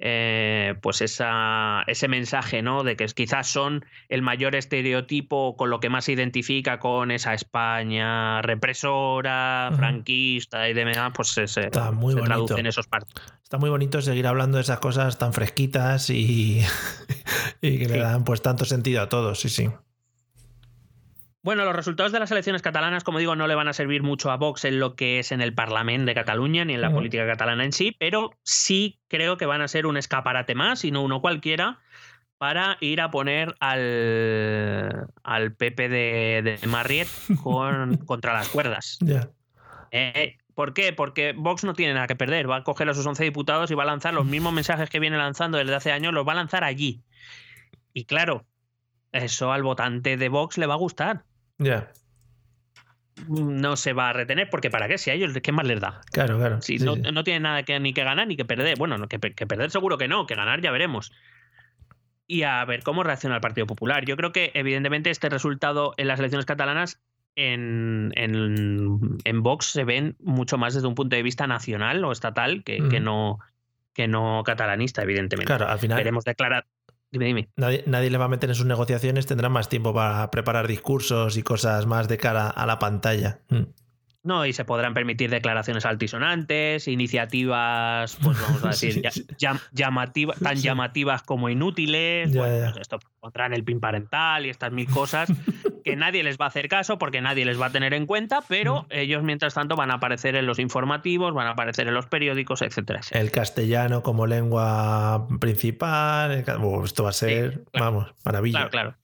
eh, 0.00 0.76
pues 0.80 1.00
esa, 1.00 1.82
ese 1.88 2.06
mensaje 2.06 2.62
¿no? 2.62 2.84
de 2.84 2.94
que 2.94 3.06
quizás 3.06 3.48
son 3.48 3.84
el 4.08 4.22
mayor 4.22 4.54
estereotipo 4.54 5.56
con 5.56 5.70
lo 5.70 5.80
que 5.80 5.88
más 5.88 6.04
se 6.04 6.12
identifica 6.12 6.78
con 6.78 7.10
esa 7.10 7.34
España 7.34 8.40
represora, 8.42 9.72
franquista 9.76 10.68
y 10.68 10.74
demás, 10.74 11.12
pues 11.14 11.28
se, 11.30 11.42
Está 11.42 11.90
muy 11.90 12.14
traduce 12.14 12.60
en 12.60 12.66
esos 12.66 12.86
partes. 12.86 13.12
Está 13.42 13.58
muy 13.58 13.70
bonito 13.70 14.00
seguir 14.00 14.28
hablando 14.28 14.58
de 14.58 14.62
esas 14.62 14.78
cosas 14.78 15.18
tan 15.18 15.32
fresquitas 15.32 16.10
y, 16.10 16.60
y 17.60 17.78
que 17.78 17.88
le 17.88 17.98
dan 17.98 18.22
pues 18.22 18.40
tanto 18.40 18.64
sentido 18.64 19.02
a 19.02 19.08
todos, 19.08 19.40
sí, 19.40 19.48
sí. 19.48 19.68
Bueno, 21.42 21.64
los 21.64 21.74
resultados 21.74 22.12
de 22.12 22.18
las 22.18 22.30
elecciones 22.30 22.62
catalanas, 22.62 23.04
como 23.04 23.18
digo, 23.18 23.36
no 23.36 23.46
le 23.46 23.54
van 23.54 23.68
a 23.68 23.72
servir 23.72 24.02
mucho 24.02 24.30
a 24.30 24.36
Vox 24.36 24.64
en 24.64 24.80
lo 24.80 24.96
que 24.96 25.20
es 25.20 25.30
en 25.30 25.40
el 25.40 25.54
Parlamento 25.54 26.06
de 26.06 26.14
Cataluña 26.14 26.64
ni 26.64 26.74
en 26.74 26.80
la 26.80 26.92
política 26.92 27.26
catalana 27.26 27.64
en 27.64 27.72
sí, 27.72 27.96
pero 27.98 28.32
sí 28.42 29.00
creo 29.08 29.36
que 29.36 29.46
van 29.46 29.62
a 29.62 29.68
ser 29.68 29.86
un 29.86 29.96
escaparate 29.96 30.54
más 30.54 30.84
y 30.84 30.90
no 30.90 31.02
uno 31.02 31.20
cualquiera 31.20 31.78
para 32.38 32.76
ir 32.80 33.00
a 33.00 33.10
poner 33.10 33.54
al, 33.60 35.08
al 35.22 35.54
Pepe 35.54 35.88
de, 35.88 36.58
Marriet 36.66 37.08
con, 37.42 37.96
contra 38.06 38.32
las 38.32 38.48
cuerdas. 38.48 38.98
Eh, 39.90 40.36
¿Por 40.54 40.74
qué? 40.74 40.92
Porque 40.92 41.34
Vox 41.36 41.62
no 41.62 41.74
tiene 41.74 41.94
nada 41.94 42.08
que 42.08 42.16
perder. 42.16 42.50
Va 42.50 42.56
a 42.56 42.64
coger 42.64 42.88
a 42.88 42.94
sus 42.94 43.06
11 43.06 43.22
diputados 43.22 43.70
y 43.70 43.74
va 43.74 43.84
a 43.84 43.86
lanzar 43.86 44.12
los 44.12 44.26
mismos 44.26 44.52
mensajes 44.52 44.90
que 44.90 44.98
viene 44.98 45.16
lanzando 45.16 45.58
desde 45.58 45.74
hace 45.74 45.92
años, 45.92 46.12
los 46.12 46.26
va 46.26 46.32
a 46.32 46.36
lanzar 46.36 46.64
allí. 46.64 47.02
Y 47.92 48.06
claro, 48.06 48.44
eso 49.12 49.52
al 49.52 49.62
votante 49.62 50.16
de 50.16 50.28
Vox 50.28 50.58
le 50.58 50.66
va 50.66 50.74
a 50.74 50.78
gustar. 50.78 51.24
Ya. 51.58 51.92
No 53.26 53.76
se 53.76 53.92
va 53.92 54.10
a 54.10 54.12
retener, 54.12 54.48
porque 54.48 54.70
¿para 54.70 54.86
qué? 54.86 54.96
Si 54.96 55.10
a 55.10 55.14
ellos, 55.14 55.32
¿qué 55.42 55.52
más 55.52 55.66
les 55.66 55.80
da? 55.80 56.00
Claro, 56.12 56.38
claro. 56.38 56.62
Si 56.62 56.78
no, 56.78 56.96
no 56.96 57.24
tienen 57.24 57.42
nada 57.42 57.64
que, 57.64 57.78
ni 57.80 57.92
que 57.92 58.04
ganar 58.04 58.26
ni 58.28 58.36
que 58.36 58.44
perder. 58.44 58.78
Bueno, 58.78 59.08
que, 59.08 59.18
perder 59.18 59.70
seguro 59.70 59.98
que 59.98 60.08
no, 60.08 60.26
que 60.26 60.34
ganar 60.34 60.60
ya 60.60 60.70
veremos. 60.70 61.12
Y 62.26 62.42
a 62.42 62.64
ver 62.64 62.82
cómo 62.82 63.02
reacciona 63.02 63.34
el 63.34 63.40
Partido 63.40 63.66
Popular. 63.66 64.04
Yo 64.04 64.16
creo 64.16 64.32
que, 64.32 64.52
evidentemente, 64.54 65.10
este 65.10 65.28
resultado 65.28 65.94
en 65.96 66.08
las 66.08 66.20
elecciones 66.20 66.46
catalanas 66.46 67.00
en, 67.34 68.12
en, 68.14 69.42
Vox 69.42 69.66
se 69.66 69.84
ven 69.84 70.16
mucho 70.20 70.58
más 70.58 70.74
desde 70.74 70.86
un 70.86 70.94
punto 70.94 71.16
de 71.16 71.22
vista 71.22 71.46
nacional 71.46 72.04
o 72.04 72.12
estatal 72.12 72.62
que, 72.64 72.88
que 72.88 73.00
no, 73.00 73.38
que 73.94 74.08
no 74.08 74.42
catalanista, 74.44 75.02
evidentemente. 75.02 75.46
Claro, 75.46 75.68
al 75.68 75.78
final. 75.78 75.98
Veremos 75.98 76.24
declarar 76.24 76.66
Dime, 77.10 77.24
dime. 77.24 77.48
Nadie, 77.56 77.84
nadie, 77.86 78.10
le 78.10 78.18
va 78.18 78.26
a 78.26 78.28
meter 78.28 78.50
en 78.50 78.54
sus 78.54 78.66
negociaciones, 78.66 79.26
tendrá 79.26 79.48
más 79.48 79.68
tiempo 79.68 79.94
para 79.94 80.30
preparar 80.30 80.68
discursos 80.68 81.36
y 81.36 81.42
cosas 81.42 81.86
más 81.86 82.06
de 82.06 82.18
cara 82.18 82.48
a 82.48 82.66
la 82.66 82.78
pantalla. 82.78 83.40
Mm. 83.48 83.62
No, 84.28 84.44
y 84.44 84.52
se 84.52 84.66
podrán 84.66 84.92
permitir 84.92 85.30
declaraciones 85.30 85.86
altisonantes, 85.86 86.86
iniciativas, 86.86 88.14
pues 88.22 88.38
vamos 88.42 88.62
a 88.62 88.68
decir, 88.68 89.00
tan 89.00 90.56
llamativas 90.56 91.22
como 91.22 91.48
inútiles. 91.48 92.36
Pues 92.36 92.76
esto 92.76 92.98
pondrán 93.20 93.54
el 93.54 93.64
pin 93.64 93.80
parental 93.80 94.44
y 94.44 94.50
estas 94.50 94.70
mil 94.70 94.86
cosas 94.86 95.32
que 95.82 95.96
nadie 95.96 96.22
les 96.22 96.36
va 96.36 96.44
a 96.44 96.48
hacer 96.48 96.68
caso 96.68 96.98
porque 96.98 97.22
nadie 97.22 97.46
les 97.46 97.58
va 97.58 97.66
a 97.66 97.72
tener 97.72 97.94
en 97.94 98.04
cuenta, 98.04 98.42
pero 98.46 98.82
mm. 98.82 98.86
ellos 98.90 99.22
mientras 99.22 99.54
tanto 99.54 99.76
van 99.76 99.90
a 99.90 99.94
aparecer 99.94 100.36
en 100.36 100.44
los 100.44 100.58
informativos, 100.58 101.32
van 101.32 101.46
a 101.46 101.52
aparecer 101.52 101.88
en 101.88 101.94
los 101.94 102.04
periódicos, 102.04 102.60
etcétera. 102.60 103.00
El 103.12 103.30
castellano 103.30 104.02
como 104.02 104.26
lengua 104.26 105.26
principal, 105.40 106.44
esto 106.84 107.02
va 107.02 107.08
a 107.08 107.14
ser, 107.14 107.64
vamos, 107.72 108.12
maravilla. 108.26 108.68
Claro, 108.68 108.70
claro. 108.70 108.94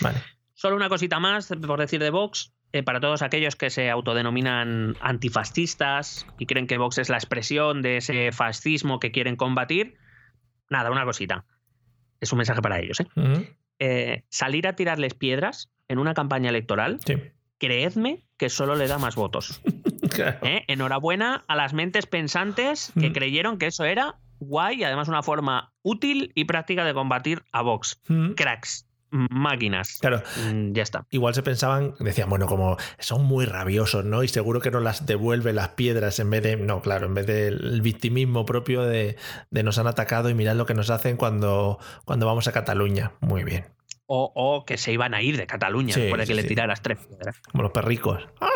Vale. 0.00 0.22
Solo 0.54 0.76
una 0.76 0.88
cosita 0.88 1.18
más, 1.18 1.52
por 1.66 1.80
decir 1.80 2.00
de 2.00 2.10
Vox 2.10 2.52
eh, 2.72 2.82
para 2.82 3.00
todos 3.00 3.22
aquellos 3.22 3.56
que 3.56 3.70
se 3.70 3.90
autodenominan 3.90 4.96
antifascistas 5.00 6.26
y 6.38 6.46
creen 6.46 6.66
que 6.66 6.78
Vox 6.78 6.98
es 6.98 7.08
la 7.08 7.16
expresión 7.16 7.82
de 7.82 7.98
ese 7.98 8.32
fascismo 8.32 8.98
que 9.00 9.12
quieren 9.12 9.36
combatir, 9.36 9.96
nada, 10.68 10.90
una 10.90 11.04
cosita. 11.04 11.44
Es 12.20 12.32
un 12.32 12.38
mensaje 12.38 12.60
para 12.62 12.80
ellos. 12.80 13.00
¿eh? 13.00 13.56
Eh, 13.78 14.24
salir 14.28 14.66
a 14.66 14.74
tirarles 14.74 15.14
piedras 15.14 15.70
en 15.88 15.98
una 15.98 16.14
campaña 16.14 16.50
electoral, 16.50 16.98
creedme 17.58 18.26
que 18.36 18.48
solo 18.48 18.74
le 18.74 18.88
da 18.88 18.98
más 18.98 19.14
votos. 19.14 19.60
Enhorabuena 20.66 21.44
a 21.46 21.56
las 21.56 21.72
mentes 21.72 22.06
pensantes 22.06 22.92
que 22.98 23.12
creyeron 23.12 23.58
que 23.58 23.66
eso 23.66 23.84
era 23.84 24.18
guay 24.38 24.80
y 24.80 24.84
además 24.84 25.08
una 25.08 25.22
forma 25.22 25.72
útil 25.82 26.32
y 26.34 26.44
práctica 26.44 26.84
de 26.84 26.94
combatir 26.94 27.42
a 27.52 27.62
Vox. 27.62 28.02
Cracks 28.36 28.85
máquinas. 29.10 29.98
Claro. 30.00 30.22
Mm, 30.44 30.72
ya 30.72 30.82
está. 30.82 31.06
Igual 31.10 31.34
se 31.34 31.42
pensaban, 31.42 31.94
decían, 32.00 32.28
bueno, 32.28 32.46
como 32.46 32.76
son 32.98 33.24
muy 33.24 33.46
rabiosos, 33.46 34.04
¿no? 34.04 34.22
Y 34.22 34.28
seguro 34.28 34.60
que 34.60 34.70
no 34.70 34.80
las 34.80 35.06
devuelve 35.06 35.52
las 35.52 35.68
piedras 35.70 36.18
en 36.18 36.30
vez 36.30 36.42
de, 36.42 36.56
no, 36.56 36.80
claro, 36.80 37.06
en 37.06 37.14
vez 37.14 37.26
del 37.26 37.80
victimismo 37.80 38.44
propio 38.46 38.82
de, 38.82 39.16
nos 39.50 39.78
han 39.78 39.86
atacado 39.86 40.30
y 40.30 40.34
mirad 40.34 40.56
lo 40.56 40.66
que 40.66 40.74
nos 40.74 40.90
hacen 40.90 41.16
cuando, 41.16 41.78
cuando 42.04 42.26
vamos 42.26 42.48
a 42.48 42.52
Cataluña. 42.52 43.12
Muy 43.20 43.44
bien. 43.44 43.66
O, 44.08 44.64
que 44.64 44.78
se 44.78 44.92
iban 44.92 45.14
a 45.14 45.22
ir 45.22 45.36
de 45.36 45.48
Cataluña 45.48 45.94
después 45.96 46.20
de 46.20 46.26
que 46.26 46.34
le 46.40 46.44
tiraras 46.44 46.80
tres 46.80 46.98
piedras. 47.04 47.40
Como 47.50 47.64
los 47.64 47.72
perricos. 47.72 48.28
¡Ah! 48.40 48.48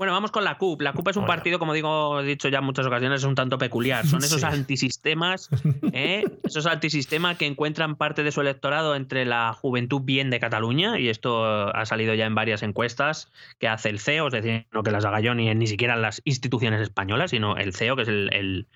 Bueno, 0.00 0.14
vamos 0.14 0.30
con 0.30 0.44
la 0.44 0.56
CUP. 0.56 0.80
La 0.80 0.94
CUP 0.94 1.08
es 1.08 1.16
un 1.18 1.26
partido, 1.26 1.58
como 1.58 1.74
digo, 1.74 2.20
he 2.20 2.24
dicho 2.24 2.48
ya 2.48 2.60
en 2.60 2.64
muchas 2.64 2.86
ocasiones, 2.86 3.20
es 3.20 3.26
un 3.26 3.34
tanto 3.34 3.58
peculiar. 3.58 4.06
Son 4.06 4.20
esos 4.24 4.44
antisistemas, 4.44 5.50
¿eh? 5.92 6.24
esos 6.42 6.64
antisistemas 6.64 7.36
que 7.36 7.44
encuentran 7.44 7.96
parte 7.96 8.22
de 8.22 8.32
su 8.32 8.40
electorado 8.40 8.96
entre 8.96 9.26
la 9.26 9.52
juventud 9.52 10.00
bien 10.00 10.30
de 10.30 10.40
Cataluña, 10.40 10.98
y 10.98 11.10
esto 11.10 11.44
ha 11.44 11.84
salido 11.84 12.14
ya 12.14 12.24
en 12.24 12.34
varias 12.34 12.62
encuestas 12.62 13.30
que 13.58 13.68
hace 13.68 13.90
el 13.90 13.98
CEO, 13.98 14.28
es 14.28 14.32
decir, 14.32 14.64
no 14.72 14.82
que 14.82 14.90
las 14.90 15.04
haga 15.04 15.20
yo 15.20 15.34
ni, 15.34 15.54
ni 15.54 15.66
siquiera 15.66 15.96
las 15.96 16.22
instituciones 16.24 16.80
españolas, 16.80 17.32
sino 17.32 17.58
el 17.58 17.74
CEO, 17.74 17.94
que 17.94 18.02
es 18.02 18.08
el, 18.08 18.68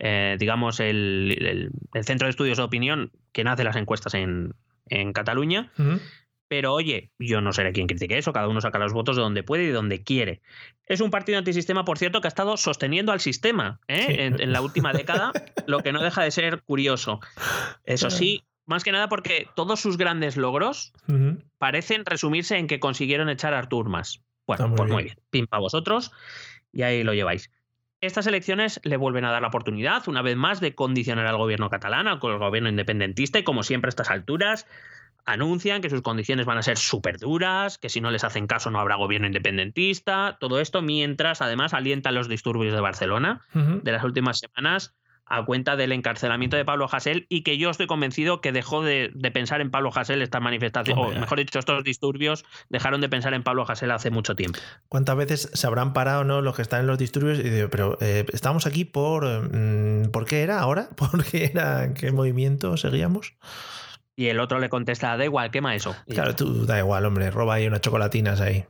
eh, 0.00 0.36
digamos, 0.40 0.80
el, 0.80 1.70
centro 2.02 2.26
de 2.26 2.30
estudios 2.30 2.56
de 2.58 2.64
opinión 2.64 3.12
que 3.30 3.44
nace 3.44 3.62
las 3.62 3.76
encuestas 3.76 4.14
en, 4.14 4.52
Cataluña. 5.14 5.70
Pero 6.52 6.74
oye, 6.74 7.10
yo 7.18 7.40
no 7.40 7.54
seré 7.54 7.72
quien 7.72 7.86
critique 7.86 8.18
eso, 8.18 8.34
cada 8.34 8.46
uno 8.46 8.60
saca 8.60 8.78
los 8.78 8.92
votos 8.92 9.16
de 9.16 9.22
donde 9.22 9.42
puede 9.42 9.64
y 9.64 9.68
donde 9.70 10.02
quiere. 10.02 10.42
Es 10.84 11.00
un 11.00 11.10
partido 11.10 11.38
antisistema, 11.38 11.86
por 11.86 11.96
cierto, 11.96 12.20
que 12.20 12.26
ha 12.26 12.28
estado 12.28 12.58
sosteniendo 12.58 13.10
al 13.10 13.20
sistema 13.20 13.80
¿eh? 13.88 14.30
en, 14.38 14.52
la 14.52 14.60
última 14.60 14.92
década, 14.92 15.32
lo 15.66 15.78
que 15.78 15.92
no 15.92 16.02
deja 16.02 16.22
de 16.22 16.30
ser 16.30 16.60
curioso. 16.60 17.20
Eso 17.84 18.10
sí, 18.10 18.44
más 18.66 18.84
que 18.84 18.92
nada 18.92 19.08
porque 19.08 19.48
todos 19.56 19.80
sus 19.80 19.96
grandes 19.96 20.36
logros 20.36 20.92
parecen 21.56 22.04
resumirse 22.04 22.58
en 22.58 22.66
que 22.66 22.80
consiguieron 22.80 23.30
echar 23.30 23.54
a 23.54 23.58
Artur 23.58 23.88
Mas. 23.88 24.20
Bueno, 24.46 24.74
pues 24.74 24.90
muy 24.90 25.04
bien. 25.04 25.16
Pim 25.30 25.46
para 25.46 25.62
vosotros 25.62 26.12
y 26.70 26.82
ahí 26.82 27.02
lo 27.02 27.14
lleváis. 27.14 27.50
Estas 28.02 28.26
elecciones 28.26 28.78
le 28.84 28.98
vuelven 28.98 29.24
a 29.24 29.30
dar 29.30 29.40
la 29.40 29.48
oportunidad, 29.48 30.06
una 30.06 30.20
vez 30.20 30.36
más, 30.36 30.60
de 30.60 30.74
condicionar 30.74 31.26
al 31.28 31.38
gobierno 31.38 31.70
catalán, 31.70 32.08
al 32.08 32.18
gobierno 32.18 32.68
independentista, 32.68 33.38
y 33.38 33.42
como 33.42 33.62
siempre 33.62 33.88
a 33.88 33.90
estas 33.90 34.10
alturas, 34.10 34.66
anuncian 35.24 35.82
que 35.82 35.90
sus 35.90 36.02
condiciones 36.02 36.46
van 36.46 36.58
a 36.58 36.62
ser 36.62 36.76
súper 36.76 37.18
duras, 37.18 37.78
que 37.78 37.88
si 37.88 38.00
no 38.00 38.10
les 38.10 38.24
hacen 38.24 38.46
caso 38.46 38.70
no 38.70 38.80
habrá 38.80 38.96
gobierno 38.96 39.26
independentista, 39.26 40.36
todo 40.40 40.60
esto 40.60 40.82
mientras 40.82 41.42
además 41.42 41.74
alientan 41.74 42.14
los 42.14 42.28
disturbios 42.28 42.74
de 42.74 42.80
Barcelona 42.80 43.46
de 43.54 43.92
las 43.92 44.04
últimas 44.04 44.38
semanas 44.38 44.94
a 45.32 45.44
cuenta 45.44 45.76
del 45.76 45.92
encarcelamiento 45.92 46.56
de 46.56 46.64
Pablo 46.64 46.86
Hasél 46.90 47.26
y 47.30 47.42
que 47.42 47.56
yo 47.56 47.70
estoy 47.70 47.86
convencido 47.86 48.40
que 48.40 48.52
dejó 48.52 48.82
de, 48.82 49.10
pensar 49.32 49.62
en 49.62 49.70
Pablo 49.70 49.90
Hasél 49.94 50.20
estas 50.20 50.42
manifestaciones, 50.42 51.16
o 51.16 51.18
mejor 51.18 51.38
dicho, 51.38 51.58
estos 51.58 51.82
disturbios 51.84 52.44
dejaron 52.68 53.00
de 53.00 53.08
pensar 53.08 53.32
en 53.32 53.42
Pablo 53.42 53.64
Hasél 53.66 53.90
hace 53.92 54.10
mucho 54.10 54.34
tiempo. 54.34 54.58
¿Cuántas 54.88 55.16
veces 55.16 55.50
se 55.54 55.66
habrán 55.66 55.94
parado 55.94 56.24
no 56.24 56.42
los 56.42 56.54
que 56.54 56.62
están 56.62 56.80
en 56.80 56.86
los 56.86 56.98
disturbios 56.98 57.38
y 57.38 57.48
digo, 57.48 57.70
pero 57.70 57.96
eh, 58.00 58.26
estamos 58.32 58.66
aquí 58.66 58.84
por... 58.84 59.24
Mm, 59.24 60.10
¿Por 60.10 60.26
qué 60.26 60.42
era 60.42 60.60
ahora? 60.60 60.88
¿Por 60.96 61.24
qué 61.24 61.46
era? 61.46 61.94
¿Qué 61.94 62.12
movimiento 62.12 62.76
seguíamos? 62.76 63.34
Y 64.22 64.28
el 64.28 64.38
otro 64.38 64.60
le 64.60 64.68
contesta, 64.68 65.16
da 65.16 65.24
igual, 65.24 65.50
quema 65.50 65.74
eso. 65.74 65.96
claro, 66.08 66.36
tú 66.36 66.64
da 66.64 66.78
igual, 66.78 67.04
hombre, 67.06 67.28
roba 67.32 67.54
ahí 67.54 67.66
unas 67.66 67.80
chocolatinas 67.80 68.40
ahí. 68.40 68.64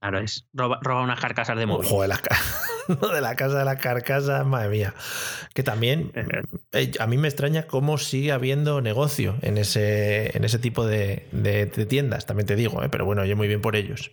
Claro, 0.00 0.18
es. 0.18 0.48
Roba, 0.52 0.80
unas 1.00 1.20
carcasas 1.20 1.56
de 1.56 1.64
móvil. 1.64 1.86
Ojo, 1.86 2.02
de, 2.02 2.08
las, 2.08 2.20
de 2.88 3.20
la 3.20 3.36
casa 3.36 3.60
de 3.60 3.64
las 3.64 3.76
carcasas, 3.76 4.44
madre 4.44 4.68
mía. 4.68 4.94
Que 5.54 5.62
también 5.62 6.10
eh, 6.72 6.90
a 6.98 7.06
mí 7.06 7.18
me 7.18 7.28
extraña 7.28 7.68
cómo 7.68 7.98
sigue 7.98 8.32
habiendo 8.32 8.80
negocio 8.80 9.36
en 9.42 9.58
ese, 9.58 10.36
en 10.36 10.42
ese 10.42 10.58
tipo 10.58 10.84
de, 10.84 11.28
de, 11.30 11.66
tiendas, 11.86 12.26
también 12.26 12.48
te 12.48 12.56
digo, 12.56 12.82
¿eh? 12.82 12.88
pero 12.90 13.04
bueno, 13.04 13.24
yo 13.24 13.36
muy 13.36 13.46
bien 13.46 13.60
por 13.60 13.76
ellos. 13.76 14.10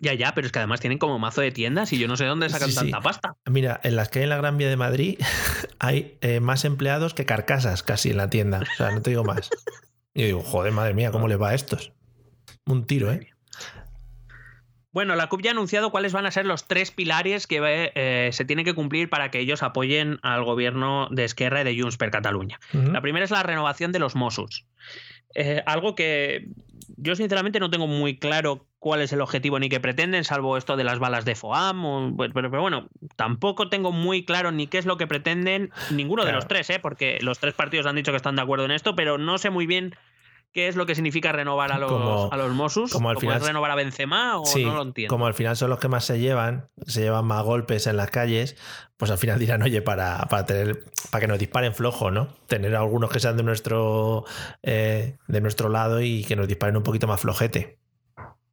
Ya, 0.00 0.14
ya, 0.14 0.34
pero 0.34 0.46
es 0.46 0.52
que 0.52 0.58
además 0.58 0.80
tienen 0.80 0.98
como 0.98 1.18
mazo 1.18 1.40
de 1.40 1.52
tiendas 1.52 1.92
y 1.92 1.98
yo 1.98 2.08
no 2.08 2.16
sé 2.16 2.24
dónde 2.24 2.48
sacan 2.48 2.74
tanta 2.74 3.00
pasta. 3.00 3.36
Mira, 3.46 3.80
en 3.82 3.96
las 3.96 4.08
que 4.08 4.20
hay 4.20 4.24
en 4.24 4.30
la 4.30 4.36
Gran 4.36 4.58
Vía 4.58 4.68
de 4.68 4.76
Madrid 4.76 5.18
hay 5.78 6.18
eh, 6.20 6.40
más 6.40 6.64
empleados 6.64 7.14
que 7.14 7.26
carcasas 7.26 7.82
casi 7.82 8.10
en 8.10 8.16
la 8.16 8.30
tienda. 8.30 8.60
O 8.60 8.76
sea, 8.76 8.90
no 8.90 9.02
te 9.02 9.10
digo 9.10 9.24
más. 9.24 9.50
Y 10.14 10.22
yo 10.22 10.26
digo, 10.26 10.42
joder, 10.42 10.72
madre 10.72 10.94
mía, 10.94 11.10
¿cómo 11.10 11.28
les 11.28 11.40
va 11.40 11.50
a 11.50 11.54
estos? 11.54 11.92
Un 12.66 12.86
tiro, 12.86 13.12
¿eh? 13.12 13.28
Bueno, 14.90 15.14
la 15.14 15.28
CUP 15.28 15.42
ya 15.42 15.50
ha 15.50 15.52
anunciado 15.52 15.90
cuáles 15.90 16.12
van 16.12 16.26
a 16.26 16.30
ser 16.30 16.46
los 16.46 16.66
tres 16.66 16.90
pilares 16.90 17.46
que 17.46 17.90
eh, 17.94 18.30
se 18.32 18.44
tienen 18.44 18.64
que 18.64 18.74
cumplir 18.74 19.10
para 19.10 19.30
que 19.30 19.38
ellos 19.38 19.62
apoyen 19.62 20.18
al 20.22 20.44
gobierno 20.44 21.08
de 21.10 21.24
Esquerra 21.24 21.60
y 21.60 21.64
de 21.64 21.80
Junts 21.80 21.98
per 21.98 22.10
Cataluña. 22.10 22.58
La 22.72 23.02
primera 23.02 23.24
es 23.24 23.30
la 23.30 23.42
renovación 23.42 23.92
de 23.92 23.98
los 23.98 24.16
Mossos. 24.16 24.66
Eh, 25.34 25.62
algo 25.66 25.94
que 25.94 26.48
yo 26.96 27.14
sinceramente 27.14 27.60
no 27.60 27.70
tengo 27.70 27.86
muy 27.86 28.18
claro 28.18 28.66
cuál 28.78 29.00
es 29.00 29.12
el 29.12 29.20
objetivo 29.20 29.58
ni 29.58 29.68
qué 29.68 29.80
pretenden, 29.80 30.24
salvo 30.24 30.56
esto 30.56 30.76
de 30.76 30.84
las 30.84 30.98
balas 30.98 31.24
de 31.24 31.34
FOAM. 31.34 32.16
pero, 32.32 32.50
bueno, 32.50 32.88
tampoco 33.16 33.68
tengo 33.68 33.92
muy 33.92 34.24
claro 34.24 34.52
ni 34.52 34.66
qué 34.66 34.78
es 34.78 34.86
lo 34.86 34.96
que 34.96 35.06
pretenden 35.06 35.70
ninguno 35.90 36.24
de 36.24 36.32
los 36.32 36.46
tres, 36.46 36.70
¿eh? 36.70 36.78
porque 36.80 37.18
los 37.20 37.38
tres 37.38 37.54
partidos 37.54 37.86
han 37.86 37.96
dicho 37.96 38.12
que 38.12 38.16
están 38.16 38.36
de 38.36 38.42
acuerdo 38.42 38.64
en 38.64 38.70
esto, 38.70 38.94
pero 38.94 39.18
no 39.18 39.38
sé 39.38 39.50
muy 39.50 39.66
bien 39.66 39.94
qué 40.52 40.68
es 40.68 40.76
lo 40.76 40.86
que 40.86 40.94
significa 40.94 41.30
renovar 41.32 41.72
a 41.72 41.78
los, 41.78 42.32
a 42.32 42.36
los 42.36 42.52
Mossos. 42.52 42.92
Como 42.92 43.10
al 43.10 43.18
final, 43.18 43.40
renovar 43.40 43.70
a 43.70 43.74
Benzema 43.74 44.38
o 44.38 44.44
no 44.58 44.74
lo 44.74 44.82
entiendo? 44.82 45.12
Como 45.12 45.26
al 45.26 45.34
final 45.34 45.56
son 45.56 45.70
los 45.70 45.78
que 45.78 45.88
más 45.88 46.04
se 46.04 46.18
llevan, 46.18 46.68
se 46.86 47.02
llevan 47.02 47.26
más 47.26 47.44
golpes 47.44 47.86
en 47.86 47.96
las 47.96 48.10
calles, 48.10 48.56
pues 48.96 49.10
al 49.10 49.18
final 49.18 49.38
dirán, 49.38 49.62
oye, 49.62 49.82
para, 49.82 50.26
para 50.30 50.46
tener, 50.46 50.84
para 51.10 51.20
que 51.20 51.28
nos 51.28 51.38
disparen 51.38 51.74
flojo, 51.74 52.10
¿no? 52.10 52.28
Tener 52.46 52.74
algunos 52.76 53.10
que 53.10 53.20
sean 53.20 53.36
de 53.36 53.42
nuestro, 53.42 54.24
eh, 54.62 55.16
de 55.26 55.40
nuestro 55.40 55.68
lado 55.68 56.00
y 56.00 56.24
que 56.24 56.36
nos 56.36 56.48
disparen 56.48 56.76
un 56.76 56.82
poquito 56.82 57.06
más 57.06 57.20
flojete. 57.20 57.78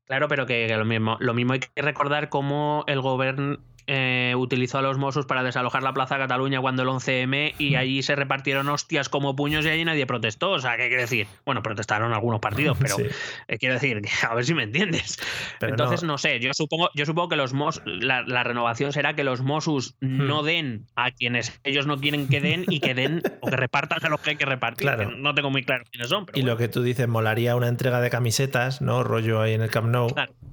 Claro, 0.06 0.28
pero 0.28 0.46
que, 0.46 0.68
lo 0.68 0.86
mismo, 0.86 1.18
lo 1.20 1.34
mismo 1.34 1.54
hay 1.54 1.60
que 1.60 1.82
recordar 1.82 2.30
cómo 2.30 2.84
el 2.88 3.02
gobierno 3.02 3.58
eh, 3.88 4.34
utilizó 4.36 4.80
a 4.80 4.82
los 4.82 4.98
Mossos 4.98 5.26
para 5.26 5.44
desalojar 5.44 5.84
la 5.84 5.94
Plaza 5.94 6.18
Cataluña 6.18 6.60
cuando 6.60 6.84
el 6.84 6.90
11M 6.90 7.54
y 7.60 7.76
allí 7.76 8.02
se 8.02 8.16
repartieron 8.16 8.68
hostias 8.70 9.10
como 9.10 9.36
puños 9.36 9.66
y 9.66 9.70
allí 9.70 9.86
nadie 9.86 10.08
protestó. 10.08 10.52
O 10.52 10.60
sea, 10.60 10.78
¿qué 10.78 10.88
quiere 10.88 11.04
decir? 11.04 11.28
Bueno, 11.46 11.62
protestaron 11.62 12.14
algunos 12.14 12.40
partidos, 12.40 12.78
pero 12.82 12.96
eh, 13.48 13.58
quiero 13.60 13.76
decir, 13.76 14.02
a 14.28 14.34
ver 14.34 14.46
si 14.46 14.54
me 14.54 14.64
entiendes. 14.64 15.20
Entonces, 15.62 16.04
no. 16.04 16.18
sé, 16.18 16.40
yo 16.40 16.54
supongo, 16.54 16.90
yo 16.96 17.06
supongo 17.06 17.30
que 17.30 17.36
los 17.36 17.54
Mos, 17.54 17.82
la, 17.86 18.24
renovación 18.44 18.92
será 18.92 19.16
que 19.16 19.24
los 19.24 19.42
Mossos 19.42 19.96
hmm. 20.02 20.28
no 20.28 20.44
den 20.44 20.86
a 20.96 21.12
quienes 21.12 21.60
ellos 21.64 21.86
no 21.86 22.00
quieren 22.00 22.28
que 22.28 22.42
den 22.42 22.66
y 22.68 22.80
que 22.80 22.94
den 22.94 23.22
o 23.42 23.48
que 23.48 23.56
repartan 23.56 24.00
a 24.04 24.10
los 24.10 24.20
que 24.20 24.32
hay 24.32 24.36
que 24.36 24.46
repartir. 24.46 24.88
Claro. 24.88 25.12
No 25.12 25.36
tengo 25.36 25.52
muy 25.52 25.64
claro 25.64 25.84
quiénes 25.92 26.10
son. 26.10 26.26
y 26.34 26.42
lo 26.42 26.58
que 26.58 26.68
tú 26.68 26.82
dices, 26.82 27.08
molaría 27.08 27.56
una 27.56 27.68
entrega 27.68 28.02
de 28.02 28.10
camisetas, 28.10 28.82
¿no? 28.82 29.04
Rollo 29.04 29.42
ahí 29.42 29.54
en 29.54 29.62
el 29.62 29.70
Camp 29.70 29.88
Nou, 29.88 30.08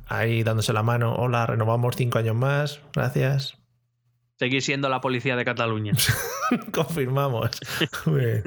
ahí 0.06 0.42
dándose 0.42 0.72
la 0.72 0.82
mano. 0.82 1.14
Hola, 1.14 1.46
renovamos 1.46 1.96
cinco 1.96 2.18
años 2.18 2.36
más, 2.36 2.80
gracias 2.94 3.21
Seguir 4.38 4.62
siendo 4.62 4.88
la 4.88 5.00
policía 5.00 5.36
de 5.36 5.44
Cataluña. 5.44 5.92
Confirmamos. 6.72 7.50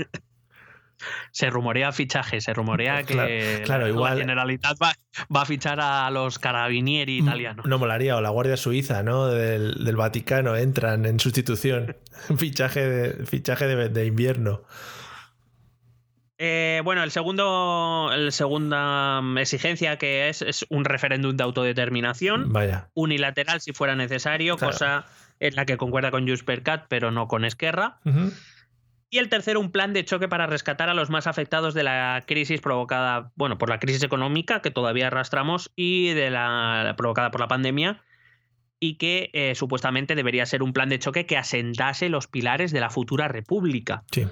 se 1.31 1.49
rumorea 1.49 1.91
fichaje, 1.91 2.41
se 2.41 2.53
rumorea 2.53 3.03
que 3.03 3.61
claro, 3.65 3.87
igual, 3.87 4.15
la 4.15 4.21
Generalitat 4.21 4.77
va, 4.81 4.93
a 5.41 5.45
fichar 5.45 5.79
a 5.79 6.09
los 6.09 6.39
carabinieri 6.39 7.19
italianos. 7.19 7.65
No 7.65 7.77
molaría, 7.77 8.17
o 8.17 8.21
la 8.21 8.29
Guardia 8.29 8.57
Suiza, 8.57 9.03
¿no? 9.03 9.27
Del, 9.27 9.95
Vaticano 9.95 10.55
entran 10.55 11.05
en 11.05 11.19
sustitución. 11.19 11.97
fichaje 12.37 12.87
de, 12.87 13.25
fichaje 13.25 13.67
de 13.67 14.05
invierno. 14.05 14.63
Eh, 16.37 16.81
bueno, 16.83 17.03
el 17.03 17.11
segundo, 17.11 18.09
la 18.13 18.31
segunda 18.31 19.21
mm, 19.21 19.37
exigencia 19.37 19.97
que 19.97 20.27
es, 20.29 20.41
es 20.41 20.65
un 20.69 20.83
referéndum 20.83 21.35
de 21.35 21.43
autodeterminación. 21.43 22.51
Vaya. 22.51 22.89
Unilateral 22.93 23.61
si 23.61 23.71
fuera 23.71 23.95
necesario, 23.95 24.57
cosa 24.57 25.05
en 25.39 25.55
la 25.55 25.65
que 25.65 25.77
concuerda 25.77 26.11
con 26.11 26.27
Juspercat, 26.27 26.85
pero 26.89 27.11
no 27.11 27.27
con 27.27 27.45
Esquerra. 27.45 27.99
Y 29.09 29.17
el 29.17 29.29
tercero, 29.29 29.59
un 29.59 29.71
plan 29.71 29.93
de 29.93 30.03
choque 30.03 30.27
para 30.27 30.47
rescatar 30.47 30.89
a 30.89 30.93
los 30.93 31.09
más 31.09 31.27
afectados 31.27 31.73
de 31.73 31.83
la 31.83 32.23
crisis 32.27 32.59
provocada, 32.59 33.31
bueno, 33.35 33.57
por 33.57 33.69
la 33.69 33.79
crisis 33.79 34.03
económica 34.03 34.61
que 34.61 34.71
todavía 34.71 35.07
arrastramos 35.07 35.71
y 35.75 36.09
de 36.13 36.29
la 36.31 36.95
provocada 36.97 37.31
por 37.31 37.39
la 37.39 37.47
pandemia 37.47 38.01
y 38.79 38.95
que 38.95 39.29
eh, 39.33 39.55
supuestamente 39.55 40.15
debería 40.15 40.45
ser 40.45 40.61
un 40.61 40.73
plan 40.73 40.89
de 40.89 40.99
choque 40.99 41.25
que 41.25 41.37
asentase 41.37 42.09
los 42.09 42.27
pilares 42.27 42.71
de 42.71 42.81
la 42.81 42.89
futura 42.89 43.27
república. 43.27 44.03
Sí. 44.11 44.27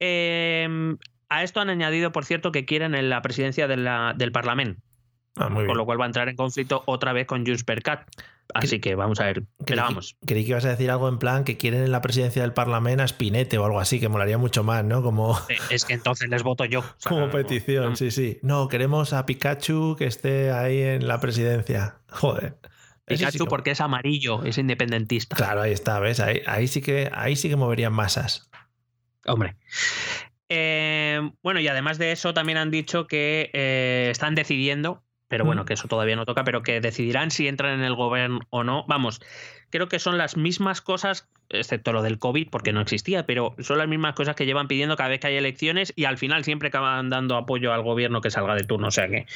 Em, 0.00 0.98
a 1.28 1.42
esto 1.42 1.60
han 1.60 1.70
añadido, 1.70 2.12
por 2.12 2.24
cierto, 2.24 2.52
que 2.52 2.64
quieren 2.64 2.94
en 2.94 3.10
la 3.10 3.22
presidencia 3.22 3.66
del 3.68 4.32
Parlamento. 4.32 4.80
Ah, 5.36 5.48
muy 5.48 5.58
bien. 5.64 5.68
Con 5.68 5.76
lo 5.76 5.84
cual 5.84 6.00
va 6.00 6.04
a 6.04 6.06
entrar 6.06 6.28
en 6.28 6.36
conflicto 6.36 6.82
otra 6.86 7.12
vez 7.12 7.26
con 7.26 7.44
Junts 7.44 7.64
per 7.64 7.82
Cat. 7.82 8.08
Así 8.54 8.80
que 8.80 8.94
vamos 8.94 9.20
a 9.20 9.24
ver. 9.24 9.42
Creí, 9.66 9.78
vamos. 9.78 10.16
creí 10.24 10.44
que 10.44 10.50
ibas 10.50 10.64
a 10.64 10.70
decir 10.70 10.90
algo 10.90 11.08
en 11.08 11.18
plan 11.18 11.42
que 11.44 11.56
quieren 11.58 11.82
en 11.82 11.90
la 11.90 12.00
presidencia 12.00 12.40
del 12.42 12.52
Parlamento 12.52 13.02
a 13.02 13.08
Spinete 13.08 13.58
o 13.58 13.64
algo 13.66 13.80
así, 13.80 13.98
que 14.00 14.08
molaría 14.08 14.38
mucho 14.38 14.62
más, 14.62 14.84
¿no? 14.84 15.02
Como, 15.02 15.36
eh, 15.48 15.56
Es 15.70 15.84
que 15.84 15.94
entonces 15.94 16.30
les 16.30 16.42
voto 16.42 16.64
yo. 16.64 16.80
O 16.80 16.84
sea, 16.96 17.10
como 17.10 17.28
petición, 17.28 17.96
sí, 17.96 18.10
sí. 18.10 18.38
No, 18.42 18.68
queremos 18.68 19.12
a 19.12 19.26
Pikachu 19.26 19.96
que 19.98 20.06
esté 20.06 20.52
ahí 20.52 20.80
en 20.80 21.06
la 21.08 21.20
presidencia. 21.20 21.96
Joder. 22.08 22.56
Sí 23.08 23.16
Pikachu 23.16 23.44
que- 23.44 23.50
porque 23.50 23.70
es 23.72 23.80
amarillo, 23.80 24.42
es 24.44 24.56
independentista. 24.58 25.36
Claro, 25.36 25.62
ahí 25.62 25.72
está, 25.72 25.98
¿ves? 25.98 26.20
Ahí, 26.20 26.40
ahí 26.46 26.66
sí 26.68 26.80
que 26.80 27.10
ahí 27.14 27.36
sí 27.36 27.48
que 27.48 27.56
moverían 27.56 27.92
masas. 27.92 28.48
Hombre. 29.26 29.56
Eh, 30.48 31.20
bueno, 31.42 31.60
y 31.60 31.68
además 31.68 31.98
de 31.98 32.12
eso, 32.12 32.32
también 32.34 32.58
han 32.58 32.70
dicho 32.70 33.06
que 33.06 33.50
eh, 33.52 34.08
están 34.10 34.34
decidiendo, 34.34 35.02
pero 35.28 35.44
bueno, 35.44 35.62
Mm. 35.62 35.66
que 35.66 35.74
eso 35.74 35.88
todavía 35.88 36.14
no 36.14 36.24
toca, 36.24 36.44
pero 36.44 36.62
que 36.62 36.80
decidirán 36.80 37.30
si 37.32 37.48
entran 37.48 37.74
en 37.80 37.84
el 37.84 37.94
gobierno 37.96 38.38
o 38.50 38.62
no. 38.62 38.84
Vamos, 38.86 39.20
creo 39.70 39.88
que 39.88 39.98
son 39.98 40.18
las 40.18 40.36
mismas 40.36 40.80
cosas, 40.80 41.28
excepto 41.48 41.92
lo 41.92 42.02
del 42.02 42.20
COVID, 42.20 42.48
porque 42.48 42.72
no 42.72 42.80
existía, 42.80 43.26
pero 43.26 43.56
son 43.58 43.78
las 43.78 43.88
mismas 43.88 44.14
cosas 44.14 44.36
que 44.36 44.46
llevan 44.46 44.68
pidiendo 44.68 44.96
cada 44.96 45.08
vez 45.08 45.18
que 45.18 45.26
hay 45.26 45.36
elecciones 45.36 45.92
y 45.96 46.04
al 46.04 46.16
final 46.16 46.44
siempre 46.44 46.68
acaban 46.68 47.10
dando 47.10 47.36
apoyo 47.36 47.72
al 47.72 47.82
gobierno 47.82 48.20
que 48.20 48.30
salga 48.30 48.54
de 48.54 48.62
turno. 48.62 48.86
O 48.86 48.92
sea 48.92 49.08
que, 49.08 49.26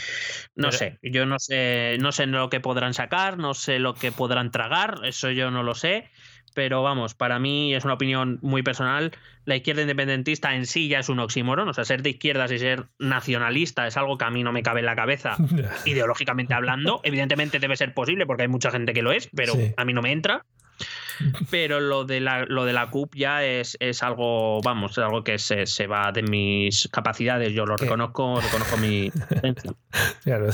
no 0.54 0.68
Pero- 0.68 0.72
sé, 0.72 0.98
yo 1.02 1.26
no 1.26 1.40
sé, 1.40 1.96
no 2.00 2.12
sé 2.12 2.26
lo 2.26 2.48
que 2.50 2.60
podrán 2.60 2.94
sacar, 2.94 3.36
no 3.38 3.54
sé 3.54 3.80
lo 3.80 3.94
que 3.94 4.12
podrán 4.12 4.52
tragar, 4.52 5.00
eso 5.02 5.32
yo 5.32 5.50
no 5.50 5.64
lo 5.64 5.74
sé. 5.74 6.08
Pero 6.54 6.82
vamos, 6.82 7.14
para 7.14 7.38
mí 7.38 7.74
es 7.74 7.84
una 7.84 7.94
opinión 7.94 8.38
muy 8.42 8.62
personal. 8.62 9.12
La 9.44 9.56
izquierda 9.56 9.82
independentista 9.82 10.54
en 10.54 10.66
sí 10.66 10.88
ya 10.88 10.98
es 10.98 11.08
un 11.08 11.18
oxímoron. 11.20 11.68
O 11.68 11.72
sea, 11.74 11.84
ser 11.84 12.02
de 12.02 12.10
izquierdas 12.10 12.50
y 12.52 12.58
ser 12.58 12.86
nacionalista 12.98 13.86
es 13.86 13.96
algo 13.96 14.18
que 14.18 14.24
a 14.24 14.30
mí 14.30 14.42
no 14.42 14.52
me 14.52 14.62
cabe 14.62 14.80
en 14.80 14.86
la 14.86 14.96
cabeza, 14.96 15.36
ideológicamente 15.86 16.54
hablando. 16.54 17.00
Evidentemente 17.04 17.58
debe 17.58 17.76
ser 17.76 17.94
posible 17.94 18.26
porque 18.26 18.42
hay 18.42 18.48
mucha 18.48 18.70
gente 18.70 18.92
que 18.92 19.02
lo 19.02 19.12
es, 19.12 19.28
pero 19.34 19.54
Sí. 19.54 19.72
a 19.76 19.84
mí 19.84 19.92
no 19.92 20.02
me 20.02 20.12
entra. 20.12 20.44
Pero 21.50 21.80
lo 21.80 22.04
de 22.04 22.20
la, 22.20 22.44
lo 22.46 22.64
de 22.64 22.72
la 22.72 22.90
CUP 22.90 23.14
ya 23.14 23.44
es, 23.44 23.76
es 23.80 24.02
algo, 24.02 24.60
vamos, 24.62 24.92
es 24.92 24.98
algo 24.98 25.22
que 25.24 25.38
se, 25.38 25.66
se 25.66 25.86
va 25.86 26.12
de 26.12 26.22
mis 26.22 26.88
capacidades. 26.92 27.52
Yo 27.52 27.66
lo 27.66 27.76
¿Qué? 27.76 27.84
reconozco, 27.84 28.40
reconozco 28.40 28.76
mi. 28.76 29.10
Claro. 30.24 30.48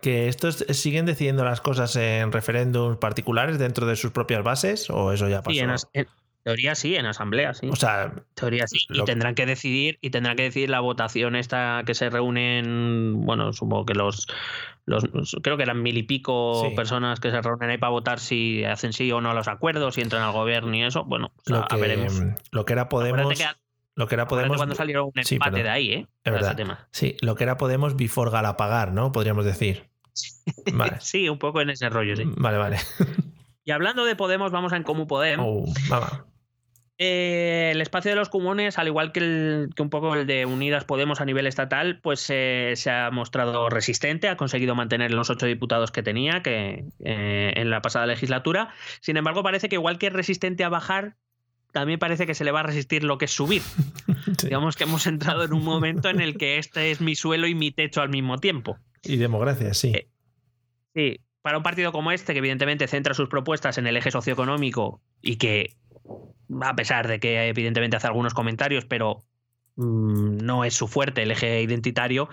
Que 0.00 0.28
estos 0.28 0.64
siguen 0.70 1.06
decidiendo 1.06 1.44
las 1.44 1.60
cosas 1.60 1.96
en 1.96 2.32
referéndums 2.32 2.98
particulares 2.98 3.58
dentro 3.58 3.86
de 3.86 3.96
sus 3.96 4.10
propias 4.12 4.42
bases 4.42 4.90
o 4.90 5.12
eso 5.12 5.28
ya 5.28 5.42
pasó. 5.42 5.52
Sí, 5.54 5.58
en, 5.94 6.06
teoría 6.44 6.74
sí, 6.74 6.94
en 6.94 7.06
asamblea 7.06 7.54
sí. 7.54 7.68
O 7.68 7.76
sea, 7.76 8.12
teoría 8.34 8.66
sí. 8.68 8.78
Y 8.88 8.98
Lo- 8.98 9.04
tendrán 9.04 9.34
que 9.34 9.46
decidir, 9.46 9.98
y 10.00 10.10
tendrán 10.10 10.36
que 10.36 10.44
decidir 10.44 10.70
la 10.70 10.80
votación 10.80 11.34
esta 11.34 11.82
que 11.84 11.94
se 11.94 12.08
reúnen, 12.08 13.24
bueno, 13.24 13.52
supongo 13.52 13.84
que 13.86 13.94
los, 13.94 14.28
los 14.86 15.04
creo 15.42 15.56
que 15.56 15.64
eran 15.64 15.82
mil 15.82 15.98
y 15.98 16.04
pico 16.04 16.64
Sí. 16.68 16.74
personas 16.74 17.20
que 17.20 17.30
se 17.30 17.42
reúnen 17.42 17.70
ahí 17.70 17.78
para 17.78 17.90
votar 17.90 18.20
si 18.20 18.64
hacen 18.64 18.92
sí 18.92 19.10
o 19.12 19.20
no 19.20 19.30
a 19.30 19.34
los 19.34 19.48
acuerdos, 19.48 19.96
si 19.96 20.00
entran 20.00 20.22
al 20.22 20.32
gobierno 20.32 20.74
y 20.76 20.82
eso. 20.84 21.04
Bueno, 21.04 21.32
lo 21.46 21.66
que, 21.66 21.76
veremos. 21.76 22.22
lo 22.52 22.64
que 22.64 22.72
era 22.72 22.88
Podemos, 22.88 23.36
que- 23.38 23.44
lo 23.96 24.06
que 24.08 24.14
era 24.14 24.26
Podemos, 24.28 24.56
cuando 24.56 24.74
salieron 24.74 25.10
un 25.14 25.24
Sí, 25.24 25.34
empate 25.34 25.62
de 25.62 25.68
ahí, 25.68 25.92
¿eh? 25.92 25.98
Es 26.00 26.06
ese 26.22 26.30
verdad. 26.32 26.56
tema. 26.56 26.88
sí, 26.92 27.16
lo 27.20 27.34
que 27.34 27.44
era 27.44 27.56
Podemos 27.56 27.96
before 27.96 28.30
Galapagar, 28.30 28.92
¿no? 28.92 29.10
Podríamos 29.12 29.44
decir. 29.44 29.88
Vale, 30.72 30.96
Sí, 31.00 31.28
un 31.28 31.38
poco 31.38 31.60
en 31.60 31.70
ese 31.70 31.88
rollo, 31.90 32.14
sí. 32.16 32.22
vale, 32.36 32.56
vale. 32.56 32.78
Y 33.64 33.72
hablando 33.72 34.04
de 34.04 34.14
Podemos, 34.16 34.52
vamos 34.52 34.72
a 34.72 34.76
en 34.76 34.84
Comú 34.84 35.06
Podem. 35.08 35.40
Oh. 35.42 35.64
Eh, 36.98 37.70
el 37.74 37.80
espacio 37.82 38.10
de 38.10 38.14
los 38.16 38.30
comunes, 38.30 38.78
al 38.78 38.86
igual 38.86 39.12
que, 39.12 39.20
el- 39.20 39.68
que 39.76 39.82
un 39.82 39.90
poco 39.90 40.14
el 40.14 40.26
de 40.26 40.46
Unidas 40.46 40.84
Podemos 40.84 41.20
a 41.20 41.24
nivel 41.26 41.46
estatal, 41.46 42.00
pues 42.02 42.26
eh, 42.30 42.72
se 42.76 42.90
ha 42.90 43.10
mostrado 43.10 43.68
resistente, 43.68 44.28
ha 44.28 44.36
conseguido 44.36 44.74
mantener 44.74 45.10
los 45.12 45.28
ocho 45.28 45.44
diputados 45.46 45.90
que 45.90 46.02
tenía 46.02 46.42
que, 46.42 46.86
eh, 47.04 47.52
en 47.54 47.68
la 47.70 47.82
pasada 47.82 48.06
legislatura. 48.06 48.70
Sin 49.00 49.16
embargo, 49.18 49.42
parece 49.42 49.68
que 49.68 49.74
igual 49.76 49.98
que 49.98 50.06
es 50.06 50.12
resistente 50.12 50.64
a 50.64 50.70
bajar, 50.70 51.16
también 51.72 51.98
parece 51.98 52.26
que 52.26 52.34
se 52.34 52.44
le 52.44 52.52
va 52.52 52.60
a 52.60 52.62
resistir 52.62 53.04
lo 53.04 53.18
que 53.18 53.26
es 53.26 53.32
subir. 53.32 53.62
Sí. 54.38 54.48
Digamos 54.48 54.74
que 54.76 54.84
hemos 54.84 55.06
entrado 55.06 55.44
en 55.44 55.52
un 55.52 55.62
momento 55.62 56.08
en 56.10 56.20
el 56.20 56.36
que 56.36 56.58
este 56.58 56.90
es 56.90 57.00
mi 57.00 57.14
suelo 57.14 57.46
y 57.46 57.54
mi 57.54 57.70
techo 57.70 58.02
al 58.02 58.08
mismo 58.08 58.38
tiempo. 58.38 58.76
Y 59.04 59.16
democracia, 59.18 59.72
sí. 59.72 59.92
Sí, 60.94 61.20
para 61.42 61.58
un 61.58 61.62
partido 61.62 61.92
como 61.92 62.10
este, 62.10 62.32
que 62.32 62.40
evidentemente 62.40 62.88
centra 62.88 63.14
sus 63.14 63.28
propuestas 63.28 63.78
en 63.78 63.86
el 63.86 63.96
eje 63.96 64.10
socioeconómico 64.10 65.00
y 65.22 65.36
que, 65.36 65.76
a 66.62 66.76
pesar 66.76 67.08
de 67.08 67.20
que 67.20 67.48
evidentemente 67.48 67.96
hace 67.96 68.06
algunos 68.06 68.34
comentarios, 68.34 68.84
pero 68.84 69.24
mm, 69.76 70.38
no 70.38 70.64
es 70.64 70.74
su 70.74 70.88
fuerte 70.88 71.22
el 71.22 71.30
eje 71.30 71.60
identitario, 71.62 72.28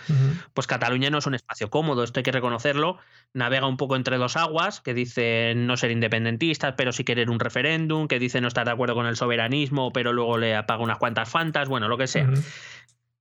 pues 0.54 0.68
Cataluña 0.68 1.10
no 1.10 1.18
es 1.18 1.26
un 1.26 1.36
espacio 1.36 1.70
cómodo, 1.70 2.04
esto 2.04 2.20
hay 2.20 2.24
que 2.24 2.32
reconocerlo. 2.32 2.98
Navega 3.34 3.68
un 3.68 3.78
poco 3.78 3.96
entre 3.96 4.18
dos 4.18 4.38
aguas, 4.38 4.82
que 4.82 4.94
dice 4.94 5.54
no 5.56 5.78
ser 5.78 5.92
independentistas, 5.92 6.76
pero 6.78 6.92
sí 6.92 7.04
querer 7.04 7.30
un 7.30 7.40
referéndum, 7.40 8.08
que 8.08 8.20
dice 8.20 8.42
no 8.42 8.48
estar 8.48 8.66
de 8.66 8.72
acuerdo 8.72 8.96
con 8.96 9.08
el 9.08 9.18
soberanismo, 9.18 9.92
pero 9.92 10.14
luego 10.14 10.38
le 10.38 10.56
apaga 10.56 10.84
unas 10.84 10.98
cuantas 10.98 11.30
fantas, 11.30 11.68
bueno, 11.68 11.88
lo 11.88 11.98
que 11.98 12.08
sea. 12.08 12.30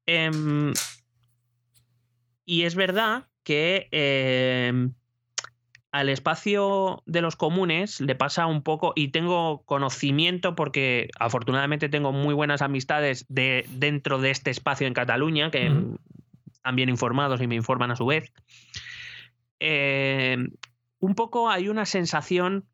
Em, 0.06 0.72
y 2.44 2.64
es 2.64 2.74
verdad 2.74 3.28
que 3.44 3.88
em, 3.90 4.94
al 5.92 6.08
espacio 6.08 7.02
de 7.06 7.20
los 7.20 7.36
comunes 7.36 8.00
le 8.00 8.14
pasa 8.14 8.46
un 8.46 8.62
poco, 8.62 8.92
y 8.96 9.08
tengo 9.08 9.62
conocimiento 9.66 10.54
porque 10.54 11.10
afortunadamente 11.20 11.88
tengo 11.90 12.12
muy 12.12 12.34
buenas 12.34 12.62
amistades 12.62 13.26
de, 13.28 13.66
dentro 13.68 14.18
de 14.18 14.30
este 14.30 14.50
espacio 14.50 14.86
en 14.86 14.94
Cataluña, 14.94 15.50
que 15.50 15.70
están 16.50 16.76
bien 16.76 16.88
informados 16.88 17.40
y 17.42 17.46
me 17.46 17.56
informan 17.56 17.90
a 17.90 17.96
su 17.96 18.06
vez. 18.06 18.32
Em, 19.60 20.50
un 20.98 21.14
poco 21.14 21.50
hay 21.50 21.68
una 21.68 21.84
sensación 21.84 22.64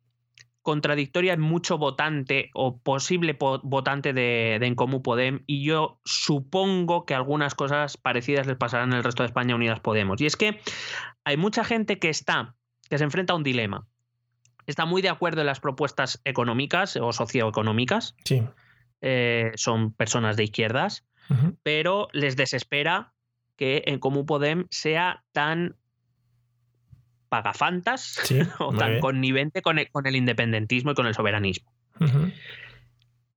contradictoria 0.61 1.33
en 1.33 1.41
mucho 1.41 1.77
votante 1.77 2.49
o 2.53 2.77
posible 2.79 3.33
po- 3.33 3.61
votante 3.63 4.13
de, 4.13 4.57
de 4.59 4.67
En 4.67 4.75
Comú 4.75 5.01
Podem 5.01 5.43
y 5.47 5.63
yo 5.63 5.99
supongo 6.03 7.05
que 7.05 7.15
algunas 7.15 7.55
cosas 7.55 7.97
parecidas 7.97 8.45
les 8.45 8.57
pasarán 8.57 8.91
en 8.91 8.97
el 8.97 9.03
resto 9.03 9.23
de 9.23 9.27
España 9.27 9.55
Unidas 9.55 9.79
Podemos. 9.79 10.21
Y 10.21 10.25
es 10.25 10.35
que 10.35 10.59
hay 11.23 11.37
mucha 11.37 11.63
gente 11.63 11.97
que 11.97 12.09
está, 12.09 12.55
que 12.89 12.97
se 12.97 13.03
enfrenta 13.03 13.33
a 13.33 13.35
un 13.35 13.43
dilema. 13.43 13.87
Está 14.67 14.85
muy 14.85 15.01
de 15.01 15.09
acuerdo 15.09 15.41
en 15.41 15.47
las 15.47 15.59
propuestas 15.59 16.21
económicas 16.25 16.95
o 16.97 17.11
socioeconómicas, 17.13 18.15
Sí. 18.25 18.43
eh, 19.01 19.51
son 19.55 19.93
personas 19.93 20.35
de 20.37 20.43
izquierdas, 20.43 21.05
pero 21.63 22.07
les 22.13 22.35
desespera 22.35 23.13
que 23.55 23.83
En 23.85 23.99
Comú 23.99 24.25
Podem 24.25 24.65
sea 24.71 25.23
tan 25.31 25.75
pagafantas 27.29 28.19
Sí, 28.23 28.39
o 28.59 28.73
tan 28.75 28.89
bien. 28.89 29.01
connivente 29.01 29.61
con 29.61 29.77
el, 29.79 29.89
con 29.91 30.07
el 30.07 30.15
independentismo 30.15 30.91
y 30.91 30.95
con 30.95 31.05
el 31.07 31.13
soberanismo. 31.13 31.71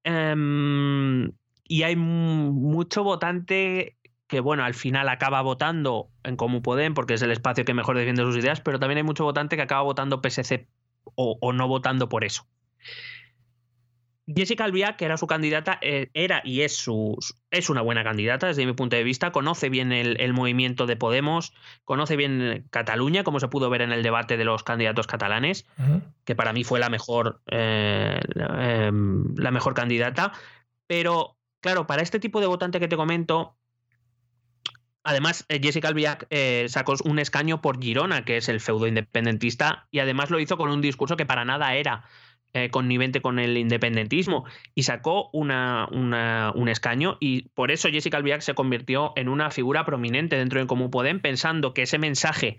Em, 0.04 1.30
y 1.64 1.82
hay 1.84 1.96
mu- 1.96 2.52
mucho 2.52 3.04
votante 3.04 3.96
que, 4.32 4.40
bueno, 4.40 4.64
al 4.64 4.72
final 4.72 5.10
acaba 5.10 5.42
votando 5.42 6.08
en 6.24 6.36
Comú 6.36 6.62
Podem 6.62 6.94
porque 6.94 7.12
es 7.12 7.20
el 7.20 7.32
espacio 7.32 7.66
que 7.66 7.74
mejor 7.74 7.98
defiende 7.98 8.22
sus 8.22 8.34
ideas, 8.38 8.62
pero 8.62 8.78
también 8.78 8.96
hay 8.96 9.02
mucho 9.02 9.24
votante 9.24 9.56
que 9.56 9.62
acaba 9.62 9.82
votando 9.82 10.22
PSC 10.22 10.68
o, 11.04 11.36
o 11.38 11.52
no 11.52 11.68
votando 11.68 12.08
por 12.08 12.24
eso. 12.24 12.46
Jessica 14.26 14.64
Albiac, 14.64 14.96
que 14.96 15.04
era 15.04 15.18
su 15.18 15.26
candidata, 15.26 15.78
eh, 15.82 16.08
era 16.14 16.40
y 16.46 16.62
es, 16.62 16.74
su, 16.74 17.18
es 17.50 17.68
una 17.68 17.82
buena 17.82 18.04
candidata 18.04 18.46
desde 18.46 18.64
mi 18.64 18.72
punto 18.72 18.96
de 18.96 19.02
vista, 19.02 19.32
conoce 19.32 19.68
bien 19.68 19.92
el, 19.92 20.18
el 20.18 20.32
movimiento 20.32 20.86
de 20.86 20.96
Podemos, 20.96 21.52
conoce 21.84 22.16
bien 22.16 22.64
Cataluña, 22.70 23.22
como 23.22 23.38
se 23.38 23.48
pudo 23.48 23.68
ver 23.68 23.82
en 23.82 23.92
el 23.92 24.02
debate 24.02 24.38
de 24.38 24.46
los 24.46 24.62
candidatos 24.62 25.06
catalanes 25.06 25.66
que 26.24 26.34
para 26.34 26.54
mí 26.54 26.64
fue 26.64 26.80
la 26.80 26.88
mejor, 26.88 27.42
eh, 27.50 28.18
em, 28.34 29.34
la 29.36 29.50
mejor 29.50 29.74
candidata. 29.74 30.32
Pero, 30.86 31.36
claro, 31.60 31.86
para 31.86 32.00
este 32.00 32.18
tipo 32.18 32.40
de 32.40 32.46
votante 32.46 32.80
que 32.80 32.88
te 32.88 32.96
comento, 32.96 33.58
además, 35.04 35.44
eh, 35.48 35.60
Jessica 35.62 35.88
Albiac 35.88 36.26
eh, 36.30 36.66
sacó 36.68 36.94
un 37.04 37.18
escaño 37.18 37.60
por 37.60 37.82
Girona, 37.82 38.24
que 38.24 38.36
es 38.36 38.48
el 38.48 38.60
feudo 38.60 38.86
independentista, 38.86 39.86
y 39.90 39.98
además 40.00 40.30
lo 40.30 40.38
hizo 40.40 40.56
con 40.56 40.70
un 40.70 40.80
discurso 40.80 41.16
que 41.16 41.26
para 41.26 41.44
nada 41.44 41.74
era 41.74 42.04
eh, 42.54 42.68
connivente 42.70 43.22
con 43.22 43.38
el 43.38 43.56
independentismo, 43.56 44.44
y 44.74 44.82
sacó 44.82 45.30
una, 45.32 45.88
una- 45.90 46.52
un 46.54 46.68
escaño, 46.68 47.16
y 47.20 47.48
por 47.54 47.70
eso 47.70 47.88
Jessica 47.88 48.18
Albiac 48.18 48.42
se 48.42 48.54
convirtió 48.54 49.12
en 49.16 49.28
una 49.28 49.50
figura 49.50 49.84
prominente 49.86 50.36
dentro 50.36 50.60
de 50.60 50.66
Común 50.66 50.90
Podem, 50.90 51.20
pensando 51.20 51.72
que 51.72 51.82
ese 51.82 51.98
mensaje 51.98 52.58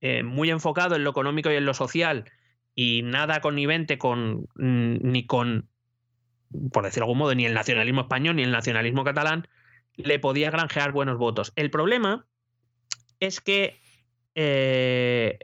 eh, 0.00 0.22
muy 0.22 0.50
enfocado 0.50 0.94
en 0.94 1.04
lo 1.04 1.10
económico 1.10 1.50
y 1.50 1.54
en 1.56 1.64
lo 1.64 1.74
social, 1.74 2.30
y 2.74 3.02
nada 3.02 3.40
connivente 3.40 3.98
con 3.98 4.46
mm, 4.56 4.98
ni 5.02 5.26
con, 5.26 5.68
por 6.72 6.84
decirlo 6.84 7.06
de 7.06 7.10
algún 7.10 7.18
modo, 7.18 7.34
ni 7.34 7.46
el 7.46 7.54
nacionalismo 7.54 8.02
español 8.02 8.36
ni 8.36 8.42
el 8.42 8.50
nacionalismo 8.52 9.04
catalán, 9.04 9.48
le 9.98 10.18
podía 10.18 10.50
granjear 10.50 10.92
buenos 10.92 11.18
votos. 11.18 11.52
El 11.56 11.70
problema 11.70 12.26
es 13.20 13.40
que 13.40 13.78
eh, 14.34 15.38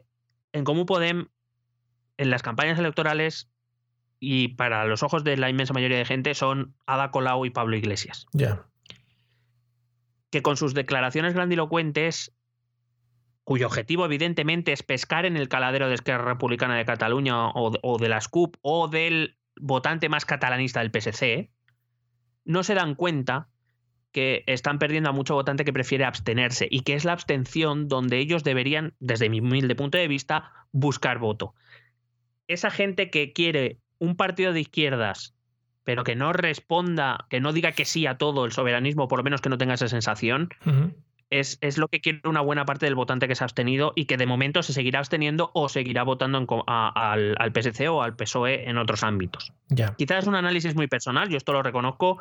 en 0.53 0.65
Comú 0.65 0.87
Podem, 0.87 1.29
en 2.17 2.31
las 2.31 2.43
campañas 2.43 2.79
electorales 2.79 3.51
y 4.21 4.49
para 4.49 4.87
los 4.87 5.03
ojos 5.03 5.25
de 5.25 5.37
la 5.37 5.51
inmensa 5.51 5.75
mayoría 5.75 5.99
de 5.99 6.05
gente, 6.05 6.35
son 6.35 6.75
Ada 6.87 7.11
Colau 7.11 7.45
y 7.45 7.51
Pablo 7.51 7.77
Iglesias 7.77 8.27
Ya. 8.33 8.65
que 10.31 10.43
con 10.43 10.57
sus 10.57 10.73
declaraciones 10.73 11.35
grandilocuentes 11.35 12.33
cuyo 13.43 13.67
objetivo 13.67 14.07
evidentemente 14.07 14.73
es 14.73 14.83
pescar 14.83 15.27
en 15.27 15.37
el 15.37 15.49
caladero 15.49 15.89
de 15.89 15.95
Esquerra 15.95 16.25
Republicana 16.25 16.77
de 16.77 16.87
Cataluña 16.87 17.51
o, 17.51 17.99
de 17.99 18.09
la 18.09 18.21
SCUP 18.21 18.57
o 18.63 18.89
del 18.89 19.37
votante 19.61 20.09
más 20.09 20.25
catalanista 20.25 20.81
del 20.81 20.91
PSC, 20.91 21.51
no 22.45 22.63
se 22.63 22.75
dan 22.75 22.95
cuenta 22.95 23.49
que 24.15 24.45
están 24.47 24.78
perdiendo 24.78 25.11
a 25.11 25.12
mucho 25.12 25.35
votante 25.35 25.65
que 25.65 25.73
prefiere 25.73 26.05
abstenerse 26.05 26.69
y 26.70 26.81
que 26.81 26.95
es 26.95 27.05
la 27.05 27.12
abstención 27.12 27.89
donde 27.89 28.19
ellos 28.19 28.45
deberían, 28.45 28.95
desde 29.01 29.28
mi 29.28 29.41
humilde 29.41 29.74
punto 29.74 29.99
de 29.99 30.07
vista, 30.07 30.53
buscar 30.70 31.19
voto. 31.19 31.55
Esa 32.47 32.70
gente 32.70 33.11
que 33.11 33.32
quiere 33.32 33.81
un 33.99 34.15
partido 34.16 34.53
de 34.53 34.61
izquierdas, 34.61 35.35
pero 35.82 36.05
que 36.05 36.15
no 36.15 36.32
responda, 36.32 37.27
que 37.28 37.41
no 37.41 37.53
diga 37.53 37.73
que 37.73 37.85
sí 37.85 38.07
a 38.07 38.16
todo 38.16 38.45
el 38.45 38.53
soberanismo, 38.53 39.09
por 39.09 39.19
lo 39.19 39.24
menos 39.24 39.41
que 39.41 39.49
no 39.49 39.59
tenga 39.59 39.74
esa 39.74 39.89
sensación, 39.89 40.49
es, 41.31 41.59
es, 41.61 41.77
lo 41.77 41.89
que 41.89 42.01
quiere 42.01 42.20
una 42.24 42.41
buena 42.41 42.65
parte 42.65 42.86
del 42.86 42.95
votante 42.95 43.27
que 43.27 43.35
se 43.35 43.43
ha 43.43 43.47
abstenido 43.47 43.93
y 43.97 44.05
que 44.05 44.16
de 44.16 44.27
momento 44.27 44.62
se 44.62 44.73
seguirá 44.73 45.01
absteniendo 45.01 45.51
o 45.55 45.69
seguirá 45.69 46.05
votando 46.05 46.47
al, 46.69 47.35
al, 47.36 47.53
PSC 47.53 47.89
o 47.89 48.01
al 48.01 48.15
PSOE 48.15 48.70
en 48.70 48.78
otros 48.78 49.03
ámbitos. 49.03 49.53
Quizás 49.99 50.23
es 50.23 50.27
un 50.28 50.36
análisis 50.36 50.77
muy 50.77 50.86
personal, 50.86 51.28
yo 51.28 51.36
esto 51.36 51.53
lo 51.53 51.65
reconozco. 51.65 52.20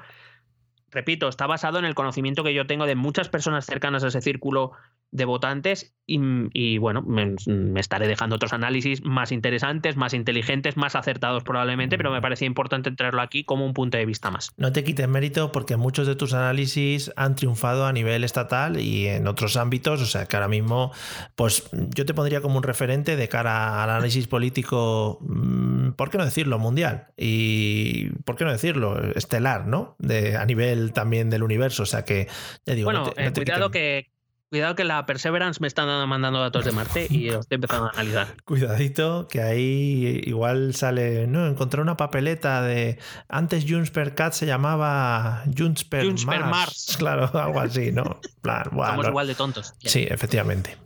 Repito, 0.94 1.28
está 1.28 1.48
basado 1.48 1.80
en 1.80 1.86
el 1.86 1.96
conocimiento 1.96 2.44
que 2.44 2.54
yo 2.54 2.68
tengo 2.68 2.86
de 2.86 2.96
muchas 2.96 3.28
personas 3.28 3.66
cercanas 3.66 4.04
a 4.04 4.08
ese 4.08 4.22
círculo 4.22 4.74
de 5.14 5.26
votantes 5.26 5.96
y, 6.06 6.78
bueno, 6.80 7.02
me, 7.02 7.36
estaré 7.80 8.08
dejando 8.08 8.36
otros 8.36 8.52
análisis 8.52 9.06
más 9.06 9.32
interesantes, 9.32 9.96
más 9.96 10.14
inteligentes, 10.14 10.76
más 10.76 10.96
acertados 10.96 11.44
probablemente, 11.44 11.96
pero 11.98 12.12
me 12.12 12.22
parecía 12.22 12.46
importante 12.46 12.92
traerlo 12.92 13.22
aquí 13.22 13.46
como 13.46 13.66
un 13.66 13.74
punto 13.74 13.98
de 13.98 14.06
vista 14.06 14.30
más. 14.30 14.52
No 14.58 14.74
te 14.74 14.84
quites 14.84 15.08
mérito 15.08 15.54
porque 15.54 15.78
muchos 15.78 16.06
de 16.06 16.16
tus 16.16 16.34
análisis 16.34 17.14
han 17.16 17.36
triunfado 17.36 17.86
a 17.86 17.94
nivel 17.94 18.26
estatal 18.26 18.82
y 18.82 19.08
en 19.08 19.28
otros 19.28 19.56
ámbitos, 19.56 20.02
o 20.02 20.06
sea 20.06 20.26
que 20.26 20.36
ahora 20.36 20.50
mismo, 20.50 20.92
pues 21.36 21.70
yo 21.72 22.06
te 22.06 22.14
pondría 22.14 22.42
como 22.42 22.58
un 22.58 22.64
referente 22.64 23.16
de 23.16 23.30
cara 23.30 23.82
al 23.82 23.90
análisis 23.90 24.28
político, 24.28 25.20
mm, 25.22 25.92
¿por 25.92 26.10
qué 26.10 26.18
no 26.18 26.26
decirlo? 26.26 26.60
Mundial 26.60 27.08
y, 27.16 28.10
¿por 28.26 28.36
qué 28.36 28.44
no 28.44 28.52
decirlo? 28.52 29.02
Estelar, 29.14 29.68
¿no? 29.68 29.96
De, 30.00 30.36
a 30.36 30.46
nivel 30.46 30.92
también 30.92 31.30
del 31.30 31.44
universo, 31.44 31.84
o 31.84 31.86
sea 31.86 32.04
que, 32.04 32.28
ya 32.66 32.74
digo, 32.74 32.88
bueno, 32.88 33.10
eh, 33.16 33.32
cuidado 33.32 33.72
que 33.72 34.13
Cuidado 34.54 34.76
que 34.76 34.84
la 34.84 35.04
Perseverance 35.08 35.60
me 35.60 35.68
está 35.68 35.84
mandando 36.06 36.40
datos 36.40 36.64
de 36.64 36.72
Marte 36.72 37.08
y 37.10 37.28
os 37.32 37.40
estoy 37.40 37.56
empezando 37.56 37.88
a 37.88 37.90
analizar. 37.90 38.36
Cuidadito, 38.46 39.28
que 39.28 39.42
ahí 39.42 40.22
igual 40.26 40.76
sale. 40.76 41.26
No, 41.26 41.48
encontré 41.48 41.82
una 41.82 41.98
papeleta 41.98 42.62
de. 42.62 43.00
Antes 43.30 43.66
Junsper 43.68 44.14
Cat 44.14 44.34
se 44.34 44.46
llamaba 44.46 45.42
Junsper, 45.58 46.06
Mars. 46.28 46.96
Claro, 47.00 47.32
algo 47.34 47.62
así, 47.62 47.92
¿no? 47.92 48.20
Estamos 48.44 49.08
igual 49.08 49.26
de 49.26 49.34
tontos. 49.34 49.74
Sí, 49.80 50.06
efectivamente. 50.08 50.78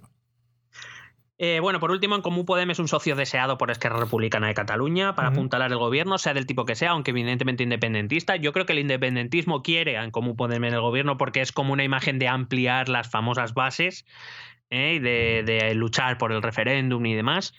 Eh, 1.40 1.60
bueno, 1.60 1.80
por 1.80 1.92
último, 1.92 2.16
en 2.16 2.24
Común 2.24 2.46
Podem 2.46 2.72
es 2.72 2.80
un 2.80 2.88
socio 2.88 3.16
deseado 3.16 3.60
por 3.60 3.70
Esquerra 3.70 4.00
Republicana 4.00 4.48
de 4.48 4.56
Cataluña 4.56 5.14
para 5.14 5.28
apuntalar 5.28 5.72
el 5.72 5.78
gobierno, 5.78 6.18
sea 6.18 6.34
del 6.34 6.48
tipo 6.48 6.66
que 6.66 6.74
sea, 6.74 6.92
aunque 6.92 7.12
evidentemente 7.12 7.62
independentista. 7.62 8.38
Yo 8.38 8.54
creo 8.54 8.66
que 8.66 8.74
el 8.74 8.80
independentismo 8.80 9.62
quiere 9.62 9.98
a 9.98 10.04
en 10.04 10.10
Común 10.10 10.36
Podem 10.36 10.64
en 10.64 10.74
el 10.74 10.82
gobierno 10.82 11.18
porque 11.18 11.42
es 11.42 11.52
como 11.52 11.74
una 11.74 11.84
imagen 11.84 12.18
de 12.18 12.28
ampliar 12.28 12.90
las 12.90 13.12
famosas 13.12 13.54
bases 13.54 14.04
¿eh? 14.72 14.96
y 14.96 15.00
de, 15.00 15.74
luchar 15.76 16.18
por 16.18 16.32
el 16.32 16.42
referéndum 16.42 17.06
y 17.06 17.14
demás, 17.14 17.54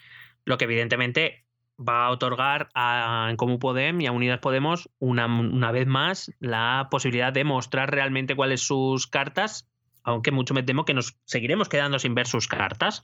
lo 0.44 0.58
que 0.58 0.64
evidentemente 0.64 1.44
va 1.78 2.06
a 2.06 2.10
otorgar 2.10 2.70
a 2.74 3.28
en 3.30 3.36
Común 3.36 3.60
Podem 3.60 4.00
y 4.00 4.06
a 4.08 4.12
Unidas 4.12 4.40
Podemos 4.40 4.90
una, 4.98 5.26
una 5.26 5.70
vez 5.70 5.86
más 5.86 6.32
la 6.40 6.88
posibilidad 6.90 7.32
de 7.32 7.44
mostrar 7.44 7.92
realmente 7.92 8.34
cuáles 8.34 8.60
sus 8.60 9.06
cartas 9.06 9.68
aunque 10.08 10.30
mucho 10.30 10.54
me 10.54 10.62
temo 10.62 10.84
que 10.84 10.94
nos 10.94 11.16
seguiremos 11.24 11.68
quedando 11.68 11.98
sin 11.98 12.14
ver 12.14 12.26
sus 12.26 12.48
cartas. 12.48 13.02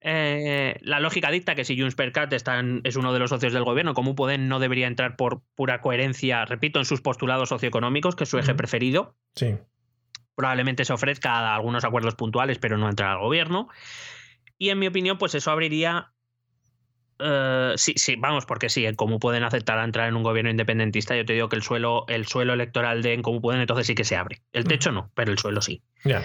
Eh, 0.00 0.78
la 0.82 1.00
lógica 1.00 1.30
dicta 1.30 1.54
que 1.54 1.64
si 1.64 1.78
Junts 1.78 1.94
per 1.94 2.12
Cat 2.12 2.32
es 2.32 2.96
uno 2.96 3.12
de 3.12 3.18
los 3.18 3.30
socios 3.30 3.52
del 3.52 3.64
gobierno, 3.64 3.94
como 3.94 4.16
Podem 4.16 4.48
no 4.48 4.58
debería 4.58 4.88
entrar 4.88 5.16
por 5.16 5.42
pura 5.54 5.80
coherencia, 5.80 6.44
repito, 6.44 6.80
en 6.80 6.84
sus 6.84 7.00
postulados 7.00 7.50
socioeconómicos, 7.50 8.16
que 8.16 8.24
es 8.24 8.30
su 8.30 8.38
eje 8.38 8.54
preferido. 8.54 9.16
Sí. 9.36 9.56
Probablemente 10.34 10.84
se 10.84 10.92
ofrezca 10.92 11.54
algunos 11.54 11.84
acuerdos 11.84 12.16
puntuales, 12.16 12.58
pero 12.58 12.78
no 12.78 12.88
entrar 12.88 13.12
al 13.12 13.20
gobierno. 13.20 13.68
Y 14.56 14.70
en 14.70 14.80
mi 14.80 14.88
opinión, 14.88 15.18
pues 15.18 15.36
eso 15.36 15.52
abriría 15.52 16.12
eh, 17.18 17.72
sí, 17.76 17.94
sí, 17.96 18.16
vamos, 18.16 18.46
porque 18.46 18.68
sí, 18.68 18.86
en 18.86 18.94
cómo 18.94 19.18
pueden 19.18 19.42
aceptar 19.42 19.82
entrar 19.84 20.08
en 20.08 20.16
un 20.16 20.22
gobierno 20.22 20.50
independentista, 20.50 21.16
yo 21.16 21.24
te 21.24 21.32
digo 21.32 21.48
que 21.48 21.56
el 21.56 21.62
suelo, 21.62 22.04
el 22.08 22.26
suelo 22.26 22.52
electoral 22.52 23.02
de 23.02 23.14
en 23.14 23.22
cómo 23.22 23.40
pueden, 23.40 23.60
entonces 23.60 23.86
sí 23.86 23.94
que 23.94 24.04
se 24.04 24.16
abre. 24.16 24.42
El 24.52 24.64
techo 24.64 24.92
no, 24.92 25.10
pero 25.14 25.32
el 25.32 25.38
suelo 25.38 25.62
sí. 25.62 25.82
Ya. 26.04 26.22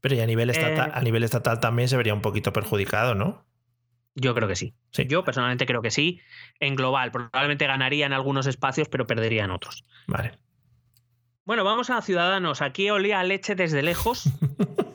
Pero 0.00 0.14
y 0.14 0.20
a 0.20 0.26
nivel 0.26 0.50
estatal, 0.50 0.90
eh, 0.90 0.92
a 0.94 1.00
nivel 1.02 1.22
estatal 1.22 1.60
también 1.60 1.88
se 1.88 1.96
vería 1.96 2.14
un 2.14 2.22
poquito 2.22 2.52
perjudicado, 2.52 3.14
¿no? 3.14 3.46
Yo 4.14 4.34
creo 4.34 4.48
que 4.48 4.56
sí. 4.56 4.74
sí. 4.90 5.06
Yo 5.06 5.22
personalmente 5.24 5.64
creo 5.64 5.80
que 5.80 5.92
sí. 5.92 6.20
En 6.58 6.74
global, 6.74 7.12
probablemente 7.12 7.66
ganaría 7.66 8.06
en 8.06 8.12
algunos 8.12 8.46
espacios, 8.46 8.88
pero 8.88 9.06
perdería 9.06 9.44
en 9.44 9.52
otros. 9.52 9.84
Vale. 10.08 10.32
Bueno, 11.44 11.62
vamos 11.62 11.88
a 11.90 12.02
Ciudadanos. 12.02 12.60
Aquí 12.60 12.90
olía 12.90 13.22
leche 13.22 13.54
desde 13.54 13.82
lejos. 13.82 14.28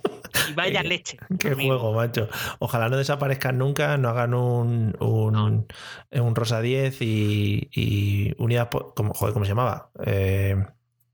Y 0.50 0.54
vaya 0.54 0.84
leche. 0.84 1.18
Qué 1.40 1.54
juego, 1.54 1.94
macho. 1.94 2.28
Ojalá 2.60 2.90
no 2.90 2.98
desaparezcan 2.98 3.58
nunca, 3.58 3.98
no 3.98 4.10
hagan 4.10 4.34
un, 4.34 4.96
un, 5.00 5.68
un 6.12 6.36
Rosa 6.36 6.62
10 6.62 7.02
y, 7.02 7.70
y 7.72 8.34
unidad. 8.38 8.70
¿cómo, 8.96 9.14
joder, 9.14 9.34
¿cómo 9.34 9.46
se 9.46 9.50
llamaba? 9.50 9.90
Eh, 10.06 10.56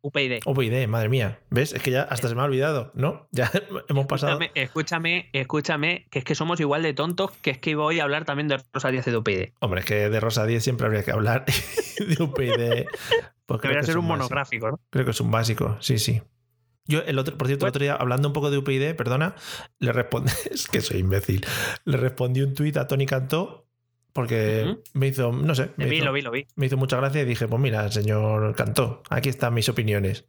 UPyD. 0.01 0.39
UPyD, 0.45 0.87
madre 0.87 1.09
mía. 1.09 1.39
¿Ves? 1.49 1.73
Es 1.73 1.81
que 1.81 1.91
ya 1.91 2.03
hasta 2.03 2.29
se 2.29 2.35
me 2.35 2.41
ha 2.41 2.45
olvidado, 2.45 2.91
¿no? 2.93 3.27
Ya 3.31 3.51
hemos 3.89 4.05
pasado. 4.05 4.39
Escúchame, 4.55 5.29
escúchame, 5.33 6.07
que 6.09 6.19
es 6.19 6.25
que 6.25 6.35
somos 6.35 6.59
igual 6.59 6.83
de 6.83 6.93
tontos 6.93 7.31
que 7.41 7.51
es 7.51 7.57
que 7.57 7.75
voy 7.75 7.99
a 7.99 8.03
hablar 8.03 8.25
también 8.25 8.47
de 8.47 8.59
Rosa 8.73 8.91
10 8.91 9.07
y 9.07 9.11
de 9.11 9.17
UPyD. 9.17 9.49
Hombre, 9.59 9.81
es 9.81 9.85
que 9.85 10.09
de 10.09 10.19
Rosa 10.19 10.45
10 10.45 10.63
siempre 10.63 10.87
habría 10.87 11.03
que 11.03 11.11
hablar 11.11 11.45
de 11.99 12.23
UPyD. 12.23 12.85
Pues 13.45 13.61
Debería 13.61 13.83
ser 13.83 13.97
un 13.97 14.05
monográfico, 14.05 14.71
¿no? 14.71 14.79
Creo 14.89 15.05
que 15.05 15.11
es 15.11 15.21
un 15.21 15.31
básico, 15.31 15.77
sí, 15.81 15.97
sí. 15.97 16.21
Yo, 16.89 17.03
el 17.05 17.19
otro, 17.19 17.37
por 17.37 17.45
cierto, 17.45 17.67
el 17.67 17.69
otro 17.69 17.83
día, 17.83 17.93
hablando 17.93 18.27
un 18.27 18.33
poco 18.33 18.49
de 18.49 18.57
UPyD, 18.57 18.95
perdona, 18.95 19.35
le 19.77 19.93
respondí, 19.93 20.31
es 20.51 20.67
que 20.67 20.81
soy 20.81 20.97
imbécil, 20.97 21.45
le 21.85 21.97
respondí 21.97 22.41
un 22.41 22.55
tuit 22.55 22.75
a 22.77 22.87
Tony 22.87 23.05
Cantó 23.05 23.67
porque 24.11 24.77
me 24.93 25.07
hizo, 25.07 25.31
no 25.31 25.53
sé, 25.53 25.69
me, 25.77 25.93
hizo, 25.93 26.05
lo 26.05 26.11
vi, 26.11 26.21
lo 26.23 26.31
vi. 26.31 26.47
me 26.55 26.65
hizo 26.65 26.77
mucha 26.77 26.97
gracia 26.97 27.21
y 27.21 27.25
dije, 27.25 27.47
pues 27.47 27.61
mira, 27.61 27.91
señor 27.91 28.55
Cantó, 28.55 29.03
aquí 29.11 29.29
están 29.29 29.53
mis 29.53 29.69
opiniones. 29.69 30.25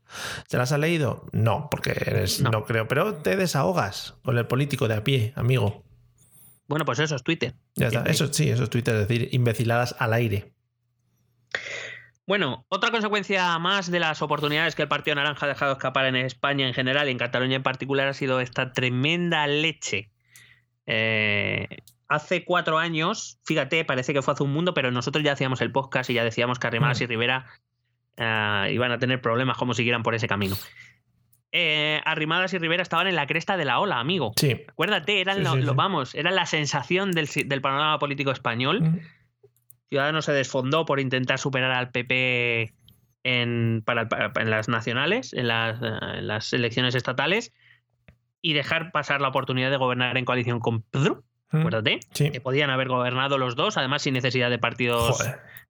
¿Se 0.48 0.58
las 0.58 0.72
ha 0.72 0.78
leído? 0.78 1.26
No, 1.32 1.68
porque 1.70 1.92
eres, 1.92 2.42
no. 2.42 2.64
creo, 2.66 2.86
pero 2.88 3.14
te 3.14 3.36
desahogas 3.36 4.18
con 4.22 4.36
el 4.36 4.46
político 4.46 4.86
de 4.86 4.96
a 4.96 5.02
pie, 5.02 5.32
amigo. 5.34 5.82
Bueno, 6.68 6.84
pues 6.84 6.98
eso 6.98 7.16
es 7.16 7.22
Twitter. 7.22 7.54
Ya 7.74 7.86
está, 7.86 8.02
eso 8.02 8.30
sí, 8.30 8.50
eso 8.50 8.64
es 8.64 8.70
Twitter, 8.70 8.94
es 8.96 9.08
decir, 9.08 9.30
imbeciladas 9.32 9.96
al 9.98 10.12
aire. 10.12 10.52
Bueno, 12.30 12.64
otra 12.68 12.92
consecuencia 12.92 13.58
más 13.58 13.90
de 13.90 13.98
las 13.98 14.22
oportunidades 14.22 14.76
que 14.76 14.82
el 14.82 14.88
Partido 14.88 15.16
Naranja 15.16 15.46
ha 15.46 15.48
dejado 15.48 15.72
escapar 15.72 16.06
en 16.06 16.14
España 16.14 16.64
en 16.64 16.74
general 16.74 17.08
y 17.08 17.10
en 17.10 17.18
Cataluña 17.18 17.56
en 17.56 17.64
particular 17.64 18.06
ha 18.06 18.14
sido 18.14 18.38
esta 18.38 18.72
tremenda 18.72 19.48
leche. 19.48 20.12
Eh, 20.86 21.66
hace 22.06 22.44
cuatro 22.44 22.78
años, 22.78 23.40
fíjate, 23.44 23.84
parece 23.84 24.14
que 24.14 24.22
fue 24.22 24.32
hace 24.32 24.44
un 24.44 24.52
mundo, 24.52 24.74
pero 24.74 24.92
nosotros 24.92 25.24
ya 25.24 25.32
hacíamos 25.32 25.60
el 25.60 25.72
podcast 25.72 26.08
y 26.08 26.14
ya 26.14 26.22
decíamos 26.22 26.60
que 26.60 26.68
Arrimadas 26.68 27.00
mm. 27.00 27.02
y 27.02 27.06
Rivera 27.08 27.46
eh, 28.16 28.70
iban 28.74 28.92
a 28.92 29.00
tener 29.00 29.20
problemas 29.20 29.58
como 29.58 29.74
siguieran 29.74 30.04
por 30.04 30.14
ese 30.14 30.28
camino. 30.28 30.54
Eh, 31.50 32.00
Arrimadas 32.04 32.54
y 32.54 32.58
Rivera 32.58 32.84
estaban 32.84 33.08
en 33.08 33.16
la 33.16 33.26
cresta 33.26 33.56
de 33.56 33.64
la 33.64 33.80
ola, 33.80 33.98
amigo. 33.98 34.34
Sí. 34.36 34.56
Acuérdate, 34.68 35.20
eran 35.20 35.42
lo, 35.42 35.74
vamos, 35.74 36.14
era 36.14 36.30
la 36.30 36.46
sensación 36.46 37.10
del, 37.10 37.26
panorama 37.60 37.98
político 37.98 38.30
español. 38.30 38.82
Mm. 38.82 39.00
Ciudadanos 39.90 40.24
se 40.24 40.32
desfondó 40.32 40.86
por 40.86 41.00
intentar 41.00 41.38
superar 41.40 41.72
al 41.72 41.90
PP 41.90 42.72
en, 43.24 43.84
en 43.84 44.50
las 44.50 44.68
nacionales, 44.68 45.32
en 45.32 45.48
las, 45.48 46.52
elecciones 46.52 46.94
estatales, 46.94 47.52
y 48.40 48.52
dejar 48.52 48.92
pasar 48.92 49.20
la 49.20 49.28
oportunidad 49.28 49.70
de 49.70 49.76
gobernar 49.76 50.16
en 50.16 50.24
coalición 50.24 50.60
con 50.60 50.82
Pedro. 50.82 51.24
Mm. 51.50 51.56
Acuérdate, 51.56 52.00
que 52.14 52.40
podían 52.40 52.70
haber 52.70 52.86
gobernado 52.86 53.36
los 53.36 53.56
dos, 53.56 53.76
además 53.76 54.02
sin 54.02 54.14
necesidad 54.14 54.48
de 54.48 54.58
partidos 54.58 55.20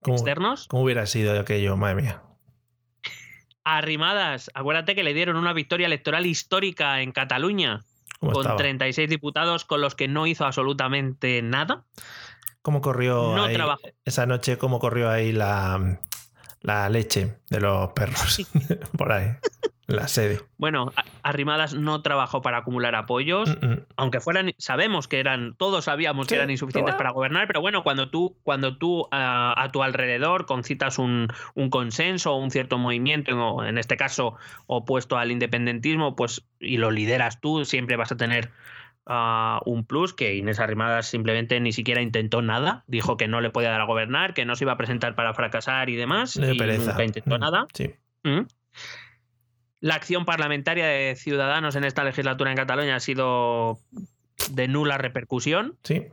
externos. 0.06 0.68
¿Cómo 0.68 0.82
hubiera 0.82 1.06
sido 1.06 1.40
aquello, 1.40 1.78
madre 1.78 2.02
mía? 2.02 2.22
Arrimadas, 3.64 4.50
acuérdate 4.52 4.94
que 4.94 5.02
le 5.02 5.14
dieron 5.14 5.36
una 5.36 5.54
victoria 5.54 5.86
electoral 5.86 6.26
histórica 6.26 7.00
en 7.00 7.12
Cataluña 7.12 7.80
con 8.20 8.56
36 8.56 9.08
diputados 9.08 9.64
con 9.64 9.80
los 9.80 9.94
que 9.94 10.08
no 10.08 10.26
hizo 10.26 10.44
absolutamente 10.44 11.40
nada. 11.40 11.84
¿Cómo 12.62 12.80
corrió 12.82 13.36
esa 14.04 14.26
noche? 14.26 14.58
¿Cómo 14.58 14.78
corrió 14.78 15.10
ahí 15.10 15.32
la, 15.32 15.98
la 16.60 16.88
leche 16.90 17.38
de 17.48 17.60
los 17.60 17.92
perros? 17.92 18.46
Por 18.98 19.12
ahí, 19.12 19.30
la 19.86 20.08
sede. 20.08 20.40
Bueno, 20.58 20.92
Arrimadas 21.22 21.72
no 21.72 22.02
trabajó 22.02 22.42
para 22.42 22.58
acumular 22.58 22.94
apoyos, 22.94 23.48
mm, 23.48 23.66
mm. 23.66 23.86
aunque 23.96 24.20
fueran, 24.20 24.52
sabemos 24.58 25.08
que 25.08 25.20
eran, 25.20 25.54
todos 25.54 25.86
sabíamos 25.86 26.26
que 26.26 26.34
eran 26.34 26.50
insuficientes 26.50 26.94
para 26.96 27.12
gobernar, 27.12 27.46
pero 27.46 27.62
bueno, 27.62 27.82
cuando 27.82 28.10
tú, 28.10 28.36
cuando 28.42 28.76
tú 28.76 29.08
a, 29.10 29.68
tu 29.72 29.82
alrededor 29.82 30.44
concitas 30.44 30.98
un, 30.98 31.28
un 31.54 31.70
consenso 31.70 32.34
o 32.34 32.36
un 32.36 32.50
cierto 32.50 32.76
movimiento, 32.76 33.64
en 33.64 33.78
este 33.78 33.96
caso 33.96 34.36
opuesto 34.66 35.16
al 35.16 35.30
independentismo, 35.30 36.14
pues 36.14 36.44
y 36.60 36.76
lo 36.76 36.90
lideras 36.90 37.40
tú, 37.40 37.64
siempre 37.64 37.96
vas 37.96 38.12
a 38.12 38.18
tener 38.18 38.50
un 39.06 39.84
plus 39.86 40.14
que 40.14 40.34
Inés 40.36 40.60
Arrimadas 40.60 41.06
simplemente 41.06 41.58
ni 41.60 41.72
siquiera 41.72 42.00
intentó 42.02 42.42
nada, 42.42 42.84
dijo 42.86 43.16
que 43.16 43.26
no 43.28 43.40
le 43.40 43.50
podía 43.50 43.70
dar 43.70 43.80
a 43.80 43.84
gobernar, 43.84 44.34
que 44.34 44.44
no 44.44 44.54
se 44.56 44.64
iba 44.64 44.72
a 44.72 44.76
presentar 44.76 45.14
para 45.14 45.34
fracasar 45.34 45.88
y 45.90 45.96
demás, 45.96 46.34
De 46.34 46.54
y 46.54 46.58
pereza. 46.58 46.90
nunca 46.92 47.04
intentó 47.04 47.36
Mm, 47.36 47.40
nada. 47.40 47.66
Sí. 47.74 47.90
Mm. 48.24 48.40
La 49.80 49.94
acción 49.94 50.24
parlamentaria 50.26 50.86
de 50.86 51.16
Ciudadanos 51.16 51.74
en 51.74 51.84
esta 51.84 52.04
legislatura 52.04 52.50
en 52.50 52.56
Cataluña 52.56 52.96
ha 52.96 53.00
sido 53.00 53.78
de 54.50 54.68
nula 54.68 54.98
repercusión. 54.98 55.78
Sí. 55.82 56.04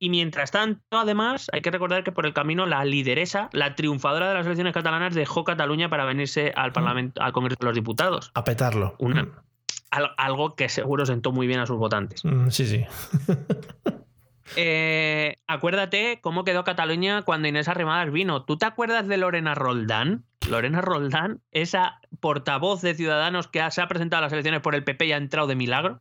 Y 0.00 0.10
mientras 0.10 0.52
tanto, 0.52 0.80
además, 0.96 1.48
hay 1.52 1.60
que 1.60 1.70
recordar 1.72 2.04
que 2.04 2.12
por 2.12 2.24
el 2.24 2.32
camino 2.32 2.66
la 2.66 2.84
lideresa, 2.84 3.50
la 3.52 3.74
triunfadora 3.74 4.28
de 4.28 4.34
las 4.34 4.46
elecciones 4.46 4.72
catalanas, 4.72 5.14
dejó 5.14 5.44
Cataluña 5.44 5.90
para 5.90 6.04
venirse 6.04 6.52
al 6.56 6.72
Parlamento, 6.72 7.20
al 7.20 7.32
Congreso 7.32 7.58
de 7.60 7.66
los 7.66 7.74
Diputados. 7.74 8.30
A 8.34 8.44
petarlo. 8.44 8.94
Una- 8.98 9.28
algo 9.90 10.54
que 10.54 10.68
seguro 10.68 11.06
sentó 11.06 11.32
muy 11.32 11.46
bien 11.46 11.60
a 11.60 11.66
sus 11.66 11.78
votantes. 11.78 12.24
Mm, 12.24 12.48
Sí, 12.50 12.66
sí. 12.66 12.84
Eh, 14.56 15.36
acuérdate 15.46 16.20
cómo 16.22 16.42
quedó 16.42 16.64
Cataluña 16.64 17.20
cuando 17.20 17.48
Inés 17.48 17.68
Arrimadas 17.68 18.10
vino. 18.10 18.44
¿Tú 18.44 18.56
te 18.56 18.64
acuerdas 18.64 19.06
de 19.06 19.18
Lorena 19.18 19.54
Roldán? 19.54 20.24
Lorena 20.48 20.80
Roldán, 20.80 21.42
esa 21.52 22.00
portavoz 22.20 22.80
de 22.80 22.94
Ciudadanos 22.94 23.48
que 23.48 23.70
se 23.70 23.82
ha 23.82 23.88
presentado 23.88 24.20
a 24.20 24.26
las 24.26 24.32
elecciones 24.32 24.62
por 24.62 24.74
el 24.74 24.84
PP 24.84 25.04
y 25.04 25.12
ha 25.12 25.18
entrado 25.18 25.48
de 25.48 25.54
milagro. 25.54 26.00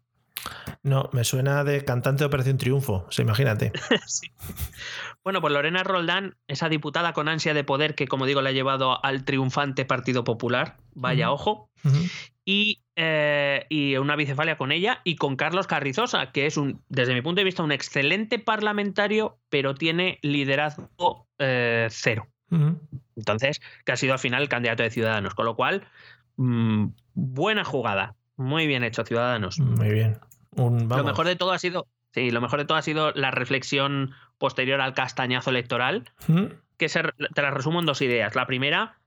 No, 0.83 1.09
me 1.11 1.23
suena 1.23 1.63
de 1.63 1.83
cantante 1.83 2.19
de 2.19 2.27
Operación 2.27 2.57
Triunfo. 2.57 3.05
O 3.07 3.11
sea, 3.11 3.23
imagínate. 3.23 3.73
Sí. 4.07 4.31
Bueno, 5.23 5.41
pues 5.41 5.53
Lorena 5.53 5.83
Roldán, 5.83 6.37
esa 6.47 6.69
diputada 6.69 7.11
con 7.11 7.27
ansia 7.27 7.53
de 7.53 7.65
poder 7.65 7.95
que, 7.95 8.07
como 8.07 8.25
digo, 8.25 8.41
le 8.41 8.49
ha 8.49 8.53
llevado 8.53 9.03
al 9.03 9.25
triunfante 9.25 9.83
Partido 9.83 10.23
Popular, 10.23 10.77
vaya 10.93 11.31
ojo, 11.31 11.69
y, 12.45 12.79
eh, 12.99 13.67
y 13.69 13.95
una 13.97 14.15
bicefalia 14.15 14.57
con 14.57 14.71
ella 14.71 15.01
y 15.03 15.17
con 15.17 15.35
Carlos 15.35 15.67
Carrizosa, 15.67 16.31
que 16.31 16.47
es, 16.47 16.57
un, 16.57 16.81
desde 16.89 17.13
mi 17.13 17.21
punto 17.21 17.39
de 17.39 17.45
vista, 17.45 17.61
un 17.61 17.71
excelente 17.71 18.39
parlamentario, 18.39 19.37
pero 19.49 19.75
tiene 19.75 20.17
liderazgo 20.23 21.27
eh, 21.37 21.87
cero. 21.91 22.27
Entonces, 23.15 23.61
que 23.85 23.91
ha 23.91 23.97
sido 23.97 24.13
al 24.13 24.19
final 24.19 24.41
el 24.41 24.49
candidato 24.49 24.81
de 24.81 24.89
Ciudadanos. 24.89 25.35
Con 25.35 25.45
lo 25.45 25.55
cual, 25.55 25.85
mm, 26.37 26.87
buena 27.13 27.63
jugada. 27.63 28.15
Muy 28.35 28.65
bien 28.65 28.83
hecho, 28.83 29.05
Ciudadanos. 29.05 29.59
Muy 29.59 29.91
bien. 29.91 30.17
Un, 30.51 30.89
Lo 30.89 31.03
mejor 31.03 31.27
de 31.27 31.35
todo 31.35 31.51
ha 31.51 31.59
sido. 31.59 31.87
Sí, 32.13 32.31
lo 32.31 32.41
mejor 32.41 32.57
de 32.57 32.65
todo 32.65 32.79
ha 32.79 32.81
sido 32.81 33.11
la 33.11 33.29
reflexión 33.29 34.15
posterior 34.39 34.81
al 34.81 34.95
castañazo 34.95 35.51
electoral, 35.51 36.09
que 36.77 36.89
se, 36.89 37.03
te 37.03 37.41
la 37.43 37.51
resumo 37.51 37.79
en 37.79 37.85
dos 37.85 38.01
ideas. 38.01 38.33
La 38.33 38.47
primera, 38.47 38.97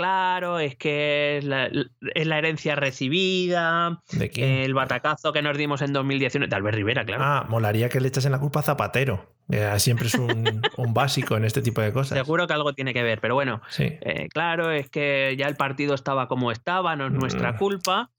claro, 0.00 0.58
es 0.58 0.76
que 0.76 1.38
es 1.38 1.44
la, 1.44 1.70
es 2.14 2.26
la 2.26 2.38
herencia 2.38 2.74
recibida, 2.76 4.00
¿De 4.12 4.30
quién? 4.30 4.48
el 4.48 4.74
batacazo 4.74 5.32
que 5.32 5.42
nos 5.42 5.56
dimos 5.58 5.82
en 5.82 5.92
2019, 5.92 6.48
de 6.48 6.56
Albert 6.56 6.76
Rivera, 6.76 7.04
claro. 7.04 7.22
Ah, 7.24 7.46
molaría 7.48 7.88
que 7.88 8.00
le 8.00 8.08
echasen 8.08 8.32
la 8.32 8.38
culpa 8.38 8.60
a 8.60 8.62
Zapatero. 8.62 9.34
Eh, 9.50 9.68
siempre 9.78 10.06
es 10.06 10.14
un, 10.14 10.62
un 10.76 10.94
básico 10.94 11.36
en 11.36 11.44
este 11.44 11.60
tipo 11.60 11.80
de 11.80 11.92
cosas. 11.92 12.16
Seguro 12.18 12.46
que 12.46 12.54
algo 12.54 12.72
tiene 12.72 12.94
que 12.94 13.02
ver, 13.02 13.20
pero 13.20 13.34
bueno, 13.34 13.60
Sí. 13.68 13.84
Eh, 14.00 14.28
claro, 14.32 14.70
es 14.70 14.88
que 14.88 15.34
ya 15.38 15.46
el 15.48 15.56
partido 15.56 15.94
estaba 15.94 16.28
como 16.28 16.50
estaba, 16.52 16.96
no 16.96 17.06
es 17.06 17.12
nuestra 17.12 17.52
Mm. 17.52 17.56
culpa. 17.58 18.10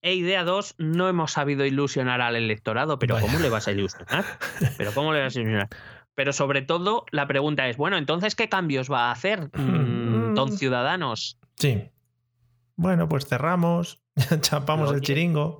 E 0.00 0.14
idea 0.14 0.44
2, 0.44 0.76
no 0.78 1.08
hemos 1.08 1.32
sabido 1.32 1.64
ilusionar 1.66 2.20
al 2.20 2.36
electorado, 2.36 2.98
pero 3.00 3.14
Vaya. 3.16 3.26
¿cómo 3.26 3.40
le 3.40 3.48
vas 3.48 3.66
a 3.66 3.72
ilusionar? 3.72 4.24
Pero 4.76 4.92
¿cómo 4.94 5.12
le 5.12 5.22
vas 5.22 5.34
a 5.36 5.40
ilusionar? 5.40 5.68
Pero 6.14 6.32
sobre 6.32 6.62
todo, 6.62 7.04
la 7.12 7.26
pregunta 7.26 7.68
es, 7.68 7.76
bueno, 7.76 7.96
entonces, 7.96 8.34
¿qué 8.34 8.48
cambios 8.48 8.90
va 8.90 9.08
a 9.08 9.12
hacer 9.12 9.50
mm, 10.28 10.32
Mm. 10.32 10.34
Don 10.34 10.58
Ciudadanos? 10.58 11.38
Sí. 11.56 11.90
Bueno, 12.76 13.08
pues 13.08 13.26
cerramos, 13.26 14.02
chapamos 14.40 14.92
el 14.92 15.00
chiringo. 15.00 15.58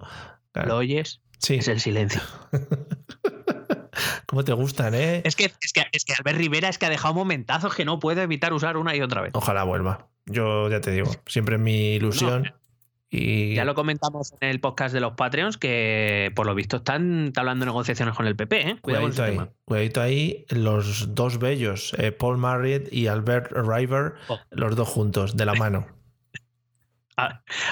Claro. 0.52 0.68
¿Lo 0.68 0.76
oyes? 0.78 1.20
Sí. 1.38 1.56
Es 1.56 1.68
el 1.68 1.80
silencio. 1.80 2.20
¿Cómo 4.26 4.44
te 4.44 4.52
gustan, 4.52 4.94
eh? 4.94 5.22
Es 5.24 5.34
que, 5.36 5.46
es, 5.46 5.72
que, 5.72 5.84
es 5.92 6.04
que 6.04 6.12
Albert 6.12 6.38
Rivera 6.38 6.68
es 6.68 6.78
que 6.78 6.86
ha 6.86 6.90
dejado 6.90 7.14
momentazos 7.14 7.74
que 7.74 7.84
no 7.84 7.98
puedo 7.98 8.20
evitar 8.20 8.52
usar 8.52 8.76
una 8.76 8.94
y 8.94 9.00
otra 9.00 9.22
vez. 9.22 9.32
Ojalá 9.34 9.64
vuelva. 9.64 10.08
Yo 10.26 10.68
ya 10.68 10.80
te 10.80 10.90
digo, 10.90 11.10
siempre 11.26 11.56
es 11.56 11.60
mi 11.62 11.94
ilusión. 11.94 12.52
Y 13.10 13.54
Ya 13.54 13.64
lo 13.64 13.74
comentamos 13.74 14.34
en 14.40 14.50
el 14.50 14.60
podcast 14.60 14.92
de 14.92 15.00
los 15.00 15.14
Patreons, 15.14 15.56
que 15.56 16.30
por 16.36 16.44
lo 16.46 16.54
visto 16.54 16.76
están 16.78 17.32
hablando 17.36 17.64
negociaciones 17.64 18.14
con 18.14 18.26
el 18.26 18.36
PP, 18.36 18.68
¿eh? 18.68 18.78
Cuidado 18.82 19.04
Cuidadito 19.04 19.22
ahí, 19.24 19.30
tema. 19.32 19.48
cuidadito 19.64 20.00
ahí, 20.02 20.44
los 20.50 21.14
dos 21.14 21.38
bellos, 21.38 21.94
eh, 21.98 22.12
Paul 22.12 22.36
Marriott 22.38 22.92
y 22.92 23.06
Albert 23.06 23.50
River, 23.52 24.14
Oh. 24.28 24.38
los 24.50 24.76
dos 24.76 24.88
juntos, 24.88 25.36
de 25.36 25.44
la 25.46 25.54
mano. 25.54 25.86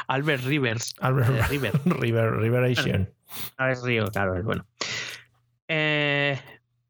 Albert 0.09 0.43
Rivers. 0.45 0.95
Albert 1.01 1.31
Eh, 1.31 1.43
River. 1.49 1.81
River. 1.85 2.75
Ah, 3.59 3.71
es 3.71 3.83
Río, 3.83 4.07
claro, 4.09 4.43
bueno. 4.43 4.67
Eh, 5.69 6.39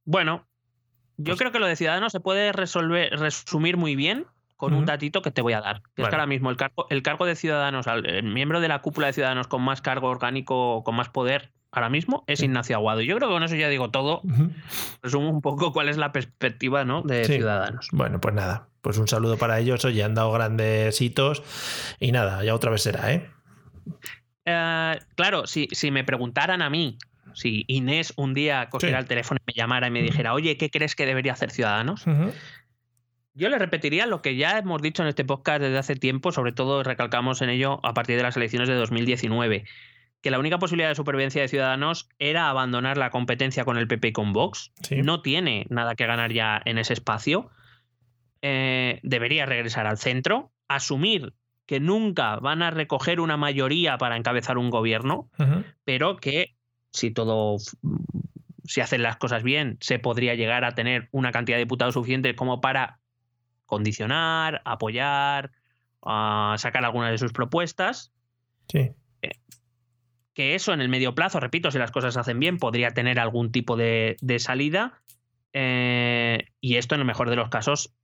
bueno, 0.05 0.47
yo 1.17 1.25
Pues- 1.33 1.39
creo 1.39 1.53
que 1.53 1.59
lo 1.59 1.67
de 1.67 1.77
Ciudadanos 1.77 2.13
se 2.13 2.21
puede 2.21 2.53
resolver, 2.53 3.19
resumir 3.19 3.77
muy 3.77 3.97
bien 3.97 4.27
con 4.57 4.73
un 4.75 4.87
datito 4.87 5.23
que 5.23 5.31
te 5.31 5.43
voy 5.43 5.53
a 5.53 5.61
dar. 5.61 5.83
Que 5.95 6.03
es 6.03 6.09
que 6.09 6.15
ahora 6.15 6.27
mismo 6.27 6.51
el 6.51 6.57
cargo, 6.57 6.87
el 6.91 7.03
cargo 7.03 7.27
de 7.27 7.37
Ciudadanos, 7.37 7.87
el 7.87 8.23
miembro 8.25 8.61
de 8.61 8.69
la 8.69 8.81
cúpula 8.81 9.07
de 9.09 9.13
Ciudadanos 9.13 9.47
con 9.49 9.63
más 9.63 9.81
cargo 9.83 10.09
orgánico, 10.09 10.83
con 10.85 10.95
más 10.97 11.09
poder 11.11 11.53
ahora 11.73 11.91
mismo, 11.91 12.25
es. 12.27 12.43
Ignacio 12.43 12.75
Aguado. 12.77 13.03
Y 13.03 13.07
yo 13.07 13.17
creo 13.17 13.29
que 13.29 13.35
con 13.35 13.43
eso 13.43 13.55
ya 13.55 13.69
digo 13.69 13.91
todo. 13.91 14.23
Ujú. 14.25 14.51
Resumo 15.03 15.29
un 15.29 15.43
poco 15.43 15.73
cuál 15.75 15.91
es 15.91 15.99
la 15.99 16.11
perspectiva 16.11 16.85
¿no? 16.87 17.03
de 17.03 17.25
Sí. 17.27 17.35
Ciudadanos. 17.35 17.89
Bueno, 17.93 18.19
pues 18.19 18.35
nada, 18.35 18.69
pues 18.81 18.97
un 18.97 19.09
saludo 19.09 19.37
para 19.37 19.59
ellos, 19.61 19.85
oye, 19.85 20.03
han 20.03 20.15
dado 20.15 20.33
grandes 20.33 20.99
hitos 21.03 21.43
y 22.01 22.13
nada, 22.13 22.43
ya 22.45 22.55
otra 22.55 22.71
vez 22.71 22.81
será, 22.83 23.13
¿eh? 23.13 23.29
Eh, 24.47 24.99
claro, 25.17 25.47
si, 25.47 25.69
si 25.73 25.91
me 25.91 26.05
preguntaran 26.05 26.63
a 26.63 26.71
mí, 26.71 26.97
si 27.35 27.65
Inés 27.69 28.15
un 28.17 28.33
día 28.33 28.69
cogiera 28.71 28.99
Sí. 28.99 29.03
el 29.03 29.09
teléfono 29.09 29.39
y 29.43 29.53
me 29.53 29.53
llamara 29.55 29.89
y 29.89 29.91
me 29.91 30.03
dijera, 30.03 30.33
oye, 30.33 30.57
¿qué 30.57 30.71
crees 30.71 30.95
que 30.95 31.05
debería 31.05 31.33
hacer 31.33 31.51
Ciudadanos? 31.51 32.05
Yo 33.37 33.51
le 33.51 33.59
repetiría 33.59 34.07
lo 34.07 34.23
que 34.23 34.35
ya 34.35 34.57
hemos 34.57 34.81
dicho 34.81 35.03
en 35.03 35.09
este 35.09 35.23
podcast 35.23 35.61
desde 35.61 35.77
hace 35.77 35.95
tiempo, 35.95 36.33
sobre 36.33 36.53
todo 36.53 36.83
recalcamos 36.83 37.43
en 37.43 37.51
ello 37.51 37.81
a 37.85 37.93
partir 37.93 38.17
de 38.17 38.23
las 38.23 38.35
elecciones 38.39 38.67
de 38.67 38.75
2019, 38.75 39.65
que 40.23 40.31
la 40.31 40.39
única 40.39 40.59
posibilidad 40.59 40.89
de 40.89 40.95
supervivencia 40.95 41.43
de 41.43 41.49
Ciudadanos 41.49 42.09
era 42.19 42.49
abandonar 42.49 42.97
la 42.97 43.11
competencia 43.11 43.67
con 43.67 43.77
el 43.77 43.89
PP 43.89 44.09
y 44.09 44.13
con 44.13 44.33
Vox. 44.33 44.73
Sí. 44.81 45.03
No 45.03 45.21
tiene 45.21 45.67
nada 45.69 45.95
que 45.97 46.07
ganar 46.07 46.33
ya 46.33 46.63
en 46.65 46.79
ese 46.79 46.95
espacio. 46.95 47.51
Eh, 48.41 49.01
debería 49.03 49.45
regresar 49.45 49.87
al 49.87 49.99
centro, 49.99 50.51
asumir 50.67 51.35
que 51.67 51.79
nunca 51.79 52.37
van 52.37 52.63
a 52.63 52.71
recoger 52.71 53.21
una 53.21 53.37
mayoría 53.37 53.99
para 53.99 54.17
encabezar 54.17 54.57
un 54.57 54.71
gobierno, 54.71 55.29
pero 55.85 56.17
que 56.17 56.57
si 56.91 57.11
todo 57.11 57.59
si 58.65 58.81
hacen 58.81 59.03
las 59.03 59.17
cosas 59.19 59.43
bien, 59.43 59.77
se 59.81 59.99
podría 59.99 60.35
llegar 60.35 60.65
a 60.65 60.75
tener 60.75 61.09
una 61.13 61.33
cantidad 61.33 61.57
de 61.57 61.65
diputados 61.65 61.95
suficiente 61.95 62.35
como 62.35 62.61
para 62.63 62.99
condicionar, 63.67 64.63
apoyar, 64.65 65.53
a 66.03 66.55
sacar 66.59 66.85
algunas 66.85 67.11
de 67.11 67.19
sus 67.19 67.33
propuestas. 67.33 68.13
Sí. 68.69 68.93
Que 70.35 70.55
eso 70.55 70.73
en 70.73 70.81
el 70.81 70.89
medio 70.89 71.15
plazo, 71.15 71.41
repito, 71.41 71.71
si 71.71 71.79
las 71.79 71.91
cosas 71.91 72.15
se 72.15 72.21
hacen 72.21 72.39
bien, 72.39 72.59
podría 72.59 72.93
tener 72.93 73.19
algún 73.19 73.53
tipo 73.53 73.77
de, 73.77 74.17
de 74.21 74.39
salida. 74.39 75.01
Eh, 75.53 76.47
y 76.61 76.77
esto, 76.77 76.95
en 76.95 77.01
el 77.01 77.07
mejor 77.07 77.31
de 77.31 77.37
los 77.37 77.49
casos, 77.49 77.95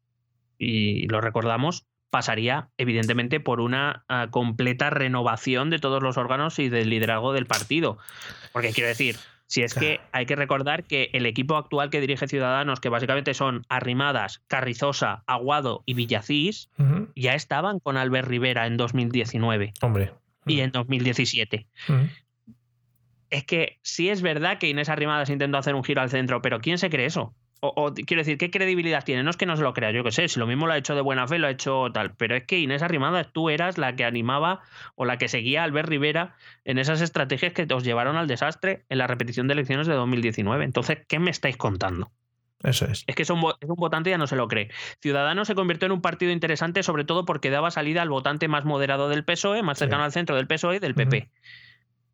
y 0.59 1.07
lo 1.09 1.21
recordamos, 1.21 1.87
pasaría 2.13 2.69
evidentemente 2.77 3.41
por 3.41 3.61
una 3.61 4.05
ah, 4.07 4.29
completa 4.31 4.91
renovación 4.91 5.71
de 5.71 5.79
todos 5.79 6.03
los 6.03 6.19
órganos 6.19 6.59
y 6.59 6.69
del 6.69 6.91
liderazgo 6.91 7.33
del 7.33 7.47
partido. 7.47 7.99
Porque 8.53 8.73
quiero 8.73 8.89
decir, 8.89 9.17
si 9.53 9.63
es 9.63 9.75
que 9.75 10.01
hay 10.13 10.25
que 10.25 10.35
recordar 10.35 10.85
que 10.85 11.11
el 11.13 11.27
equipo 11.27 11.59
actual 11.59 11.91
que 11.91 12.01
dirige 12.01 12.27
Ciudadanos, 12.27 12.81
que 12.81 12.89
básicamente 12.89 13.35
son 13.35 13.67
Arrimadas, 13.69 14.43
Carrizosa, 14.47 15.25
Aguado 15.27 15.83
y 15.85 15.93
Villacís, 15.93 16.71
ya 17.15 17.35
estaban 17.35 17.79
con 17.79 17.99
Albert 17.99 18.29
Rivera 18.29 18.67
en 18.67 18.79
2019 18.79 19.75
Hombre. 19.83 20.15
y 20.47 20.61
en 20.61 20.73
2017. 20.73 21.67
Ujú. 21.87 21.99
Es 23.29 23.45
que 23.45 23.79
sí 23.83 24.09
es 24.09 24.23
verdad 24.23 24.57
que 24.57 24.71
Inés 24.71 24.89
Arrimadas 24.89 25.29
intentó 25.29 25.59
hacer 25.59 25.75
un 25.75 25.85
giro 25.85 26.01
al 26.01 26.09
centro, 26.09 26.41
pero 26.41 26.61
¿quién 26.63 26.79
se 26.79 26.89
cree 26.89 27.05
eso? 27.05 27.35
O, 27.65 27.73
o, 27.77 27.95
quiero 27.95 28.23
decir, 28.23 28.39
¿qué 28.39 28.51
credibilidad 28.51 29.05
tiene? 29.05 29.23
No 29.23 29.31
es 29.31 29.37
que 29.37 29.47
no 29.47 29.57
se 29.57 29.63
lo 29.63 29.73
crea, 29.73 29.93
yo 29.93 30.03
que 30.03 30.11
sé, 30.11 30.27
si 30.27 30.41
lo 30.41 30.49
mismo 30.49 30.67
lo 30.67 30.73
ha 30.73 30.77
hecho 30.77 30.97
de 30.97 31.01
buena 31.01 31.29
fe, 31.29 31.39
lo 31.39 31.47
ha 31.47 31.51
hecho 31.51 31.87
tal, 31.95 32.13
pero 32.17 32.35
es 32.35 32.43
que 32.45 32.59
Inés 32.59 32.83
Arrimadas, 32.83 33.29
tú 33.33 33.51
eras 33.51 33.79
la 33.79 33.95
que 33.95 34.05
animaba 34.05 34.63
o 34.97 35.05
la 35.05 35.17
que 35.17 35.29
seguía 35.29 35.61
a 35.61 35.65
Albert 35.65 35.89
Rivera 35.89 36.35
en 36.65 36.79
esas 36.79 37.01
estrategias 37.01 37.53
que 37.53 37.69
os 37.73 37.85
llevaron 37.85 38.17
al 38.17 38.27
desastre 38.27 38.85
en 38.89 38.99
la 38.99 39.07
repetición 39.07 39.47
de 39.47 39.53
elecciones 39.53 39.87
de 39.87 39.95
2019. 39.95 40.65
Entonces, 40.65 40.99
¿qué 41.07 41.21
me 41.21 41.31
estáis 41.31 41.57
contando? 41.57 42.11
Eso 42.65 42.85
es. 42.87 43.05
Es 43.07 43.15
que 43.15 43.23
es 43.23 43.31
un, 43.31 43.41
vo- 43.41 43.57
es 43.61 43.69
un 43.69 43.77
votante 43.77 44.11
ya 44.11 44.19
no 44.19 44.27
se 44.27 44.35
lo 44.35 44.49
cree. 44.49 44.69
Ciudadanos 45.01 45.47
se 45.47 45.55
convirtió 45.55 45.87
en 45.87 45.93
un 45.93 46.01
partido 46.03 46.33
interesante, 46.33 46.83
sobre 46.83 47.05
todo 47.05 47.25
porque 47.25 47.51
daba 47.51 47.71
salida 47.71 48.03
al 48.03 48.09
votante 48.09 48.49
más 48.49 48.65
moderado 48.65 49.09
del 49.09 49.25
PSOE, 49.25 49.63
más 49.63 49.79
Sí. 49.79 49.85
cercano 49.85 50.03
al 50.03 50.11
centro 50.13 50.35
del 50.35 50.49
PSOE 50.49 50.77
y 50.77 50.79
del 50.81 50.97
PP. 50.97 51.31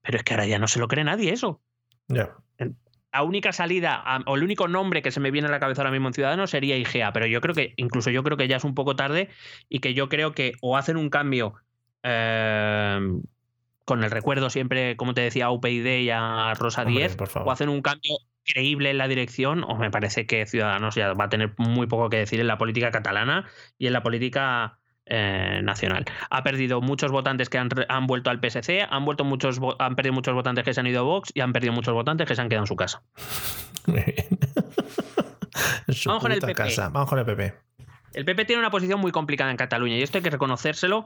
Pero 0.03 0.19
es 0.19 0.25
que 0.25 0.35
ahora 0.35 0.47
ya 0.47 0.59
no 0.59 0.69
se 0.69 0.79
lo 0.79 0.89
cree 0.89 1.05
nadie 1.05 1.33
eso. 1.33 1.63
Ya. 2.09 2.35
La 3.13 3.23
única 3.23 3.53
salida 3.53 4.05
o 4.27 4.37
el 4.37 4.43
único 4.43 4.69
nombre 4.69 5.03
que 5.03 5.11
se 5.11 5.21
me 5.21 5.31
viene 5.31 5.49
a 5.49 5.51
la 5.51 5.61
cabeza 5.61 5.83
ahora 5.83 5.91
mismo 5.91 6.09
en 6.09 6.15
Ciudadanos 6.15 6.51
sería 6.51 6.77
IGEA, 6.77 7.13
pero 7.13 7.27
yo 7.27 7.41
creo 7.41 7.55
que, 7.55 7.73
incluso 7.77 8.11
yo 8.11 8.23
creo 8.23 8.37
que 8.37 8.49
ya 8.49 8.57
es 8.57 8.65
un 8.65 8.75
poco 8.75 8.97
tarde 8.97 9.29
y 9.69 9.81
que 9.81 9.95
yo 9.95 10.09
creo 10.09 10.33
que 10.33 10.53
o 10.61 10.77
hacen 10.77 10.97
un 10.97 11.09
cambio 11.09 11.55
eh, 12.03 13.01
con 13.85 14.05
el 14.05 14.11
recuerdo 14.11 14.51
siempre, 14.51 14.97
como 14.97 15.15
te 15.15 15.23
decía, 15.23 15.47
a 15.47 15.51
UPyD 15.51 16.01
y 16.01 16.11
a 16.11 16.53
Rosa 16.55 16.85
Díez, 16.85 17.17
o 17.35 17.51
hacen 17.51 17.71
un 17.71 17.81
cambio 17.81 18.19
creíble 18.45 18.91
en 18.91 18.99
la 18.99 19.09
dirección, 19.09 19.65
o 19.65 19.77
me 19.77 19.91
parece 19.91 20.27
que 20.27 20.47
Ciudadanos 20.47 20.95
ya 20.95 21.15
va 21.15 21.25
a 21.25 21.29
tener 21.29 21.55
muy 21.57 21.87
poco 21.87 22.11
que 22.11 22.19
decir 22.19 22.41
en 22.41 22.47
la 22.47 22.59
política 22.59 22.91
catalana 22.91 23.49
y 23.79 23.87
en 23.87 23.95
la 23.95 24.03
política 24.03 24.79
eh, 25.09 25.61
nacional. 25.63 26.05
Ha 26.31 26.43
perdido 26.43 26.81
muchos 26.81 27.11
votantes 27.11 27.49
que 27.49 27.59
han, 27.59 27.69
han, 27.89 28.07
vuelto 28.07 28.31
al 28.31 28.41
PSC, 28.41 28.87
han, 28.89 29.05
vuelto 29.05 29.25
muchos, 29.25 29.61
han 29.79 29.97
perdido 29.97 30.13
muchos 30.13 30.35
votantes 30.35 30.65
que 30.65 30.75
se 30.75 30.81
han 30.81 30.87
ido 30.87 31.01
a 31.01 31.03
Vox 31.03 31.31
y 31.35 31.41
han 31.41 31.53
perdido 31.53 31.73
muchos 31.73 31.95
votantes 31.95 32.27
que 32.27 32.35
se 32.35 32.43
han 32.43 32.49
quedado 32.49 32.65
en 32.65 32.69
su 32.69 32.77
casa. 32.77 33.03
Vamos 36.07 36.23
con 36.23 36.33
el 36.33 36.41
PP. 36.41 36.75
Vamos 36.93 37.09
con 37.09 37.19
el 37.19 37.25
PP. 37.25 37.55
El 38.15 38.25
PP 38.25 38.45
tiene 38.47 38.61
una 38.61 38.71
posición 38.71 39.01
muy 39.01 39.13
complicada 39.13 39.51
en 39.51 39.57
Cataluña 39.57 39.97
y 39.97 40.03
esto 40.03 40.19
hay 40.19 40.23
que 40.23 40.31
reconocérselo 40.31 41.05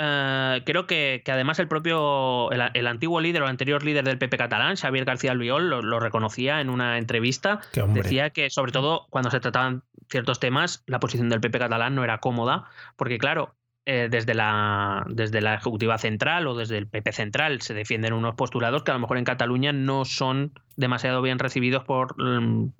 eh, 0.00 0.62
creo 0.64 0.86
que, 0.86 1.22
además 1.26 1.58
el 1.58 1.66
propio, 1.66 2.50
el, 2.52 2.86
antiguo 2.86 3.20
líder 3.20 3.42
o 3.42 3.46
el 3.46 3.50
anterior 3.50 3.82
líder 3.82 4.04
del 4.04 4.16
PP 4.16 4.38
catalán, 4.38 4.76
Xavier 4.76 5.04
García 5.04 5.32
Albiol, 5.32 5.68
lo, 5.68 6.00
reconocía 6.00 6.60
en 6.60 6.70
una 6.70 6.98
entrevista. 6.98 7.60
Decía 7.88 8.30
que, 8.30 8.48
sobre 8.48 8.70
todo, 8.70 9.06
cuando 9.10 9.30
se 9.30 9.40
trataban 9.40 9.82
ciertos 10.10 10.40
temas, 10.40 10.82
la 10.86 11.00
posición 11.00 11.28
del 11.28 11.40
PP 11.40 11.58
catalán 11.58 11.94
no 11.94 12.04
era 12.04 12.18
cómoda, 12.18 12.64
porque, 12.96 13.18
claro, 13.18 13.54
eh, 13.90 14.08
desde, 14.10 14.34
la, 14.34 15.06
desde 15.08 15.40
la 15.40 15.54
Ejecutiva 15.54 15.96
Central 15.96 16.46
o 16.46 16.54
desde 16.54 16.76
el 16.76 16.86
PP 16.86 17.10
Central 17.10 17.62
se 17.62 17.72
defienden 17.72 18.12
unos 18.12 18.34
postulados 18.34 18.82
que 18.82 18.90
a 18.90 18.94
lo 18.94 19.00
mejor 19.00 19.16
en 19.16 19.24
Cataluña 19.24 19.72
no 19.72 20.04
son 20.04 20.52
demasiado 20.76 21.22
bien 21.22 21.38
recibidos 21.38 21.84
por, 21.84 22.14
mm, 22.22 22.70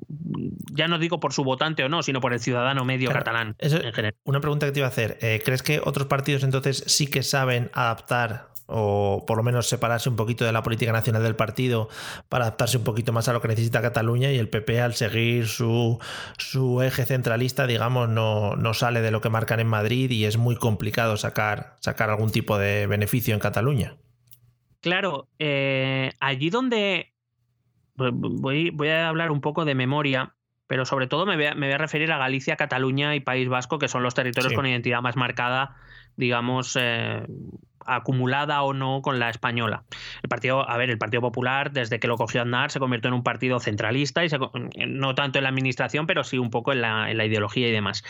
ya 0.75 0.87
no 0.87 0.99
digo 0.99 1.19
por 1.19 1.33
su 1.33 1.45
votante 1.45 1.83
o 1.83 1.89
no, 1.89 2.03
sino 2.03 2.21
por 2.21 2.35
el 2.35 2.41
ciudadano 2.41 2.85
medio 2.85 3.11
catalán 3.11 3.57
en 3.59 3.71
general. 3.95 4.17
Una 4.25 4.41
pregunta 4.41 4.67
que 4.67 4.73
te 4.73 4.81
iba 4.81 4.87
a 4.87 4.91
hacer, 4.91 5.17
eh, 5.23 5.41
¿crees 5.43 5.63
que 5.63 5.81
otros 5.83 6.09
partidos 6.09 6.45
entonces 6.45 6.85
sí 6.87 7.07
que 7.07 7.23
saben 7.23 7.71
adaptar 7.73 8.48
o 8.69 9.25
por 9.27 9.39
lo 9.39 9.43
menos 9.43 9.67
separarse 9.67 10.09
un 10.09 10.17
poquito 10.17 10.45
de 10.45 10.53
la 10.53 10.63
política 10.63 10.93
nacional 10.93 11.23
del 11.23 11.35
partido 11.35 11.89
para 12.29 12.45
adaptarse 12.45 12.77
un 12.77 12.85
poquito 12.85 13.13
más 13.13 13.27
a 13.29 13.33
lo 13.33 13.41
que 13.41 13.49
necesita 13.49 13.81
Cataluña 13.81 14.31
y 14.31 14.39
el 14.39 14.51
PP 14.51 14.81
al 14.81 14.95
seguir 14.95 15.47
su, 15.47 15.99
su 16.37 16.83
eje 16.83 17.07
centralista, 17.07 17.67
digamos, 17.67 18.11
no, 18.11 18.57
no, 18.57 18.75
sale 18.75 19.01
de 19.01 19.11
lo 19.11 19.23
que 19.23 19.31
marcan 19.31 19.59
en 19.59 19.69
Madrid 19.69 20.11
y 20.11 20.27
es 20.27 20.37
muy 20.37 20.55
complicado 20.55 21.17
sacar, 21.17 21.77
sacar 21.81 22.11
algún 22.11 22.31
tipo 22.31 22.59
de 22.59 22.87
beneficio 22.87 23.33
en 23.33 23.41
Cataluña. 23.41 23.97
Claro, 24.81 25.29
eh, 25.39 26.13
allí 26.21 26.51
donde 26.51 27.15
voy, 27.97 28.71
voy 28.71 28.89
a 28.89 29.09
hablar 29.09 29.31
un 29.31 29.41
poco 29.41 29.65
de 29.65 29.75
memoria, 29.75 30.35
pero 30.67 30.85
sobre 30.85 31.07
todo 31.07 31.25
me 31.25 31.37
voy 31.37 31.47
a, 31.47 31.55
me 31.55 31.67
voy 31.67 31.75
a 31.75 31.79
referir 31.79 32.13
a 32.13 32.19
Galicia, 32.19 32.57
Cataluña 32.57 33.15
y 33.15 33.21
País 33.21 33.49
Vasco, 33.49 33.79
que 33.79 33.89
son 33.89 34.03
los 34.03 34.15
territorios 34.15 34.53
con 34.53 34.67
identidad 34.67 35.01
más 35.01 35.17
marcada, 35.17 35.77
digamos, 36.17 36.77
eh, 36.79 37.27
acumulada 37.89 38.63
o 38.63 38.73
no 38.73 39.03
con 39.03 39.19
la 39.19 39.31
española. 39.31 39.85
El 40.23 40.29
partido, 40.29 40.69
a 40.69 40.77
ver, 40.77 40.91
el 40.91 40.99
Partido 40.99 41.21
Popular, 41.21 41.73
desde 41.73 41.99
que 41.99 42.09
lo 42.09 42.17
cogió 42.17 42.43
Andar, 42.43 42.71
se 42.71 42.79
convirtió 42.79 43.09
en 43.09 43.15
un 43.15 43.23
partido 43.23 43.59
centralista 43.61 44.25
y 44.25 44.29
no 44.87 45.15
tanto 45.15 45.39
en 45.39 45.45
la 45.45 45.51
administración, 45.51 46.07
pero 46.07 46.25
sí 46.25 46.39
un 46.39 46.51
poco 46.51 46.73
en 46.73 46.81
la, 46.81 47.13
ideología 47.25 47.69
y 47.69 47.73
demás. 47.73 48.05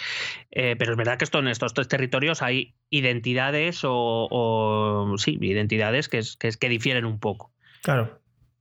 Eh, 0.50 0.76
pero 0.78 0.92
es 0.92 0.96
verdad 0.96 1.18
que 1.18 1.24
esto, 1.24 1.38
en 1.38 1.48
estos 1.48 1.74
tres 1.74 1.88
territorios 1.88 2.42
hay 2.42 2.74
identidades 2.90 3.80
o, 3.84 5.14
sí, 5.18 5.38
identidades 5.40 6.08
que, 6.08 6.20
que, 6.38 6.50
que 6.50 6.68
difieren 6.68 7.04
un 7.04 7.18
poco. 7.18 7.52
Claro. 7.82 8.18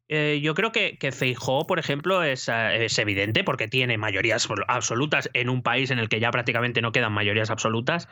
Eh, 0.09 0.39
yo 0.41 0.53
creo 0.53 0.71
que, 0.71 0.97
que 0.97 1.11
Feijó, 1.11 1.67
por 1.67 1.79
ejemplo, 1.79 2.23
es, 2.23 2.49
es, 2.49 2.97
evidente 2.97 3.43
porque 3.43 3.67
tiene 3.67 3.97
mayorías 3.97 4.47
absolutas 4.67 5.29
en 5.33 5.49
un 5.49 5.61
país 5.61 5.91
en 5.91 5.99
el 5.99 6.07
que 6.07 6.21
ya 6.21 6.31
prácticamente 6.31 6.81
no 6.81 6.93
quedan 6.93 7.11
mayorías 7.11 7.49
absolutas. 7.49 8.07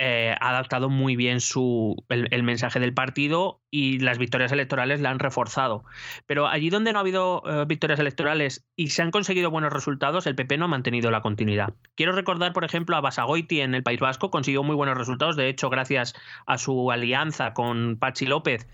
Eh, 0.00 0.32
ha 0.40 0.50
adaptado 0.50 0.88
muy 0.88 1.16
bien 1.16 1.40
su, 1.40 1.96
el, 2.08 2.42
mensaje 2.44 2.78
del 2.78 2.94
partido 2.94 3.60
y 3.68 3.98
las 3.98 4.16
victorias 4.18 4.52
electorales 4.52 5.00
la 5.00 5.10
han 5.10 5.18
reforzado. 5.18 5.84
Pero 6.24 6.46
allí 6.46 6.70
donde 6.70 6.92
no 6.92 7.00
ha 7.00 7.02
habido 7.02 7.42
eh, 7.44 7.64
victorias 7.66 7.98
electorales 7.98 8.64
y 8.76 8.90
se 8.90 9.02
han 9.02 9.10
conseguido 9.10 9.50
buenos 9.50 9.72
resultados, 9.72 10.28
el 10.28 10.36
PP 10.36 10.56
no 10.56 10.66
ha 10.66 10.68
mantenido 10.68 11.10
la 11.10 11.20
continuidad. 11.20 11.74
Quiero 11.96 12.12
recordar, 12.12 12.52
por 12.52 12.64
ejemplo, 12.64 12.96
a 12.96 13.00
Basagoiti 13.00 13.60
en 13.60 13.74
el 13.74 13.82
País 13.82 13.98
Vasco, 13.98 14.30
consiguió 14.30 14.62
muy 14.62 14.76
buenos 14.76 14.96
resultados. 14.96 15.34
De 15.34 15.48
hecho, 15.48 15.68
gracias 15.68 16.14
a 16.46 16.58
su 16.58 16.92
alianza 16.92 17.52
con 17.52 17.96
Pachi 17.98 18.26
López, 18.26 18.68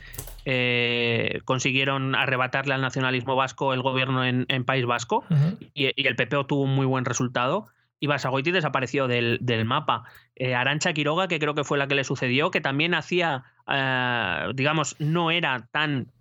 eh, 0.45 1.41
consiguieron 1.47 2.15
arrebatarle 2.15 2.75
al 2.75 2.83
nacionalismo 2.83 3.35
vasco 3.35 3.73
el 3.73 3.81
gobierno 3.81 4.27
en, 4.27 4.45
País 4.67 4.85
Vasco 4.85 5.25
y, 5.73 5.91
y 6.01 6.07
el 6.07 6.17
PP 6.17 6.37
obtuvo 6.37 6.65
un 6.65 6.75
muy 6.75 6.87
buen 6.87 7.07
resultado 7.07 7.69
y 8.05 8.07
Basagoiti 8.07 8.51
desapareció 8.51 9.09
del, 9.09 9.65
mapa. 9.65 10.05
Eh, 10.37 10.55
Arancha 10.55 10.93
Quiroga, 10.93 11.27
que 11.27 11.39
creo 11.39 11.55
que 11.55 11.65
fue 11.65 11.79
la 11.79 11.89
que 11.89 11.95
le 11.95 12.05
sucedió, 12.05 12.51
que 12.51 12.61
también 12.61 12.93
hacía, 12.93 13.45
eh, 13.67 14.51
digamos, 14.55 14.95
no 14.99 15.31
era 15.31 15.67
tan 15.73 16.13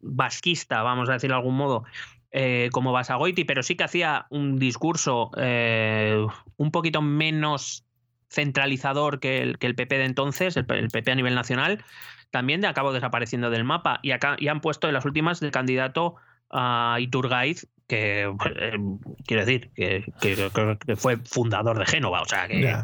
vasquista, 0.00 0.82
vamos 0.82 1.08
a 1.08 1.14
decir 1.14 1.30
de 1.30 1.34
algún 1.34 1.56
modo, 1.56 1.82
eh, 2.30 2.68
como 2.70 2.92
Basagoiti, 2.92 3.42
pero 3.42 3.64
sí 3.64 3.74
que 3.74 3.82
hacía 3.82 4.26
un 4.30 4.60
discurso 4.60 5.32
un 5.34 6.70
poquito 6.70 7.02
menos 7.02 7.84
centralizador 8.28 9.18
que 9.18 9.42
el, 9.42 9.74
PP 9.74 9.98
de 9.98 10.04
entonces, 10.04 10.56
el, 10.56 10.64
PP 10.64 11.10
a 11.10 11.16
nivel 11.16 11.34
nacional, 11.34 11.84
también 12.30 12.64
acabó 12.64 12.92
desapareciendo 12.92 13.50
del 13.50 13.64
mapa 13.64 13.98
y, 14.02 14.12
y 14.38 14.46
han 14.48 14.60
puesto 14.60 14.86
en 14.86 14.94
las 14.94 15.04
últimas 15.04 15.42
el 15.42 15.50
candidato 15.50 16.14
a 16.50 16.98
Iturgaiz 17.00 17.66
que 17.92 18.22
eh, 18.22 18.78
quiero 19.26 19.44
decir 19.44 19.70
que, 19.74 20.96
fue 20.96 21.18
fundador 21.18 21.78
de 21.78 21.84
Génova, 21.84 22.22
o 22.22 22.24
sea 22.24 22.48
que 22.48 22.74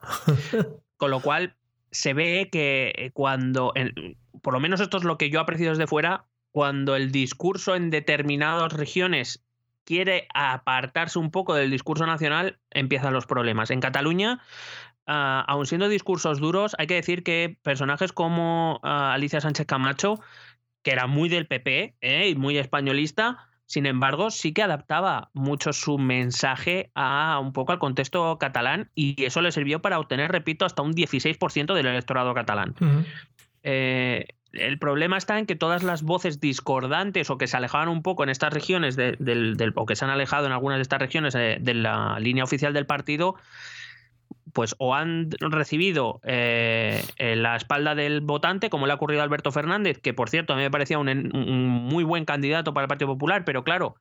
con 0.96 1.10
lo 1.10 1.18
cual 1.18 1.56
se 1.90 2.14
ve 2.14 2.48
que 2.52 3.10
cuando 3.12 3.74
por 4.40 4.54
lo 4.54 4.60
menos 4.60 4.78
esto 4.78 4.98
es 4.98 5.02
lo 5.02 5.18
que 5.18 5.30
yo 5.30 5.40
aprecio 5.40 5.70
desde 5.70 5.88
fuera, 5.88 6.26
cuando 6.52 6.94
el 6.94 7.10
discurso 7.10 7.74
en 7.74 7.90
determinadas 7.90 8.72
regiones 8.72 9.44
quiere 9.84 10.28
apartarse 10.32 11.18
un 11.18 11.32
poco 11.32 11.54
del 11.54 11.72
discurso 11.72 12.06
nacional, 12.06 12.60
empiezan 12.70 13.12
los 13.12 13.26
problemas. 13.26 13.72
En 13.72 13.80
Cataluña, 13.80 14.44
uh, 15.08 15.42
aun 15.48 15.66
siendo 15.66 15.88
discursos 15.88 16.38
duros, 16.38 16.76
hay 16.78 16.86
que 16.86 16.94
decir 16.94 17.24
que 17.24 17.58
personajes 17.64 18.12
como 18.12 18.78
ah, 18.84 19.12
Alicia 19.12 19.40
Sánchez 19.40 19.66
Camacho, 19.66 20.20
que 20.84 20.92
era 20.92 21.08
muy 21.08 21.28
del 21.28 21.48
PP 21.48 21.96
¿eh? 22.00 22.28
y 22.28 22.36
muy 22.36 22.58
españolista, 22.58 23.48
sin 23.66 23.86
embargo, 23.86 24.30
sí 24.30 24.52
que 24.52 24.62
adaptaba 24.62 25.30
mucho 25.32 25.72
su 25.72 25.98
mensaje 25.98 26.90
a 26.94 27.38
un 27.40 27.52
poco 27.52 27.72
al 27.72 27.78
contexto 27.78 28.38
catalán 28.38 28.90
y 28.94 29.24
eso 29.24 29.40
le 29.40 29.52
sirvió 29.52 29.80
para 29.80 29.98
obtener, 29.98 30.30
repito, 30.30 30.64
hasta 30.64 30.82
un 30.82 30.92
16% 30.92 31.74
del 31.74 31.86
electorado 31.86 32.34
catalán. 32.34 32.74
Eh, 33.62 34.26
el 34.52 34.78
problema 34.78 35.16
está 35.16 35.38
en 35.38 35.46
que 35.46 35.56
todas 35.56 35.82
las 35.82 36.02
voces 36.02 36.40
discordantes 36.40 37.30
o 37.30 37.38
que 37.38 37.46
se 37.46 37.56
alejaban 37.56 37.88
un 37.88 38.02
poco 38.02 38.22
en 38.22 38.28
estas 38.28 38.52
regiones 38.52 38.96
del, 38.96 39.72
o 39.74 39.86
que 39.86 39.96
se 39.96 40.04
han 40.04 40.10
alejado 40.10 40.46
en 40.46 40.52
algunas 40.52 40.78
de 40.78 40.82
estas 40.82 41.00
regiones 41.00 41.32
de, 41.32 41.56
de 41.60 41.74
la 41.74 42.18
línea 42.20 42.44
oficial 42.44 42.74
del 42.74 42.86
partido 42.86 43.36
pues 44.52 44.74
o 44.78 44.94
han 44.94 45.30
recibido 45.40 46.20
eh, 46.24 47.02
la 47.18 47.56
espalda 47.56 47.94
del 47.94 48.20
votante, 48.20 48.70
como 48.70 48.86
le 48.86 48.92
ha 48.92 48.96
ocurrido 48.96 49.20
a 49.20 49.24
Alberto 49.24 49.50
Fernández, 49.50 49.98
que 49.98 50.14
por 50.14 50.28
cierto 50.28 50.52
a 50.52 50.56
mí 50.56 50.62
me 50.62 50.70
parecía 50.70 50.98
un, 50.98 51.28
muy 51.28 52.04
buen 52.04 52.24
candidato 52.24 52.74
para 52.74 52.84
el 52.84 52.88
Partido 52.88 53.08
Popular, 53.08 53.44
pero 53.44 53.64
claro, 53.64 53.96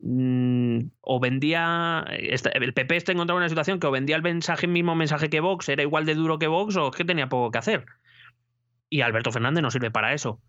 mm, 0.00 0.80
o 1.00 1.20
vendía, 1.20 2.04
el 2.08 2.74
PP 2.74 2.96
está 2.96 3.12
en 3.12 3.20
una 3.20 3.48
situación 3.48 3.80
que 3.80 3.86
o 3.86 3.90
vendía 3.90 4.16
el 4.16 4.22
mensaje, 4.22 4.66
mismo 4.66 4.94
mensaje 4.94 5.28
que 5.28 5.40
Vox, 5.40 5.68
era 5.68 5.82
igual 5.82 6.06
de 6.06 6.14
duro 6.14 6.38
que 6.38 6.46
Vox, 6.46 6.76
o 6.76 6.88
es 6.88 6.96
que 6.96 7.04
tenía 7.04 7.28
poco 7.28 7.50
que 7.50 7.58
hacer. 7.58 7.86
Y 8.88 9.00
Alberto 9.00 9.32
Fernández 9.32 9.62
no 9.62 9.70
sirve 9.70 9.90
para 9.90 10.12
eso. 10.12 10.40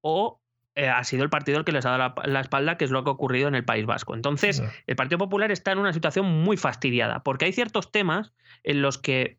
O 0.00 0.41
eh, 0.74 0.88
ha 0.88 1.04
sido 1.04 1.22
el 1.22 1.30
partido 1.30 1.58
el 1.58 1.64
que 1.64 1.72
les 1.72 1.84
ha 1.84 1.96
dado 1.96 2.14
la, 2.24 2.40
espalda, 2.40 2.78
que 2.78 2.84
es 2.84 2.90
lo 2.90 3.04
que 3.04 3.10
ha 3.10 3.12
ocurrido 3.12 3.46
en 3.46 3.54
el 3.54 3.64
País 3.64 3.84
Vasco. 3.84 4.14
Entonces, 4.14 4.62
el 4.86 4.96
Partido 4.96 5.18
Popular 5.18 5.52
está 5.52 5.72
en 5.72 5.78
una 5.78 5.92
situación 5.92 6.26
muy 6.26 6.56
fastidiada, 6.56 7.22
porque 7.22 7.44
hay 7.44 7.52
ciertos 7.52 7.92
temas 7.92 8.32
en 8.62 8.80
los 8.80 8.96
que 8.96 9.36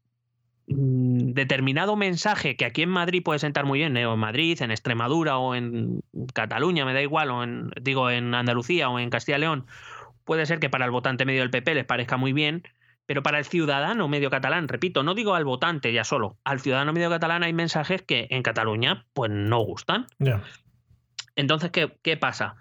mm, 0.68 1.32
determinado 1.34 1.96
mensaje 1.96 2.56
que 2.56 2.66
aquí 2.66 2.84
en 2.84 2.90
Madrid 2.90 3.24
puede 3.24 3.40
sentar 3.40 3.66
muy 3.66 3.80
bien, 3.80 3.98
o 3.98 4.14
en 4.14 4.20
Madrid, 4.20 4.62
en 4.62 4.70
Extremadura 4.70 5.38
o 5.38 5.56
en 5.56 6.02
Cataluña, 6.34 6.86
me 6.86 6.94
da 6.94 7.02
igual, 7.02 7.32
o 7.32 7.44
en, 7.44 7.72
digo, 7.82 8.12
en 8.12 8.36
Andalucía 8.36 8.90
o 8.90 9.00
en 9.00 9.10
Castilla 9.10 9.38
y 9.38 9.42
León, 9.42 9.66
puede 10.26 10.46
ser 10.46 10.60
que 10.60 10.70
para 10.70 10.86
el 10.86 10.92
votante 10.92 11.26
medio 11.26 11.42
del 11.42 11.50
PP 11.50 11.74
les 11.74 11.86
parezca 11.86 12.16
muy 12.16 12.34
bien, 12.34 12.62
pero 13.08 13.24
para 13.24 13.40
el 13.40 13.46
ciudadano 13.46 14.08
medio 14.08 14.30
catalán, 14.30 14.68
repito, 14.68 15.02
no 15.02 15.16
digo 15.16 15.34
al 15.34 15.46
votante 15.46 15.92
ya 15.92 16.04
solo, 16.04 16.38
al 16.44 16.60
ciudadano 16.60 16.94
medio 16.94 17.10
catalán 17.10 17.44
hay 17.44 17.54
mensajes 17.54 18.02
que 18.04 18.28
en 18.30 18.44
Cataluña 18.44 19.06
pues 19.14 19.32
no 19.32 19.60
gustan. 19.60 20.06
Entonces, 21.36 21.72
¿qué, 21.72 22.18
pasa? 22.18 22.56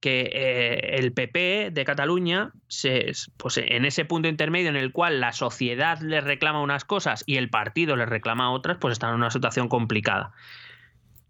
que 0.00 0.30
eh, 0.32 0.98
el 0.98 1.12
PP 1.12 1.70
de 1.72 1.84
Cataluña, 1.84 2.52
se, 2.68 3.12
pues 3.38 3.56
en 3.56 3.84
ese 3.84 4.04
punto 4.04 4.28
intermedio 4.28 4.68
en 4.68 4.76
el 4.76 4.92
cual 4.92 5.20
la 5.20 5.32
sociedad 5.32 6.00
le 6.00 6.20
reclama 6.20 6.60
unas 6.60 6.84
cosas 6.84 7.24
y 7.26 7.36
el 7.36 7.48
partido 7.48 7.96
le 7.96 8.06
reclama 8.06 8.52
otras, 8.52 8.76
pues 8.78 8.92
está 8.92 9.08
en 9.08 9.14
una 9.14 9.30
situación 9.30 9.68
complicada. 9.68 10.32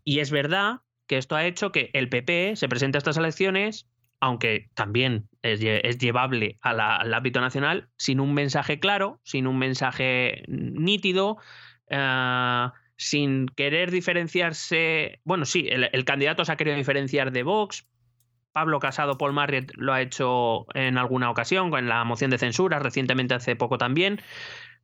Y 0.04 0.18
es 0.18 0.30
verdad 0.30 0.80
que 1.06 1.16
esto 1.16 1.36
ha 1.36 1.44
hecho 1.46 1.72
que 1.72 1.90
el 1.92 2.08
PP 2.08 2.56
se 2.56 2.68
presente 2.68 2.98
a 2.98 3.00
estas 3.00 3.16
elecciones, 3.16 3.88
aunque 4.20 4.68
también 4.74 5.28
es, 5.42 5.60
llevable 5.60 6.58
al 6.60 7.14
ámbito 7.14 7.40
nacional, 7.40 7.88
sin 7.96 8.20
un 8.20 8.34
mensaje 8.34 8.80
claro, 8.80 9.20
sin 9.22 9.46
un 9.46 9.58
mensaje 9.58 10.42
nítido. 10.48 11.38
Eh, 11.88 12.68
sin 12.96 13.46
querer 13.46 13.90
diferenciarse. 13.90 15.20
Bueno, 15.24 15.44
sí, 15.44 15.68
el, 15.70 16.04
candidato 16.04 16.44
se 16.44 16.52
ha 16.52 16.56
querido 16.56 16.76
diferenciar 16.76 17.30
de 17.32 17.42
Vox. 17.42 17.86
Pablo 18.52 18.80
Casado, 18.80 19.18
Paul 19.18 19.34
Marriott 19.34 19.70
lo 19.74 19.92
ha 19.92 20.00
hecho 20.00 20.66
en 20.74 20.96
alguna 20.96 21.30
ocasión, 21.30 21.70
con 21.70 21.88
la 21.88 22.04
moción 22.04 22.30
de 22.30 22.38
censura, 22.38 22.78
recientemente 22.78 23.34
hace 23.34 23.54
poco 23.54 23.76
también. 23.76 24.20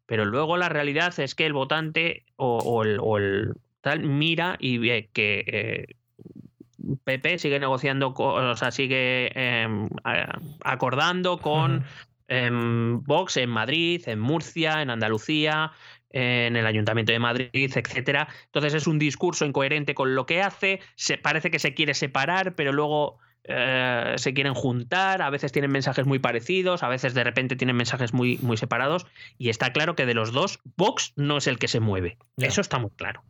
Pero 0.04 0.26
luego 0.26 0.58
la 0.58 0.68
realidad 0.68 1.18
es 1.20 1.34
que 1.34 1.46
el 1.46 1.54
votante 1.54 2.26
o, 2.36 2.82
el, 2.84 3.54
tal 3.80 4.02
mira 4.02 4.56
y 4.58 4.76
ve 4.76 5.08
que 5.12 5.96
PP 7.04 7.34
eh, 7.34 7.38
sigue 7.38 7.58
negociando, 7.60 8.12
o 8.14 8.56
sea, 8.56 8.70
sigue 8.72 9.32
em, 9.34 9.88
acordando 10.64 11.38
con 11.38 11.84
em, 12.28 13.02
Vox 13.04 13.38
en 13.38 13.48
Madrid, 13.48 14.02
en 14.06 14.20
Murcia, 14.20 14.82
en 14.82 14.90
Andalucía, 14.90 15.72
en 16.12 16.56
el 16.56 16.66
Ayuntamiento 16.66 17.12
de 17.12 17.18
Madrid, 17.18 17.50
etcétera. 17.52 18.28
Entonces 18.46 18.74
es 18.74 18.86
un 18.86 18.98
discurso 18.98 19.44
incoherente 19.44 19.94
con 19.94 20.14
lo 20.14 20.26
que 20.26 20.42
hace, 20.42 20.80
se, 20.94 21.18
parece 21.18 21.50
que 21.50 21.58
se 21.58 21.74
quiere 21.74 21.94
separar, 21.94 22.54
pero 22.54 22.72
luego 22.72 23.18
eh, 23.44 24.14
se 24.16 24.34
quieren 24.34 24.54
juntar, 24.54 25.22
a 25.22 25.30
veces 25.30 25.50
tienen 25.52 25.72
mensajes 25.72 26.06
muy 26.06 26.18
parecidos, 26.18 26.82
a 26.82 26.88
veces 26.88 27.14
de 27.14 27.24
repente 27.24 27.56
tienen 27.56 27.76
mensajes 27.76 28.12
muy, 28.12 28.38
muy 28.38 28.56
separados, 28.56 29.06
y 29.38 29.48
está 29.48 29.72
claro 29.72 29.96
que 29.96 30.06
de 30.06 30.14
los 30.14 30.32
dos, 30.32 30.60
Vox 30.76 31.12
no 31.16 31.38
es 31.38 31.46
el 31.46 31.58
que 31.58 31.68
se 31.68 31.80
mueve. 31.80 32.18
Eso 32.36 32.60
está 32.60 32.78
muy 32.78 32.90
claro. 32.90 33.24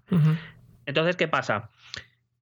Entonces, 0.85 1.17
¿qué 1.17 1.29
pasa? 1.29 1.71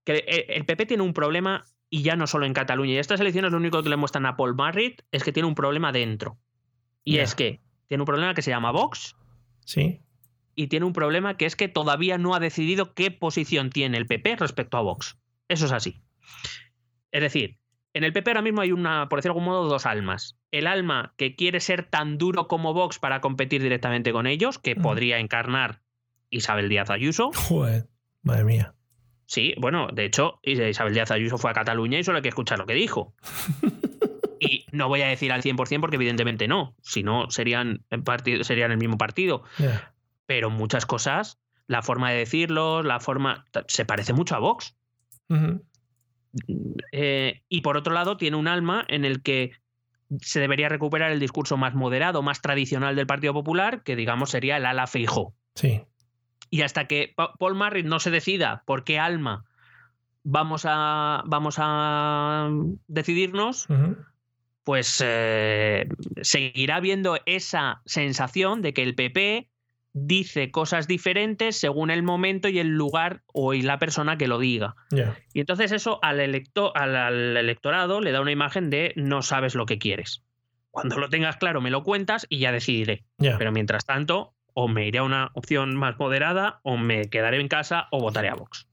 Que 0.04 0.24
el 0.48 0.64
PP 0.64 0.86
tiene 0.86 1.02
un 1.02 1.12
problema, 1.12 1.64
y 1.90 2.02
ya 2.02 2.16
no 2.16 2.26
solo 2.26 2.46
en 2.46 2.54
Cataluña, 2.54 2.94
y 2.94 2.98
estas 2.98 3.20
elecciones 3.20 3.52
lo 3.52 3.58
único 3.58 3.82
que 3.82 3.88
le 3.88 3.96
muestran 3.96 4.26
a 4.26 4.36
Paul 4.36 4.54
Marriott 4.54 5.02
es 5.12 5.22
que 5.22 5.32
tiene 5.32 5.46
un 5.48 5.54
problema 5.54 5.92
dentro. 5.92 6.38
Y 7.04 7.18
es 7.18 7.34
que 7.34 7.60
tiene 7.88 8.02
un 8.02 8.06
problema 8.06 8.34
que 8.34 8.42
se 8.42 8.50
llama 8.50 8.70
Vox. 8.72 9.16
Sí 9.64 10.00
y 10.55 10.66
tiene 10.66 10.86
un 10.86 10.93
problema 10.93 11.36
que 11.36 11.47
es 11.47 11.56
que 11.56 11.68
todavía 11.68 12.18
no 12.18 12.35
ha 12.35 12.40
decidido 12.40 12.94
qué 12.94 13.10
posición 13.10 13.70
tiene 13.70 13.98
el 13.98 14.06
PP 14.06 14.36
respecto 14.36 14.77
a 14.77 14.82
Vox. 14.82 15.18
Eso 15.48 15.66
es 15.66 15.72
así. 15.72 16.02
Es 17.12 17.22
decir, 17.22 17.59
en 17.93 18.05
el 18.05 18.12
PP 18.12 18.31
ahora 18.31 18.43
mismo 18.43 18.60
hay 18.60 18.72
una, 18.72 19.09
por 19.09 19.18
decirlo 19.18 19.35
de 19.35 19.40
algún 19.40 19.52
modo, 19.52 19.68
dos 19.68 19.86
almas. 19.86 20.39
El 20.51 20.66
alma 20.66 21.14
que 21.16 21.35
quiere 21.35 21.60
ser 21.60 21.85
tan 21.85 22.18
duro 22.18 22.47
como 22.47 22.72
Vox 22.72 22.98
para 22.98 23.20
competir 23.20 23.62
directamente 23.62 24.12
con 24.12 24.27
ellos, 24.27 24.59
que 24.59 24.74
mm. 24.77 24.82
podría 24.82 25.18
encarnar 25.18 25.81
Isabel 26.31 26.68
Díaz 26.68 26.90
Ayuso. 26.90 27.31
Joder, 27.35 27.89
madre 28.22 28.44
mía. 28.44 28.74
Sí, 29.27 29.55
bueno, 29.59 29.89
de 29.93 30.05
hecho, 30.05 30.40
Isabel 30.43 30.93
Díaz 30.93 31.10
Ayuso 31.10 31.39
fue 31.39 31.51
a 31.51 31.55
Cataluña 31.55 31.98
y 31.98 32.05
solo 32.05 32.16
hay 32.16 32.22
que 32.22 32.28
escuchar 32.28 32.59
lo 32.59 32.66
que 32.66 32.74
dijo. 32.74 33.14
y 34.40 34.66
no 34.72 34.89
voy 34.89 35.02
a 35.02 35.09
decir 35.09 35.32
al 35.32 35.43
100% 35.43 35.81
porque 35.81 35.97
evidentemente 35.97 36.48
no, 36.48 36.74
si 36.82 37.02
no 37.02 37.31
serían, 37.31 37.85
serían 38.43 38.72
el 38.72 38.78
mismo 38.78 38.98
partido 38.98 39.43
pero 40.31 40.48
muchas 40.48 40.86
cosas, 40.86 41.40
la 41.66 41.82
forma 41.82 42.12
de 42.12 42.19
decirlo, 42.19 42.85
la 42.85 43.01
forma, 43.01 43.47
se 43.66 43.85
parece 43.85 44.12
mucho 44.12 44.36
a 44.36 44.39
Vox. 44.39 44.77
Eh, 46.93 47.43
y 47.48 47.61
por 47.62 47.77
otro 47.77 47.93
lado, 47.93 48.16
tiene 48.16 48.36
un 48.36 48.47
alma 48.47 48.85
en 48.86 49.05
el 49.05 49.24
que 49.24 49.51
se 50.20 50.39
debería 50.39 50.69
recuperar 50.69 51.11
el 51.11 51.19
discurso 51.19 51.57
más 51.57 51.74
moderado, 51.74 52.23
más 52.23 52.43
tradicional 52.43 52.94
del 52.94 53.09
Partido 53.09 53.35
Popular, 53.35 53.82
que 53.82 53.97
digamos 53.97 54.31
sería 54.31 54.59
el 54.59 54.66
ala 54.66 54.86
Feijó. 54.86 55.35
Sí. 55.57 55.82
Y 56.48 56.62
hasta 56.62 56.86
que 56.86 57.12
Paul 57.16 57.57
Marriott 57.57 57.86
no 57.86 57.98
se 57.98 58.12
decida 58.12 58.62
por 58.66 58.85
qué 58.85 59.01
alma 59.01 59.47
vamos 60.23 60.62
a, 60.65 61.24
vamos 61.27 61.57
a 61.59 62.51
decidirnos, 62.86 63.66
pues 64.62 65.02
eh, 65.05 65.89
seguirá 66.23 66.77
habiendo 66.77 67.19
esa 67.27 67.82
sensación 67.85 68.62
de 68.62 68.73
que 68.73 68.85
el 68.85 68.94
PP 68.94 69.51
dice 69.92 70.50
cosas 70.50 70.86
diferentes 70.86 71.56
según 71.56 71.90
el 71.90 72.02
momento 72.02 72.48
y 72.48 72.58
el 72.58 72.68
lugar 72.68 73.22
o 73.26 73.54
y 73.54 73.62
la 73.62 73.78
persona 73.78 74.16
que 74.16 74.28
lo 74.28 74.38
diga. 74.38 74.76
Y 75.32 75.40
entonces 75.40 75.72
eso 75.72 75.98
al, 76.02 76.20
electo, 76.20 76.76
al, 76.76 77.36
electorado 77.36 78.00
le 78.00 78.12
da 78.12 78.20
una 78.20 78.30
imagen 78.30 78.70
de 78.70 78.92
no 78.96 79.22
sabes 79.22 79.54
lo 79.54 79.66
que 79.66 79.78
quieres. 79.78 80.24
Cuando 80.70 80.98
lo 80.98 81.08
tengas 81.08 81.36
claro 81.36 81.60
me 81.60 81.70
lo 81.70 81.82
cuentas 81.82 82.26
y 82.28 82.38
ya 82.38 82.52
decidiré. 82.52 83.04
Pero 83.18 83.52
mientras 83.52 83.84
tanto, 83.84 84.34
o 84.54 84.68
me 84.68 84.86
iré 84.86 84.98
a 84.98 85.02
una 85.02 85.30
opción 85.34 85.76
más 85.76 85.98
moderada, 85.98 86.60
o 86.62 86.76
me 86.76 87.08
quedaré 87.08 87.40
en 87.40 87.48
casa, 87.48 87.88
o 87.90 88.00
votaré 88.00 88.28
a 88.28 88.34
Vox. 88.34 88.68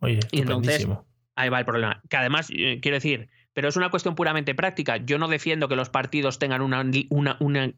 Oye, 0.00 0.20
y 0.30 0.40
entonces 0.40 0.86
ahí 1.34 1.48
va 1.48 1.58
el 1.58 1.64
problema. 1.64 2.02
Que 2.08 2.16
además, 2.16 2.50
eh, 2.50 2.78
quiero 2.80 2.96
decir, 2.96 3.28
pero 3.52 3.68
es 3.68 3.76
una 3.76 3.90
cuestión 3.90 4.14
puramente 4.14 4.54
práctica. 4.54 4.98
Yo 4.98 5.18
no 5.18 5.28
defiendo 5.28 5.68
que 5.68 5.76
los 5.76 5.88
partidos 5.88 6.38
tengan 6.38 6.62
una, 6.62 6.84
una, 7.10 7.36
una 7.40 7.72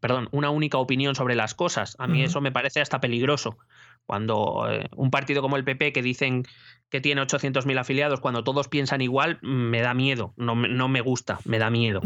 perdón, 0.00 0.28
una 0.32 0.50
única 0.50 0.78
opinión 0.78 1.14
sobre 1.14 1.34
las 1.34 1.54
cosas. 1.54 1.96
A 1.98 2.06
mí 2.06 2.22
eso 2.22 2.40
me 2.40 2.52
parece 2.52 2.80
hasta 2.80 3.00
peligroso. 3.00 3.58
Cuando 4.06 4.66
eh, 4.70 4.88
un 4.96 5.10
partido 5.10 5.42
como 5.42 5.56
el 5.56 5.64
PP, 5.64 5.92
que 5.92 6.02
dicen 6.02 6.44
que 6.90 7.00
tiene 7.00 7.20
800.000 7.20 7.78
afiliados, 7.78 8.20
cuando 8.20 8.42
todos 8.42 8.68
piensan 8.68 9.02
igual, 9.02 9.38
me 9.42 9.82
da 9.82 9.92
miedo, 9.92 10.32
no, 10.36 10.54
no 10.54 10.88
me 10.88 11.02
gusta, 11.02 11.38
me 11.44 11.58
da 11.58 11.68
miedo. 11.68 12.00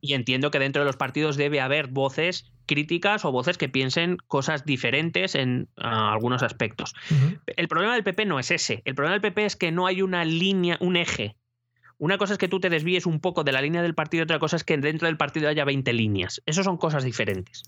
Y 0.00 0.14
entiendo 0.14 0.50
que 0.50 0.58
dentro 0.58 0.80
de 0.80 0.86
los 0.86 0.96
partidos 0.96 1.36
debe 1.36 1.60
haber 1.60 1.88
voces 1.88 2.52
críticas 2.64 3.24
o 3.24 3.32
voces 3.32 3.58
que 3.58 3.68
piensen 3.68 4.16
cosas 4.28 4.64
diferentes 4.64 5.34
en 5.34 5.68
algunos 5.76 6.42
aspectos. 6.42 6.94
El 7.46 7.68
problema 7.68 7.94
del 7.94 8.04
PP 8.04 8.24
no 8.24 8.38
es 8.38 8.50
ese. 8.50 8.80
El 8.86 8.94
problema 8.94 9.12
del 9.12 9.20
PP 9.20 9.44
es 9.44 9.56
que 9.56 9.72
no 9.72 9.86
hay 9.86 10.00
una 10.00 10.24
línea, 10.24 10.78
un 10.80 10.96
eje 10.96 11.36
una 12.02 12.18
cosa 12.18 12.32
es 12.32 12.38
que 12.40 12.48
tú 12.48 12.58
te 12.58 12.68
desvíes 12.68 13.06
un 13.06 13.20
poco 13.20 13.44
de 13.44 13.52
la 13.52 13.62
línea 13.62 13.80
del 13.80 13.94
partido, 13.94 14.24
otra 14.24 14.40
cosa 14.40 14.56
es 14.56 14.64
que 14.64 14.76
dentro 14.76 15.06
del 15.06 15.16
partido 15.16 15.48
haya 15.48 15.64
20 15.64 15.92
líneas. 15.92 16.42
Eso 16.46 16.64
son 16.64 16.76
cosas 16.76 17.04
diferentes. 17.04 17.62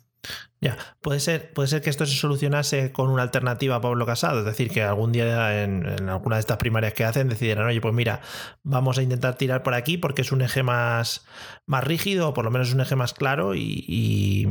Ya, 0.60 0.76
puede 1.00 1.20
ser, 1.20 1.52
puede 1.52 1.68
ser 1.68 1.82
que 1.82 1.90
esto 1.90 2.04
se 2.04 2.16
solucionase 2.16 2.90
con 2.90 3.10
una 3.10 3.22
alternativa 3.22 3.76
a 3.76 3.80
Pablo 3.80 4.04
Casado, 4.06 4.40
es 4.40 4.44
decir, 4.44 4.70
que 4.70 4.82
algún 4.82 5.12
día 5.12 5.62
en, 5.62 6.08
alguna 6.08 6.34
de 6.34 6.40
estas 6.40 6.56
primarias 6.56 6.94
que 6.94 7.04
hacen 7.04 7.28
decidieran, 7.28 7.64
oye, 7.64 7.80
pues 7.80 7.94
mira, 7.94 8.22
vamos 8.64 8.98
a 8.98 9.02
intentar 9.02 9.36
tirar 9.36 9.62
por 9.62 9.74
aquí 9.74 9.98
porque 9.98 10.22
es 10.22 10.32
un 10.32 10.42
eje 10.42 10.64
más, 10.64 11.24
más 11.64 11.84
rígido, 11.84 12.30
o 12.30 12.34
por 12.34 12.44
lo 12.44 12.50
menos 12.50 12.66
es 12.66 12.74
un 12.74 12.80
eje 12.80 12.96
más 12.96 13.14
claro, 13.14 13.54
y, 13.54 14.46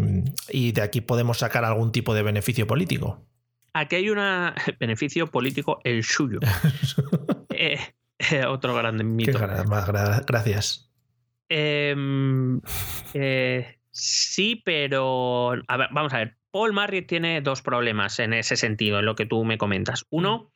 de 0.47 0.81
aquí 0.81 1.01
podemos 1.01 1.39
sacar 1.39 1.65
algún 1.65 1.91
tipo 1.91 2.13
de 2.13 2.23
beneficio 2.23 2.67
político. 2.67 3.27
Aquí 3.73 3.97
hay 3.97 4.09
un 4.09 4.19
beneficio 4.79 5.27
político, 5.27 5.81
el 5.83 6.05
suyo. 6.05 6.39
eh, 7.49 7.79
Otro 8.47 8.75
grande 8.75 9.03
mito. 9.03 9.39
gracias. 10.27 10.89
Em, 11.49 12.61
eh, 13.13 13.79
sí, 13.91 14.61
pero. 14.63 15.55
vamos 15.67 16.13
a 16.13 16.17
ver. 16.17 16.37
Paul 16.51 16.73
Marriott 16.73 17.07
tiene 17.07 17.41
dos 17.41 17.63
problemas 17.63 18.19
en 18.19 18.33
ese 18.33 18.55
sentido, 18.57 18.99
en 18.99 19.05
lo 19.05 19.15
que 19.15 19.25
tú 19.25 19.43
me 19.43 19.57
comentas. 19.57 20.05
Uno, 20.11 20.51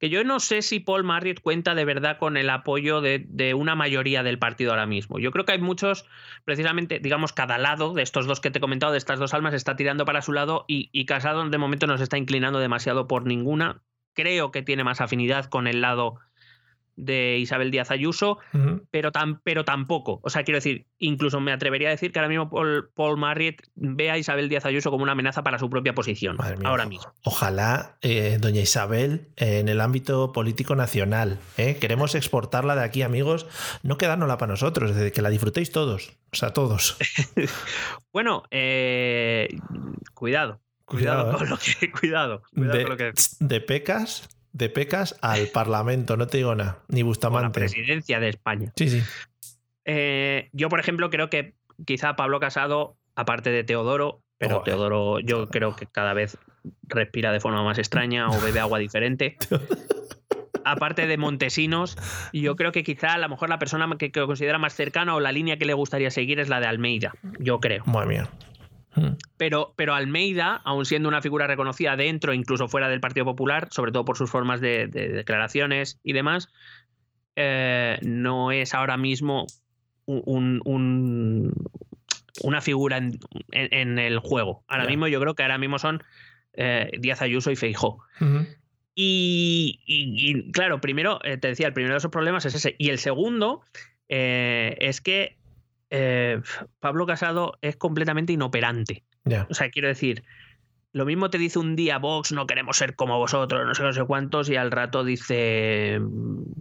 que 0.00 0.08
yo 0.08 0.24
no 0.24 0.40
sé 0.40 0.62
si 0.62 0.80
Paul 0.80 1.04
Marriott 1.04 1.40
cuenta 1.40 1.74
de 1.74 1.84
verdad 1.84 2.18
con 2.18 2.36
el 2.36 2.50
apoyo 2.50 3.00
de, 3.00 3.54
una 3.54 3.74
mayoría 3.76 4.22
del 4.22 4.38
partido 4.40 4.72
ahora 4.72 4.86
mismo. 4.86 5.18
Yo 5.18 5.30
creo 5.30 5.44
que 5.44 5.52
hay 5.52 5.60
muchos, 5.60 6.04
precisamente, 6.44 6.98
digamos, 6.98 7.32
cada 7.32 7.58
lado 7.58 7.92
de 7.92 8.02
estos 8.02 8.26
dos 8.26 8.40
que 8.40 8.50
te 8.50 8.58
he 8.58 8.60
comentado, 8.60 8.92
de 8.92 8.98
estas 8.98 9.18
dos 9.18 9.34
almas, 9.34 9.54
está 9.54 9.76
tirando 9.76 10.04
para 10.04 10.22
su 10.22 10.32
lado 10.32 10.64
y, 10.66 10.90
y 10.92 11.06
Casado 11.06 11.48
de 11.48 11.58
momento 11.58 11.86
no 11.86 11.96
se 11.96 12.04
está 12.04 12.18
inclinando 12.18 12.58
demasiado 12.58 13.06
por 13.06 13.24
ninguna. 13.24 13.82
Creo 14.14 14.50
que 14.50 14.62
tiene 14.62 14.82
más 14.82 15.00
afinidad 15.00 15.44
con 15.46 15.66
el 15.66 15.80
lado 15.80 16.18
de 16.96 17.38
Isabel 17.38 17.70
Díaz 17.70 17.90
Ayuso, 17.90 18.38
pero, 18.90 19.12
tan, 19.12 19.40
pero 19.40 19.64
tampoco. 19.64 20.20
O 20.22 20.30
sea, 20.30 20.42
quiero 20.44 20.56
decir, 20.56 20.86
incluso 20.98 21.40
me 21.40 21.52
atrevería 21.52 21.88
a 21.88 21.90
decir 21.90 22.12
que 22.12 22.18
ahora 22.18 22.28
mismo 22.28 22.50
Paul, 22.50 22.90
Paul 22.94 23.18
Marriott 23.18 23.62
ve 23.74 24.10
a 24.10 24.18
Isabel 24.18 24.48
Díaz 24.48 24.64
Ayuso 24.64 24.90
como 24.90 25.02
una 25.02 25.12
amenaza 25.12 25.42
para 25.42 25.58
su 25.58 25.70
propia 25.70 25.94
posición. 25.94 26.36
ahora 26.64 26.86
mismo. 26.86 27.12
Ojalá, 27.22 27.98
eh, 28.00 28.38
doña 28.40 28.62
Isabel, 28.62 29.28
en 29.36 29.68
el 29.68 29.80
ámbito 29.80 30.32
político 30.32 30.74
nacional, 30.74 31.38
¿eh? 31.56 31.76
queremos 31.78 32.14
exportarla 32.14 32.74
de 32.74 32.84
aquí, 32.84 33.02
amigos, 33.02 33.46
no 33.82 33.98
quedárnosla 33.98 34.38
para 34.38 34.52
nosotros, 34.52 34.90
es 34.90 34.96
decir, 34.96 35.12
que 35.12 35.22
la 35.22 35.30
disfrutéis 35.30 35.70
todos, 35.70 36.16
o 36.32 36.36
sea, 36.36 36.50
todos. 36.50 36.96
bueno, 38.12 38.44
eh, 38.50 39.48
cuidado. 40.14 40.60
Cuidado, 40.86 41.36
con 41.36 41.48
lo 41.50 41.58
que. 41.58 41.90
Cuidado, 42.00 42.42
cuidado 42.54 42.80
con 42.82 42.90
lo 42.90 42.96
que. 42.96 43.12
De 43.40 43.60
pecas 43.60 44.28
de 44.56 44.70
Pecas 44.70 45.16
al 45.20 45.48
Parlamento, 45.48 46.16
no 46.16 46.26
te 46.26 46.38
digo 46.38 46.54
nada, 46.54 46.78
ni 46.88 47.02
Bustamante. 47.02 47.60
la 47.60 47.66
presidencia 47.66 48.20
de 48.20 48.30
España. 48.30 48.72
Sí, 48.74 48.88
sí. 48.88 49.02
Eh, 49.84 50.48
yo, 50.52 50.70
por 50.70 50.80
ejemplo, 50.80 51.10
creo 51.10 51.28
que 51.28 51.54
quizá 51.84 52.16
Pablo 52.16 52.40
Casado, 52.40 52.96
aparte 53.14 53.50
de 53.50 53.64
Teodoro, 53.64 54.22
pero 54.38 54.62
Teodoro 54.62 55.20
yo 55.20 55.48
creo 55.48 55.76
que 55.76 55.86
cada 55.86 56.14
vez 56.14 56.38
respira 56.84 57.32
de 57.32 57.40
forma 57.40 57.62
más 57.62 57.78
extraña 57.78 58.28
o 58.28 58.40
bebe 58.40 58.60
agua 58.60 58.78
diferente. 58.78 59.36
aparte 60.64 61.06
de 61.06 61.16
Montesinos, 61.18 61.96
yo 62.32 62.56
creo 62.56 62.72
que 62.72 62.82
quizá 62.82 63.12
a 63.12 63.18
lo 63.18 63.28
mejor 63.28 63.50
la 63.50 63.58
persona 63.58 63.88
que, 63.98 64.10
que, 64.10 64.26
considera 64.26 64.58
más 64.58 64.74
cercana 64.74 65.14
o 65.14 65.20
la 65.20 65.32
línea 65.32 65.58
que 65.58 65.66
le 65.66 65.74
gustaría 65.74 66.10
seguir 66.10 66.40
es 66.40 66.48
la 66.48 66.60
de 66.60 66.66
Almeida, 66.66 67.12
yo 67.38 67.60
creo. 67.60 67.84
Madre 67.84 68.08
mía. 68.08 68.28
Hmm. 68.96 69.16
Pero, 69.36 69.74
pero 69.76 69.94
Almeida, 69.94 70.60
aun 70.64 70.86
siendo 70.86 71.08
una 71.08 71.20
figura 71.20 71.46
reconocida 71.46 71.96
dentro, 71.96 72.32
incluso 72.32 72.66
fuera 72.66 72.88
del 72.88 73.00
Partido 73.00 73.26
Popular, 73.26 73.68
sobre 73.70 73.92
todo 73.92 74.04
por 74.04 74.16
sus 74.16 74.30
formas 74.30 74.60
de, 74.60 74.88
declaraciones 74.88 76.00
y 76.02 76.14
demás, 76.14 76.48
eh, 77.36 77.98
no 78.02 78.52
es 78.52 78.72
ahora 78.72 78.96
mismo 78.96 79.46
un, 80.06 81.52
una 82.42 82.60
figura 82.62 82.96
en, 82.96 83.98
el 83.98 84.18
juego. 84.18 84.64
Ahora 84.66 84.86
mismo 84.86 85.08
yo 85.08 85.20
creo 85.20 85.34
que 85.34 85.42
ahora 85.42 85.58
mismo 85.58 85.78
son 85.78 86.02
eh, 86.54 86.90
Díaz 86.98 87.20
Ayuso 87.20 87.50
y 87.50 87.56
Feijó. 87.56 87.98
y, 88.94 90.50
claro, 90.52 90.80
primero, 90.80 91.18
te 91.18 91.48
decía, 91.48 91.66
el 91.66 91.74
primero 91.74 91.94
de 91.94 91.98
esos 91.98 92.10
problemas 92.10 92.46
es 92.46 92.54
ese. 92.54 92.76
Y 92.78 92.88
el 92.88 92.98
segundo 92.98 93.62
es 94.08 95.00
que 95.02 95.36
Pablo 96.80 97.06
Casado 97.06 97.58
es 97.60 97.76
completamente 97.76 98.32
inoperante. 98.32 99.04
O 99.48 99.54
sea, 99.54 99.70
quiero 99.70 99.88
decir, 99.88 100.24
lo 100.96 101.04
mismo 101.04 101.28
te 101.28 101.36
dice 101.36 101.58
un 101.58 101.76
día 101.76 101.98
Vox, 101.98 102.32
no 102.32 102.46
queremos 102.46 102.78
ser 102.78 102.94
como 102.94 103.18
vosotros, 103.18 103.66
no 103.66 103.74
sé, 103.74 103.82
no 103.82 103.92
sé 103.92 104.02
cuántos, 104.04 104.48
y 104.48 104.56
al 104.56 104.70
rato 104.70 105.04
dice, 105.04 106.00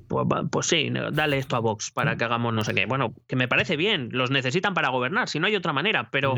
pues, 0.09 0.27
pues, 0.51 0.65
sí, 0.65 0.91
dale 1.13 1.37
esto 1.37 1.55
a 1.55 1.59
Vox 1.59 1.89
para 1.91 2.17
que 2.17 2.25
hagamos 2.25 2.53
no 2.53 2.63
sé 2.65 2.73
qué. 2.73 2.85
Bueno, 2.85 3.13
que 3.27 3.37
me 3.37 3.47
parece 3.47 3.77
bien, 3.77 4.09
los 4.11 4.31
necesitan 4.31 4.73
para 4.73 4.89
gobernar, 4.89 5.29
si 5.29 5.39
no 5.39 5.47
hay 5.47 5.55
otra 5.55 5.71
manera, 5.71 6.09
pero, 6.11 6.35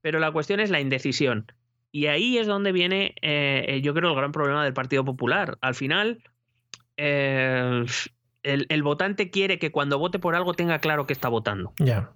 pero 0.00 0.20
la 0.20 0.30
cuestión 0.30 0.60
es 0.60 0.70
la 0.70 0.80
indecisión. 0.80 1.52
Y 1.90 2.06
ahí 2.06 2.38
es 2.38 2.46
donde 2.46 2.72
viene, 2.72 3.14
eh, 3.20 3.80
yo 3.82 3.92
creo, 3.92 4.08
el 4.12 4.16
gran 4.16 4.32
problema 4.32 4.64
del 4.64 4.72
Partido 4.72 5.04
Popular. 5.04 5.58
Al 5.60 5.74
final, 5.74 6.22
eh, 6.96 7.84
el, 8.42 8.66
el, 8.68 8.82
votante 8.82 9.30
quiere 9.30 9.58
que 9.58 9.70
cuando 9.70 9.98
vote 9.98 10.18
por 10.18 10.34
algo 10.34 10.54
tenga 10.54 10.78
claro 10.78 11.06
que 11.06 11.12
está 11.12 11.28
votando. 11.28 11.72
Ya. 11.78 12.12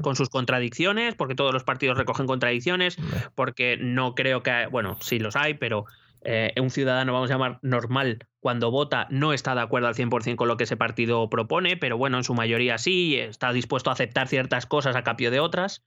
Con 0.00 0.16
sus 0.16 0.30
contradicciones, 0.30 1.14
porque 1.14 1.34
todos 1.34 1.52
los 1.52 1.62
partidos 1.62 1.98
recogen 1.98 2.26
contradicciones, 2.26 2.96
porque 3.34 3.76
no 3.78 4.14
creo 4.14 4.42
que, 4.42 4.68
bueno, 4.70 4.96
sí 5.00 5.18
los 5.18 5.36
hay, 5.36 5.52
pero 5.52 5.84
eh, 6.22 6.52
un 6.60 6.70
ciudadano, 6.70 7.12
vamos 7.12 7.30
a 7.30 7.34
llamar 7.34 7.58
normal, 7.62 8.26
cuando 8.40 8.70
vota 8.70 9.06
no 9.10 9.32
está 9.32 9.54
de 9.54 9.60
acuerdo 9.60 9.88
al 9.88 9.94
100% 9.94 10.34
con 10.36 10.48
lo 10.48 10.56
que 10.56 10.64
ese 10.64 10.76
partido 10.76 11.28
propone, 11.28 11.76
pero 11.76 11.98
bueno, 11.98 12.16
en 12.16 12.24
su 12.24 12.34
mayoría 12.34 12.78
sí, 12.78 13.16
está 13.16 13.52
dispuesto 13.52 13.90
a 13.90 13.92
aceptar 13.92 14.28
ciertas 14.28 14.66
cosas 14.66 14.96
a 14.96 15.04
cambio 15.04 15.30
de 15.30 15.40
otras, 15.40 15.84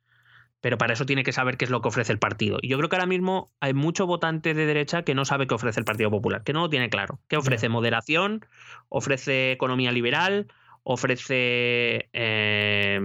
pero 0.61 0.77
para 0.77 0.93
eso 0.93 1.05
tiene 1.05 1.23
que 1.23 1.31
saber 1.31 1.57
qué 1.57 1.65
es 1.65 1.71
lo 1.71 1.81
que 1.81 1.87
ofrece 1.87 2.11
el 2.11 2.19
partido. 2.19 2.59
Y 2.61 2.69
yo 2.69 2.77
creo 2.77 2.89
que 2.89 2.95
ahora 2.95 3.05
mismo 3.05 3.51
hay 3.59 3.73
mucho 3.73 4.05
votante 4.05 4.53
de 4.53 4.65
derecha 4.65 5.03
que 5.03 5.15
no 5.15 5.25
sabe 5.25 5.47
qué 5.47 5.55
ofrece 5.55 5.79
el 5.79 5.85
Partido 5.85 6.09
Popular, 6.11 6.43
que 6.43 6.53
no 6.53 6.61
lo 6.61 6.69
tiene 6.69 6.89
claro, 6.89 7.19
que 7.27 7.37
ofrece 7.37 7.69
moderación, 7.69 8.45
ofrece 8.89 9.51
economía 9.51 9.91
liberal, 9.91 10.47
ofrece... 10.83 12.09
Eh, 12.13 12.99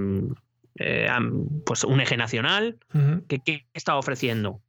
eh, 0.77 1.09
pues 1.65 1.85
un 1.85 2.01
eje 2.01 2.17
nacional, 2.17 2.79
que, 3.29 3.39
¿qué 3.39 3.67
está 3.75 3.97
ofreciendo? 3.97 4.61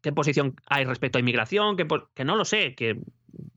¿Qué 0.00 0.10
posición 0.10 0.56
hay 0.66 0.86
respecto 0.86 1.18
a 1.18 1.20
inmigración? 1.20 1.76
Que, 1.76 1.86
que 2.14 2.24
no 2.24 2.36
lo 2.36 2.46
sé, 2.46 2.74
que 2.74 2.98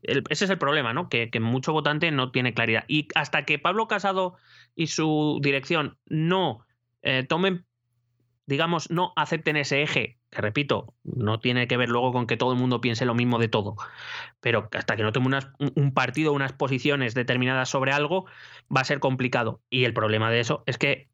ese 0.03 0.45
es 0.45 0.49
el 0.49 0.57
problema, 0.57 0.93
¿no? 0.93 1.09
Que, 1.09 1.29
mucho 1.39 1.73
votante 1.73 2.11
no 2.11 2.31
tiene 2.31 2.53
claridad. 2.53 2.83
Y 2.87 3.07
hasta 3.15 3.45
que 3.45 3.59
Pablo 3.59 3.87
Casado 3.87 4.35
y 4.75 4.87
su 4.87 5.39
dirección 5.41 5.97
no 6.05 6.65
eh, 7.01 7.25
tomen, 7.27 7.65
digamos, 8.45 8.89
no 8.91 9.13
acepten 9.15 9.57
ese 9.57 9.81
eje, 9.81 10.19
que 10.29 10.41
repito, 10.41 10.93
no 11.03 11.39
tiene 11.39 11.67
que 11.67 11.77
ver 11.77 11.89
luego 11.89 12.11
con 12.11 12.27
que 12.27 12.37
todo 12.37 12.53
el 12.53 12.59
mundo 12.59 12.81
piense 12.81 13.05
lo 13.05 13.15
mismo 13.15 13.39
de 13.39 13.47
todo, 13.47 13.75
pero 14.39 14.69
hasta 14.73 14.95
que 14.95 15.03
no 15.03 15.11
tome 15.11 15.39
un 15.75 15.93
partido, 15.93 16.33
unas 16.33 16.53
posiciones 16.53 17.13
determinadas 17.13 17.69
sobre 17.69 17.91
algo, 17.91 18.25
va 18.75 18.81
a 18.81 18.85
ser 18.85 18.99
complicado. 18.99 19.61
Y 19.69 19.85
el 19.85 19.93
problema 19.93 20.29
de 20.29 20.39
eso 20.39 20.63
es 20.65 20.77
que 20.77 21.09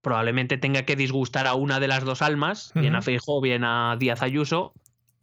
probablemente 0.00 0.58
tenga 0.58 0.82
que 0.82 0.96
disgustar 0.96 1.46
a 1.46 1.54
una 1.54 1.80
de 1.80 1.88
las 1.88 2.04
dos 2.04 2.22
almas, 2.22 2.72
bien 2.74 2.94
a 2.94 3.02
Feijóo, 3.02 3.40
bien 3.40 3.64
a 3.64 3.96
Díaz 3.98 4.22
Ayuso, 4.22 4.72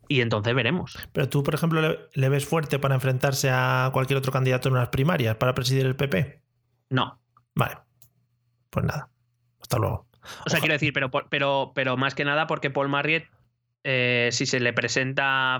y 0.07 0.21
entonces 0.21 0.53
veremos. 0.53 0.97
Pero 1.11 1.29
tú, 1.29 1.43
por 1.43 1.55
ejemplo, 1.55 1.97
le, 2.13 2.29
ves 2.29 2.45
fuerte 2.45 2.79
para 2.79 2.95
enfrentarse 2.95 3.49
a 3.51 3.89
cualquier 3.93 4.17
otro 4.17 4.31
candidato 4.31 4.69
en 4.69 4.75
unas 4.75 4.89
primarias 4.89 5.35
para 5.37 5.53
presidir 5.53 5.85
el 5.85 5.95
PP? 5.95 6.41
No. 6.89 7.19
Vale. 7.55 7.77
Pues 8.69 8.85
nada. 8.85 9.09
Hasta 9.59 9.77
luego. 9.77 10.07
O 10.45 10.49
sea, 10.49 10.59
quiero 10.59 10.73
decir, 10.73 10.93
pero, 10.93 11.11
pero, 11.11 11.71
pero 11.75 11.97
más 11.97 12.15
que 12.15 12.25
nada 12.25 12.47
porque 12.47 12.69
Paul 12.69 12.89
Marriott, 12.89 13.25
eh, 13.83 14.29
si 14.31 14.45
se 14.45 14.59
le 14.59 14.73
presenta 14.73 15.59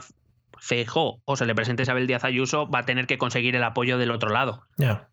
Feijó 0.58 1.22
o 1.26 1.36
se 1.36 1.46
le 1.46 1.56
presenta 1.56 1.84
Isabel 1.84 2.08
Díaz 2.08 2.24
Ayuso, 2.24 2.70
va 2.70 2.80
a 2.80 2.86
tener 2.86 3.08
que 3.08 3.18
conseguir 3.18 3.56
el 3.56 3.64
apoyo 3.64 3.98
del 3.98 4.12
otro 4.12 4.30
lado. 4.30 4.64
Ya. 4.78 5.10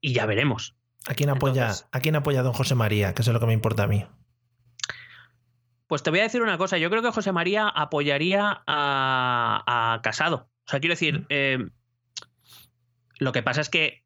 Y 0.00 0.12
ya 0.14 0.26
veremos. 0.26 0.76
¿A 1.06 1.14
quién, 1.14 1.30
apoya, 1.30 1.72
¿A 1.90 2.00
quién 2.00 2.16
apoya 2.16 2.42
don 2.42 2.52
José 2.52 2.74
María? 2.74 3.14
Que 3.14 3.22
es 3.22 3.28
lo 3.28 3.40
que 3.40 3.46
me 3.46 3.52
importa 3.52 3.84
a 3.84 3.86
mí. 3.88 4.06
Pues 5.88 6.02
te 6.02 6.10
voy 6.10 6.20
a 6.20 6.24
decir 6.24 6.42
una 6.42 6.58
cosa. 6.58 6.78
Yo 6.78 6.90
creo 6.90 7.02
que 7.02 7.10
José 7.10 7.32
María 7.32 7.68
apoyaría 7.68 8.62
a, 8.66 10.00
Casado. 10.02 10.48
O 10.66 10.70
sea, 10.70 10.80
quiero 10.80 10.92
decir, 10.92 11.20
mm. 11.20 11.26
eh, 11.28 11.68
lo 13.18 13.32
que 13.32 13.42
pasa 13.42 13.60
es 13.60 13.68
que 13.68 14.04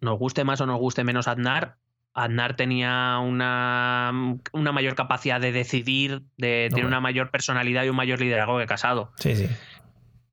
nos 0.00 0.18
guste 0.18 0.44
más 0.44 0.60
o 0.60 0.66
nos 0.66 0.78
guste 0.78 1.04
menos 1.04 1.28
Aznar, 1.28 1.78
Aznar 2.16 2.56
tenía 2.56 3.18
una, 3.18 4.10
una 4.52 4.72
mayor 4.72 4.94
capacidad 4.94 5.40
de 5.40 5.52
decidir, 5.52 6.22
de 6.38 6.68
tener 6.70 6.86
una 6.86 7.00
mayor 7.00 7.30
personalidad 7.30 7.84
y 7.84 7.90
un 7.90 7.96
mayor 7.96 8.20
liderazgo 8.20 8.58
que 8.58 8.66
Casado. 8.66 9.12
Sí, 9.16 9.36
sí. 9.36 9.48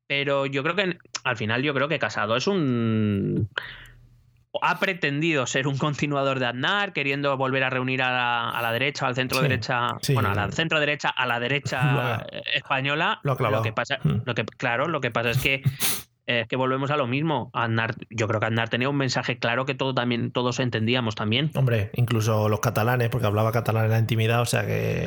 Pero 0.06 0.46
yo 0.46 0.62
creo 0.62 0.74
que 0.74 0.98
al 1.24 1.36
final 1.36 1.62
yo 1.62 1.74
creo 1.74 1.88
que 1.88 1.98
Casado 1.98 2.36
es 2.36 2.46
un 2.46 3.50
ha 4.62 4.78
pretendido 4.78 5.46
ser 5.46 5.66
un 5.66 5.76
continuador 5.76 6.38
de 6.38 6.46
Aznar, 6.46 6.92
queriendo 6.92 7.36
volver 7.36 7.64
a 7.64 7.70
reunir 7.70 8.02
a 8.02 8.60
la, 8.62 8.72
derecha, 8.72 9.06
al 9.06 9.14
centro 9.14 9.40
derecha, 9.40 9.96
bueno, 10.12 10.30
a 10.30 10.34
la 10.34 10.50
centro 10.52 10.78
derecha, 10.80 11.08
a 11.08 11.26
la 11.26 11.40
derecha 11.40 12.24
española. 12.54 13.20
Lo, 13.22 13.34
lo, 13.34 13.62
que 13.62 13.72
pasa, 13.72 13.98
mm. 14.02 14.22
lo 14.24 14.34
que, 14.34 14.44
claro, 14.44 14.86
lo 14.88 15.00
que 15.00 15.10
pasa 15.10 15.30
es 15.30 15.38
que 15.38 15.62
que 16.26 16.56
volvemos 16.56 16.90
a 16.90 16.96
lo 16.96 17.06
mismo. 17.06 17.50
Aznar, 17.52 17.94
yo 18.10 18.26
creo 18.28 18.40
que 18.40 18.46
Aznar 18.46 18.68
tenía 18.68 18.88
un 18.88 18.96
mensaje 18.96 19.38
claro 19.38 19.66
que 19.66 19.74
todo 19.74 19.94
también, 19.94 20.30
todos 20.32 20.58
entendíamos 20.60 21.14
también. 21.14 21.50
Hombre, 21.54 21.90
incluso 21.94 22.48
los 22.48 22.60
catalanes, 22.60 23.08
porque 23.10 23.26
hablaba 23.26 23.52
catalán 23.52 23.84
en 23.86 23.90
la 23.90 23.98
intimidad, 23.98 24.40
o 24.40 24.46
sea 24.46 24.66
que, 24.66 25.04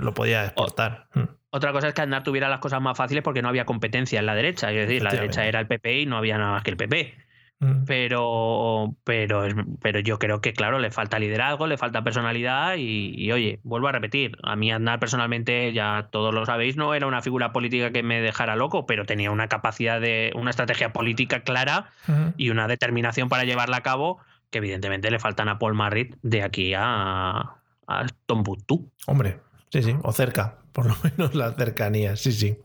lo 0.00 0.14
podía 0.14 0.44
exportar. 0.44 1.08
Mm. 1.14 1.24
Otra 1.52 1.72
cosa 1.72 1.88
es 1.88 1.94
que 1.94 2.02
Aznar 2.02 2.22
tuviera 2.22 2.48
las 2.48 2.60
cosas 2.60 2.80
más 2.80 2.96
fáciles 2.96 3.24
porque 3.24 3.42
no 3.42 3.48
había 3.48 3.64
competencia 3.64 4.20
en 4.20 4.26
la 4.26 4.36
derecha. 4.36 4.70
Es 4.70 4.86
decir, 4.86 5.02
la 5.02 5.10
derecha 5.10 5.46
era 5.46 5.58
el 5.58 5.66
PP 5.66 6.02
y 6.02 6.06
no 6.06 6.16
había 6.16 6.38
nada 6.38 6.52
más 6.52 6.62
que 6.62 6.70
el 6.70 6.76
PP. 6.76 7.14
Mm. 7.60 7.84
Pero, 7.84 8.96
pero, 9.04 9.44
pero 9.82 10.00
yo 10.00 10.18
creo 10.18 10.40
que, 10.40 10.54
claro, 10.54 10.78
le 10.78 10.90
falta 10.90 11.18
liderazgo, 11.18 11.66
le 11.66 11.76
falta 11.76 12.02
personalidad 12.02 12.76
y, 12.78 13.30
oye, 13.32 13.60
vuelvo 13.62 13.88
a 13.88 13.92
repetir, 13.92 14.38
a 14.42 14.56
mí 14.56 14.72
Aznar 14.72 14.98
personalmente, 14.98 15.72
ya 15.74 16.08
todos 16.10 16.34
lo 16.34 16.46
sabéis, 16.46 16.76
no 16.76 16.94
era 16.94 17.06
una 17.06 17.20
figura 17.20 17.52
política 17.52 17.92
que 17.92 18.02
me 18.02 18.22
dejara 18.22 18.56
loco, 18.56 18.86
pero 18.86 19.04
tenía 19.04 19.30
una 19.30 19.48
capacidad 19.48 20.00
de, 20.00 20.32
una 20.34 20.50
estrategia 20.50 20.92
política 20.94 21.40
clara 21.40 21.90
y 22.38 22.48
una 22.48 22.66
determinación 22.66 23.28
para 23.28 23.44
llevarla 23.44 23.76
a 23.76 23.82
cabo 23.82 24.18
que 24.50 24.58
evidentemente 24.58 25.10
le 25.10 25.18
faltan 25.18 25.48
a 25.48 25.58
Paul 25.58 25.74
Marrit 25.74 26.16
de 26.22 26.42
aquí 26.42 26.72
a, 26.74 27.56
a 27.86 28.06
Tombuctú. 28.26 28.90
Hombre, 29.06 29.38
sí, 29.70 29.82
sí, 29.82 29.96
o 30.02 30.12
cerca, 30.12 30.56
por 30.72 30.86
lo 30.86 30.96
menos 31.04 31.34
la 31.34 31.52
cercanía, 31.52 32.16
sí, 32.16 32.32
sí. 32.32 32.58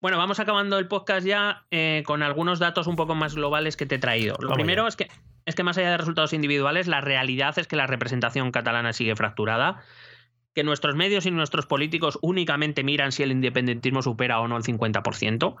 Bueno, 0.00 0.16
vamos 0.16 0.38
acabando 0.38 0.78
el 0.78 0.86
podcast 0.86 1.26
ya 1.26 1.64
eh, 1.72 2.04
con 2.06 2.22
algunos 2.22 2.60
datos 2.60 2.86
un 2.86 2.94
poco 2.94 3.16
más 3.16 3.34
globales 3.34 3.76
que 3.76 3.84
te 3.84 3.96
he 3.96 3.98
traído. 3.98 4.36
Lo 4.40 4.54
primero 4.54 4.86
es 4.86 4.94
que, 4.94 5.08
es 5.44 5.56
que 5.56 5.64
más 5.64 5.76
allá 5.76 5.90
de 5.90 5.96
resultados 5.96 6.32
individuales, 6.32 6.86
la 6.86 7.00
realidad 7.00 7.58
es 7.58 7.66
que 7.66 7.74
la 7.74 7.88
representación 7.88 8.52
catalana 8.52 8.92
sigue 8.92 9.16
fracturada, 9.16 9.82
que 10.54 10.62
nuestros 10.62 10.94
medios 10.94 11.26
y 11.26 11.32
nuestros 11.32 11.66
políticos 11.66 12.16
únicamente 12.22 12.84
miran 12.84 13.10
si 13.10 13.24
el 13.24 13.32
independentismo 13.32 14.02
supera 14.02 14.38
o 14.38 14.46
no 14.46 14.56
el 14.56 14.62
50%. 14.62 15.56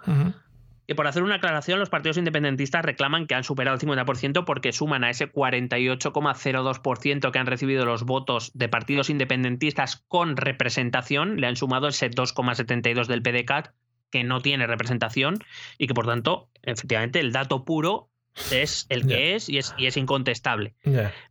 Y 0.90 0.94
por 0.94 1.06
hacer 1.06 1.22
una 1.22 1.34
aclaración, 1.34 1.80
los 1.80 1.90
partidos 1.90 2.16
independentistas 2.16 2.82
reclaman 2.82 3.26
que 3.26 3.34
han 3.34 3.44
superado 3.44 3.76
el 3.76 3.80
50% 3.80 4.46
porque 4.46 4.72
suman 4.72 5.04
a 5.04 5.10
ese 5.10 5.30
48,02% 5.30 7.30
que 7.30 7.38
han 7.38 7.46
recibido 7.46 7.84
los 7.84 8.04
votos 8.04 8.52
de 8.54 8.70
partidos 8.70 9.10
independentistas 9.10 10.02
con 10.08 10.38
representación, 10.38 11.38
le 11.40 11.48
han 11.48 11.56
sumado 11.56 11.88
ese 11.88 12.10
2,72% 12.10 13.06
del 13.06 13.22
PDCAT, 13.22 13.74
que 14.10 14.24
no 14.24 14.40
tiene 14.40 14.66
representación 14.66 15.38
y 15.76 15.86
que 15.86 15.94
por 15.94 16.06
tanto, 16.06 16.48
efectivamente, 16.62 17.20
el 17.20 17.32
dato 17.32 17.64
puro 17.64 18.10
es 18.52 18.86
el 18.88 19.06
que 19.06 19.34
es, 19.34 19.48
y 19.48 19.58
es 19.58 19.74
y 19.76 19.86
es 19.86 19.96
incontestable. 19.96 20.74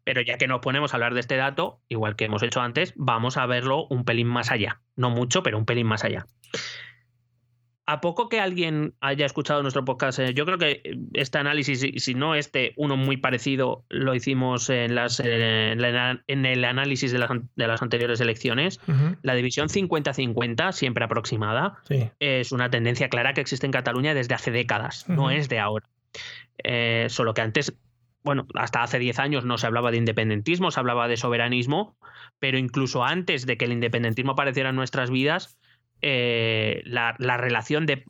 Pero 0.04 0.22
ya 0.22 0.38
que 0.38 0.48
nos 0.48 0.60
ponemos 0.60 0.94
a 0.94 0.98
hablar 0.98 1.14
de 1.14 1.22
este 1.22 1.38
dato, 1.38 1.80
igual 1.88 2.16
que 2.16 2.26
hemos 2.26 2.44
hecho 2.44 2.62
antes, 2.62 2.94
vamos 2.96 3.38
a 3.38 3.46
verlo 3.46 3.88
un 3.90 4.04
pelín 4.04 4.28
más 4.28 4.52
allá. 4.52 4.82
No 4.96 5.10
mucho, 5.10 5.44
pero 5.44 5.58
un 5.58 5.66
pelín 5.66 5.88
más 5.88 6.04
allá 6.04 6.26
a 7.88 8.02
poco 8.02 8.28
que 8.28 8.42
alguien 8.42 8.94
haya 9.00 9.26
escuchado 9.26 9.62
nuestro 9.62 9.86
podcast, 9.86 10.20
eh, 10.20 10.34
yo 10.34 10.46
creo 10.46 10.58
que 10.58 10.82
este 11.14 11.38
análisis, 11.38 11.86
si 12.04 12.14
no 12.14 12.36
este, 12.36 12.74
uno 12.76 12.98
muy 12.98 13.16
parecido, 13.16 13.86
lo 13.90 14.14
hicimos 14.14 14.70
en, 14.70 14.94
las, 14.94 15.22
eh, 15.24 15.72
en, 16.28 16.46
el 16.46 16.66
análisis 16.66 17.14
de 17.14 17.18
las, 17.18 17.30
de 17.56 17.68
las 17.68 17.82
anteriores 17.82 18.20
elecciones. 18.20 18.82
La 19.22 19.36
división 19.36 19.70
50-50, 19.70 20.74
siempre 20.74 21.06
aproximada, 21.06 21.82
es 22.20 22.52
una 22.52 22.70
tendencia 22.70 23.08
clara 23.08 23.34
que 23.34 23.42
existe 23.42 23.66
en 23.66 23.72
Cataluña 23.72 24.14
desde 24.14 24.36
hace 24.36 24.52
décadas, 24.52 25.08
no 25.08 25.32
es 25.32 25.48
de 25.48 25.60
ahora. 25.60 25.88
Eh, 26.62 27.06
solo 27.10 27.34
que 27.34 27.42
antes, 27.42 27.74
bueno, 28.24 28.48
hasta 28.56 28.84
hace 28.84 29.00
10 29.00 29.20
años 29.20 29.46
no 29.46 29.58
se 29.58 29.66
hablaba 29.66 29.92
de 29.92 29.98
independentismo, 29.98 30.72
se 30.72 30.80
hablaba 30.82 31.08
de 31.08 31.16
soberanismo, 31.16 31.96
pero 32.40 32.58
incluso 32.58 33.06
antes 33.06 33.46
de 33.46 33.58
que 33.58 33.64
el 33.64 33.72
independentismo 33.72 34.34
apareciera 34.34 34.72
en 34.72 34.76
nuestras 34.76 35.10
vidas, 35.10 35.58
eh, 36.02 36.82
la, 36.86 37.14
relación 37.38 37.86
de 37.86 38.06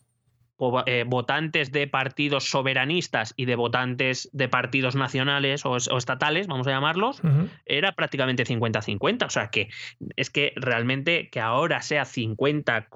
eh, 0.86 1.04
votantes 1.08 1.72
de 1.72 1.88
partidos 1.88 2.50
soberanistas 2.50 3.34
y 3.38 3.46
de 3.46 3.56
votantes 3.56 4.30
de 4.34 4.50
partidos 4.50 4.96
nacionales 4.96 5.66
o, 5.66 5.78
estatales, 5.78 6.48
vamos 6.48 6.68
a 6.68 6.72
llamarlos, 6.72 7.22
era 7.66 7.92
prácticamente 7.94 8.44
50-50. 8.44 9.26
O 9.26 9.30
sea 9.30 9.48
que 9.48 9.70
es 10.16 10.30
que 10.30 10.54
realmente 10.56 11.30
que 11.30 11.40
ahora 11.40 11.82
sea 11.82 12.06
50, 12.06 12.88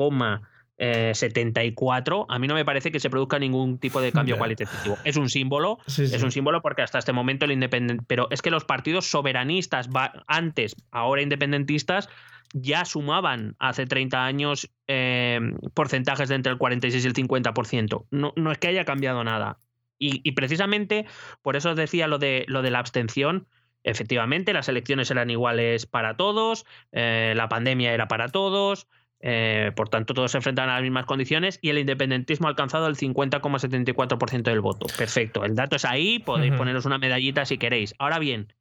74, 1.14 2.26
a 2.28 2.40
mí 2.40 2.48
no 2.48 2.56
me 2.56 2.66
parece 2.66 2.92
que 2.92 3.00
se 3.00 3.12
produzca 3.12 3.38
ningún 3.38 3.78
tipo 3.78 4.02
de 4.02 4.12
cambio 4.12 4.38
cualitativo. 4.38 4.98
Es 5.04 5.16
un 5.16 5.30
símbolo, 5.30 5.78
es 5.86 6.24
un 6.24 6.32
símbolo 6.32 6.62
porque 6.64 6.82
hasta 6.82 6.98
este 6.98 7.14
momento 7.14 7.46
el 7.46 7.52
independiente, 7.52 8.04
pero 8.08 8.28
es 8.32 8.42
que 8.42 8.50
los 8.50 8.66
partidos 8.66 9.06
soberanistas 9.06 9.90
antes, 10.28 10.76
ahora 10.90 11.22
independentistas, 11.22 12.10
ya 12.54 12.86
sumaban 12.86 13.56
hace 13.60 13.86
30 13.86 14.26
años 14.26 14.70
eh, 14.88 15.40
porcentajes 15.74 16.30
de 16.30 16.36
entre 16.36 16.52
el 16.52 16.58
46 16.58 17.04
y 17.04 17.08
el 17.08 17.14
50%. 17.14 18.06
No, 18.12 18.34
no 18.36 18.52
es 18.52 18.58
que 18.58 18.68
haya 18.68 18.86
cambiado 18.86 19.24
nada. 19.24 19.60
Y, 20.04 20.32
precisamente 20.32 21.06
por 21.44 21.56
eso 21.56 21.70
os 21.70 21.76
decía 21.76 22.08
lo 22.08 22.18
de, 22.18 22.46
lo 22.48 22.64
de 22.64 22.72
la 22.72 22.80
abstención. 22.80 23.48
Efectivamente, 23.84 24.52
las 24.52 24.68
elecciones 24.68 25.12
eran 25.12 25.30
iguales 25.30 25.86
para 25.86 26.18
todos, 26.18 26.66
eh, 26.92 27.34
la 27.36 27.50
pandemia 27.50 27.94
era 27.94 28.08
para 28.08 28.30
todos, 28.30 28.88
eh, 29.20 29.72
por 29.76 29.90
tanto, 29.90 30.16
todos 30.16 30.32
se 30.32 30.38
enfrentan 30.38 30.70
a 30.70 30.74
las 30.74 30.82
mismas 30.82 31.06
condiciones 31.06 31.60
y 31.62 31.70
el 31.70 31.78
independentismo 31.78 32.48
ha 32.48 32.50
alcanzado 32.50 32.88
el 32.88 32.96
50,74% 32.96 34.50
del 34.50 34.62
voto. 34.62 34.88
Perfecto, 34.98 35.46
el 35.46 35.56
dato 35.56 35.76
es 35.76 35.86
ahí, 35.86 36.18
podéis 36.18 36.54
poneros 36.54 36.86
una 36.86 36.98
medallita 36.98 37.46
si 37.46 37.60
queréis. 37.60 37.94
Ahora 38.00 38.18
bien, 38.18 38.54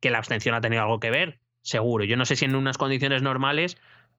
que 0.00 0.10
la 0.10 0.18
abstención 0.18 0.54
ha 0.54 0.60
tenido 0.60 0.82
algo 0.82 1.00
que 1.00 1.10
ver, 1.10 1.40
seguro. 1.64 2.04
Yo 2.04 2.16
no 2.16 2.24
sé 2.24 2.36
si 2.36 2.44
en 2.44 2.54
unas 2.54 2.78
condiciones 2.78 3.22
normales 3.22 3.76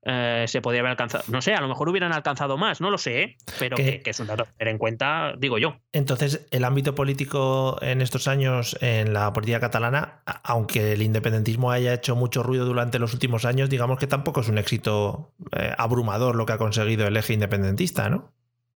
eh, 0.08 0.46
se 0.48 0.62
podría 0.62 0.82
haber 0.82 0.92
alcanzado. 0.92 1.24
No 1.30 1.42
sé, 1.42 1.54
a 1.54 1.62
lo 1.62 1.68
mejor 1.68 1.90
hubieran 1.90 2.12
alcanzado 2.12 2.58
más, 2.58 2.82
no 2.82 2.92
lo 2.92 2.98
sé, 2.98 3.38
pero 3.58 3.76
que, 3.76 4.02
es 4.06 4.20
un 4.20 4.28
dato 4.28 4.44
a 4.44 4.46
tener 4.46 4.74
en 4.74 4.78
cuenta, 4.78 5.34
digo 5.38 5.58
yo. 5.58 5.78
Entonces, 5.94 6.48
el 6.52 6.64
ámbito 6.64 6.94
político 6.94 7.78
en 7.82 8.02
estos 8.02 8.28
años 8.28 8.78
en 8.82 9.14
la 9.14 9.34
política 9.34 9.60
catalana, 9.60 10.22
aunque 10.44 10.94
el 10.94 11.02
independentismo 11.02 11.72
haya 11.72 11.94
hecho 11.94 12.16
mucho 12.16 12.44
ruido 12.44 12.66
durante 12.66 13.00
los 13.00 13.14
últimos 13.14 13.46
años, 13.46 13.70
digamos 13.70 13.98
que 13.98 14.06
tampoco 14.06 14.42
es 14.42 14.50
un 14.50 14.60
éxito 14.60 15.34
eh, 15.52 15.74
abrumador 15.76 16.36
lo 16.36 16.46
que 16.46 16.54
ha 16.54 16.58
conseguido 16.58 17.08
el 17.08 17.18
eje 17.18 17.34
independentista, 17.34 18.10
¿no? 18.10 18.32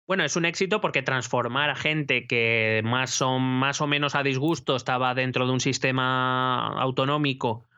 Bueno, 0.08 0.24
es 0.24 0.36
un 0.36 0.46
éxito 0.46 0.82
porque 0.82 1.04
transformar 1.04 1.70
a 1.70 1.76
gente 1.76 2.26
que 2.26 2.82
más 2.84 3.22
o, 3.22 3.38
más 3.38 3.82
o 3.82 3.86
menos 3.86 4.16
a 4.16 4.24
disgusto 4.24 4.76
estaba 4.76 5.14
dentro 5.14 5.46
de 5.46 5.54
un 5.54 5.60
sistema 5.60 6.70
autonómico 6.82 7.69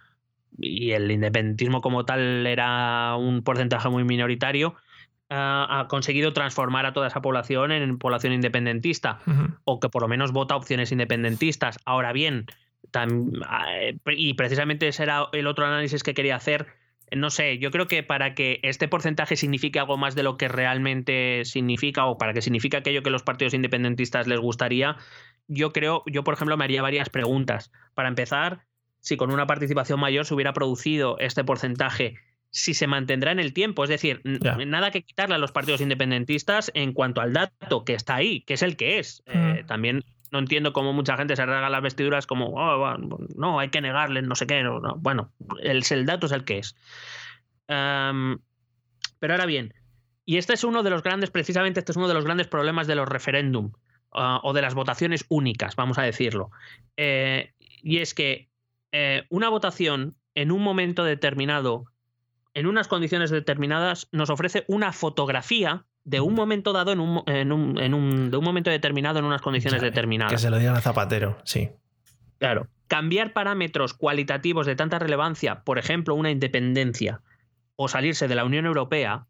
y 0.62 0.92
el 0.92 1.12
independentismo 1.12 1.82
como 1.82 2.06
tal 2.06 2.46
era 2.48 3.16
un 3.16 3.44
porcentaje 3.44 3.90
muy 3.90 4.04
minoritario, 4.04 4.76
ha 5.34 5.86
conseguido 5.88 6.34
transformar 6.34 6.86
a 6.86 6.94
toda 6.94 7.08
esa 7.08 7.22
población 7.22 7.72
en 7.72 7.98
población 7.98 8.34
independentista 8.34 9.20
o 9.64 9.80
que 9.80 9.88
por 9.88 10.02
lo 10.02 10.10
menos 10.10 10.34
vota 10.34 10.56
opciones 10.56 10.92
independentistas. 10.92 11.80
Ahora 11.86 12.12
bien, 12.12 12.48
y 14.08 14.34
precisamente 14.34 14.88
ese 14.88 15.04
era 15.04 15.28
el 15.32 15.48
otro 15.48 15.66
análisis 15.66 16.04
que 16.04 16.14
quería 16.14 16.36
hacer. 16.36 16.68
No 17.14 17.30
sé, 17.30 17.58
yo 17.60 17.72
creo 17.72 17.88
que 17.88 18.04
para 18.04 18.36
que 18.36 18.60
este 18.64 18.88
porcentaje 18.88 19.36
signifique 19.36 19.80
algo 19.80 19.98
más 19.98 20.16
de 20.16 20.24
lo 20.24 20.38
que 20.38 20.48
realmente 20.48 21.44
significa 21.44 22.06
o 22.06 22.18
para 22.18 22.34
que 22.34 22.42
signifique 22.42 22.78
aquello 22.78 23.04
que 23.04 23.10
los 23.10 23.24
partidos 23.24 23.54
independentistas 23.54 24.28
les 24.28 24.40
gustaría, 24.40 24.96
yo 25.48 25.72
creo, 25.72 26.04
yo 26.08 26.24
por 26.24 26.34
ejemplo 26.34 26.56
me 26.56 26.64
haría 26.64 26.82
varias 26.82 27.10
preguntas. 27.10 27.72
Para 27.96 28.08
empezar, 28.08 28.66
si 29.02 29.18
con 29.18 29.32
una 29.32 29.48
participación 29.48 30.00
mayor 30.00 30.26
se 30.26 30.34
hubiera 30.34 30.54
producido 30.54 31.18
este 31.20 31.44
porcentaje, 31.44 32.16
si 32.50 32.74
se 32.74 32.88
mantendrá 32.88 33.32
en 33.32 33.40
el 33.40 33.54
tiempo. 33.54 33.84
Es 33.84 33.90
decir, 33.90 34.22
nada 34.24 34.92
que 34.92 35.04
quitarle 35.04 35.36
a 35.36 35.40
los 35.40 35.52
partidos 35.52 35.82
independentistas 35.82 36.72
en 36.74 36.94
cuanto 36.94 37.22
al 37.22 37.34
dato 37.34 37.84
que 37.84 37.94
está 37.94 38.16
ahí, 38.16 38.42
que 38.42 38.54
es 38.54 38.62
el 38.62 38.78
que 38.78 39.00
es. 39.00 39.24
Eh, 39.26 39.64
también 39.68 40.04
no 40.32 40.40
entiendo 40.40 40.72
cómo 40.72 40.94
mucha 40.94 41.18
gente 41.18 41.36
se 41.36 41.46
regala 41.46 41.70
las 41.70 41.82
vestiduras 41.82 42.26
como, 42.26 42.48
oh, 42.56 42.98
no, 43.36 43.60
hay 43.60 43.70
que 43.70 43.82
negarle, 43.82 44.22
no 44.22 44.36
sé 44.36 44.48
qué. 44.48 44.64
Bueno, 44.98 45.32
el, 45.62 45.84
el, 45.90 46.06
dato 46.06 46.28
es 46.28 46.32
el 46.32 46.46
que 46.46 46.60
es. 46.60 46.76
pero 47.68 49.34
ahora 49.34 49.46
bien, 49.46 49.74
y 50.26 50.38
este 50.38 50.54
es 50.54 50.64
uno 50.64 50.84
de 50.84 50.90
los 50.90 51.04
grandes, 51.04 51.32
precisamente 51.32 51.80
este 51.80 51.92
es 51.92 51.98
uno 51.98 52.08
de 52.08 52.14
los 52.14 52.26
grandes 52.26 52.48
problemas 52.48 52.88
de 52.88 52.96
los 52.96 53.10
referéndum 53.10 53.72
ah, 54.14 54.40
o 54.44 54.54
de 54.54 54.62
las 54.62 54.76
votaciones 54.76 55.26
únicas, 55.30 55.76
vamos 55.76 55.98
a 55.98 56.04
decirlo. 56.04 56.52
Eh, 56.96 57.54
y 57.60 57.98
es 57.98 58.14
que 58.14 58.51
eh, 58.92 59.24
una 59.30 59.50
votación 59.50 60.16
en 60.36 60.52
un 60.52 60.62
momento 60.62 61.04
determinado, 61.04 61.86
en 62.54 62.68
unas 62.68 62.88
condiciones 62.88 63.30
determinadas, 63.30 64.08
nos 64.12 64.30
ofrece 64.30 64.66
una 64.68 64.92
fotografía 64.92 65.86
de 66.04 66.20
un 66.20 66.34
momento 66.34 66.74
dado 66.74 66.92
en 66.92 67.00
un, 67.00 67.24
en 67.28 67.52
un, 67.52 68.32
de 68.32 68.38
un 68.38 68.44
momento 68.44 68.70
determinado 68.70 69.20
en 69.20 69.26
unas 69.26 69.42
condiciones 69.42 69.82
determinadas. 69.82 70.34
Que 70.34 70.40
se 70.40 70.50
lo 70.50 70.58
digan 70.58 70.76
a 70.76 70.82
Zapatero, 70.82 71.38
sí. 71.44 71.70
Claro. 72.40 72.68
Cambiar 72.88 73.34
parámetros 73.34 73.94
cualitativos 73.94 74.66
de 74.66 74.76
tanta 74.76 75.00
relevancia, 75.00 75.64
por 75.64 75.78
ejemplo, 75.78 76.16
una 76.16 76.32
independencia 76.32 77.22
o 77.76 77.88
salirse 77.88 78.28
de 78.28 78.36
la 78.36 78.46
Unión 78.46 78.66
Europea, 78.66 79.28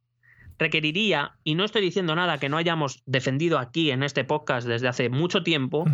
requeriría, 0.57 1.35
y 1.43 1.55
no 1.55 1.65
estoy 1.65 1.81
diciendo 1.81 2.15
nada 2.15 2.38
que 2.38 2.49
no 2.49 2.57
hayamos 2.57 3.03
defendido 3.05 3.59
aquí 3.59 3.91
en 3.91 4.03
este 4.03 4.23
podcast 4.23 4.67
desde 4.67 4.88
hace 4.88 5.09
mucho 5.09 5.43
tiempo, 5.43 5.85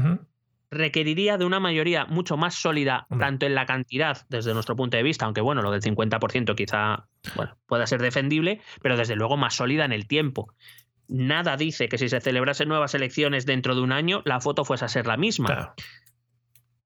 requeriría 0.69 1.38
de 1.38 1.45
una 1.45 1.60
mayoría 1.60 2.06
mucho 2.06 2.35
más 2.38 2.56
sólida, 2.56 3.07
tanto 3.19 3.45
en 3.45 3.56
la 3.56 3.65
cantidad, 3.65 4.26
desde 4.30 4.53
nuestro 4.53 4.76
punto 4.76 4.98
de 4.98 5.03
vista, 5.03 5.26
aunque 5.26 5.41
bueno, 5.41 5.61
lo 5.61 5.72
del 5.72 5.81
50% 5.81 6.56
quizá 6.56 7.07
bueno, 7.35 7.57
pueda 7.68 7.88
ser 7.88 8.02
defendible, 8.02 8.61
pero 8.81 8.98
desde 8.98 9.15
luego 9.15 9.38
más 9.38 9.56
sólida 9.56 9.85
en 9.85 9.94
el 9.94 10.07
tiempo. 10.07 10.53
Nada 11.07 11.56
dice 11.56 11.88
que 11.88 11.98
si 11.98 12.10
se 12.10 12.19
celebrasen 12.19 12.68
nuevas 12.68 12.94
elecciones 12.94 13.45
dentro 13.45 13.76
de 13.76 13.81
un 13.81 13.94
año, 13.94 14.22
la 14.26 14.41
foto 14.41 14.65
fuese 14.65 14.85
a 14.85 14.89
ser 14.89 15.07
la 15.07 15.15
misma. 15.15 15.73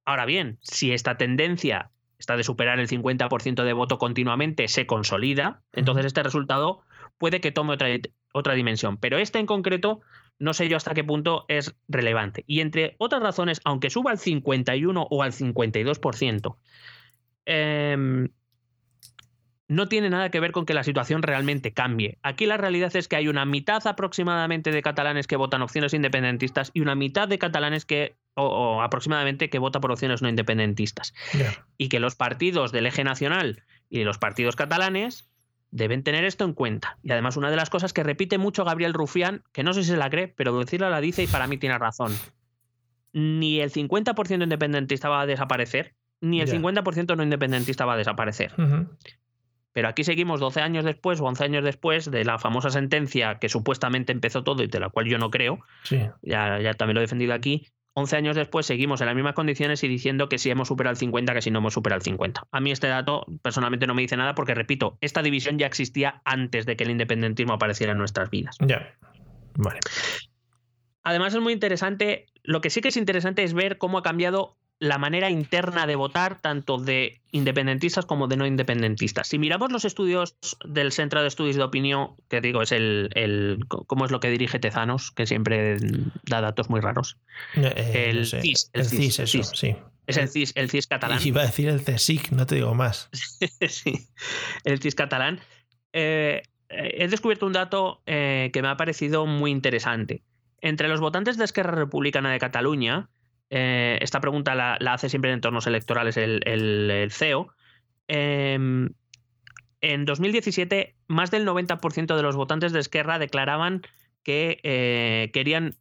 Ahora 0.06 0.26
bien, 0.26 0.60
si 0.62 0.92
esta 0.92 1.18
tendencia, 1.18 1.90
está 2.20 2.38
de 2.38 2.44
superar 2.44 2.80
el 2.80 2.88
50% 2.88 3.64
de 3.64 3.74
voto 3.74 3.98
continuamente, 3.98 4.68
se 4.68 4.86
consolida, 4.86 5.64
entonces 5.74 6.06
este 6.06 6.22
resultado 6.22 6.84
puede 7.18 7.42
que 7.42 7.52
tome 7.52 7.74
otra, 7.74 7.88
otra 8.32 8.54
dimensión. 8.54 8.98
Pero 8.98 9.18
este 9.18 9.40
en 9.40 9.48
concreto 9.48 10.02
no 10.42 10.56
sé 10.56 10.68
yo 10.68 10.76
hasta 10.76 10.96
qué 10.96 11.04
punto 11.04 11.46
es 11.48 11.76
relevante. 11.88 12.44
Y 12.48 12.62
entre 12.62 12.96
otras 12.98 13.22
razones, 13.22 13.62
aunque 13.64 13.92
suba 13.92 14.12
al 14.12 14.18
51 14.18 15.08
o 15.10 15.24
al 15.24 15.34
52%, 15.34 16.58
em, 17.46 18.28
no 19.68 19.88
tiene 19.88 20.10
nada 20.10 20.32
que 20.32 20.40
ver 20.40 20.52
con 20.52 20.66
que 20.66 20.74
la 20.74 20.84
situación 20.84 21.22
realmente 21.22 21.74
cambie. 21.74 22.18
Aquí 22.24 22.48
la 22.48 22.58
realidad 22.58 22.94
es 22.96 23.08
que 23.08 23.16
hay 23.16 23.28
una 23.28 23.46
mitad 23.46 23.86
aproximadamente 23.86 24.72
de 24.72 24.82
catalanes 24.82 25.28
que 25.28 25.38
votan 25.38 25.62
opciones 25.62 25.94
independentistas 25.94 26.72
y 26.74 26.82
una 26.82 26.96
mitad 26.96 27.28
de 27.28 27.38
catalanes 27.38 27.86
que, 27.86 28.18
o, 28.34 28.82
aproximadamente, 28.82 29.50
que 29.50 29.60
vota 29.60 29.80
por 29.80 29.92
opciones 29.92 30.24
no 30.24 30.28
independentistas. 30.28 31.14
Y 31.78 31.88
que 31.88 32.00
los 32.00 32.16
partidos 32.16 32.72
del 32.72 32.88
eje 32.88 33.04
nacional 33.04 33.64
y 33.90 34.04
los 34.04 34.18
partidos 34.18 34.56
catalanes 34.56 35.31
deben 35.72 36.04
tener 36.04 36.26
esto 36.26 36.44
en 36.44 36.54
cuenta. 36.54 36.98
Y 37.02 37.12
además, 37.12 37.38
una 37.38 37.50
de 37.50 37.56
las 37.56 37.70
cosas 37.70 37.94
que 37.94 38.04
repite 38.04 38.38
mucho 38.38 38.64
Gabriel 38.64 38.94
Rufián, 38.94 39.44
que 39.52 39.64
no 39.64 39.74
sé 39.74 39.84
si 39.84 39.90
se 39.90 39.98
la 39.98 40.10
cree, 40.10 40.28
pero 40.28 40.58
decirla 40.60 40.90
la 40.90 41.02
dice 41.02 41.24
y 41.24 41.28
para 41.28 41.48
mí 41.48 41.58
tiene 41.58 41.78
razón. 41.78 42.14
Ni 43.14 43.60
el 43.60 43.72
50% 43.72 44.44
independentista 44.44 45.10
va 45.10 45.22
a 45.22 45.26
desaparecer, 45.26 45.96
ni 46.20 46.42
el 46.42 46.50
50% 46.50 47.16
no 47.16 47.24
independentista 47.24 47.86
va 47.86 47.94
a 47.94 47.98
desaparecer. 47.98 48.54
Pero 49.74 49.88
aquí 49.88 50.04
seguimos 50.04 50.42
12 50.42 50.62
años 50.62 50.84
después 50.84 51.22
o 51.22 51.26
11 51.26 51.44
años 51.46 51.64
después 51.64 52.12
de 52.12 52.26
la 52.26 52.38
famosa 52.38 52.70
sentencia 52.70 53.40
que 53.40 53.48
supuestamente 53.48 54.12
empezó 54.12 54.44
todo 54.44 54.64
y 54.64 54.68
de 54.68 54.80
la 54.80 54.90
cual 54.90 55.08
yo 55.08 55.18
no 55.18 55.30
creo. 55.30 55.60
Ya, 56.22 56.60
ya 56.60 56.74
también 56.74 56.96
lo 56.96 57.02
he 57.02 57.04
defendido 57.04 57.34
aquí. 57.34 57.68
11 57.94 58.16
años 58.16 58.36
después 58.36 58.66
seguimos 58.66 59.02
en 59.02 59.08
las 59.08 59.16
mismas 59.16 59.34
condiciones 59.34 59.84
y 59.84 59.88
diciendo 59.88 60.30
que 60.30 60.38
si 60.38 60.50
hemos 60.50 60.68
superado 60.68 60.92
el 60.92 60.98
50, 60.98 61.34
que 61.34 61.42
si 61.42 61.52
no 61.52 61.60
hemos 61.60 61.74
superado 61.74 61.98
el 61.98 62.04
50. 62.04 62.48
A 62.50 62.60
mí 62.62 62.72
este 62.72 62.88
dato 62.88 63.26
personalmente 63.42 63.88
no 63.88 63.94
me 63.94 64.02
dice 64.02 64.16
nada 64.16 64.34
porque, 64.34 64.54
repito, 64.54 64.98
esta 65.02 65.22
división 65.22 65.58
ya 65.58 65.68
existía 65.68 66.22
antes 66.24 66.66
de 66.66 66.76
que 66.78 66.86
el 66.86 66.92
independentismo 66.92 67.54
apareciera 67.54 67.92
en 67.92 67.98
nuestras 67.98 68.30
vidas. 68.30 68.56
Ya. 68.62 68.96
Vale. 69.56 69.80
Además 71.04 71.34
es 71.34 71.42
muy 71.42 71.54
interesante, 71.54 72.28
lo 72.44 72.62
que 72.62 72.70
sí 72.70 72.82
que 72.82 72.90
es 72.90 72.98
interesante 72.98 73.44
es 73.44 73.54
ver 73.54 73.78
cómo 73.78 73.98
ha 73.98 74.04
cambiado 74.04 74.58
la 74.82 74.98
manera 74.98 75.30
interna 75.30 75.86
de 75.86 75.96
votar 75.96 76.42
tanto 76.42 76.80
de 76.80 77.22
independentistas 77.32 78.08
como 78.08 78.28
de 78.28 78.36
no 78.36 78.48
independentistas. 78.48 79.28
Si 79.28 79.38
miramos 79.38 79.72
los 79.72 79.86
estudios 79.86 80.36
del 80.66 80.92
Centro 80.92 81.22
de 81.22 81.28
Estudios 81.28 81.56
de 81.56 81.62
Opinión, 81.62 82.16
que 82.30 82.42
digo, 82.42 82.64
es 82.64 82.72
el, 82.72 83.12
el 83.14 83.60
cómo 83.68 84.06
es 84.06 84.12
lo 84.12 84.20
que 84.20 84.32
dirige 84.32 84.58
Tezanos, 84.58 85.12
que 85.12 85.28
siempre 85.28 85.78
da 86.24 86.42
datos 86.42 86.72
muy 86.72 86.82
raros. 86.82 87.18
Eh, 87.54 88.08
el, 88.10 88.26
CIS, 88.26 88.72
el, 88.74 88.86
CIS, 88.86 89.20
eso, 89.20 89.44
sí. 89.44 89.76
Es 90.08 90.18
el 90.18 90.30
CIS, 90.30 90.54
el 90.56 90.72
CIS 90.72 90.88
catalán. 90.88 91.20
Iba 91.24 91.42
a 91.42 91.46
decir 91.46 91.70
el 91.70 91.84
CSIC, 91.84 92.32
no 92.32 92.48
te 92.48 92.56
digo 92.56 92.74
más. 92.74 93.08
sí, 93.70 94.08
el 94.64 94.82
CIS 94.82 94.96
catalán. 94.96 95.42
Eh, 95.94 96.42
he 96.70 97.08
descubierto 97.08 97.46
un 97.46 97.54
dato 97.54 98.02
eh, 98.08 98.50
que 98.52 98.64
me 98.64 98.68
ha 98.68 98.78
parecido 98.78 99.28
muy 99.28 99.52
interesante. 99.52 100.24
Entre 100.60 100.88
los 100.88 101.00
votantes 101.00 101.38
de 101.38 101.46
Esquerra 101.46 101.76
Republicana 101.76 102.32
de 102.32 102.40
Cataluña, 102.40 103.10
eh, 103.52 104.00
esta 104.02 104.22
pregunta 104.22 104.56
la, 104.56 104.78
hace 104.94 105.10
siempre 105.10 105.30
en 105.30 105.36
entornos 105.36 105.68
electorales 105.68 106.16
el, 106.18 107.08
CEO. 107.12 107.54
Em, 108.08 108.90
en 109.82 110.06
2017, 110.06 110.96
más 111.08 111.32
del 111.32 111.46
90% 111.46 112.16
de 112.16 112.24
los 112.24 112.36
votantes 112.38 112.72
de 112.72 112.80
Esquerra 112.80 113.20
declaraban 113.20 113.82
que 114.24 114.60
eh, 114.64 115.32
querían 115.34 115.76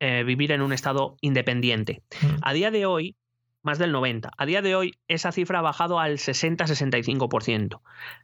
eh, 0.00 0.24
vivir 0.24 0.50
en 0.50 0.60
un 0.60 0.72
estado 0.72 1.16
independiente. 1.20 2.02
A 2.42 2.52
día 2.52 2.72
de 2.72 2.84
hoy, 2.84 3.16
más 3.64 3.78
del 3.78 3.92
90%. 3.92 4.30
A 4.36 4.46
día 4.46 4.62
de 4.62 4.76
hoy, 4.76 4.94
esa 5.08 5.32
cifra 5.32 5.58
ha 5.58 5.62
bajado 5.62 5.98
al 5.98 6.18
60-65%, 6.18 7.80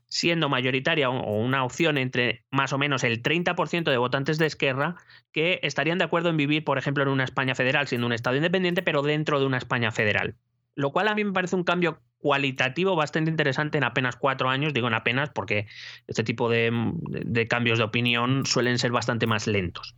siendo 0.07 0.49
mayoritaria 0.49 1.11
o 1.11 1.41
una 1.41 1.65
opción 1.65 1.99
entre 1.99 2.45
más 2.51 2.73
o 2.73 2.79
menos 2.79 3.03
el 3.03 3.23
30% 3.23 3.91
de 3.91 3.97
votantes 3.97 4.39
de 4.39 4.47
Esquerra 4.47 4.97
que 5.33 5.59
estarían 5.63 5.99
de 5.99 6.05
acuerdo 6.05 6.29
en 6.29 6.37
vivir, 6.37 6.63
por 6.63 6.79
ejemplo, 6.79 7.03
en 7.03 7.09
una 7.09 7.25
España 7.25 7.55
federal, 7.55 7.89
siendo 7.89 8.07
un 8.07 8.13
Estado 8.13 8.37
independiente, 8.37 8.83
pero 8.83 9.03
dentro 9.03 9.41
de 9.41 9.47
una 9.47 9.59
España 9.59 9.91
federal. 9.91 10.37
Lo 10.77 10.93
cual 10.93 11.09
a 11.09 11.15
mí 11.15 11.25
me 11.25 11.33
parece 11.33 11.57
un 11.57 11.65
cambio 11.65 12.01
cualitativo 12.19 12.95
bastante 12.95 13.31
interesante 13.31 13.79
en 13.79 13.85
apenas 13.85 14.17
cuatro 14.17 14.51
años. 14.51 14.73
Digo 14.73 14.89
en 14.89 14.95
apenas 14.95 15.31
porque 15.31 15.67
este 16.07 16.23
tipo 16.23 16.49
de, 16.49 16.71
de 17.03 17.49
cambios 17.49 17.79
de 17.79 17.85
opinión 17.85 18.47
suelen 18.47 18.79
ser 18.79 18.93
bastante 18.93 19.27
más 19.27 19.47
lentos. 19.47 19.97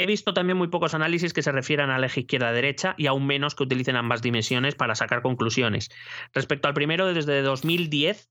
He 0.00 0.06
visto 0.06 0.32
también 0.32 0.56
muy 0.56 0.68
pocos 0.68 0.94
análisis 0.94 1.34
que 1.34 1.42
se 1.42 1.52
refieran 1.52 1.90
al 1.90 2.02
eje 2.04 2.20
izquierda-derecha 2.20 2.94
y 2.96 3.06
aún 3.06 3.26
menos 3.26 3.54
que 3.54 3.64
utilicen 3.64 3.96
ambas 3.96 4.22
dimensiones 4.22 4.74
para 4.74 4.94
sacar 4.94 5.20
conclusiones. 5.20 5.90
Respecto 6.32 6.68
al 6.68 6.72
primero, 6.72 7.12
desde 7.12 7.42
2010, 7.42 8.30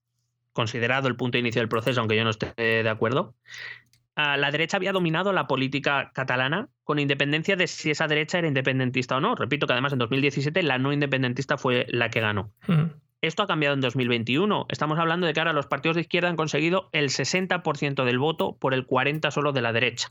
considerado 0.52 1.06
el 1.06 1.14
punto 1.14 1.36
de 1.36 1.40
inicio 1.42 1.60
del 1.60 1.68
proceso, 1.68 2.00
aunque 2.00 2.16
yo 2.16 2.24
no 2.24 2.30
esté 2.30 2.52
de 2.56 2.88
acuerdo, 2.88 3.36
la 4.16 4.50
derecha 4.50 4.78
había 4.78 4.90
dominado 4.90 5.32
la 5.32 5.46
política 5.46 6.10
catalana 6.12 6.68
con 6.82 6.98
independencia 6.98 7.54
de 7.54 7.68
si 7.68 7.92
esa 7.92 8.08
derecha 8.08 8.38
era 8.38 8.48
independentista 8.48 9.18
o 9.18 9.20
no. 9.20 9.36
Repito 9.36 9.68
que 9.68 9.72
además 9.72 9.92
en 9.92 10.00
2017 10.00 10.64
la 10.64 10.78
no 10.78 10.92
independentista 10.92 11.56
fue 11.56 11.86
la 11.88 12.10
que 12.10 12.18
ganó. 12.18 12.50
Esto 13.20 13.44
ha 13.44 13.46
cambiado 13.46 13.74
en 13.74 13.80
2021. 13.80 14.66
Estamos 14.70 14.98
hablando 14.98 15.28
de 15.28 15.34
que 15.34 15.38
ahora 15.38 15.52
los 15.52 15.68
partidos 15.68 15.94
de 15.94 16.00
izquierda 16.00 16.30
han 16.30 16.36
conseguido 16.36 16.88
el 16.90 17.10
60% 17.10 18.04
del 18.04 18.18
voto 18.18 18.56
por 18.58 18.74
el 18.74 18.88
40% 18.88 19.30
solo 19.30 19.52
de 19.52 19.62
la 19.62 19.72
derecha. 19.72 20.08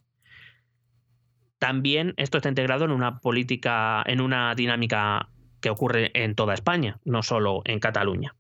También 1.60 2.14
esto 2.18 2.38
está 2.38 2.50
integrado 2.50 2.86
en 2.86 2.92
una 2.92 3.20
política, 3.20 4.02
en 4.06 4.22
una 4.22 4.56
dinámica 4.56 5.30
que 5.62 5.70
ocurre 5.70 6.12
en 6.14 6.34
toda 6.34 6.54
España, 6.54 7.00
no 7.04 7.22
solo 7.22 7.62
en 7.66 7.80
Cataluña. 7.80 8.36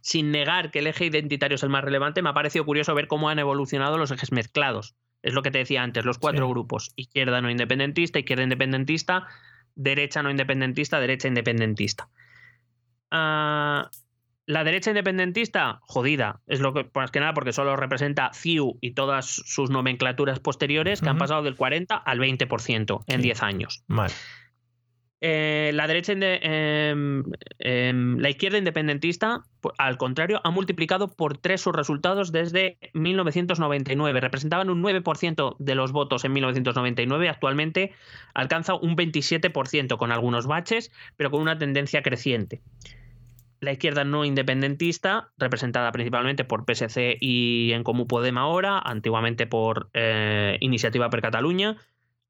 Sin 0.00 0.30
negar 0.30 0.70
que 0.70 0.78
el 0.78 0.86
eje 0.86 1.06
identitario 1.06 1.56
es 1.56 1.62
el 1.62 1.68
más 1.68 1.84
relevante, 1.84 2.22
me 2.22 2.30
ha 2.30 2.34
parecido 2.34 2.64
curioso 2.64 2.94
ver 2.94 3.06
cómo 3.06 3.28
han 3.28 3.38
evolucionado 3.38 3.98
los 3.98 4.10
ejes 4.10 4.32
mezclados. 4.32 4.94
Es 5.22 5.34
lo 5.34 5.42
que 5.42 5.50
te 5.50 5.58
decía 5.58 5.82
antes, 5.82 6.04
los 6.04 6.18
cuatro 6.18 6.48
grupos, 6.48 6.92
izquierda 6.96 7.40
no 7.40 7.50
independentista, 7.50 8.18
izquierda 8.18 8.44
independentista, 8.44 9.26
derecha 9.74 10.22
no 10.22 10.30
independentista, 10.30 11.00
derecha 11.00 11.28
independentista. 11.28 12.08
Ah, 13.10 13.90
la 14.46 14.62
derecha 14.62 14.90
independentista, 14.90 15.80
jodida, 15.82 16.40
es 16.46 16.60
lo 16.60 16.72
que, 16.72 16.88
más 16.94 17.10
que 17.10 17.20
nada, 17.20 17.34
porque 17.34 17.52
solo 17.52 17.74
representa 17.76 18.30
CIU 18.32 18.78
y 18.80 18.92
todas 18.92 19.26
sus 19.26 19.70
nomenclaturas 19.70 20.38
posteriores, 20.38 21.00
que 21.00 21.08
han 21.08 21.18
pasado 21.18 21.42
del 21.42 21.56
40 21.56 21.96
al 21.96 22.20
20% 22.20 23.04
en 23.08 23.22
10 23.22 23.42
años. 23.42 23.84
Eh, 25.20 25.72
la 25.74 25.88
derecha, 25.88 26.12
em, 26.12 27.24
em, 27.58 28.18
la 28.18 28.30
izquierda 28.30 28.58
independentista, 28.58 29.42
al 29.78 29.96
contrario, 29.96 30.40
ha 30.44 30.50
multiplicado 30.50 31.08
por 31.16 31.38
tres 31.38 31.62
sus 31.62 31.74
resultados 31.74 32.30
desde 32.30 32.78
1999. 32.92 34.20
Representaban 34.20 34.70
un 34.70 34.80
9% 34.82 35.56
de 35.58 35.74
los 35.74 35.90
votos 35.90 36.24
en 36.24 36.34
1999. 36.34 37.28
Actualmente 37.28 37.92
alcanza 38.34 38.74
un 38.74 38.94
27% 38.94 39.96
con 39.96 40.12
algunos 40.12 40.46
baches, 40.46 40.92
pero 41.16 41.32
con 41.32 41.40
una 41.40 41.58
tendencia 41.58 42.02
creciente 42.02 42.60
la 43.60 43.72
izquierda 43.72 44.04
no 44.04 44.24
independentista, 44.24 45.32
representada 45.38 45.92
principalmente 45.92 46.44
por 46.44 46.64
PSC 46.64 47.16
y 47.20 47.72
en 47.72 47.82
Comú 47.82 48.06
Podem 48.06 48.38
ahora, 48.38 48.78
antiguamente 48.78 49.46
por 49.46 49.90
eh, 49.94 50.58
Iniciativa 50.60 51.10
per 51.10 51.22
Cataluña, 51.22 51.76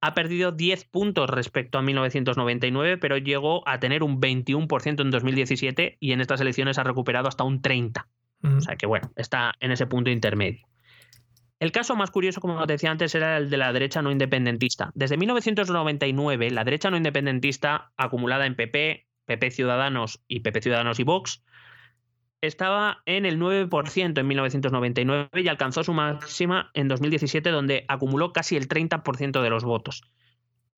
ha 0.00 0.14
perdido 0.14 0.52
10 0.52 0.84
puntos 0.84 1.28
respecto 1.28 1.78
a 1.78 1.82
1999, 1.82 2.98
pero 2.98 3.16
llegó 3.16 3.66
a 3.68 3.80
tener 3.80 4.02
un 4.02 4.20
21% 4.20 5.00
en 5.00 5.10
2017 5.10 5.96
y 5.98 6.12
en 6.12 6.20
estas 6.20 6.40
elecciones 6.40 6.78
ha 6.78 6.84
recuperado 6.84 7.28
hasta 7.28 7.44
un 7.44 7.62
30%. 7.62 8.04
O 8.42 8.60
sea 8.60 8.76
que 8.76 8.86
bueno, 8.86 9.10
está 9.16 9.54
en 9.60 9.72
ese 9.72 9.86
punto 9.86 10.10
intermedio. 10.10 10.66
El 11.58 11.72
caso 11.72 11.96
más 11.96 12.10
curioso, 12.10 12.40
como 12.40 12.64
te 12.66 12.74
decía 12.74 12.90
antes, 12.90 13.14
era 13.14 13.38
el 13.38 13.48
de 13.48 13.56
la 13.56 13.72
derecha 13.72 14.02
no 14.02 14.10
independentista. 14.10 14.92
Desde 14.94 15.16
1999, 15.16 16.50
la 16.50 16.64
derecha 16.64 16.90
no 16.90 16.98
independentista, 16.98 17.92
acumulada 17.96 18.44
en 18.44 18.56
PP, 18.56 19.05
PP 19.26 19.50
Ciudadanos 19.50 20.20
y 20.28 20.40
PP 20.40 20.62
Ciudadanos 20.62 20.98
y 20.98 21.04
Vox, 21.04 21.44
estaba 22.40 23.02
en 23.06 23.26
el 23.26 23.38
9% 23.38 24.18
en 24.18 24.26
1999 24.26 25.28
y 25.34 25.48
alcanzó 25.48 25.84
su 25.84 25.92
máxima 25.92 26.70
en 26.74 26.88
2017, 26.88 27.50
donde 27.50 27.84
acumuló 27.88 28.32
casi 28.32 28.56
el 28.56 28.68
30% 28.68 29.42
de 29.42 29.50
los 29.50 29.64
votos. 29.64 30.02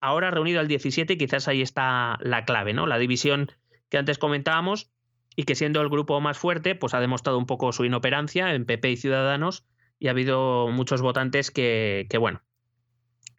Ahora 0.01 0.31
reunido 0.31 0.61
al 0.61 0.69
17, 0.69 1.19
quizás 1.19 1.49
ahí 1.49 1.63
está 1.63 2.19
la 2.21 2.45
clave, 2.45 2.73
¿no? 2.73 2.87
La 2.87 2.99
división 2.99 3.51
que 3.89 3.99
antes 3.99 4.19
comentábamos 4.19 4.91
y 5.35 5.45
que 5.45 5.55
siendo 5.55 5.81
el 5.81 5.89
grupo 5.89 6.21
más 6.21 6.39
fuerte, 6.39 6.75
pues 6.75 6.95
ha 6.95 7.01
demostrado 7.01 7.39
un 7.39 7.47
poco 7.47 7.73
su 7.73 7.85
inoperancia 7.85 8.55
en 8.55 8.65
PP 8.65 8.91
y 8.91 8.97
Ciudadanos 8.97 9.67
y 9.99 10.09
ha 10.09 10.13
habido 10.13 10.69
muchos 10.69 11.03
votantes 11.03 11.51
que, 11.51 12.07
que 12.09 12.19
bueno, 12.19 12.43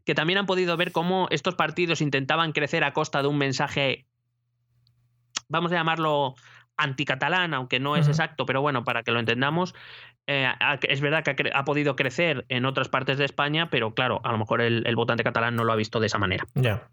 que 0.05 0.15
también 0.15 0.39
han 0.39 0.45
podido 0.45 0.75
ver 0.75 0.91
cómo 0.91 1.27
estos 1.29 1.55
partidos 1.55 2.01
intentaban 2.01 2.51
crecer 2.51 2.83
a 2.83 2.93
costa 2.93 3.21
de 3.21 3.27
un 3.29 3.37
mensaje 3.37 4.08
vamos 5.49 5.71
a 5.71 5.75
llamarlo 5.75 6.35
anticatalán, 6.79 7.53
aunque 7.53 7.79
no 7.79 7.97
es 7.97 8.07
exacto, 8.07 8.45
pero 8.45 8.61
bueno, 8.61 8.83
para 8.83 9.03
que 9.03 9.11
lo 9.11 9.19
entendamos, 9.19 9.75
eh, 10.27 10.47
es 10.83 11.01
verdad 11.01 11.23
que 11.23 11.51
ha, 11.53 11.65
podido 11.65 11.95
crecer 11.95 12.45
en 12.49 12.65
otras 12.65 12.87
partes 12.87 13.17
de 13.17 13.25
España, 13.25 13.69
pero 13.69 13.93
claro, 13.93 14.21
a 14.23 14.31
lo 14.31 14.37
mejor 14.37 14.61
el, 14.61 14.95
votante 14.95 15.23
catalán 15.23 15.55
no 15.55 15.65
lo 15.65 15.73
ha 15.73 15.75
visto 15.75 15.99
de 15.99 16.07
esa 16.07 16.17
manera. 16.17 16.45
Ya. 16.55 16.87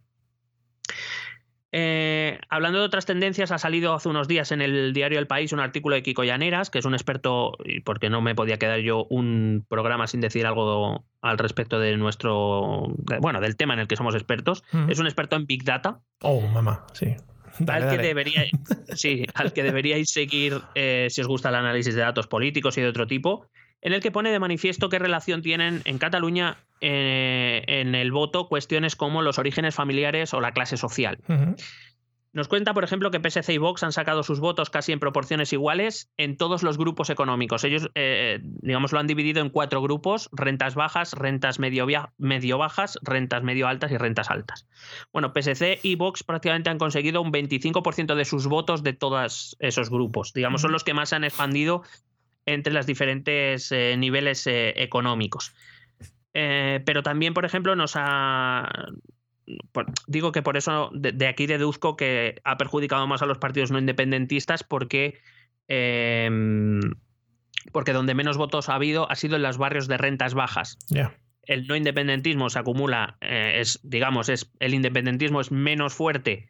Eh, 1.72 2.40
hablando 2.48 2.78
de 2.78 2.86
otras 2.86 3.06
tendencias, 3.06 3.52
ha 3.52 3.58
salido 3.58 3.92
hace 3.94 4.08
unos 4.08 4.28
días 4.28 4.50
en 4.50 4.62
el 4.62 4.92
diario 4.92 5.18
El 5.18 5.26
País 5.26 5.52
un 5.52 5.60
artículo 5.60 5.94
de 5.94 6.02
Kiko 6.02 6.24
Llaneras, 6.24 6.70
que 6.70 6.78
es 6.78 6.84
un 6.84 6.94
experto, 6.94 7.52
porque 7.84 8.08
no 8.08 8.22
me 8.22 8.34
podía 8.34 8.58
quedar 8.58 8.80
yo 8.80 9.04
un 9.10 9.66
programa 9.68 10.06
sin 10.06 10.20
decir 10.20 10.46
algo 10.46 11.04
al 11.20 11.38
respecto 11.38 11.78
de 11.78 11.96
nuestro, 11.96 12.94
bueno, 13.20 13.40
del 13.40 13.56
tema 13.56 13.74
en 13.74 13.80
el 13.80 13.88
que 13.88 13.96
somos 13.96 14.14
expertos. 14.14 14.64
Es 14.88 14.98
un 14.98 15.06
experto 15.06 15.36
en 15.36 15.46
Big 15.46 15.64
Data. 15.64 16.00
Oh, 16.22 16.40
mamá, 16.40 16.86
sí 16.92 17.14
al, 17.66 17.88
Que 17.88 17.98
debería, 17.98 18.44
sí, 18.94 19.24
al 19.34 19.52
que 19.52 19.62
deberíais 19.62 20.10
seguir 20.10 20.60
eh, 20.74 21.08
si 21.10 21.20
os 21.20 21.26
gusta 21.26 21.48
el 21.48 21.56
análisis 21.56 21.94
de 21.94 22.00
datos 22.00 22.26
políticos 22.26 22.76
y 22.78 22.80
de 22.80 22.88
otro 22.88 23.06
tipo, 23.06 23.46
en 23.82 23.92
el 23.92 24.00
que 24.00 24.10
pone 24.10 24.30
de 24.30 24.38
manifiesto 24.38 24.88
qué 24.88 24.98
relación 24.98 25.42
tienen 25.42 25.82
en 25.84 25.98
Cataluña 25.98 26.56
eh, 26.80 27.62
en 27.66 27.94
el 27.94 28.12
voto 28.12 28.48
cuestiones 28.48 28.96
como 28.96 29.22
los 29.22 29.38
orígenes 29.38 29.74
familiares 29.74 30.34
o 30.34 30.40
la 30.40 30.52
clase 30.52 30.76
social. 30.76 31.18
Nos 32.36 32.48
cuenta, 32.48 32.74
por 32.74 32.84
ejemplo, 32.84 33.10
que 33.10 33.18
PSC 33.18 33.54
y 33.54 33.56
Vox 33.56 33.82
han 33.82 33.92
sacado 33.92 34.22
sus 34.22 34.40
votos 34.40 34.68
casi 34.68 34.92
en 34.92 35.00
proporciones 35.00 35.54
iguales 35.54 36.12
en 36.18 36.36
todos 36.36 36.62
los 36.62 36.76
grupos 36.76 37.08
económicos. 37.08 37.64
Ellos, 37.64 37.90
eh, 37.94 38.40
digamos, 38.42 38.92
lo 38.92 38.98
han 38.98 39.06
dividido 39.06 39.40
en 39.40 39.48
cuatro 39.48 39.80
grupos: 39.80 40.28
rentas 40.32 40.74
bajas, 40.74 41.14
rentas 41.14 41.58
medio, 41.58 41.86
medio 42.18 42.58
bajas, 42.58 42.98
rentas 43.00 43.42
medio 43.42 43.68
altas 43.68 43.90
y 43.90 43.96
rentas 43.96 44.30
altas. 44.30 44.68
Bueno, 45.14 45.32
PSC 45.34 45.80
y 45.82 45.94
Vox 45.94 46.24
prácticamente 46.24 46.68
han 46.68 46.76
conseguido 46.76 47.22
un 47.22 47.32
25% 47.32 48.14
de 48.14 48.24
sus 48.26 48.46
votos 48.48 48.82
de 48.82 48.92
todos 48.92 49.56
esos 49.58 49.88
grupos. 49.88 50.34
Digamos, 50.34 50.60
son 50.60 50.72
los 50.72 50.84
que 50.84 50.92
más 50.92 51.08
se 51.08 51.16
han 51.16 51.24
expandido 51.24 51.84
entre 52.44 52.74
los 52.74 52.84
diferentes 52.84 53.72
eh, 53.72 53.96
niveles 53.96 54.46
eh, 54.46 54.74
económicos. 54.76 55.54
pero 56.34 57.02
también, 57.02 57.32
por 57.32 57.46
ejemplo, 57.46 57.74
nos 57.76 57.94
ha, 57.96 58.68
digo 60.06 60.32
que 60.32 60.42
por 60.42 60.56
eso 60.56 60.90
de, 60.92 61.28
aquí 61.28 61.46
deduzco 61.46 61.96
que 61.96 62.40
ha 62.44 62.56
perjudicado 62.56 63.06
más 63.06 63.22
a 63.22 63.26
los 63.26 63.38
partidos 63.38 63.70
no 63.70 63.78
independentistas 63.78 64.64
porque, 64.64 65.20
em, 65.68 66.80
porque 67.72 67.92
donde 67.92 68.14
menos 68.14 68.36
votos 68.36 68.68
ha 68.68 68.74
habido 68.74 69.10
ha 69.10 69.14
sido 69.14 69.36
en 69.36 69.42
los 69.42 69.58
barrios 69.58 69.88
de 69.88 69.98
rentas 69.98 70.34
bajas. 70.34 70.78
El 71.42 71.66
no 71.68 71.76
independentismo 71.76 72.50
se 72.50 72.58
acumula, 72.58 73.18
eh, 73.20 73.60
es, 73.60 73.78
digamos, 73.84 74.28
es, 74.28 74.50
el 74.58 74.74
independentismo 74.74 75.40
es 75.40 75.52
menos 75.52 75.94
fuerte 75.94 76.48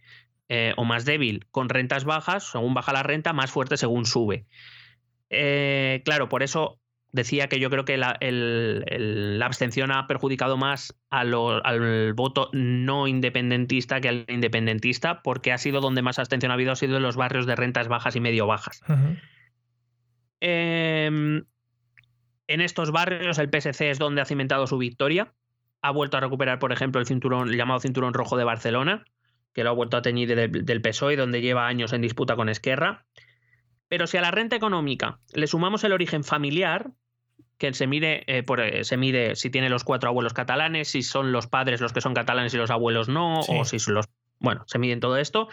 eh, 0.48 0.73
o 0.77 0.85
más 0.85 1.05
débil 1.05 1.47
con 1.51 1.68
rentas 1.68 2.05
bajas, 2.05 2.51
según 2.51 2.73
baja 2.73 2.94
la 2.94 3.02
renta, 3.02 3.35
más 3.35 3.51
fuerte 3.51 3.77
según 3.77 4.06
sube. 4.06 4.47
Eh, 5.28 6.02
claro, 6.05 6.28
por 6.28 6.43
eso 6.43 6.81
decía 7.12 7.48
que 7.48 7.58
yo 7.58 7.70
creo 7.70 7.84
que 7.84 7.96
la, 7.96 8.18
abstención 9.44 9.90
ha 9.90 10.06
perjudicado 10.06 10.56
más 10.56 10.94
al 11.10 12.12
voto 12.14 12.50
no 12.52 13.06
independentista 13.06 14.00
que 14.00 14.08
al 14.08 14.24
independentista, 14.28 15.22
porque 15.22 15.52
ha 15.52 15.58
sido 15.58 15.80
donde 15.80 16.02
más 16.02 16.18
abstención 16.18 16.50
ha 16.50 16.54
habido, 16.54 16.72
ha 16.72 16.76
sido 16.76 16.96
en 16.96 17.02
los 17.02 17.16
barrios 17.16 17.46
de 17.46 17.56
rentas 17.56 17.88
bajas 17.88 18.16
y 18.16 18.20
medio 18.20 18.46
bajas. 18.46 18.82
Em, 20.40 21.44
en 22.46 22.60
estos 22.60 22.92
barrios 22.92 23.38
el 23.38 23.48
PSC 23.48 23.90
es 23.90 23.98
donde 23.98 24.20
ha 24.20 24.26
cimentado 24.26 24.66
su 24.66 24.78
victoria. 24.78 25.32
Ha 25.82 25.90
vuelto 25.90 26.16
a 26.16 26.20
recuperar, 26.20 26.58
por 26.58 26.72
ejemplo, 26.72 27.00
el 27.00 27.06
cinturón, 27.06 27.48
el 27.48 27.56
llamado 27.56 27.80
cinturón 27.80 28.14
rojo 28.14 28.36
de 28.36 28.44
Barcelona, 28.44 29.04
que 29.52 29.64
lo 29.64 29.70
ha 29.70 29.72
vuelto 29.72 29.96
a 29.96 30.02
teñir 30.02 30.34
del, 30.34 30.64
del 30.64 30.82
PSOE, 30.82 31.16
donde 31.16 31.40
lleva 31.40 31.66
años 31.66 31.92
en 31.92 32.02
disputa 32.02 32.36
con 32.36 32.48
Esquerra. 32.48 33.06
Pero 33.88 34.06
si 34.06 34.16
a 34.16 34.20
la 34.20 34.30
renta 34.30 34.56
económica 34.56 35.20
le 35.32 35.46
sumamos 35.46 35.84
el 35.84 35.92
origen 35.92 36.24
familiar, 36.24 36.90
que 37.58 37.72
se 37.72 37.86
mide, 37.86 38.24
eh, 38.26 38.42
por, 38.42 38.60
eh, 38.60 38.84
se 38.84 38.96
mide 38.96 39.36
si 39.36 39.50
tiene 39.50 39.68
los 39.68 39.84
cuatro 39.84 40.08
abuelos 40.08 40.34
catalanes, 40.34 40.88
si 40.88 41.02
son 41.02 41.32
los 41.32 41.46
padres 41.46 41.80
los 41.80 41.92
que 41.92 42.00
son 42.00 42.14
catalanes 42.14 42.52
y 42.54 42.56
los 42.56 42.70
abuelos 42.70 43.08
no, 43.08 43.40
o 43.40 43.64
si 43.64 43.78
son 43.78 43.94
los. 43.94 44.08
bueno, 44.38 44.64
se 44.66 44.78
mide 44.78 44.92
en 44.92 45.00
todo 45.00 45.16
esto, 45.16 45.48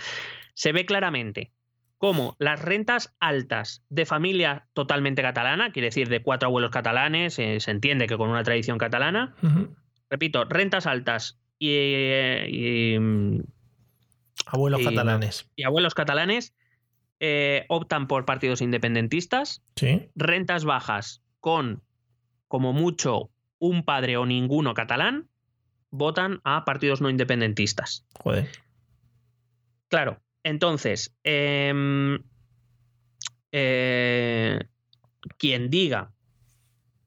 se 0.54 0.72
ve 0.72 0.86
claramente 0.86 1.52
cómo 1.98 2.36
las 2.38 2.62
rentas 2.62 3.16
altas 3.20 3.86
de 3.90 4.06
familia 4.06 4.68
totalmente 4.74 5.22
catalana, 5.22 5.72
quiere 5.72 5.88
decir 5.88 6.10
de 6.10 6.22
cuatro 6.22 6.48
abuelos 6.48 6.72
catalanes, 6.72 7.40
eh, 7.40 7.62
se 7.62 7.72
entiende 7.72 8.08
que 8.08 8.18
con 8.18 8.30
una 8.30 8.44
tradición 8.44 8.78
catalana, 8.78 9.36
repito, 10.10 10.44
rentas 10.44 10.86
altas 10.86 11.40
y, 11.60 12.96
abuelos 14.48 14.82
catalanes. 14.84 15.50
Y 15.56 15.64
abuelos 15.64 15.94
catalanes 15.94 16.54
eh, 17.26 17.64
optan 17.70 18.08
por 18.08 18.26
partidos 18.26 18.62
independentistas, 18.62 19.64
¿Sí? 19.78 20.10
rentas 20.14 20.66
bajas 20.66 21.24
con 21.40 21.82
como 22.50 22.74
mucho 22.74 23.30
un 23.60 23.86
padre 23.86 24.18
o 24.18 24.26
ninguno 24.26 24.74
catalán, 24.74 25.30
votan 25.90 26.42
a 26.44 26.66
partidos 26.66 27.00
no 27.00 27.10
independentistas. 27.10 28.06
Joder. 28.20 28.50
Claro, 29.88 30.22
entonces, 30.44 31.16
em, 31.24 32.20
eh, 33.54 34.60
quien 35.38 35.70
diga 35.70 36.12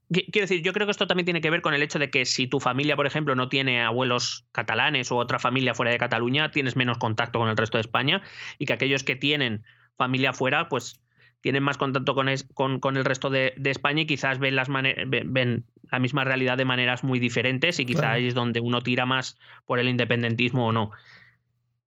Quiero 0.09 0.45
decir, 0.45 0.61
yo 0.61 0.71
creo 0.71 0.87
que 0.87 0.91
esto 0.91 1.05
también 1.05 1.25
tiene 1.25 1.41
que 1.41 1.49
ver 1.49 1.61
con 1.61 1.73
el 1.73 1.83
hecho 1.83 1.99
de 1.99 2.09
que 2.09 2.23
si 2.23 2.47
tu 2.47 2.61
familia, 2.61 2.95
por 2.95 3.05
ejemplo, 3.05 3.35
no 3.35 3.49
tiene 3.49 3.81
abuelos 3.81 4.47
catalanes 4.53 5.11
o 5.11 5.17
otra 5.17 5.37
familia 5.37 5.73
fuera 5.73 5.91
de 5.91 5.97
Cataluña, 5.97 6.49
tienes 6.49 6.77
menos 6.77 6.97
contacto 6.97 7.39
con 7.39 7.49
el 7.49 7.57
resto 7.57 7.77
de 7.77 7.81
España 7.81 8.21
y 8.57 8.65
que 8.65 8.73
aquellos 8.73 9.03
que 9.03 9.17
tienen 9.17 9.65
familia 9.97 10.33
fuera, 10.33 10.69
pues 10.69 11.01
tienen 11.41 11.63
más 11.63 11.77
contacto 11.77 12.15
con, 12.15 12.79
con, 12.79 12.97
el 12.97 13.05
resto 13.05 13.29
de, 13.29 13.53
España 13.65 14.01
y 14.01 14.07
quizás 14.07 14.39
ven, 14.39 14.55
las 14.55 14.69
ven, 14.69 15.65
la 15.91 15.99
misma 15.99 16.23
realidad 16.23 16.57
de 16.57 16.65
maneras 16.65 17.03
muy 17.03 17.19
diferentes 17.19 17.79
y 17.79 17.85
quizás 17.85 18.17
es 18.19 18.33
donde 18.33 18.59
uno 18.59 18.81
tira 18.81 19.05
más 19.05 19.37
por 19.65 19.79
el 19.79 19.87
independentismo 19.87 20.67
o 20.67 20.71
no. 20.71 20.91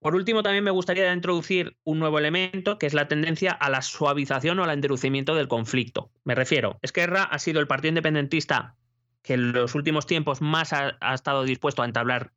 Por 0.01 0.15
último, 0.15 0.43
también 0.43 0.65
me 0.65 0.71
gustaría 0.71 1.13
introducir 1.13 1.77
un 1.85 1.99
nuevo 1.99 2.19
elemento, 2.19 2.79
que 2.79 2.87
es 2.87 2.95
la 2.95 3.07
tendencia 3.07 3.53
a 3.53 3.69
la 3.69 3.83
suavización 3.83 4.59
o 4.59 4.65
al 4.65 4.71
endurecimiento 4.71 5.35
del 5.35 5.47
conflicto. 5.47 6.11
Me 6.25 6.35
refiero, 6.35 6.79
Esquerra 6.81 7.25
ha 7.25 7.39
sido 7.39 7.61
el 7.61 7.67
partido 7.67 7.91
independentista 7.91 8.77
que 9.23 9.35
en 9.35 9.53
los 9.53 9.75
últimos 9.75 10.07
tiempos 10.07 10.41
más 10.41 10.73
ha, 10.73 10.97
estado 11.13 11.45
dispuesto 11.45 11.83
a 11.83 11.85
entablar 11.85 12.33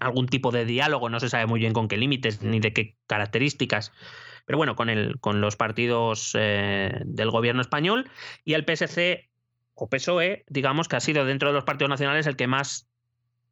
algún 0.00 0.26
tipo 0.26 0.52
de 0.52 0.64
diálogo, 0.64 1.08
no 1.08 1.18
se 1.18 1.28
sabe 1.28 1.46
muy 1.46 1.58
bien 1.58 1.72
con 1.72 1.88
qué 1.88 1.96
límites 1.96 2.42
ni 2.42 2.60
de 2.60 2.72
qué 2.72 2.96
características, 3.08 3.92
pero 4.44 4.58
bueno, 4.58 4.76
con, 4.76 4.88
el, 4.88 5.18
con 5.20 5.40
los 5.40 5.56
partidos 5.56 6.36
eh, 6.38 7.00
del 7.04 7.30
gobierno 7.30 7.60
español 7.60 8.10
y 8.44 8.54
el 8.54 8.64
PSC 8.64 9.28
o 9.74 9.88
PSOE, 9.88 10.44
digamos 10.48 10.88
que 10.88 10.96
ha 10.96 11.00
sido 11.00 11.24
dentro 11.24 11.48
de 11.48 11.54
los 11.54 11.64
partidos 11.64 11.90
nacionales 11.90 12.26
el 12.26 12.36
que 12.36 12.46
más 12.46 12.88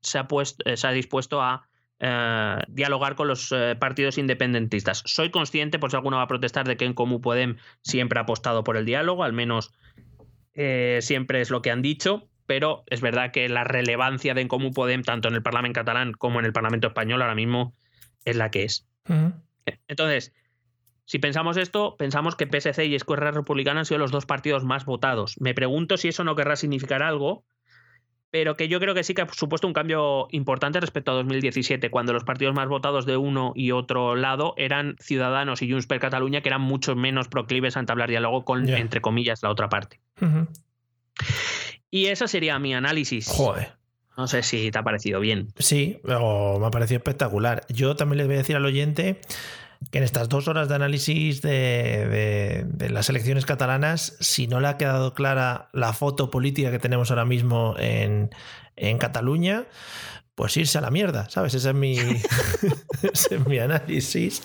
se 0.01 0.19
ha, 0.19 0.29
puesto, 0.29 0.65
se 0.77 0.87
ha 0.87 0.93
dispuesto 0.93 1.43
a 1.43 1.69
eh, 2.03 2.57
dialogar 2.69 3.15
con 3.15 3.29
los 3.29 3.53
eh, 3.53 3.77
partidos 3.79 4.17
independentistas. 4.17 5.03
Soy 5.05 5.31
consciente, 5.31 5.79
por 5.79 5.91
si 5.91 5.97
alguno 5.97 6.17
va 6.17 6.23
a 6.23 6.29
protestar, 6.29 6.67
de 6.67 6.79
que 6.79 6.87
en 6.87 6.95
Comú 6.95 7.21
Podem 7.21 7.59
siempre 7.83 8.19
ha 8.19 8.23
apostado 8.23 8.65
por 8.65 8.79
el 8.79 8.87
diálogo, 8.87 9.23
al 9.23 9.35
menos 9.35 9.71
eh, 10.55 11.01
siempre 11.03 11.43
es 11.43 11.51
lo 11.51 11.61
que 11.61 11.71
han 11.71 11.83
dicho, 11.83 12.27
pero 12.47 12.85
es 12.87 13.03
verdad 13.03 13.33
que 13.33 13.51
la 13.51 13.65
relevancia 13.65 14.33
de 14.33 14.41
en 14.41 14.49
Comú 14.49 14.73
Podem, 14.73 15.03
tanto 15.03 15.29
en 15.29 15.35
el 15.35 15.43
Parlamento 15.43 15.79
catalán 15.79 16.13
como 16.13 16.41
en 16.41 16.47
el 16.47 16.55
Parlamento 16.55 16.89
español, 16.89 17.21
ahora 17.21 17.35
mismo 17.35 17.75
es 18.25 18.37
la 18.37 18.51
que 18.51 18.65
es. 18.65 18.89
Entonces, 19.87 20.33
si 21.11 21.19
pensamos 21.19 21.57
esto, 21.57 21.97
pensamos 21.99 22.37
que 22.37 22.47
PSC 22.47 22.87
y 22.87 22.95
Esquerra 22.95 23.33
Republicana 23.33 23.81
han 23.81 23.85
sido 23.85 23.99
los 23.99 24.13
dos 24.13 24.27
partidos 24.27 24.63
más 24.63 24.85
votados. 24.85 25.35
Me 25.41 25.55
pregunto 25.55 25.97
si 25.97 26.07
eso 26.07 26.23
no 26.23 26.37
querrá 26.37 26.55
significar 26.55 27.03
algo, 27.03 27.43
pero 28.31 28.57
que 28.57 28.69
yo 28.69 28.79
creo 28.79 28.95
que 28.95 29.03
sí 29.03 29.13
que 29.13 29.23
ha 29.23 29.29
supuesto 29.33 29.67
un 29.67 29.73
cambio 29.73 30.29
importante 30.31 30.79
respecto 30.79 31.11
a 31.11 31.15
2017, 31.15 31.91
cuando 31.91 32.13
los 32.13 32.23
partidos 32.23 32.55
más 32.55 32.69
votados 32.69 33.07
de 33.07 33.17
uno 33.17 33.51
y 33.57 33.73
otro 33.73 34.15
lado 34.15 34.55
eran 34.57 34.95
Ciudadanos 35.01 35.63
y 35.63 35.71
Junts 35.73 35.89
per 35.89 35.99
Cataluña, 35.99 36.43
que 36.43 36.49
eran 36.49 36.61
mucho 36.61 36.95
menos 36.95 37.27
proclives 37.27 37.77
a 37.77 37.81
entablar 37.81 38.09
diálogo 38.09 38.45
con, 38.45 38.69
entre 38.69 39.01
comillas, 39.01 39.43
la 39.43 39.51
otra 39.51 39.69
parte. 39.69 39.99
Y 41.91 42.07
ese 42.07 42.29
sería 42.29 42.57
mi 42.61 42.73
análisis. 42.73 43.27
Joder. 43.27 43.73
No 44.17 44.29
sé 44.29 44.45
si 44.45 44.71
te 44.71 44.79
ha 44.79 44.85
parecido 44.85 45.19
bien. 45.19 45.49
Sí, 45.59 45.99
pero 46.05 46.61
me 46.61 46.67
ha 46.67 46.71
parecido 46.71 46.99
espectacular. 46.99 47.67
Yo 47.69 47.97
también 47.97 48.19
les 48.19 48.27
voy 48.29 48.37
a 48.37 48.39
decir 48.39 48.55
al 48.55 48.65
oyente 48.65 49.21
que 49.91 49.99
en 49.99 50.05
estas 50.05 50.29
dos 50.29 50.47
horas 50.47 50.69
de 50.69 50.75
análisis 50.75 51.43
de, 51.43 52.67
las 52.91 53.09
elecciones 53.09 53.47
catalanas, 53.47 54.17
si 54.21 54.47
no 54.47 54.61
le 54.61 54.69
ha 54.69 54.77
quedado 54.77 55.15
clara 55.15 55.71
la 55.73 55.93
foto 55.93 56.31
política 56.31 56.71
que 56.71 56.79
tenemos 56.79 57.11
ahora 57.11 57.25
mismo 57.25 57.75
en, 57.79 58.31
Cataluña, 58.99 59.67
pues 60.35 60.57
irse 60.57 60.79
a 60.79 60.81
la 60.81 60.91
mierda, 60.91 61.29
¿sabes? 61.29 61.55
Ese 61.55 61.71
es 61.71 61.75
mi, 61.75 61.99
ese 63.03 63.35
es 63.35 63.47
mi 63.47 63.59
análisis. 63.59 64.43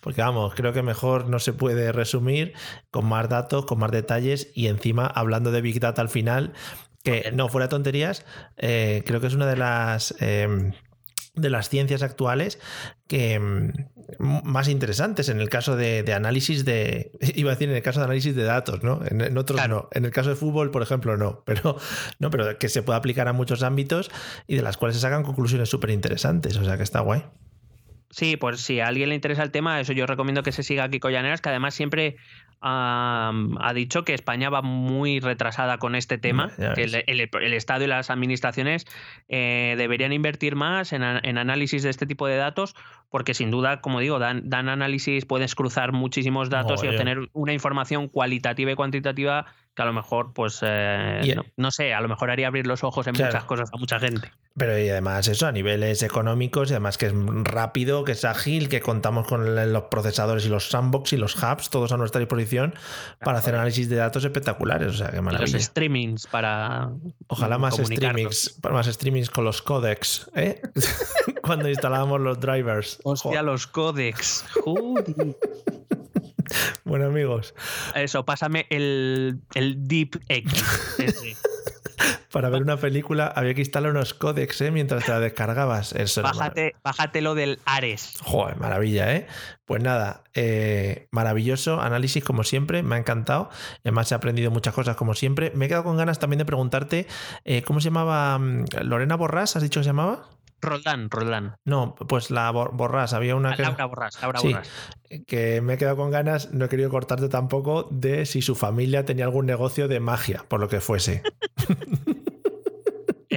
Porque 0.00 0.22
vamos, 0.22 0.54
creo 0.54 0.72
que 0.72 0.82
mejor 0.82 1.28
no 1.28 1.38
se 1.38 1.52
puede 1.52 1.90
resumir 1.92 2.52
con 2.90 3.06
más 3.06 3.28
datos, 3.28 3.64
con 3.66 3.78
más 3.78 3.90
detalles 3.90 4.50
y 4.54 4.68
encima 4.68 5.06
hablando 5.06 5.50
de 5.50 5.62
Big 5.62 5.80
Data 5.80 6.02
al 6.02 6.10
final, 6.10 6.52
que 7.02 7.30
no, 7.32 7.48
fuera 7.48 7.68
tonterías, 7.68 8.24
eh, 8.56 9.02
creo 9.06 9.20
que 9.20 9.26
es 9.26 9.34
una 9.34 9.46
de 9.46 9.56
las... 9.56 10.14
Eh, 10.20 10.72
de 11.34 11.50
las 11.50 11.68
ciencias 11.68 12.02
actuales 12.02 12.58
que 13.08 13.38
mm, 13.38 13.72
más 14.44 14.68
interesantes 14.68 15.28
en 15.28 15.40
el 15.40 15.48
caso 15.48 15.76
de, 15.76 16.04
análisis 16.14 16.64
de 16.64 17.12
iba 17.34 17.50
a 17.50 17.54
decir 17.54 17.68
en 17.68 17.76
el 17.76 17.82
caso 17.82 18.00
de 18.00 18.04
análisis 18.04 18.34
de 18.36 18.44
datos 18.44 18.82
no 18.82 19.00
en, 19.04 19.36
otros 19.36 19.68
no. 19.68 19.88
En 19.92 20.04
el 20.04 20.10
caso 20.10 20.30
de 20.30 20.36
fútbol 20.36 20.70
por 20.70 20.82
ejemplo 20.82 21.16
no. 21.16 21.42
Pero 21.46 21.76
no 22.18 22.30
pero 22.30 22.58
que 22.58 22.68
se 22.68 22.82
puede 22.82 22.98
aplicar 22.98 23.28
a 23.28 23.32
muchos 23.32 23.62
ámbitos 23.62 24.10
y 24.46 24.56
de 24.56 24.62
las 24.62 24.76
cuales 24.76 24.96
se 24.96 25.02
sacan 25.02 25.22
conclusiones 25.22 25.68
súper 25.68 25.90
interesantes 25.90 26.56
o 26.56 26.64
sea 26.64 26.76
que 26.76 26.82
está 26.82 27.00
guay. 27.00 27.24
Sí, 28.14 28.36
pues 28.36 28.60
si 28.60 28.78
a 28.78 28.86
alguien 28.86 29.08
le 29.08 29.16
interesa 29.16 29.42
el 29.42 29.50
tema, 29.50 29.80
eso 29.80 29.92
yo 29.92 30.06
recomiendo 30.06 30.44
que 30.44 30.52
se 30.52 30.62
siga 30.62 30.84
aquí 30.84 31.00
Collaneras, 31.00 31.40
que 31.40 31.48
además 31.48 31.74
siempre 31.74 32.14
ha 32.66 33.72
dicho 33.74 34.04
que 34.04 34.14
España 34.14 34.48
va 34.48 34.62
muy 34.62 35.20
retrasada 35.20 35.78
con 35.78 35.94
este 35.94 36.16
tema, 36.16 36.50
que 36.74 36.84
el, 37.06 37.54
Estado 37.54 37.84
y 37.84 37.86
las 37.86 38.08
administraciones 38.08 38.86
eh, 39.28 39.74
deberían 39.76 40.12
invertir 40.12 40.56
más 40.56 40.92
en, 40.94 41.02
análisis 41.02 41.82
de 41.82 41.90
este 41.90 42.06
tipo 42.06 42.26
de 42.26 42.36
datos, 42.36 42.74
porque 43.10 43.34
sin 43.34 43.50
duda, 43.50 43.82
como 43.82 44.00
digo, 44.00 44.18
dan, 44.18 44.48
dan 44.48 44.70
análisis, 44.70 45.26
puedes 45.26 45.54
cruzar 45.54 45.92
muchísimos 45.92 46.48
datos 46.48 46.82
y 46.82 46.88
obtener 46.88 47.28
una 47.34 47.52
información 47.52 48.08
cualitativa 48.08 48.72
y 48.72 48.74
cuantitativa 48.74 49.46
que 49.74 49.82
a 49.82 49.86
lo 49.86 49.92
mejor, 49.92 50.32
pues, 50.32 50.60
eh, 50.62 51.36
no, 51.56 51.70
sé, 51.70 51.94
a 51.94 52.00
lo 52.00 52.08
mejor 52.08 52.30
haría 52.30 52.46
abrir 52.46 52.66
los 52.66 52.84
ojos 52.84 53.06
en 53.06 53.12
muchas 53.12 53.44
cosas 53.44 53.70
a 53.72 53.76
mucha 53.76 53.98
gente. 53.98 54.30
Pero 54.56 54.78
y 54.78 54.88
además 54.88 55.26
eso, 55.26 55.48
a 55.48 55.52
niveles 55.52 56.04
económicos, 56.04 56.70
y 56.70 56.74
además 56.74 56.96
que 56.96 57.06
es 57.06 57.12
rápido, 57.42 58.04
que 58.04 58.12
es 58.12 58.24
ágil, 58.24 58.68
que 58.68 58.80
contamos 58.80 59.26
con 59.26 59.72
los 59.72 59.82
procesadores 59.84 60.46
y 60.46 60.48
los 60.48 60.70
sandbox 60.70 61.12
y 61.12 61.16
los 61.16 61.34
hubs, 61.42 61.70
todos 61.70 61.90
a 61.90 61.96
nuestra 61.96 62.20
disposición 62.20 62.74
para 63.18 63.38
hacer 63.38 63.56
análisis 63.56 63.88
de 63.88 63.96
datos 63.96 64.24
espectaculares. 64.24 64.88
O 64.88 64.92
sea, 64.92 65.10
qué 65.10 65.20
maravilla. 65.20 65.52
Los 65.52 65.64
streamings 65.64 66.28
para. 66.28 66.90
Ojalá 67.26 67.58
más 67.58 67.76
streamings, 67.76 68.60
más 68.70 68.86
streamings 68.86 69.28
con 69.28 69.44
los 69.44 69.60
codecs, 69.60 70.30
¿eh? 70.36 70.62
Cuando 71.42 71.68
instalamos 71.68 72.20
los 72.20 72.38
drivers. 72.38 73.00
Hostia, 73.02 73.42
los 73.42 73.66
codecs. 73.66 74.44
Bueno, 76.84 77.06
amigos. 77.06 77.54
Eso, 77.94 78.24
pásame 78.24 78.66
el, 78.70 79.40
el 79.54 79.86
Deep 79.88 80.20
X. 80.28 80.64
Para 82.32 82.48
ver 82.48 82.62
una 82.62 82.76
película 82.76 83.28
había 83.28 83.54
que 83.54 83.60
instalar 83.60 83.92
unos 83.92 84.12
códex 84.12 84.60
¿eh? 84.62 84.72
mientras 84.72 85.04
te 85.04 85.12
la 85.12 85.20
descargabas. 85.20 85.92
Eso 85.92 86.22
Bájate, 86.22 86.74
bájatelo 86.82 87.36
del 87.36 87.60
Ares. 87.64 88.18
Joder, 88.22 88.56
maravilla, 88.56 89.14
¿eh? 89.14 89.28
Pues 89.64 89.82
nada, 89.82 90.24
eh, 90.34 91.06
maravilloso 91.12 91.80
análisis 91.80 92.24
como 92.24 92.42
siempre, 92.42 92.82
me 92.82 92.96
ha 92.96 92.98
encantado. 92.98 93.50
Además 93.84 94.10
he 94.10 94.16
aprendido 94.16 94.50
muchas 94.50 94.74
cosas 94.74 94.96
como 94.96 95.14
siempre. 95.14 95.52
Me 95.54 95.66
he 95.66 95.68
quedado 95.68 95.84
con 95.84 95.96
ganas 95.96 96.18
también 96.18 96.38
de 96.38 96.44
preguntarte, 96.44 97.06
eh, 97.44 97.62
¿cómo 97.62 97.80
se 97.80 97.84
llamaba? 97.84 98.36
Mm, 98.38 98.64
¿Lorena 98.82 99.14
Borrás? 99.14 99.54
¿Has 99.54 99.62
dicho 99.62 99.78
que 99.78 99.84
se 99.84 99.90
llamaba? 99.90 100.28
Roldán, 100.64 101.10
Roldán. 101.10 101.56
No, 101.64 101.94
pues 101.94 102.30
la 102.30 102.50
Borrás, 102.50 103.12
había 103.12 103.36
una 103.36 103.54
que... 103.54 103.62
Laura 103.62 103.86
Borrás, 103.86 104.20
Laura 104.20 104.40
sí, 104.40 104.54
Que 105.26 105.60
me 105.60 105.74
he 105.74 105.78
quedado 105.78 105.96
con 105.96 106.10
ganas, 106.10 106.52
no 106.52 106.64
he 106.64 106.68
querido 106.68 106.90
cortarte 106.90 107.28
tampoco, 107.28 107.88
de 107.90 108.26
si 108.26 108.42
su 108.42 108.54
familia 108.54 109.04
tenía 109.04 109.24
algún 109.24 109.46
negocio 109.46 109.88
de 109.88 110.00
magia, 110.00 110.44
por 110.48 110.60
lo 110.60 110.68
que 110.68 110.80
fuese. 110.80 111.22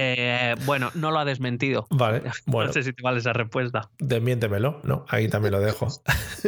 Eh, 0.00 0.54
bueno, 0.64 0.90
no 0.94 1.10
lo 1.10 1.18
ha 1.18 1.24
desmentido. 1.24 1.86
Vale, 1.90 2.22
bueno. 2.46 2.68
No 2.68 2.72
sé 2.72 2.82
si 2.82 2.92
te 2.92 3.02
vale 3.02 3.18
esa 3.18 3.32
respuesta. 3.32 3.90
Desmiéntemelo, 3.98 4.80
¿no? 4.84 5.04
Ahí 5.08 5.28
también 5.28 5.52
lo 5.52 5.60
dejo. 5.60 5.88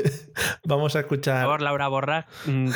Vamos 0.65 0.97
a 0.97 1.01
escuchar. 1.01 1.37
Por 1.37 1.43
favor, 1.43 1.63
Laura 1.63 1.89
Borrás, 1.89 2.27
mm, 2.47 2.71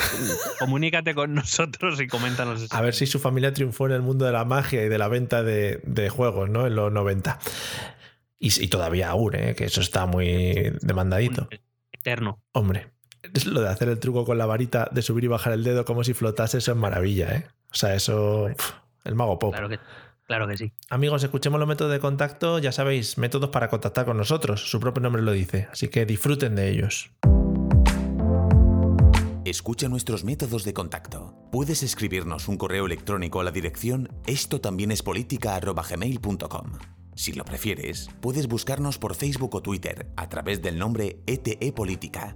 comunícate 0.59 1.15
con 1.15 1.33
nosotros 1.33 1.99
y 2.01 2.07
coméntanos. 2.07 2.67
A 2.71 2.81
ver 2.81 2.93
si 2.93 3.05
su 3.05 3.19
familia 3.19 3.53
triunfó 3.53 3.87
en 3.87 3.93
el 3.93 4.01
mundo 4.01 4.25
de 4.25 4.31
la 4.31 4.45
magia 4.45 4.83
y 4.83 4.89
de 4.89 4.97
la 4.97 5.07
venta 5.07 5.43
de, 5.43 5.81
de 5.83 6.09
juegos, 6.09 6.49
¿no? 6.49 6.67
En 6.67 6.75
los 6.75 6.91
90. 6.91 7.39
Y, 8.37 8.67
todavía 8.67 9.09
aún, 9.09 9.33
¿eh? 9.35 9.55
que 9.55 9.65
eso 9.65 9.81
está 9.81 10.05
muy 10.05 10.71
demandadito. 10.81 11.47
Eterno. 11.91 12.43
Hombre, 12.51 12.91
lo 13.45 13.61
de 13.61 13.69
hacer 13.69 13.89
el 13.89 13.99
truco 13.99 14.25
con 14.25 14.37
la 14.37 14.45
varita, 14.45 14.89
de 14.91 15.01
subir 15.01 15.23
y 15.23 15.27
bajar 15.27 15.53
el 15.53 15.63
dedo 15.63 15.85
como 15.85 16.03
si 16.03 16.13
flotase, 16.13 16.59
eso 16.59 16.71
es 16.71 16.77
maravilla, 16.77 17.33
¿eh? 17.33 17.47
O 17.71 17.75
sea, 17.75 17.95
eso. 17.95 18.47
el 19.03 19.15
mago 19.15 19.39
pop. 19.39 19.53
Claro 19.53 19.69
que, 19.69 19.79
Claro 20.25 20.47
que 20.47 20.57
sí. 20.57 20.73
Amigos, 20.89 21.23
escuchemos 21.23 21.59
los 21.59 21.67
métodos 21.67 21.91
de 21.91 21.99
contacto. 21.99 22.59
Ya 22.59 22.71
sabéis, 22.71 23.17
métodos 23.17 23.49
para 23.51 23.69
contactar 23.69 24.05
con 24.05 24.17
nosotros. 24.17 24.69
Su 24.69 24.79
propio 24.79 25.01
nombre 25.01 25.21
lo 25.21 25.31
dice. 25.31 25.67
Así 25.71 25.87
que 25.87 26.05
disfruten 26.05 26.55
de 26.55 26.69
ellos. 26.69 27.11
Escucha 29.45 29.87
nuestros 29.87 30.23
métodos 30.23 30.63
de 30.63 30.73
contacto. 30.73 31.35
Puedes 31.51 31.83
escribirnos 31.83 32.47
un 32.47 32.57
correo 32.57 32.87
electrónico 32.87 33.39
a 33.39 33.43
la 33.43 33.51
dirección 33.51 34.09
esto 34.25 34.59
también 34.59 34.91
es 34.91 35.03
Si 37.13 37.31
lo 37.33 37.45
prefieres, 37.45 38.09
puedes 38.21 38.47
buscarnos 38.47 38.97
por 38.97 39.13
Facebook 39.13 39.53
o 39.53 39.61
Twitter 39.61 40.11
a 40.17 40.27
través 40.29 40.63
del 40.63 40.79
nombre 40.79 41.21
ETE 41.27 41.71
Política. 41.71 42.35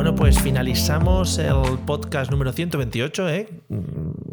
Bueno, 0.00 0.14
pues 0.14 0.40
finalizamos 0.40 1.36
el 1.36 1.78
podcast 1.84 2.30
número 2.30 2.54
128, 2.54 3.28
¿eh? 3.28 3.48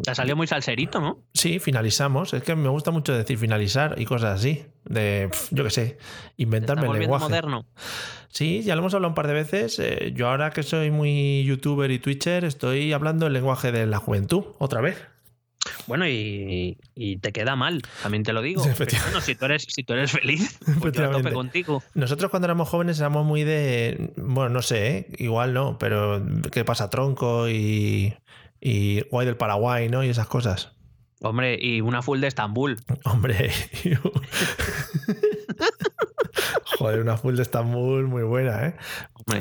Te 0.02 0.14
salió 0.14 0.34
muy 0.34 0.46
salserito, 0.46 0.98
¿no? 0.98 1.18
Sí, 1.34 1.58
finalizamos. 1.58 2.32
Es 2.32 2.42
que 2.42 2.56
me 2.56 2.70
gusta 2.70 2.90
mucho 2.90 3.12
decir 3.12 3.36
finalizar 3.36 4.00
y 4.00 4.06
cosas 4.06 4.40
así. 4.40 4.64
De, 4.86 5.28
yo 5.50 5.64
qué 5.64 5.70
sé, 5.70 5.98
inventarme 6.38 6.86
el 6.86 7.00
lenguaje. 7.00 7.24
moderno. 7.24 7.66
Sí, 8.30 8.62
ya 8.62 8.76
lo 8.76 8.80
hemos 8.80 8.94
hablado 8.94 9.10
un 9.10 9.14
par 9.14 9.26
de 9.26 9.34
veces. 9.34 9.78
Eh, 9.78 10.14
yo 10.16 10.30
ahora 10.30 10.52
que 10.52 10.62
soy 10.62 10.90
muy 10.90 11.44
youtuber 11.44 11.90
y 11.90 11.98
twitcher, 11.98 12.46
estoy 12.46 12.94
hablando 12.94 13.26
el 13.26 13.34
lenguaje 13.34 13.70
de 13.70 13.84
la 13.84 13.98
juventud, 13.98 14.44
otra 14.58 14.80
vez. 14.80 14.96
Bueno, 15.86 16.06
y, 16.08 16.76
te 17.20 17.32
queda 17.32 17.56
mal, 17.56 17.82
también 18.02 18.22
te 18.22 18.32
lo 18.32 18.42
digo. 18.42 18.62
bueno, 19.04 19.20
si 19.20 19.34
tú 19.34 19.44
eres, 19.46 19.66
si 19.68 19.82
tú 19.82 19.92
eres 19.92 20.12
feliz, 20.12 20.58
pues 20.80 20.92
yo 20.92 21.10
tope 21.10 21.32
contigo. 21.32 21.82
Nosotros 21.94 22.30
cuando 22.30 22.46
éramos 22.46 22.68
jóvenes 22.68 22.98
éramos 22.98 23.24
muy 23.24 23.44
de. 23.44 24.12
Bueno, 24.16 24.50
no 24.50 24.62
sé, 24.62 24.96
¿eh? 24.96 25.06
igual 25.18 25.54
no, 25.54 25.78
pero 25.78 26.22
¿qué 26.52 26.64
pasa? 26.64 26.90
Tronco 26.90 27.48
y, 27.48 28.14
y 28.60 29.00
Guay 29.10 29.26
del 29.26 29.36
Paraguay, 29.36 29.88
¿no? 29.88 30.04
Y 30.04 30.08
esas 30.08 30.26
cosas. 30.26 30.72
Hombre, 31.20 31.58
y 31.60 31.80
una 31.80 32.00
full 32.02 32.20
de 32.20 32.28
Estambul. 32.28 32.76
Hombre. 33.04 33.50
Joder, 36.78 37.00
una 37.00 37.16
full 37.16 37.34
de 37.34 37.42
Estambul 37.42 38.06
muy 38.06 38.22
buena, 38.22 38.68
¿eh? 38.68 38.76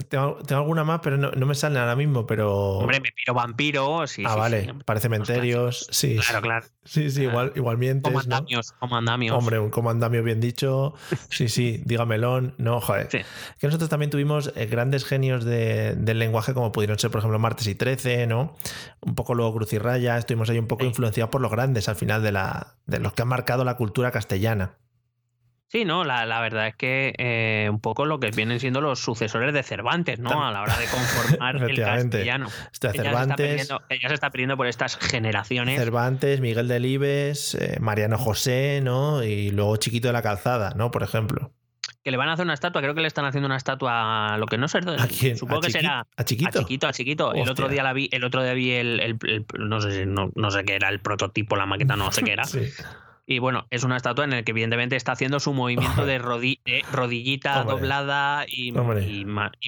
Tengo, 0.10 0.40
alguna 0.50 0.84
más, 0.84 1.02
pero 1.04 1.18
no, 1.18 1.46
me 1.46 1.54
sale 1.54 1.78
ahora 1.78 1.96
mismo, 1.96 2.26
pero. 2.26 2.80
Hombre, 2.80 3.00
me 3.00 3.12
piro 3.12 3.36
vampiro, 3.36 4.08
sí. 4.08 4.24
Ah, 4.26 4.36
vale. 4.36 4.74
Parece 4.86 5.04
cementerios, 5.04 5.88
sí. 5.92 6.18
Claro, 6.18 6.42
claro. 6.42 6.66
Sí, 6.84 7.12
sí, 7.12 7.24
igual, 7.24 7.54
igual 7.56 7.78
mientes. 7.78 8.12
Comandamios, 8.12 8.72
comandamios. 8.72 9.38
Hombre, 9.38 9.60
un 9.60 9.70
comandamio 9.70 10.24
bien 10.24 10.40
dicho. 10.42 10.96
Sí, 11.30 11.50
sí, 11.50 11.84
dígamelón. 11.86 12.56
No, 12.58 12.82
joder. 12.82 13.08
Que 13.10 13.68
nosotros 13.68 13.90
también 13.90 14.10
tuvimos 14.10 14.52
eh, 14.56 14.66
grandes 14.66 15.06
genios 15.06 15.46
del 15.46 16.18
lenguaje, 16.18 16.56
como 16.56 16.72
pudieron 16.72 16.98
ser, 16.98 17.12
por 17.12 17.20
ejemplo, 17.20 17.38
Martes 17.38 17.68
y 17.68 17.76
Trece, 17.76 18.26
¿no? 18.26 18.56
Un 19.02 19.14
poco 19.14 19.36
luego 19.36 19.54
Cruz 19.54 19.74
y 19.74 19.78
Raya. 19.78 20.18
Estuvimos 20.18 20.50
ahí 20.50 20.58
un 20.58 20.68
poco 20.68 20.86
influenciados 20.86 21.30
por 21.30 21.42
los 21.42 21.52
grandes 21.52 21.88
al 21.88 21.96
final 21.96 22.24
de, 22.24 22.32
la, 22.32 22.78
de 22.88 23.00
los 23.00 23.14
que 23.14 23.22
han 23.22 23.28
marcado 23.28 23.64
la 23.64 23.76
cultura 23.76 24.10
castellana. 24.12 24.78
Sí, 25.70 25.84
no, 25.84 26.06
la, 26.06 26.40
verdad 26.40 26.68
es 26.68 26.76
que 26.76 27.14
eh, 27.18 27.68
un 27.70 27.82
poco 27.82 28.06
lo 28.06 28.22
que 28.22 28.32
vienen 28.32 28.60
siendo 28.62 28.80
los 28.80 29.00
sucesores 29.00 29.54
de 29.54 29.64
Cervantes, 29.64 30.18
¿no? 30.18 30.46
A 30.46 30.52
la 30.52 30.62
hora 30.62 30.78
de 30.78 30.86
conformar 30.86 31.56
el 31.70 31.78
castellano. 31.78 32.48
Cervantes. 32.72 33.70
Ella 33.90 34.08
se, 34.08 34.14
está 34.14 34.30
pidiendo 34.30 34.56
por 34.56 34.68
estas 34.68 34.96
generaciones. 34.96 35.78
Cervantes, 35.78 36.40
Miguel 36.40 36.70
Delibes, 36.70 37.56
eh, 37.56 37.78
Mariano 37.82 38.18
José, 38.18 38.80
¿no? 38.82 39.24
Y 39.24 39.52
luego 39.52 39.76
Chiquito 39.76 40.08
de 40.08 40.14
la 40.14 40.22
Calzada, 40.22 40.74
¿no? 40.76 40.90
Por 40.90 41.04
ejemplo. 41.04 41.52
Que 42.02 42.12
le 42.12 42.18
van 42.18 42.30
a 42.30 42.34
hacer 42.34 42.46
una 42.46 42.54
estatua, 42.54 42.82
creo 42.82 42.96
que 42.96 43.02
le 43.02 43.08
están 43.08 43.26
haciendo 43.26 43.48
una 43.48 43.58
estatua 43.58 44.36
a 44.36 44.38
lo 44.38 44.46
que 44.46 44.58
no 44.58 44.70
sé. 44.70 44.78
¿A 44.78 45.08
quién? 45.08 45.36
Supongo 45.36 45.60
que 45.60 45.72
será. 45.72 46.08
¿A 46.16 46.24
Chiquito? 46.24 46.60
A 46.60 46.64
Chiquito, 46.64 46.88
a 46.88 46.94
Chiquito. 46.94 47.34
El 47.34 47.50
otro 47.50 47.68
día 47.68 47.84
la 47.84 47.92
vi, 47.92 48.08
el 48.14 48.24
otro 48.24 48.42
día 48.42 48.54
vi 48.54 48.72
el, 48.72 49.18
no 49.60 49.82
sé 49.82 50.06
no, 50.06 50.32
no, 50.34 50.50
sé 50.50 50.64
qué 50.64 50.76
era, 50.76 50.88
el 50.88 51.02
prototipo, 51.02 51.58
la 51.58 51.66
maqueta, 51.66 51.98
no 51.98 52.10
sé 52.14 52.24
qué 52.24 52.32
era. 52.32 52.44
sí. 52.46 52.72
Y 53.30 53.40
bueno, 53.40 53.68
es 53.72 53.84
una 53.84 53.98
estatua 53.98 54.24
en 54.24 54.30
la 54.30 54.44
que 54.44 54.52
evidentemente 54.52 54.96
está 54.96 55.12
haciendo 55.12 55.42
su 55.42 55.54
movimiento 55.54 56.06
de, 56.06 56.18
rodillita 56.18 57.66
doblada 57.66 58.46
y, 58.48 58.72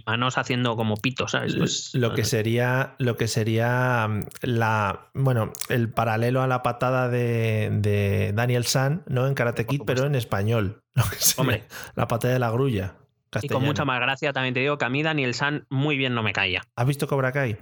manos 0.06 0.38
haciendo 0.38 0.78
como 0.78 0.96
pitos, 0.96 1.32
¿sabes? 1.32 1.56
Pues, 1.58 1.94
lo 1.94 2.14
que 2.14 2.24
sería, 2.24 2.96
lo 3.00 3.18
que 3.18 3.28
sería 3.28 4.08
mm, 4.08 4.26
la, 4.44 5.10
bueno, 5.14 5.52
el 5.68 5.92
paralelo 5.92 6.42
a 6.42 6.48
la 6.48 6.64
patada 6.64 7.10
de, 7.10 8.32
Daniel 8.34 8.66
San, 8.66 9.04
¿no? 9.08 9.28
En 9.28 9.34
Karate 9.34 9.66
Kid, 9.66 9.82
pero 9.86 10.06
en 10.06 10.16
español. 10.16 10.82
Hombre, 11.38 11.66
la 11.96 12.08
patada 12.08 12.34
de 12.34 12.40
la 12.40 12.52
grulla. 12.52 12.96
Y 13.42 13.50
con 13.50 13.64
mucha 13.64 13.84
más 13.84 14.00
gracia 14.00 14.32
también 14.32 14.54
te 14.54 14.62
digo 14.62 14.78
que 14.78 14.86
a 14.86 14.90
mí 14.90 15.04
Daniel 15.04 15.34
San 15.34 15.66
muy 15.70 15.98
bien 15.98 16.16
no 16.16 16.24
me 16.24 16.32
caía. 16.32 16.64
¿Has 16.78 16.88
visto 16.88 17.08
Cobra 17.08 17.34
Kai? 17.34 17.58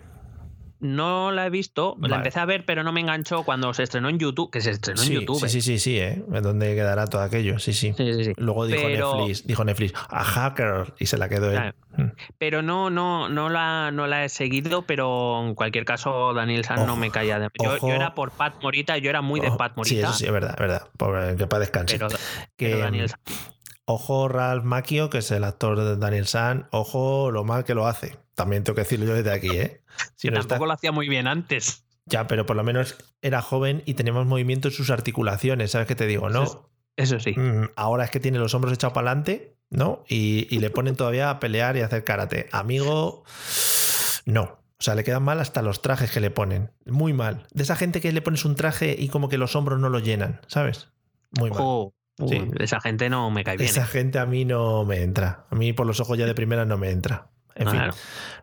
No 0.80 1.32
la 1.32 1.48
he 1.48 1.50
visto, 1.50 1.98
la 2.00 2.18
empecé 2.18 2.40
a 2.40 2.46
ver, 2.46 2.66
pero 2.66 2.84
no 2.84 2.92
me 2.92 3.02
enganchó 3.02 3.44
cuando 3.44 3.74
se 3.74 3.84
estrenó 3.84 4.10
en 4.10 4.20
YouTube, 4.20 4.52
que 4.52 4.62
se 4.62 4.72
estrenó 4.72 5.02
en 5.02 5.10
YouTube. 5.10 5.40
Sí, 5.40 5.50
sí, 5.50 5.62
sí, 5.62 5.80
sí, 5.80 6.00
¿eh? 6.00 6.24
¿Dónde 6.42 6.76
quedará 6.76 7.08
todo 7.08 7.22
aquello? 7.22 7.60
Sí, 7.60 7.74
sí. 7.74 7.94
Luego 8.38 8.68
dijo 8.68 8.88
Netflix, 8.88 9.48
dijo 9.48 9.64
Netflix, 9.64 9.94
a 10.10 10.24
hacker, 10.24 10.94
y 11.00 11.08
se 11.08 11.18
la 11.18 11.30
quedó 11.30 11.52
él. 11.52 11.74
Mm. 11.98 12.12
Pero 12.38 12.62
no, 12.62 12.90
no, 12.90 13.30
no 13.30 13.50
la, 13.50 13.92
no 13.92 14.08
la 14.08 14.26
he 14.26 14.30
seguido, 14.30 14.84
pero 14.84 15.44
en 15.44 15.56
cualquier 15.56 15.86
caso, 15.86 16.34
Daniel 16.34 16.64
San 16.64 16.86
no 16.86 16.96
me 16.96 17.10
caía 17.10 17.40
de. 17.40 17.50
Yo, 17.62 17.78
yo, 17.78 17.88
era 17.90 18.14
por 18.14 18.32
Pat 18.32 18.62
Morita, 18.62 18.98
yo 18.98 19.10
era 19.10 19.22
muy 19.22 19.40
de 19.40 19.52
Pat 19.52 19.76
Morita. 19.76 19.96
Sí, 19.96 20.02
eso 20.02 20.14
sí, 20.14 20.26
es 20.26 20.32
verdad, 20.32 20.52
es 20.52 20.60
verdad. 20.60 20.88
Por, 20.98 21.36
que 21.36 21.48
para 21.48 21.62
descansar. 21.62 21.98
Pero, 21.98 22.10
que, 22.56 22.76
Daniel 22.76 23.12
Ojo 23.90 24.28
Ralph 24.28 24.66
Macchio, 24.66 25.10
que 25.10 25.20
es 25.20 25.32
el 25.32 25.46
actor 25.46 25.80
de 25.80 25.96
Daniel 25.96 26.28
San, 26.28 26.68
ojo 26.72 27.32
lo 27.32 27.46
mal 27.46 27.64
que 27.64 27.74
lo 27.74 27.88
hace. 27.88 28.18
También 28.38 28.64
tengo 28.64 28.76
que 28.76 28.82
decirlo 28.82 29.08
yo 29.08 29.16
desde 29.16 29.32
aquí, 29.32 29.50
¿eh? 29.50 29.82
Si 30.16 30.30
tampoco 30.30 30.68
lo 30.68 30.74
hacía 30.74 30.92
muy 30.92 31.10
bien 31.10 31.26
antes. 31.26 31.84
Ya, 32.06 32.28
pero 32.28 32.46
por 32.46 32.56
lo 32.56 32.64
menos 32.64 32.96
era 33.24 33.42
joven 33.42 33.82
y 33.88 33.96
teníamos 33.96 34.28
movimiento 34.28 34.68
en 34.68 34.76
sus 34.76 34.92
articulaciones, 34.92 35.72
¿sabes 35.72 35.88
qué 35.88 35.96
te 35.96 36.06
digo? 36.06 36.30
¿No? 36.30 36.70
Eso, 36.96 37.20
sí. 37.20 37.34
Mm, 37.36 37.72
ahora 37.76 38.04
es 38.06 38.12
que 38.12 38.20
tiene 38.20 38.38
los 38.38 38.54
hombros 38.54 38.74
echados 38.74 38.94
para 38.94 39.10
adelante, 39.10 39.58
¿no? 39.72 40.04
Y, 40.08 40.48
y 40.52 40.60
le 40.60 40.70
ponen 40.70 40.96
todavía 40.96 41.32
a 41.32 41.40
pelear 41.40 41.78
y 41.78 41.82
a 41.82 41.88
hacer 41.88 42.04
karate. 42.04 42.48
Amigo, 42.52 43.24
no. 44.26 44.44
O 44.44 44.84
sea, 44.84 44.94
le 44.94 45.04
quedan 45.04 45.24
mal 45.24 45.40
hasta 45.40 45.64
los 45.64 45.82
trajes 45.82 46.12
que 46.12 46.20
le 46.20 46.30
ponen. 46.30 46.70
Muy 46.86 47.14
mal. 47.14 47.48
De 47.56 47.64
esa 47.64 47.76
gente 47.76 48.02
que 48.02 48.12
le 48.12 48.22
pones 48.22 48.46
un 48.46 48.56
traje 48.56 48.96
y 48.98 49.10
como 49.10 49.30
que 49.30 49.40
los 49.40 49.56
hombros 49.56 49.80
no 49.80 49.90
lo 49.90 49.98
llenan, 49.98 50.42
¿sabes? 50.48 50.90
Muy 51.32 51.50
mal 51.50 51.92
sí. 52.26 52.48
Esa 52.60 52.80
gente 52.80 53.10
no 53.10 53.30
me 53.30 53.44
cae 53.44 53.58
bien. 53.58 53.70
Esa 53.70 53.82
¿eh? 53.82 53.86
gente 53.86 54.20
a 54.20 54.26
mí 54.26 54.46
no 54.46 54.86
me 54.86 55.04
entra. 55.04 55.46
A 55.50 55.56
mí 55.56 55.74
por 55.74 55.86
los 55.86 56.00
ojos 56.00 56.18
ya 56.18 56.26
de 56.26 56.34
primera 56.34 56.66
no 56.66 56.78
me 56.78 56.90
entra. 56.90 57.30
En 57.58 57.70
fin. 57.70 57.82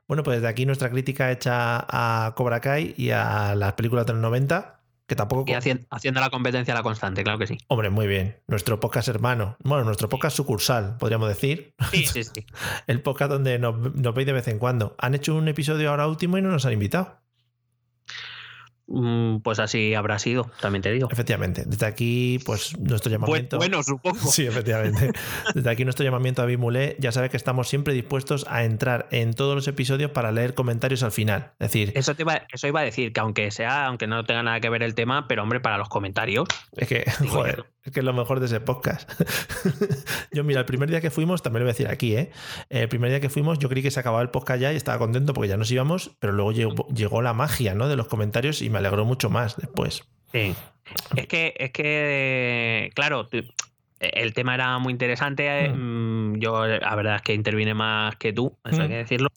Bueno, 0.06 0.22
pues 0.22 0.38
desde 0.38 0.48
aquí 0.48 0.66
nuestra 0.66 0.90
crítica 0.90 1.30
hecha 1.30 1.84
a 1.88 2.34
Cobra 2.34 2.60
Kai 2.60 2.94
y 2.96 3.10
a 3.10 3.54
las 3.54 3.72
películas 3.72 4.06
de 4.06 4.12
los 4.12 4.22
90, 4.22 4.80
que 5.06 5.16
tampoco... 5.16 5.50
Y 5.50 5.54
haciendo, 5.54 6.20
la 6.20 6.30
competencia 6.30 6.74
a 6.74 6.76
la 6.76 6.82
constante, 6.82 7.22
claro 7.24 7.38
que 7.38 7.46
sí. 7.46 7.58
Hombre, 7.68 7.88
muy 7.88 8.06
bien. 8.06 8.36
Nuestro 8.46 8.80
podcast 8.80 9.08
hermano. 9.08 9.56
Bueno, 9.64 9.84
nuestro 9.84 10.08
podcast 10.08 10.36
sucursal, 10.36 10.96
podríamos 10.98 11.28
decir. 11.28 11.74
Sí, 11.90 12.04
sí, 12.04 12.24
sí. 12.24 12.46
El 12.86 13.00
podcast 13.00 13.30
donde 13.30 13.58
nos, 13.58 13.94
nos 13.94 14.14
veis 14.14 14.26
de 14.26 14.32
vez 14.32 14.48
en 14.48 14.58
cuando. 14.58 14.94
Han 14.98 15.14
hecho 15.14 15.34
un 15.34 15.48
episodio 15.48 15.90
ahora 15.90 16.06
último 16.06 16.36
y 16.36 16.42
no 16.42 16.50
nos 16.50 16.66
han 16.66 16.72
invitado. 16.74 17.23
Mm, 18.86 19.38
pues 19.38 19.58
así 19.60 19.94
habrá 19.94 20.18
sido, 20.18 20.50
también 20.60 20.82
te 20.82 20.92
digo. 20.92 21.08
Efectivamente. 21.10 21.64
Desde 21.66 21.86
aquí, 21.86 22.38
pues 22.44 22.78
nuestro 22.78 23.10
llamamiento. 23.10 23.56
Bueno, 23.56 23.82
supongo. 23.82 24.18
Sí, 24.18 24.46
efectivamente. 24.46 25.12
Desde 25.54 25.70
aquí 25.70 25.84
nuestro 25.84 26.04
llamamiento 26.04 26.42
a 26.42 26.46
Bimulé. 26.46 26.96
Ya 26.98 27.12
sabe 27.12 27.30
que 27.30 27.36
estamos 27.36 27.68
siempre 27.68 27.94
dispuestos 27.94 28.46
a 28.48 28.64
entrar 28.64 29.08
en 29.10 29.32
todos 29.32 29.54
los 29.54 29.66
episodios 29.68 30.10
para 30.10 30.32
leer 30.32 30.54
comentarios 30.54 31.02
al 31.02 31.12
final. 31.12 31.52
Es 31.58 31.70
decir. 31.70 31.92
Eso, 31.94 32.14
te 32.14 32.22
iba, 32.22 32.42
eso 32.52 32.66
iba 32.66 32.80
a 32.80 32.84
decir, 32.84 33.12
que 33.12 33.20
aunque 33.20 33.50
sea, 33.50 33.86
aunque 33.86 34.06
no 34.06 34.24
tenga 34.24 34.42
nada 34.42 34.60
que 34.60 34.68
ver 34.68 34.82
el 34.82 34.94
tema, 34.94 35.26
pero 35.28 35.42
hombre, 35.42 35.60
para 35.60 35.78
los 35.78 35.88
comentarios. 35.88 36.46
Es 36.76 36.88
que, 36.88 37.04
joder, 37.28 37.64
que 37.92 38.00
es 38.00 38.04
lo 38.04 38.12
mejor 38.12 38.40
de 38.40 38.46
ese 38.46 38.60
podcast. 38.60 39.10
yo, 40.32 40.44
mira, 40.44 40.60
el 40.60 40.66
primer 40.66 40.88
día 40.88 41.00
que 41.00 41.10
fuimos, 41.10 41.42
también 41.42 41.60
lo 41.60 41.64
voy 41.66 41.70
a 41.70 41.74
decir 41.74 41.88
aquí, 41.88 42.16
¿eh? 42.16 42.30
El 42.70 42.88
primer 42.88 43.10
día 43.10 43.20
que 43.20 43.28
fuimos, 43.28 43.58
yo 43.58 43.68
creí 43.68 43.82
que 43.82 43.90
se 43.90 44.00
acababa 44.00 44.22
el 44.22 44.30
podcast 44.30 44.60
ya 44.60 44.72
y 44.72 44.76
estaba 44.76 44.98
contento 44.98 45.34
porque 45.34 45.48
ya 45.48 45.56
nos 45.56 45.70
íbamos, 45.70 46.12
pero 46.18 46.32
luego 46.32 46.52
llegó, 46.52 46.88
llegó 46.88 47.22
la 47.22 47.34
magia, 47.34 47.74
¿no? 47.74 47.88
De 47.88 47.96
los 47.96 48.06
comentarios 48.06 48.62
y 48.62 48.70
me 48.70 48.78
alegró 48.78 49.04
mucho 49.04 49.28
más 49.30 49.56
después. 49.56 50.04
Sí. 50.32 50.54
Es 51.16 51.26
que, 51.26 51.54
es 51.58 51.70
que 51.72 52.90
claro, 52.94 53.28
el 54.12 54.34
tema 54.34 54.54
era 54.54 54.78
muy 54.78 54.92
interesante. 54.92 55.68
Mm. 55.68 56.38
Yo, 56.38 56.66
la 56.66 56.94
verdad 56.94 57.16
es 57.16 57.22
que 57.22 57.34
intervine 57.34 57.74
más 57.74 58.16
que 58.16 58.32
tú, 58.32 58.56
eso 58.64 58.82
hay 58.82 58.88
que 58.88 58.96
decirlo. 58.96 59.28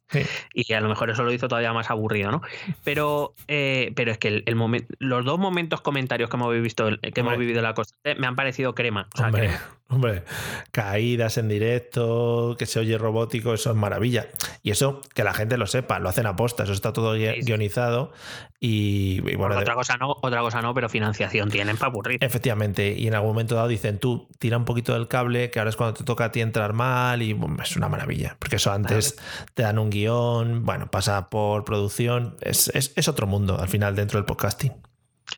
Y 0.54 0.74
a 0.74 0.82
lo 0.82 0.90
mejor 0.90 1.10
eso 1.10 1.24
lo 1.24 1.32
hizo 1.32 1.48
todavía 1.48 1.74
más 1.74 1.90
aburrido, 1.90 2.32
¿no? 2.32 2.42
Pero, 2.84 3.34
pero 3.48 4.12
es 4.12 4.18
que 4.18 4.44
el, 4.46 4.56
momento, 4.56 4.94
los 5.00 5.26
dos 5.26 5.40
momentos 5.40 5.82
comentarios 5.82 6.30
que 6.30 6.38
hemos 6.38 6.62
visto, 6.62 6.90
que 7.02 7.20
hemos 7.20 7.38
vivido 7.38 7.60
en 7.60 7.64
la 7.64 7.74
cosa 7.74 7.96
me 8.18 8.28
han 8.28 8.36
parecido 8.36 8.74
crema. 8.74 9.08
O 9.14 9.18
sea, 9.18 9.32
crema. 9.32 9.60
Hombre, 9.90 10.24
caídas 10.72 11.38
en 11.38 11.48
directo, 11.48 12.58
que 12.60 12.66
se 12.66 12.80
oye 12.80 12.98
robótico, 12.98 13.54
eso 13.54 13.70
es 13.70 13.76
maravilla. 13.78 14.28
Y 14.62 14.72
eso, 14.72 15.02
que 15.16 15.24
la 15.24 15.34
gente 15.34 15.58
lo 15.58 15.66
sepa, 15.66 16.00
lo 16.00 16.10
hacen 16.10 16.26
aposta, 16.26 16.64
eso 16.64 16.74
está 16.74 16.92
todo 16.92 17.14
guionizado. 17.14 18.12
Y, 18.60 19.22
bueno, 19.38 19.58
otra 19.58 19.76
cosa 19.76 19.96
no, 19.96 20.18
otra 20.22 20.42
cosa 20.42 20.62
no, 20.62 20.74
pero 20.74 20.90
financiación 20.90 21.50
tienen 21.50 21.78
para 21.78 21.90
aburrir. 21.90 22.18
Efectivamente, 22.22 22.96
y 22.98 23.08
en 23.08 23.16
algún 23.16 23.30
momento 23.30 23.56
dado 23.56 23.70
dicen, 23.70 23.98
tú 23.98 24.28
tira 24.40 24.58
un 24.58 24.66
poquito 24.66 24.94
del 24.94 25.08
cable, 25.08 25.52
que 25.52 25.60
ahora 25.60 25.70
es 25.70 25.78
cuando 25.78 25.94
te 25.94 26.04
toca 26.04 26.26
a 26.26 26.32
ti 26.34 26.42
entrar 26.42 26.74
mal, 26.74 27.22
y 27.22 27.40
es 27.64 27.78
una 27.78 27.88
maravilla. 27.88 28.36
Porque 28.40 28.58
eso 28.58 28.74
antes 28.74 29.16
te 29.54 29.64
dan 29.64 29.80
un 29.80 29.90
guion, 29.90 30.66
bueno, 30.66 30.92
pasa 30.92 31.30
por 31.30 31.64
producción, 31.64 32.36
es, 32.42 32.68
es 32.74 33.08
otro 33.08 33.26
mundo 33.26 33.58
al 33.58 33.70
final 33.70 33.96
dentro 33.96 34.20
del 34.20 34.26
podcasting. 34.26 34.74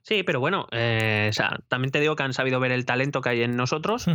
Sí, 0.10 0.24
pero 0.24 0.40
bueno, 0.40 0.66
eh, 0.72 1.30
también 1.68 1.92
te 1.92 2.00
digo 2.00 2.16
que 2.16 2.24
han 2.24 2.34
sabido 2.34 2.60
ver 2.60 2.72
el 2.72 2.84
talento 2.84 3.22
que 3.22 3.30
hay 3.30 3.44
en 3.44 3.56
nosotros. 3.56 4.08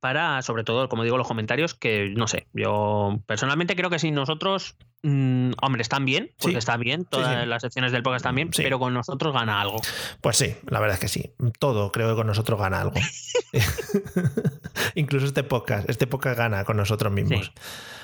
Para, 0.00 0.42
sobre 0.42 0.64
todo, 0.64 0.88
como 0.88 1.04
digo, 1.04 1.18
los 1.18 1.26
comentarios, 1.26 1.74
que 1.74 2.12
no 2.16 2.28
sé, 2.28 2.46
yo 2.52 3.18
personalmente 3.26 3.74
creo 3.74 3.90
que 3.90 3.98
sin 3.98 4.14
nosotros, 4.14 4.76
mm, 5.02 5.52
hombre, 5.60 5.82
están 5.82 6.04
bien, 6.04 6.30
porque 6.38 6.58
están 6.58 6.80
bien, 6.80 7.04
todas 7.04 7.46
las 7.46 7.62
secciones 7.62 7.92
del 7.92 8.02
podcast 8.02 8.20
están 8.20 8.34
bien, 8.36 8.50
pero 8.56 8.78
con 8.78 8.94
nosotros 8.94 9.34
gana 9.34 9.60
algo. 9.60 9.80
Pues 10.20 10.36
sí, 10.36 10.54
la 10.68 10.80
verdad 10.80 10.94
es 10.94 11.00
que 11.00 11.08
sí, 11.08 11.32
todo 11.58 11.90
creo 11.90 12.10
que 12.10 12.14
con 12.14 12.26
nosotros 12.26 12.60
gana 12.60 12.80
algo. 12.80 12.94
Incluso 14.94 15.26
este 15.26 15.42
podcast, 15.42 15.88
este 15.90 16.06
podcast 16.06 16.38
gana 16.38 16.64
con 16.64 16.76
nosotros 16.76 17.12
mismos. 17.12 17.52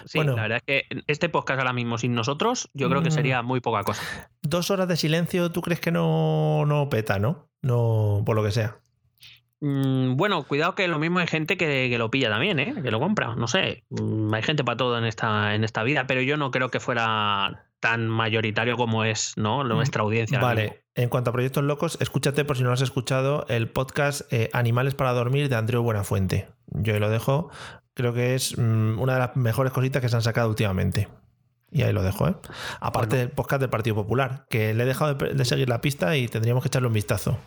Sí, 0.06 0.18
la 0.18 0.34
verdad 0.34 0.58
es 0.58 0.62
que 0.64 1.02
este 1.06 1.28
podcast 1.28 1.58
ahora 1.58 1.72
mismo 1.72 1.98
sin 1.98 2.14
nosotros, 2.14 2.70
yo 2.74 2.88
creo 2.88 3.02
que 3.02 3.08
mm. 3.08 3.12
sería 3.12 3.42
muy 3.42 3.60
poca 3.60 3.82
cosa. 3.84 4.02
Dos 4.42 4.70
horas 4.70 4.88
de 4.88 4.96
silencio, 4.96 5.50
¿tú 5.50 5.62
crees 5.62 5.80
que 5.80 5.92
no, 5.92 6.64
no 6.66 6.88
peta, 6.88 7.18
no? 7.18 7.48
No, 7.62 8.22
por 8.26 8.36
lo 8.36 8.44
que 8.44 8.52
sea. 8.52 8.78
Mm, 9.66 10.16
bueno, 10.16 10.42
cuidado 10.42 10.74
que 10.74 10.86
lo 10.88 10.98
mismo 10.98 11.20
hay 11.20 11.26
gente 11.26 11.56
que, 11.56 11.96
lo 11.96 12.10
pilla 12.10 12.28
también, 12.28 12.58
¿eh? 12.58 12.74
que 12.82 12.90
lo 12.90 13.00
compra. 13.00 13.34
No 13.34 13.48
sé, 13.48 13.84
mm, 13.88 14.34
hay 14.34 14.42
gente 14.42 14.62
para 14.62 14.76
todo 14.76 14.98
en 14.98 15.04
esta, 15.04 15.54
en 15.54 15.64
esta 15.64 15.82
vida, 15.82 16.06
pero 16.06 16.20
yo 16.20 16.36
no 16.36 16.50
creo 16.50 16.70
que 16.70 16.80
fuera 16.80 17.64
tan 17.80 18.08
mayoritario 18.08 18.76
como 18.76 19.04
es 19.04 19.32
¿no? 19.36 19.64
nuestra 19.64 20.02
audiencia. 20.02 20.38
Vale, 20.38 20.84
en 20.94 21.08
cuanto 21.08 21.30
a 21.30 21.32
proyectos 21.32 21.64
locos, 21.64 21.96
escúchate 22.00 22.44
por 22.44 22.58
si 22.58 22.62
no 22.62 22.68
lo 22.68 22.74
has 22.74 22.82
escuchado 22.82 23.46
el 23.48 23.68
podcast 23.68 24.30
eh, 24.30 24.50
Animales 24.52 24.94
para 24.94 25.12
Dormir 25.12 25.48
de 25.48 25.56
Andreu 25.56 25.82
Buenafuente. 25.82 26.48
Yo 26.66 26.92
ahí 26.92 27.00
lo 27.00 27.08
dejo 27.08 27.50
creo 27.94 28.12
que 28.12 28.34
es 28.34 28.58
mm, 28.58 28.98
una 28.98 29.14
de 29.14 29.18
las 29.20 29.36
mejores 29.36 29.72
cositas 29.72 30.02
que 30.02 30.08
se 30.08 30.16
han 30.16 30.22
sacado 30.22 30.48
últimamente. 30.48 31.08
Y 31.70 31.82
ahí 31.82 31.92
lo 31.92 32.02
dejo, 32.02 32.28
¿eh? 32.28 32.34
Aparte 32.80 33.16
del 33.16 33.30
podcast 33.30 33.60
del 33.60 33.70
Partido 33.70 33.96
Popular, 33.96 34.46
que 34.48 34.74
le 34.74 34.84
he 34.84 34.86
dejado 34.86 35.14
de 35.14 35.44
seguir 35.44 35.68
la 35.68 35.80
pista 35.80 36.16
y 36.16 36.28
tendríamos 36.28 36.62
que 36.62 36.68
echarle 36.68 36.86
un 36.86 36.94
vistazo. 36.94 37.38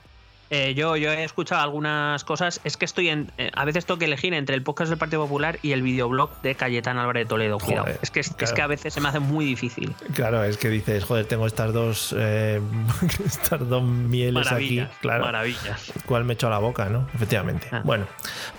Eh, 0.49 0.73
yo, 0.75 0.95
yo 0.95 1.11
he 1.11 1.23
escuchado 1.23 1.61
algunas 1.61 2.23
cosas. 2.23 2.61
Es 2.63 2.77
que 2.77 2.85
estoy 2.85 3.09
en. 3.09 3.31
Eh, 3.37 3.51
a 3.53 3.65
veces 3.65 3.85
tengo 3.85 3.97
que 3.97 4.05
elegir 4.05 4.33
entre 4.33 4.55
el 4.55 4.63
podcast 4.63 4.89
del 4.89 4.97
Partido 4.97 5.23
Popular 5.23 5.59
y 5.61 5.73
el 5.73 5.81
videoblog 5.81 6.29
de 6.41 6.55
Cayetán 6.55 6.97
Álvarez 6.97 7.25
de 7.25 7.29
Toledo. 7.29 7.57
Cuidado. 7.59 7.87
es, 8.01 8.11
que, 8.11 8.21
es, 8.21 8.29
que 8.29 8.61
a 8.61 8.67
veces 8.67 8.93
se 8.93 9.01
me 9.01 9.09
hace 9.09 9.19
muy 9.19 9.45
difícil. 9.45 9.93
Claro, 10.13 10.43
es 10.43 10.57
que 10.57 10.69
dices, 10.69 11.03
joder, 11.03 11.25
tengo 11.25 11.47
estas 11.47 11.73
dos. 11.73 12.15
Eh, 12.17 12.61
estas 13.25 13.67
dos 13.67 13.83
mieles 13.83 14.51
aquí. 14.51 14.85
Claro. 15.01 15.25
Maravillas. 15.25 15.91
¿Cuál 16.05 16.23
me 16.23 16.33
echo 16.33 16.47
a 16.47 16.51
la 16.51 16.59
boca, 16.59 16.85
no? 16.85 17.07
Efectivamente. 17.13 17.67
Ah. 17.71 17.81
Bueno, 17.83 18.05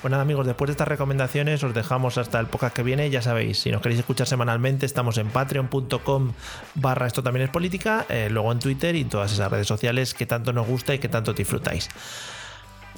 pues 0.02 0.10
nada, 0.10 0.22
amigos, 0.22 0.46
después 0.46 0.68
de 0.68 0.72
estas 0.72 0.88
recomendaciones, 0.88 1.62
os 1.64 1.72
dejamos 1.72 2.18
hasta 2.18 2.38
el 2.38 2.46
podcast 2.46 2.76
que 2.76 2.82
viene. 2.82 3.08
Ya 3.08 3.22
sabéis, 3.22 3.60
si 3.60 3.70
nos 3.70 3.80
queréis 3.80 4.00
escuchar 4.00 4.26
semanalmente, 4.26 4.84
estamos 4.84 5.16
en 5.18 5.28
patreon.com 5.28 6.32
barra 6.74 7.06
esto 7.06 7.22
también 7.22 7.44
es 7.44 7.50
política, 7.50 8.06
luego 8.30 8.52
en 8.52 8.58
Twitter 8.58 8.94
y 8.94 9.04
todas 9.04 9.32
esas 9.32 9.50
redes 9.50 9.66
sociales 9.66 10.14
que 10.14 10.26
tanto 10.26 10.52
nos 10.52 10.66
gusta 10.66 10.94
y 10.94 10.98
que 10.98 11.08
tanto 11.08 11.32
disfrutáis. 11.32 11.77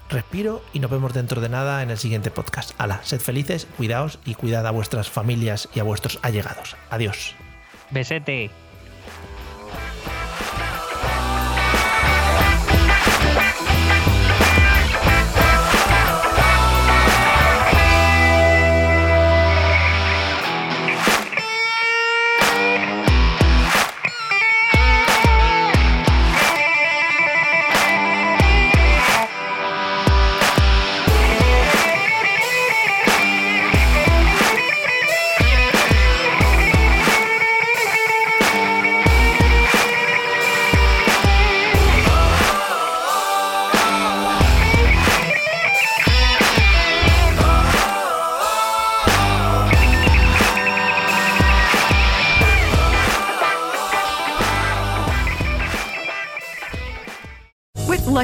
Respiro 0.08 0.62
y 0.72 0.80
nos 0.80 0.90
vemos 0.90 1.14
dentro 1.14 1.40
de 1.40 1.48
nada 1.48 1.82
en 1.82 1.90
el 1.90 1.98
siguiente 1.98 2.30
podcast. 2.30 2.72
Hala, 2.78 3.00
sed 3.04 3.20
felices, 3.20 3.66
cuidaos 3.76 4.18
y 4.24 4.34
cuidad 4.34 4.66
a 4.66 4.72
vuestras 4.72 5.08
familias 5.08 5.68
y 5.74 5.80
a 5.80 5.84
vuestros 5.84 6.18
allegados. 6.22 6.76
Adiós. 6.90 7.36
Besete. 7.90 8.50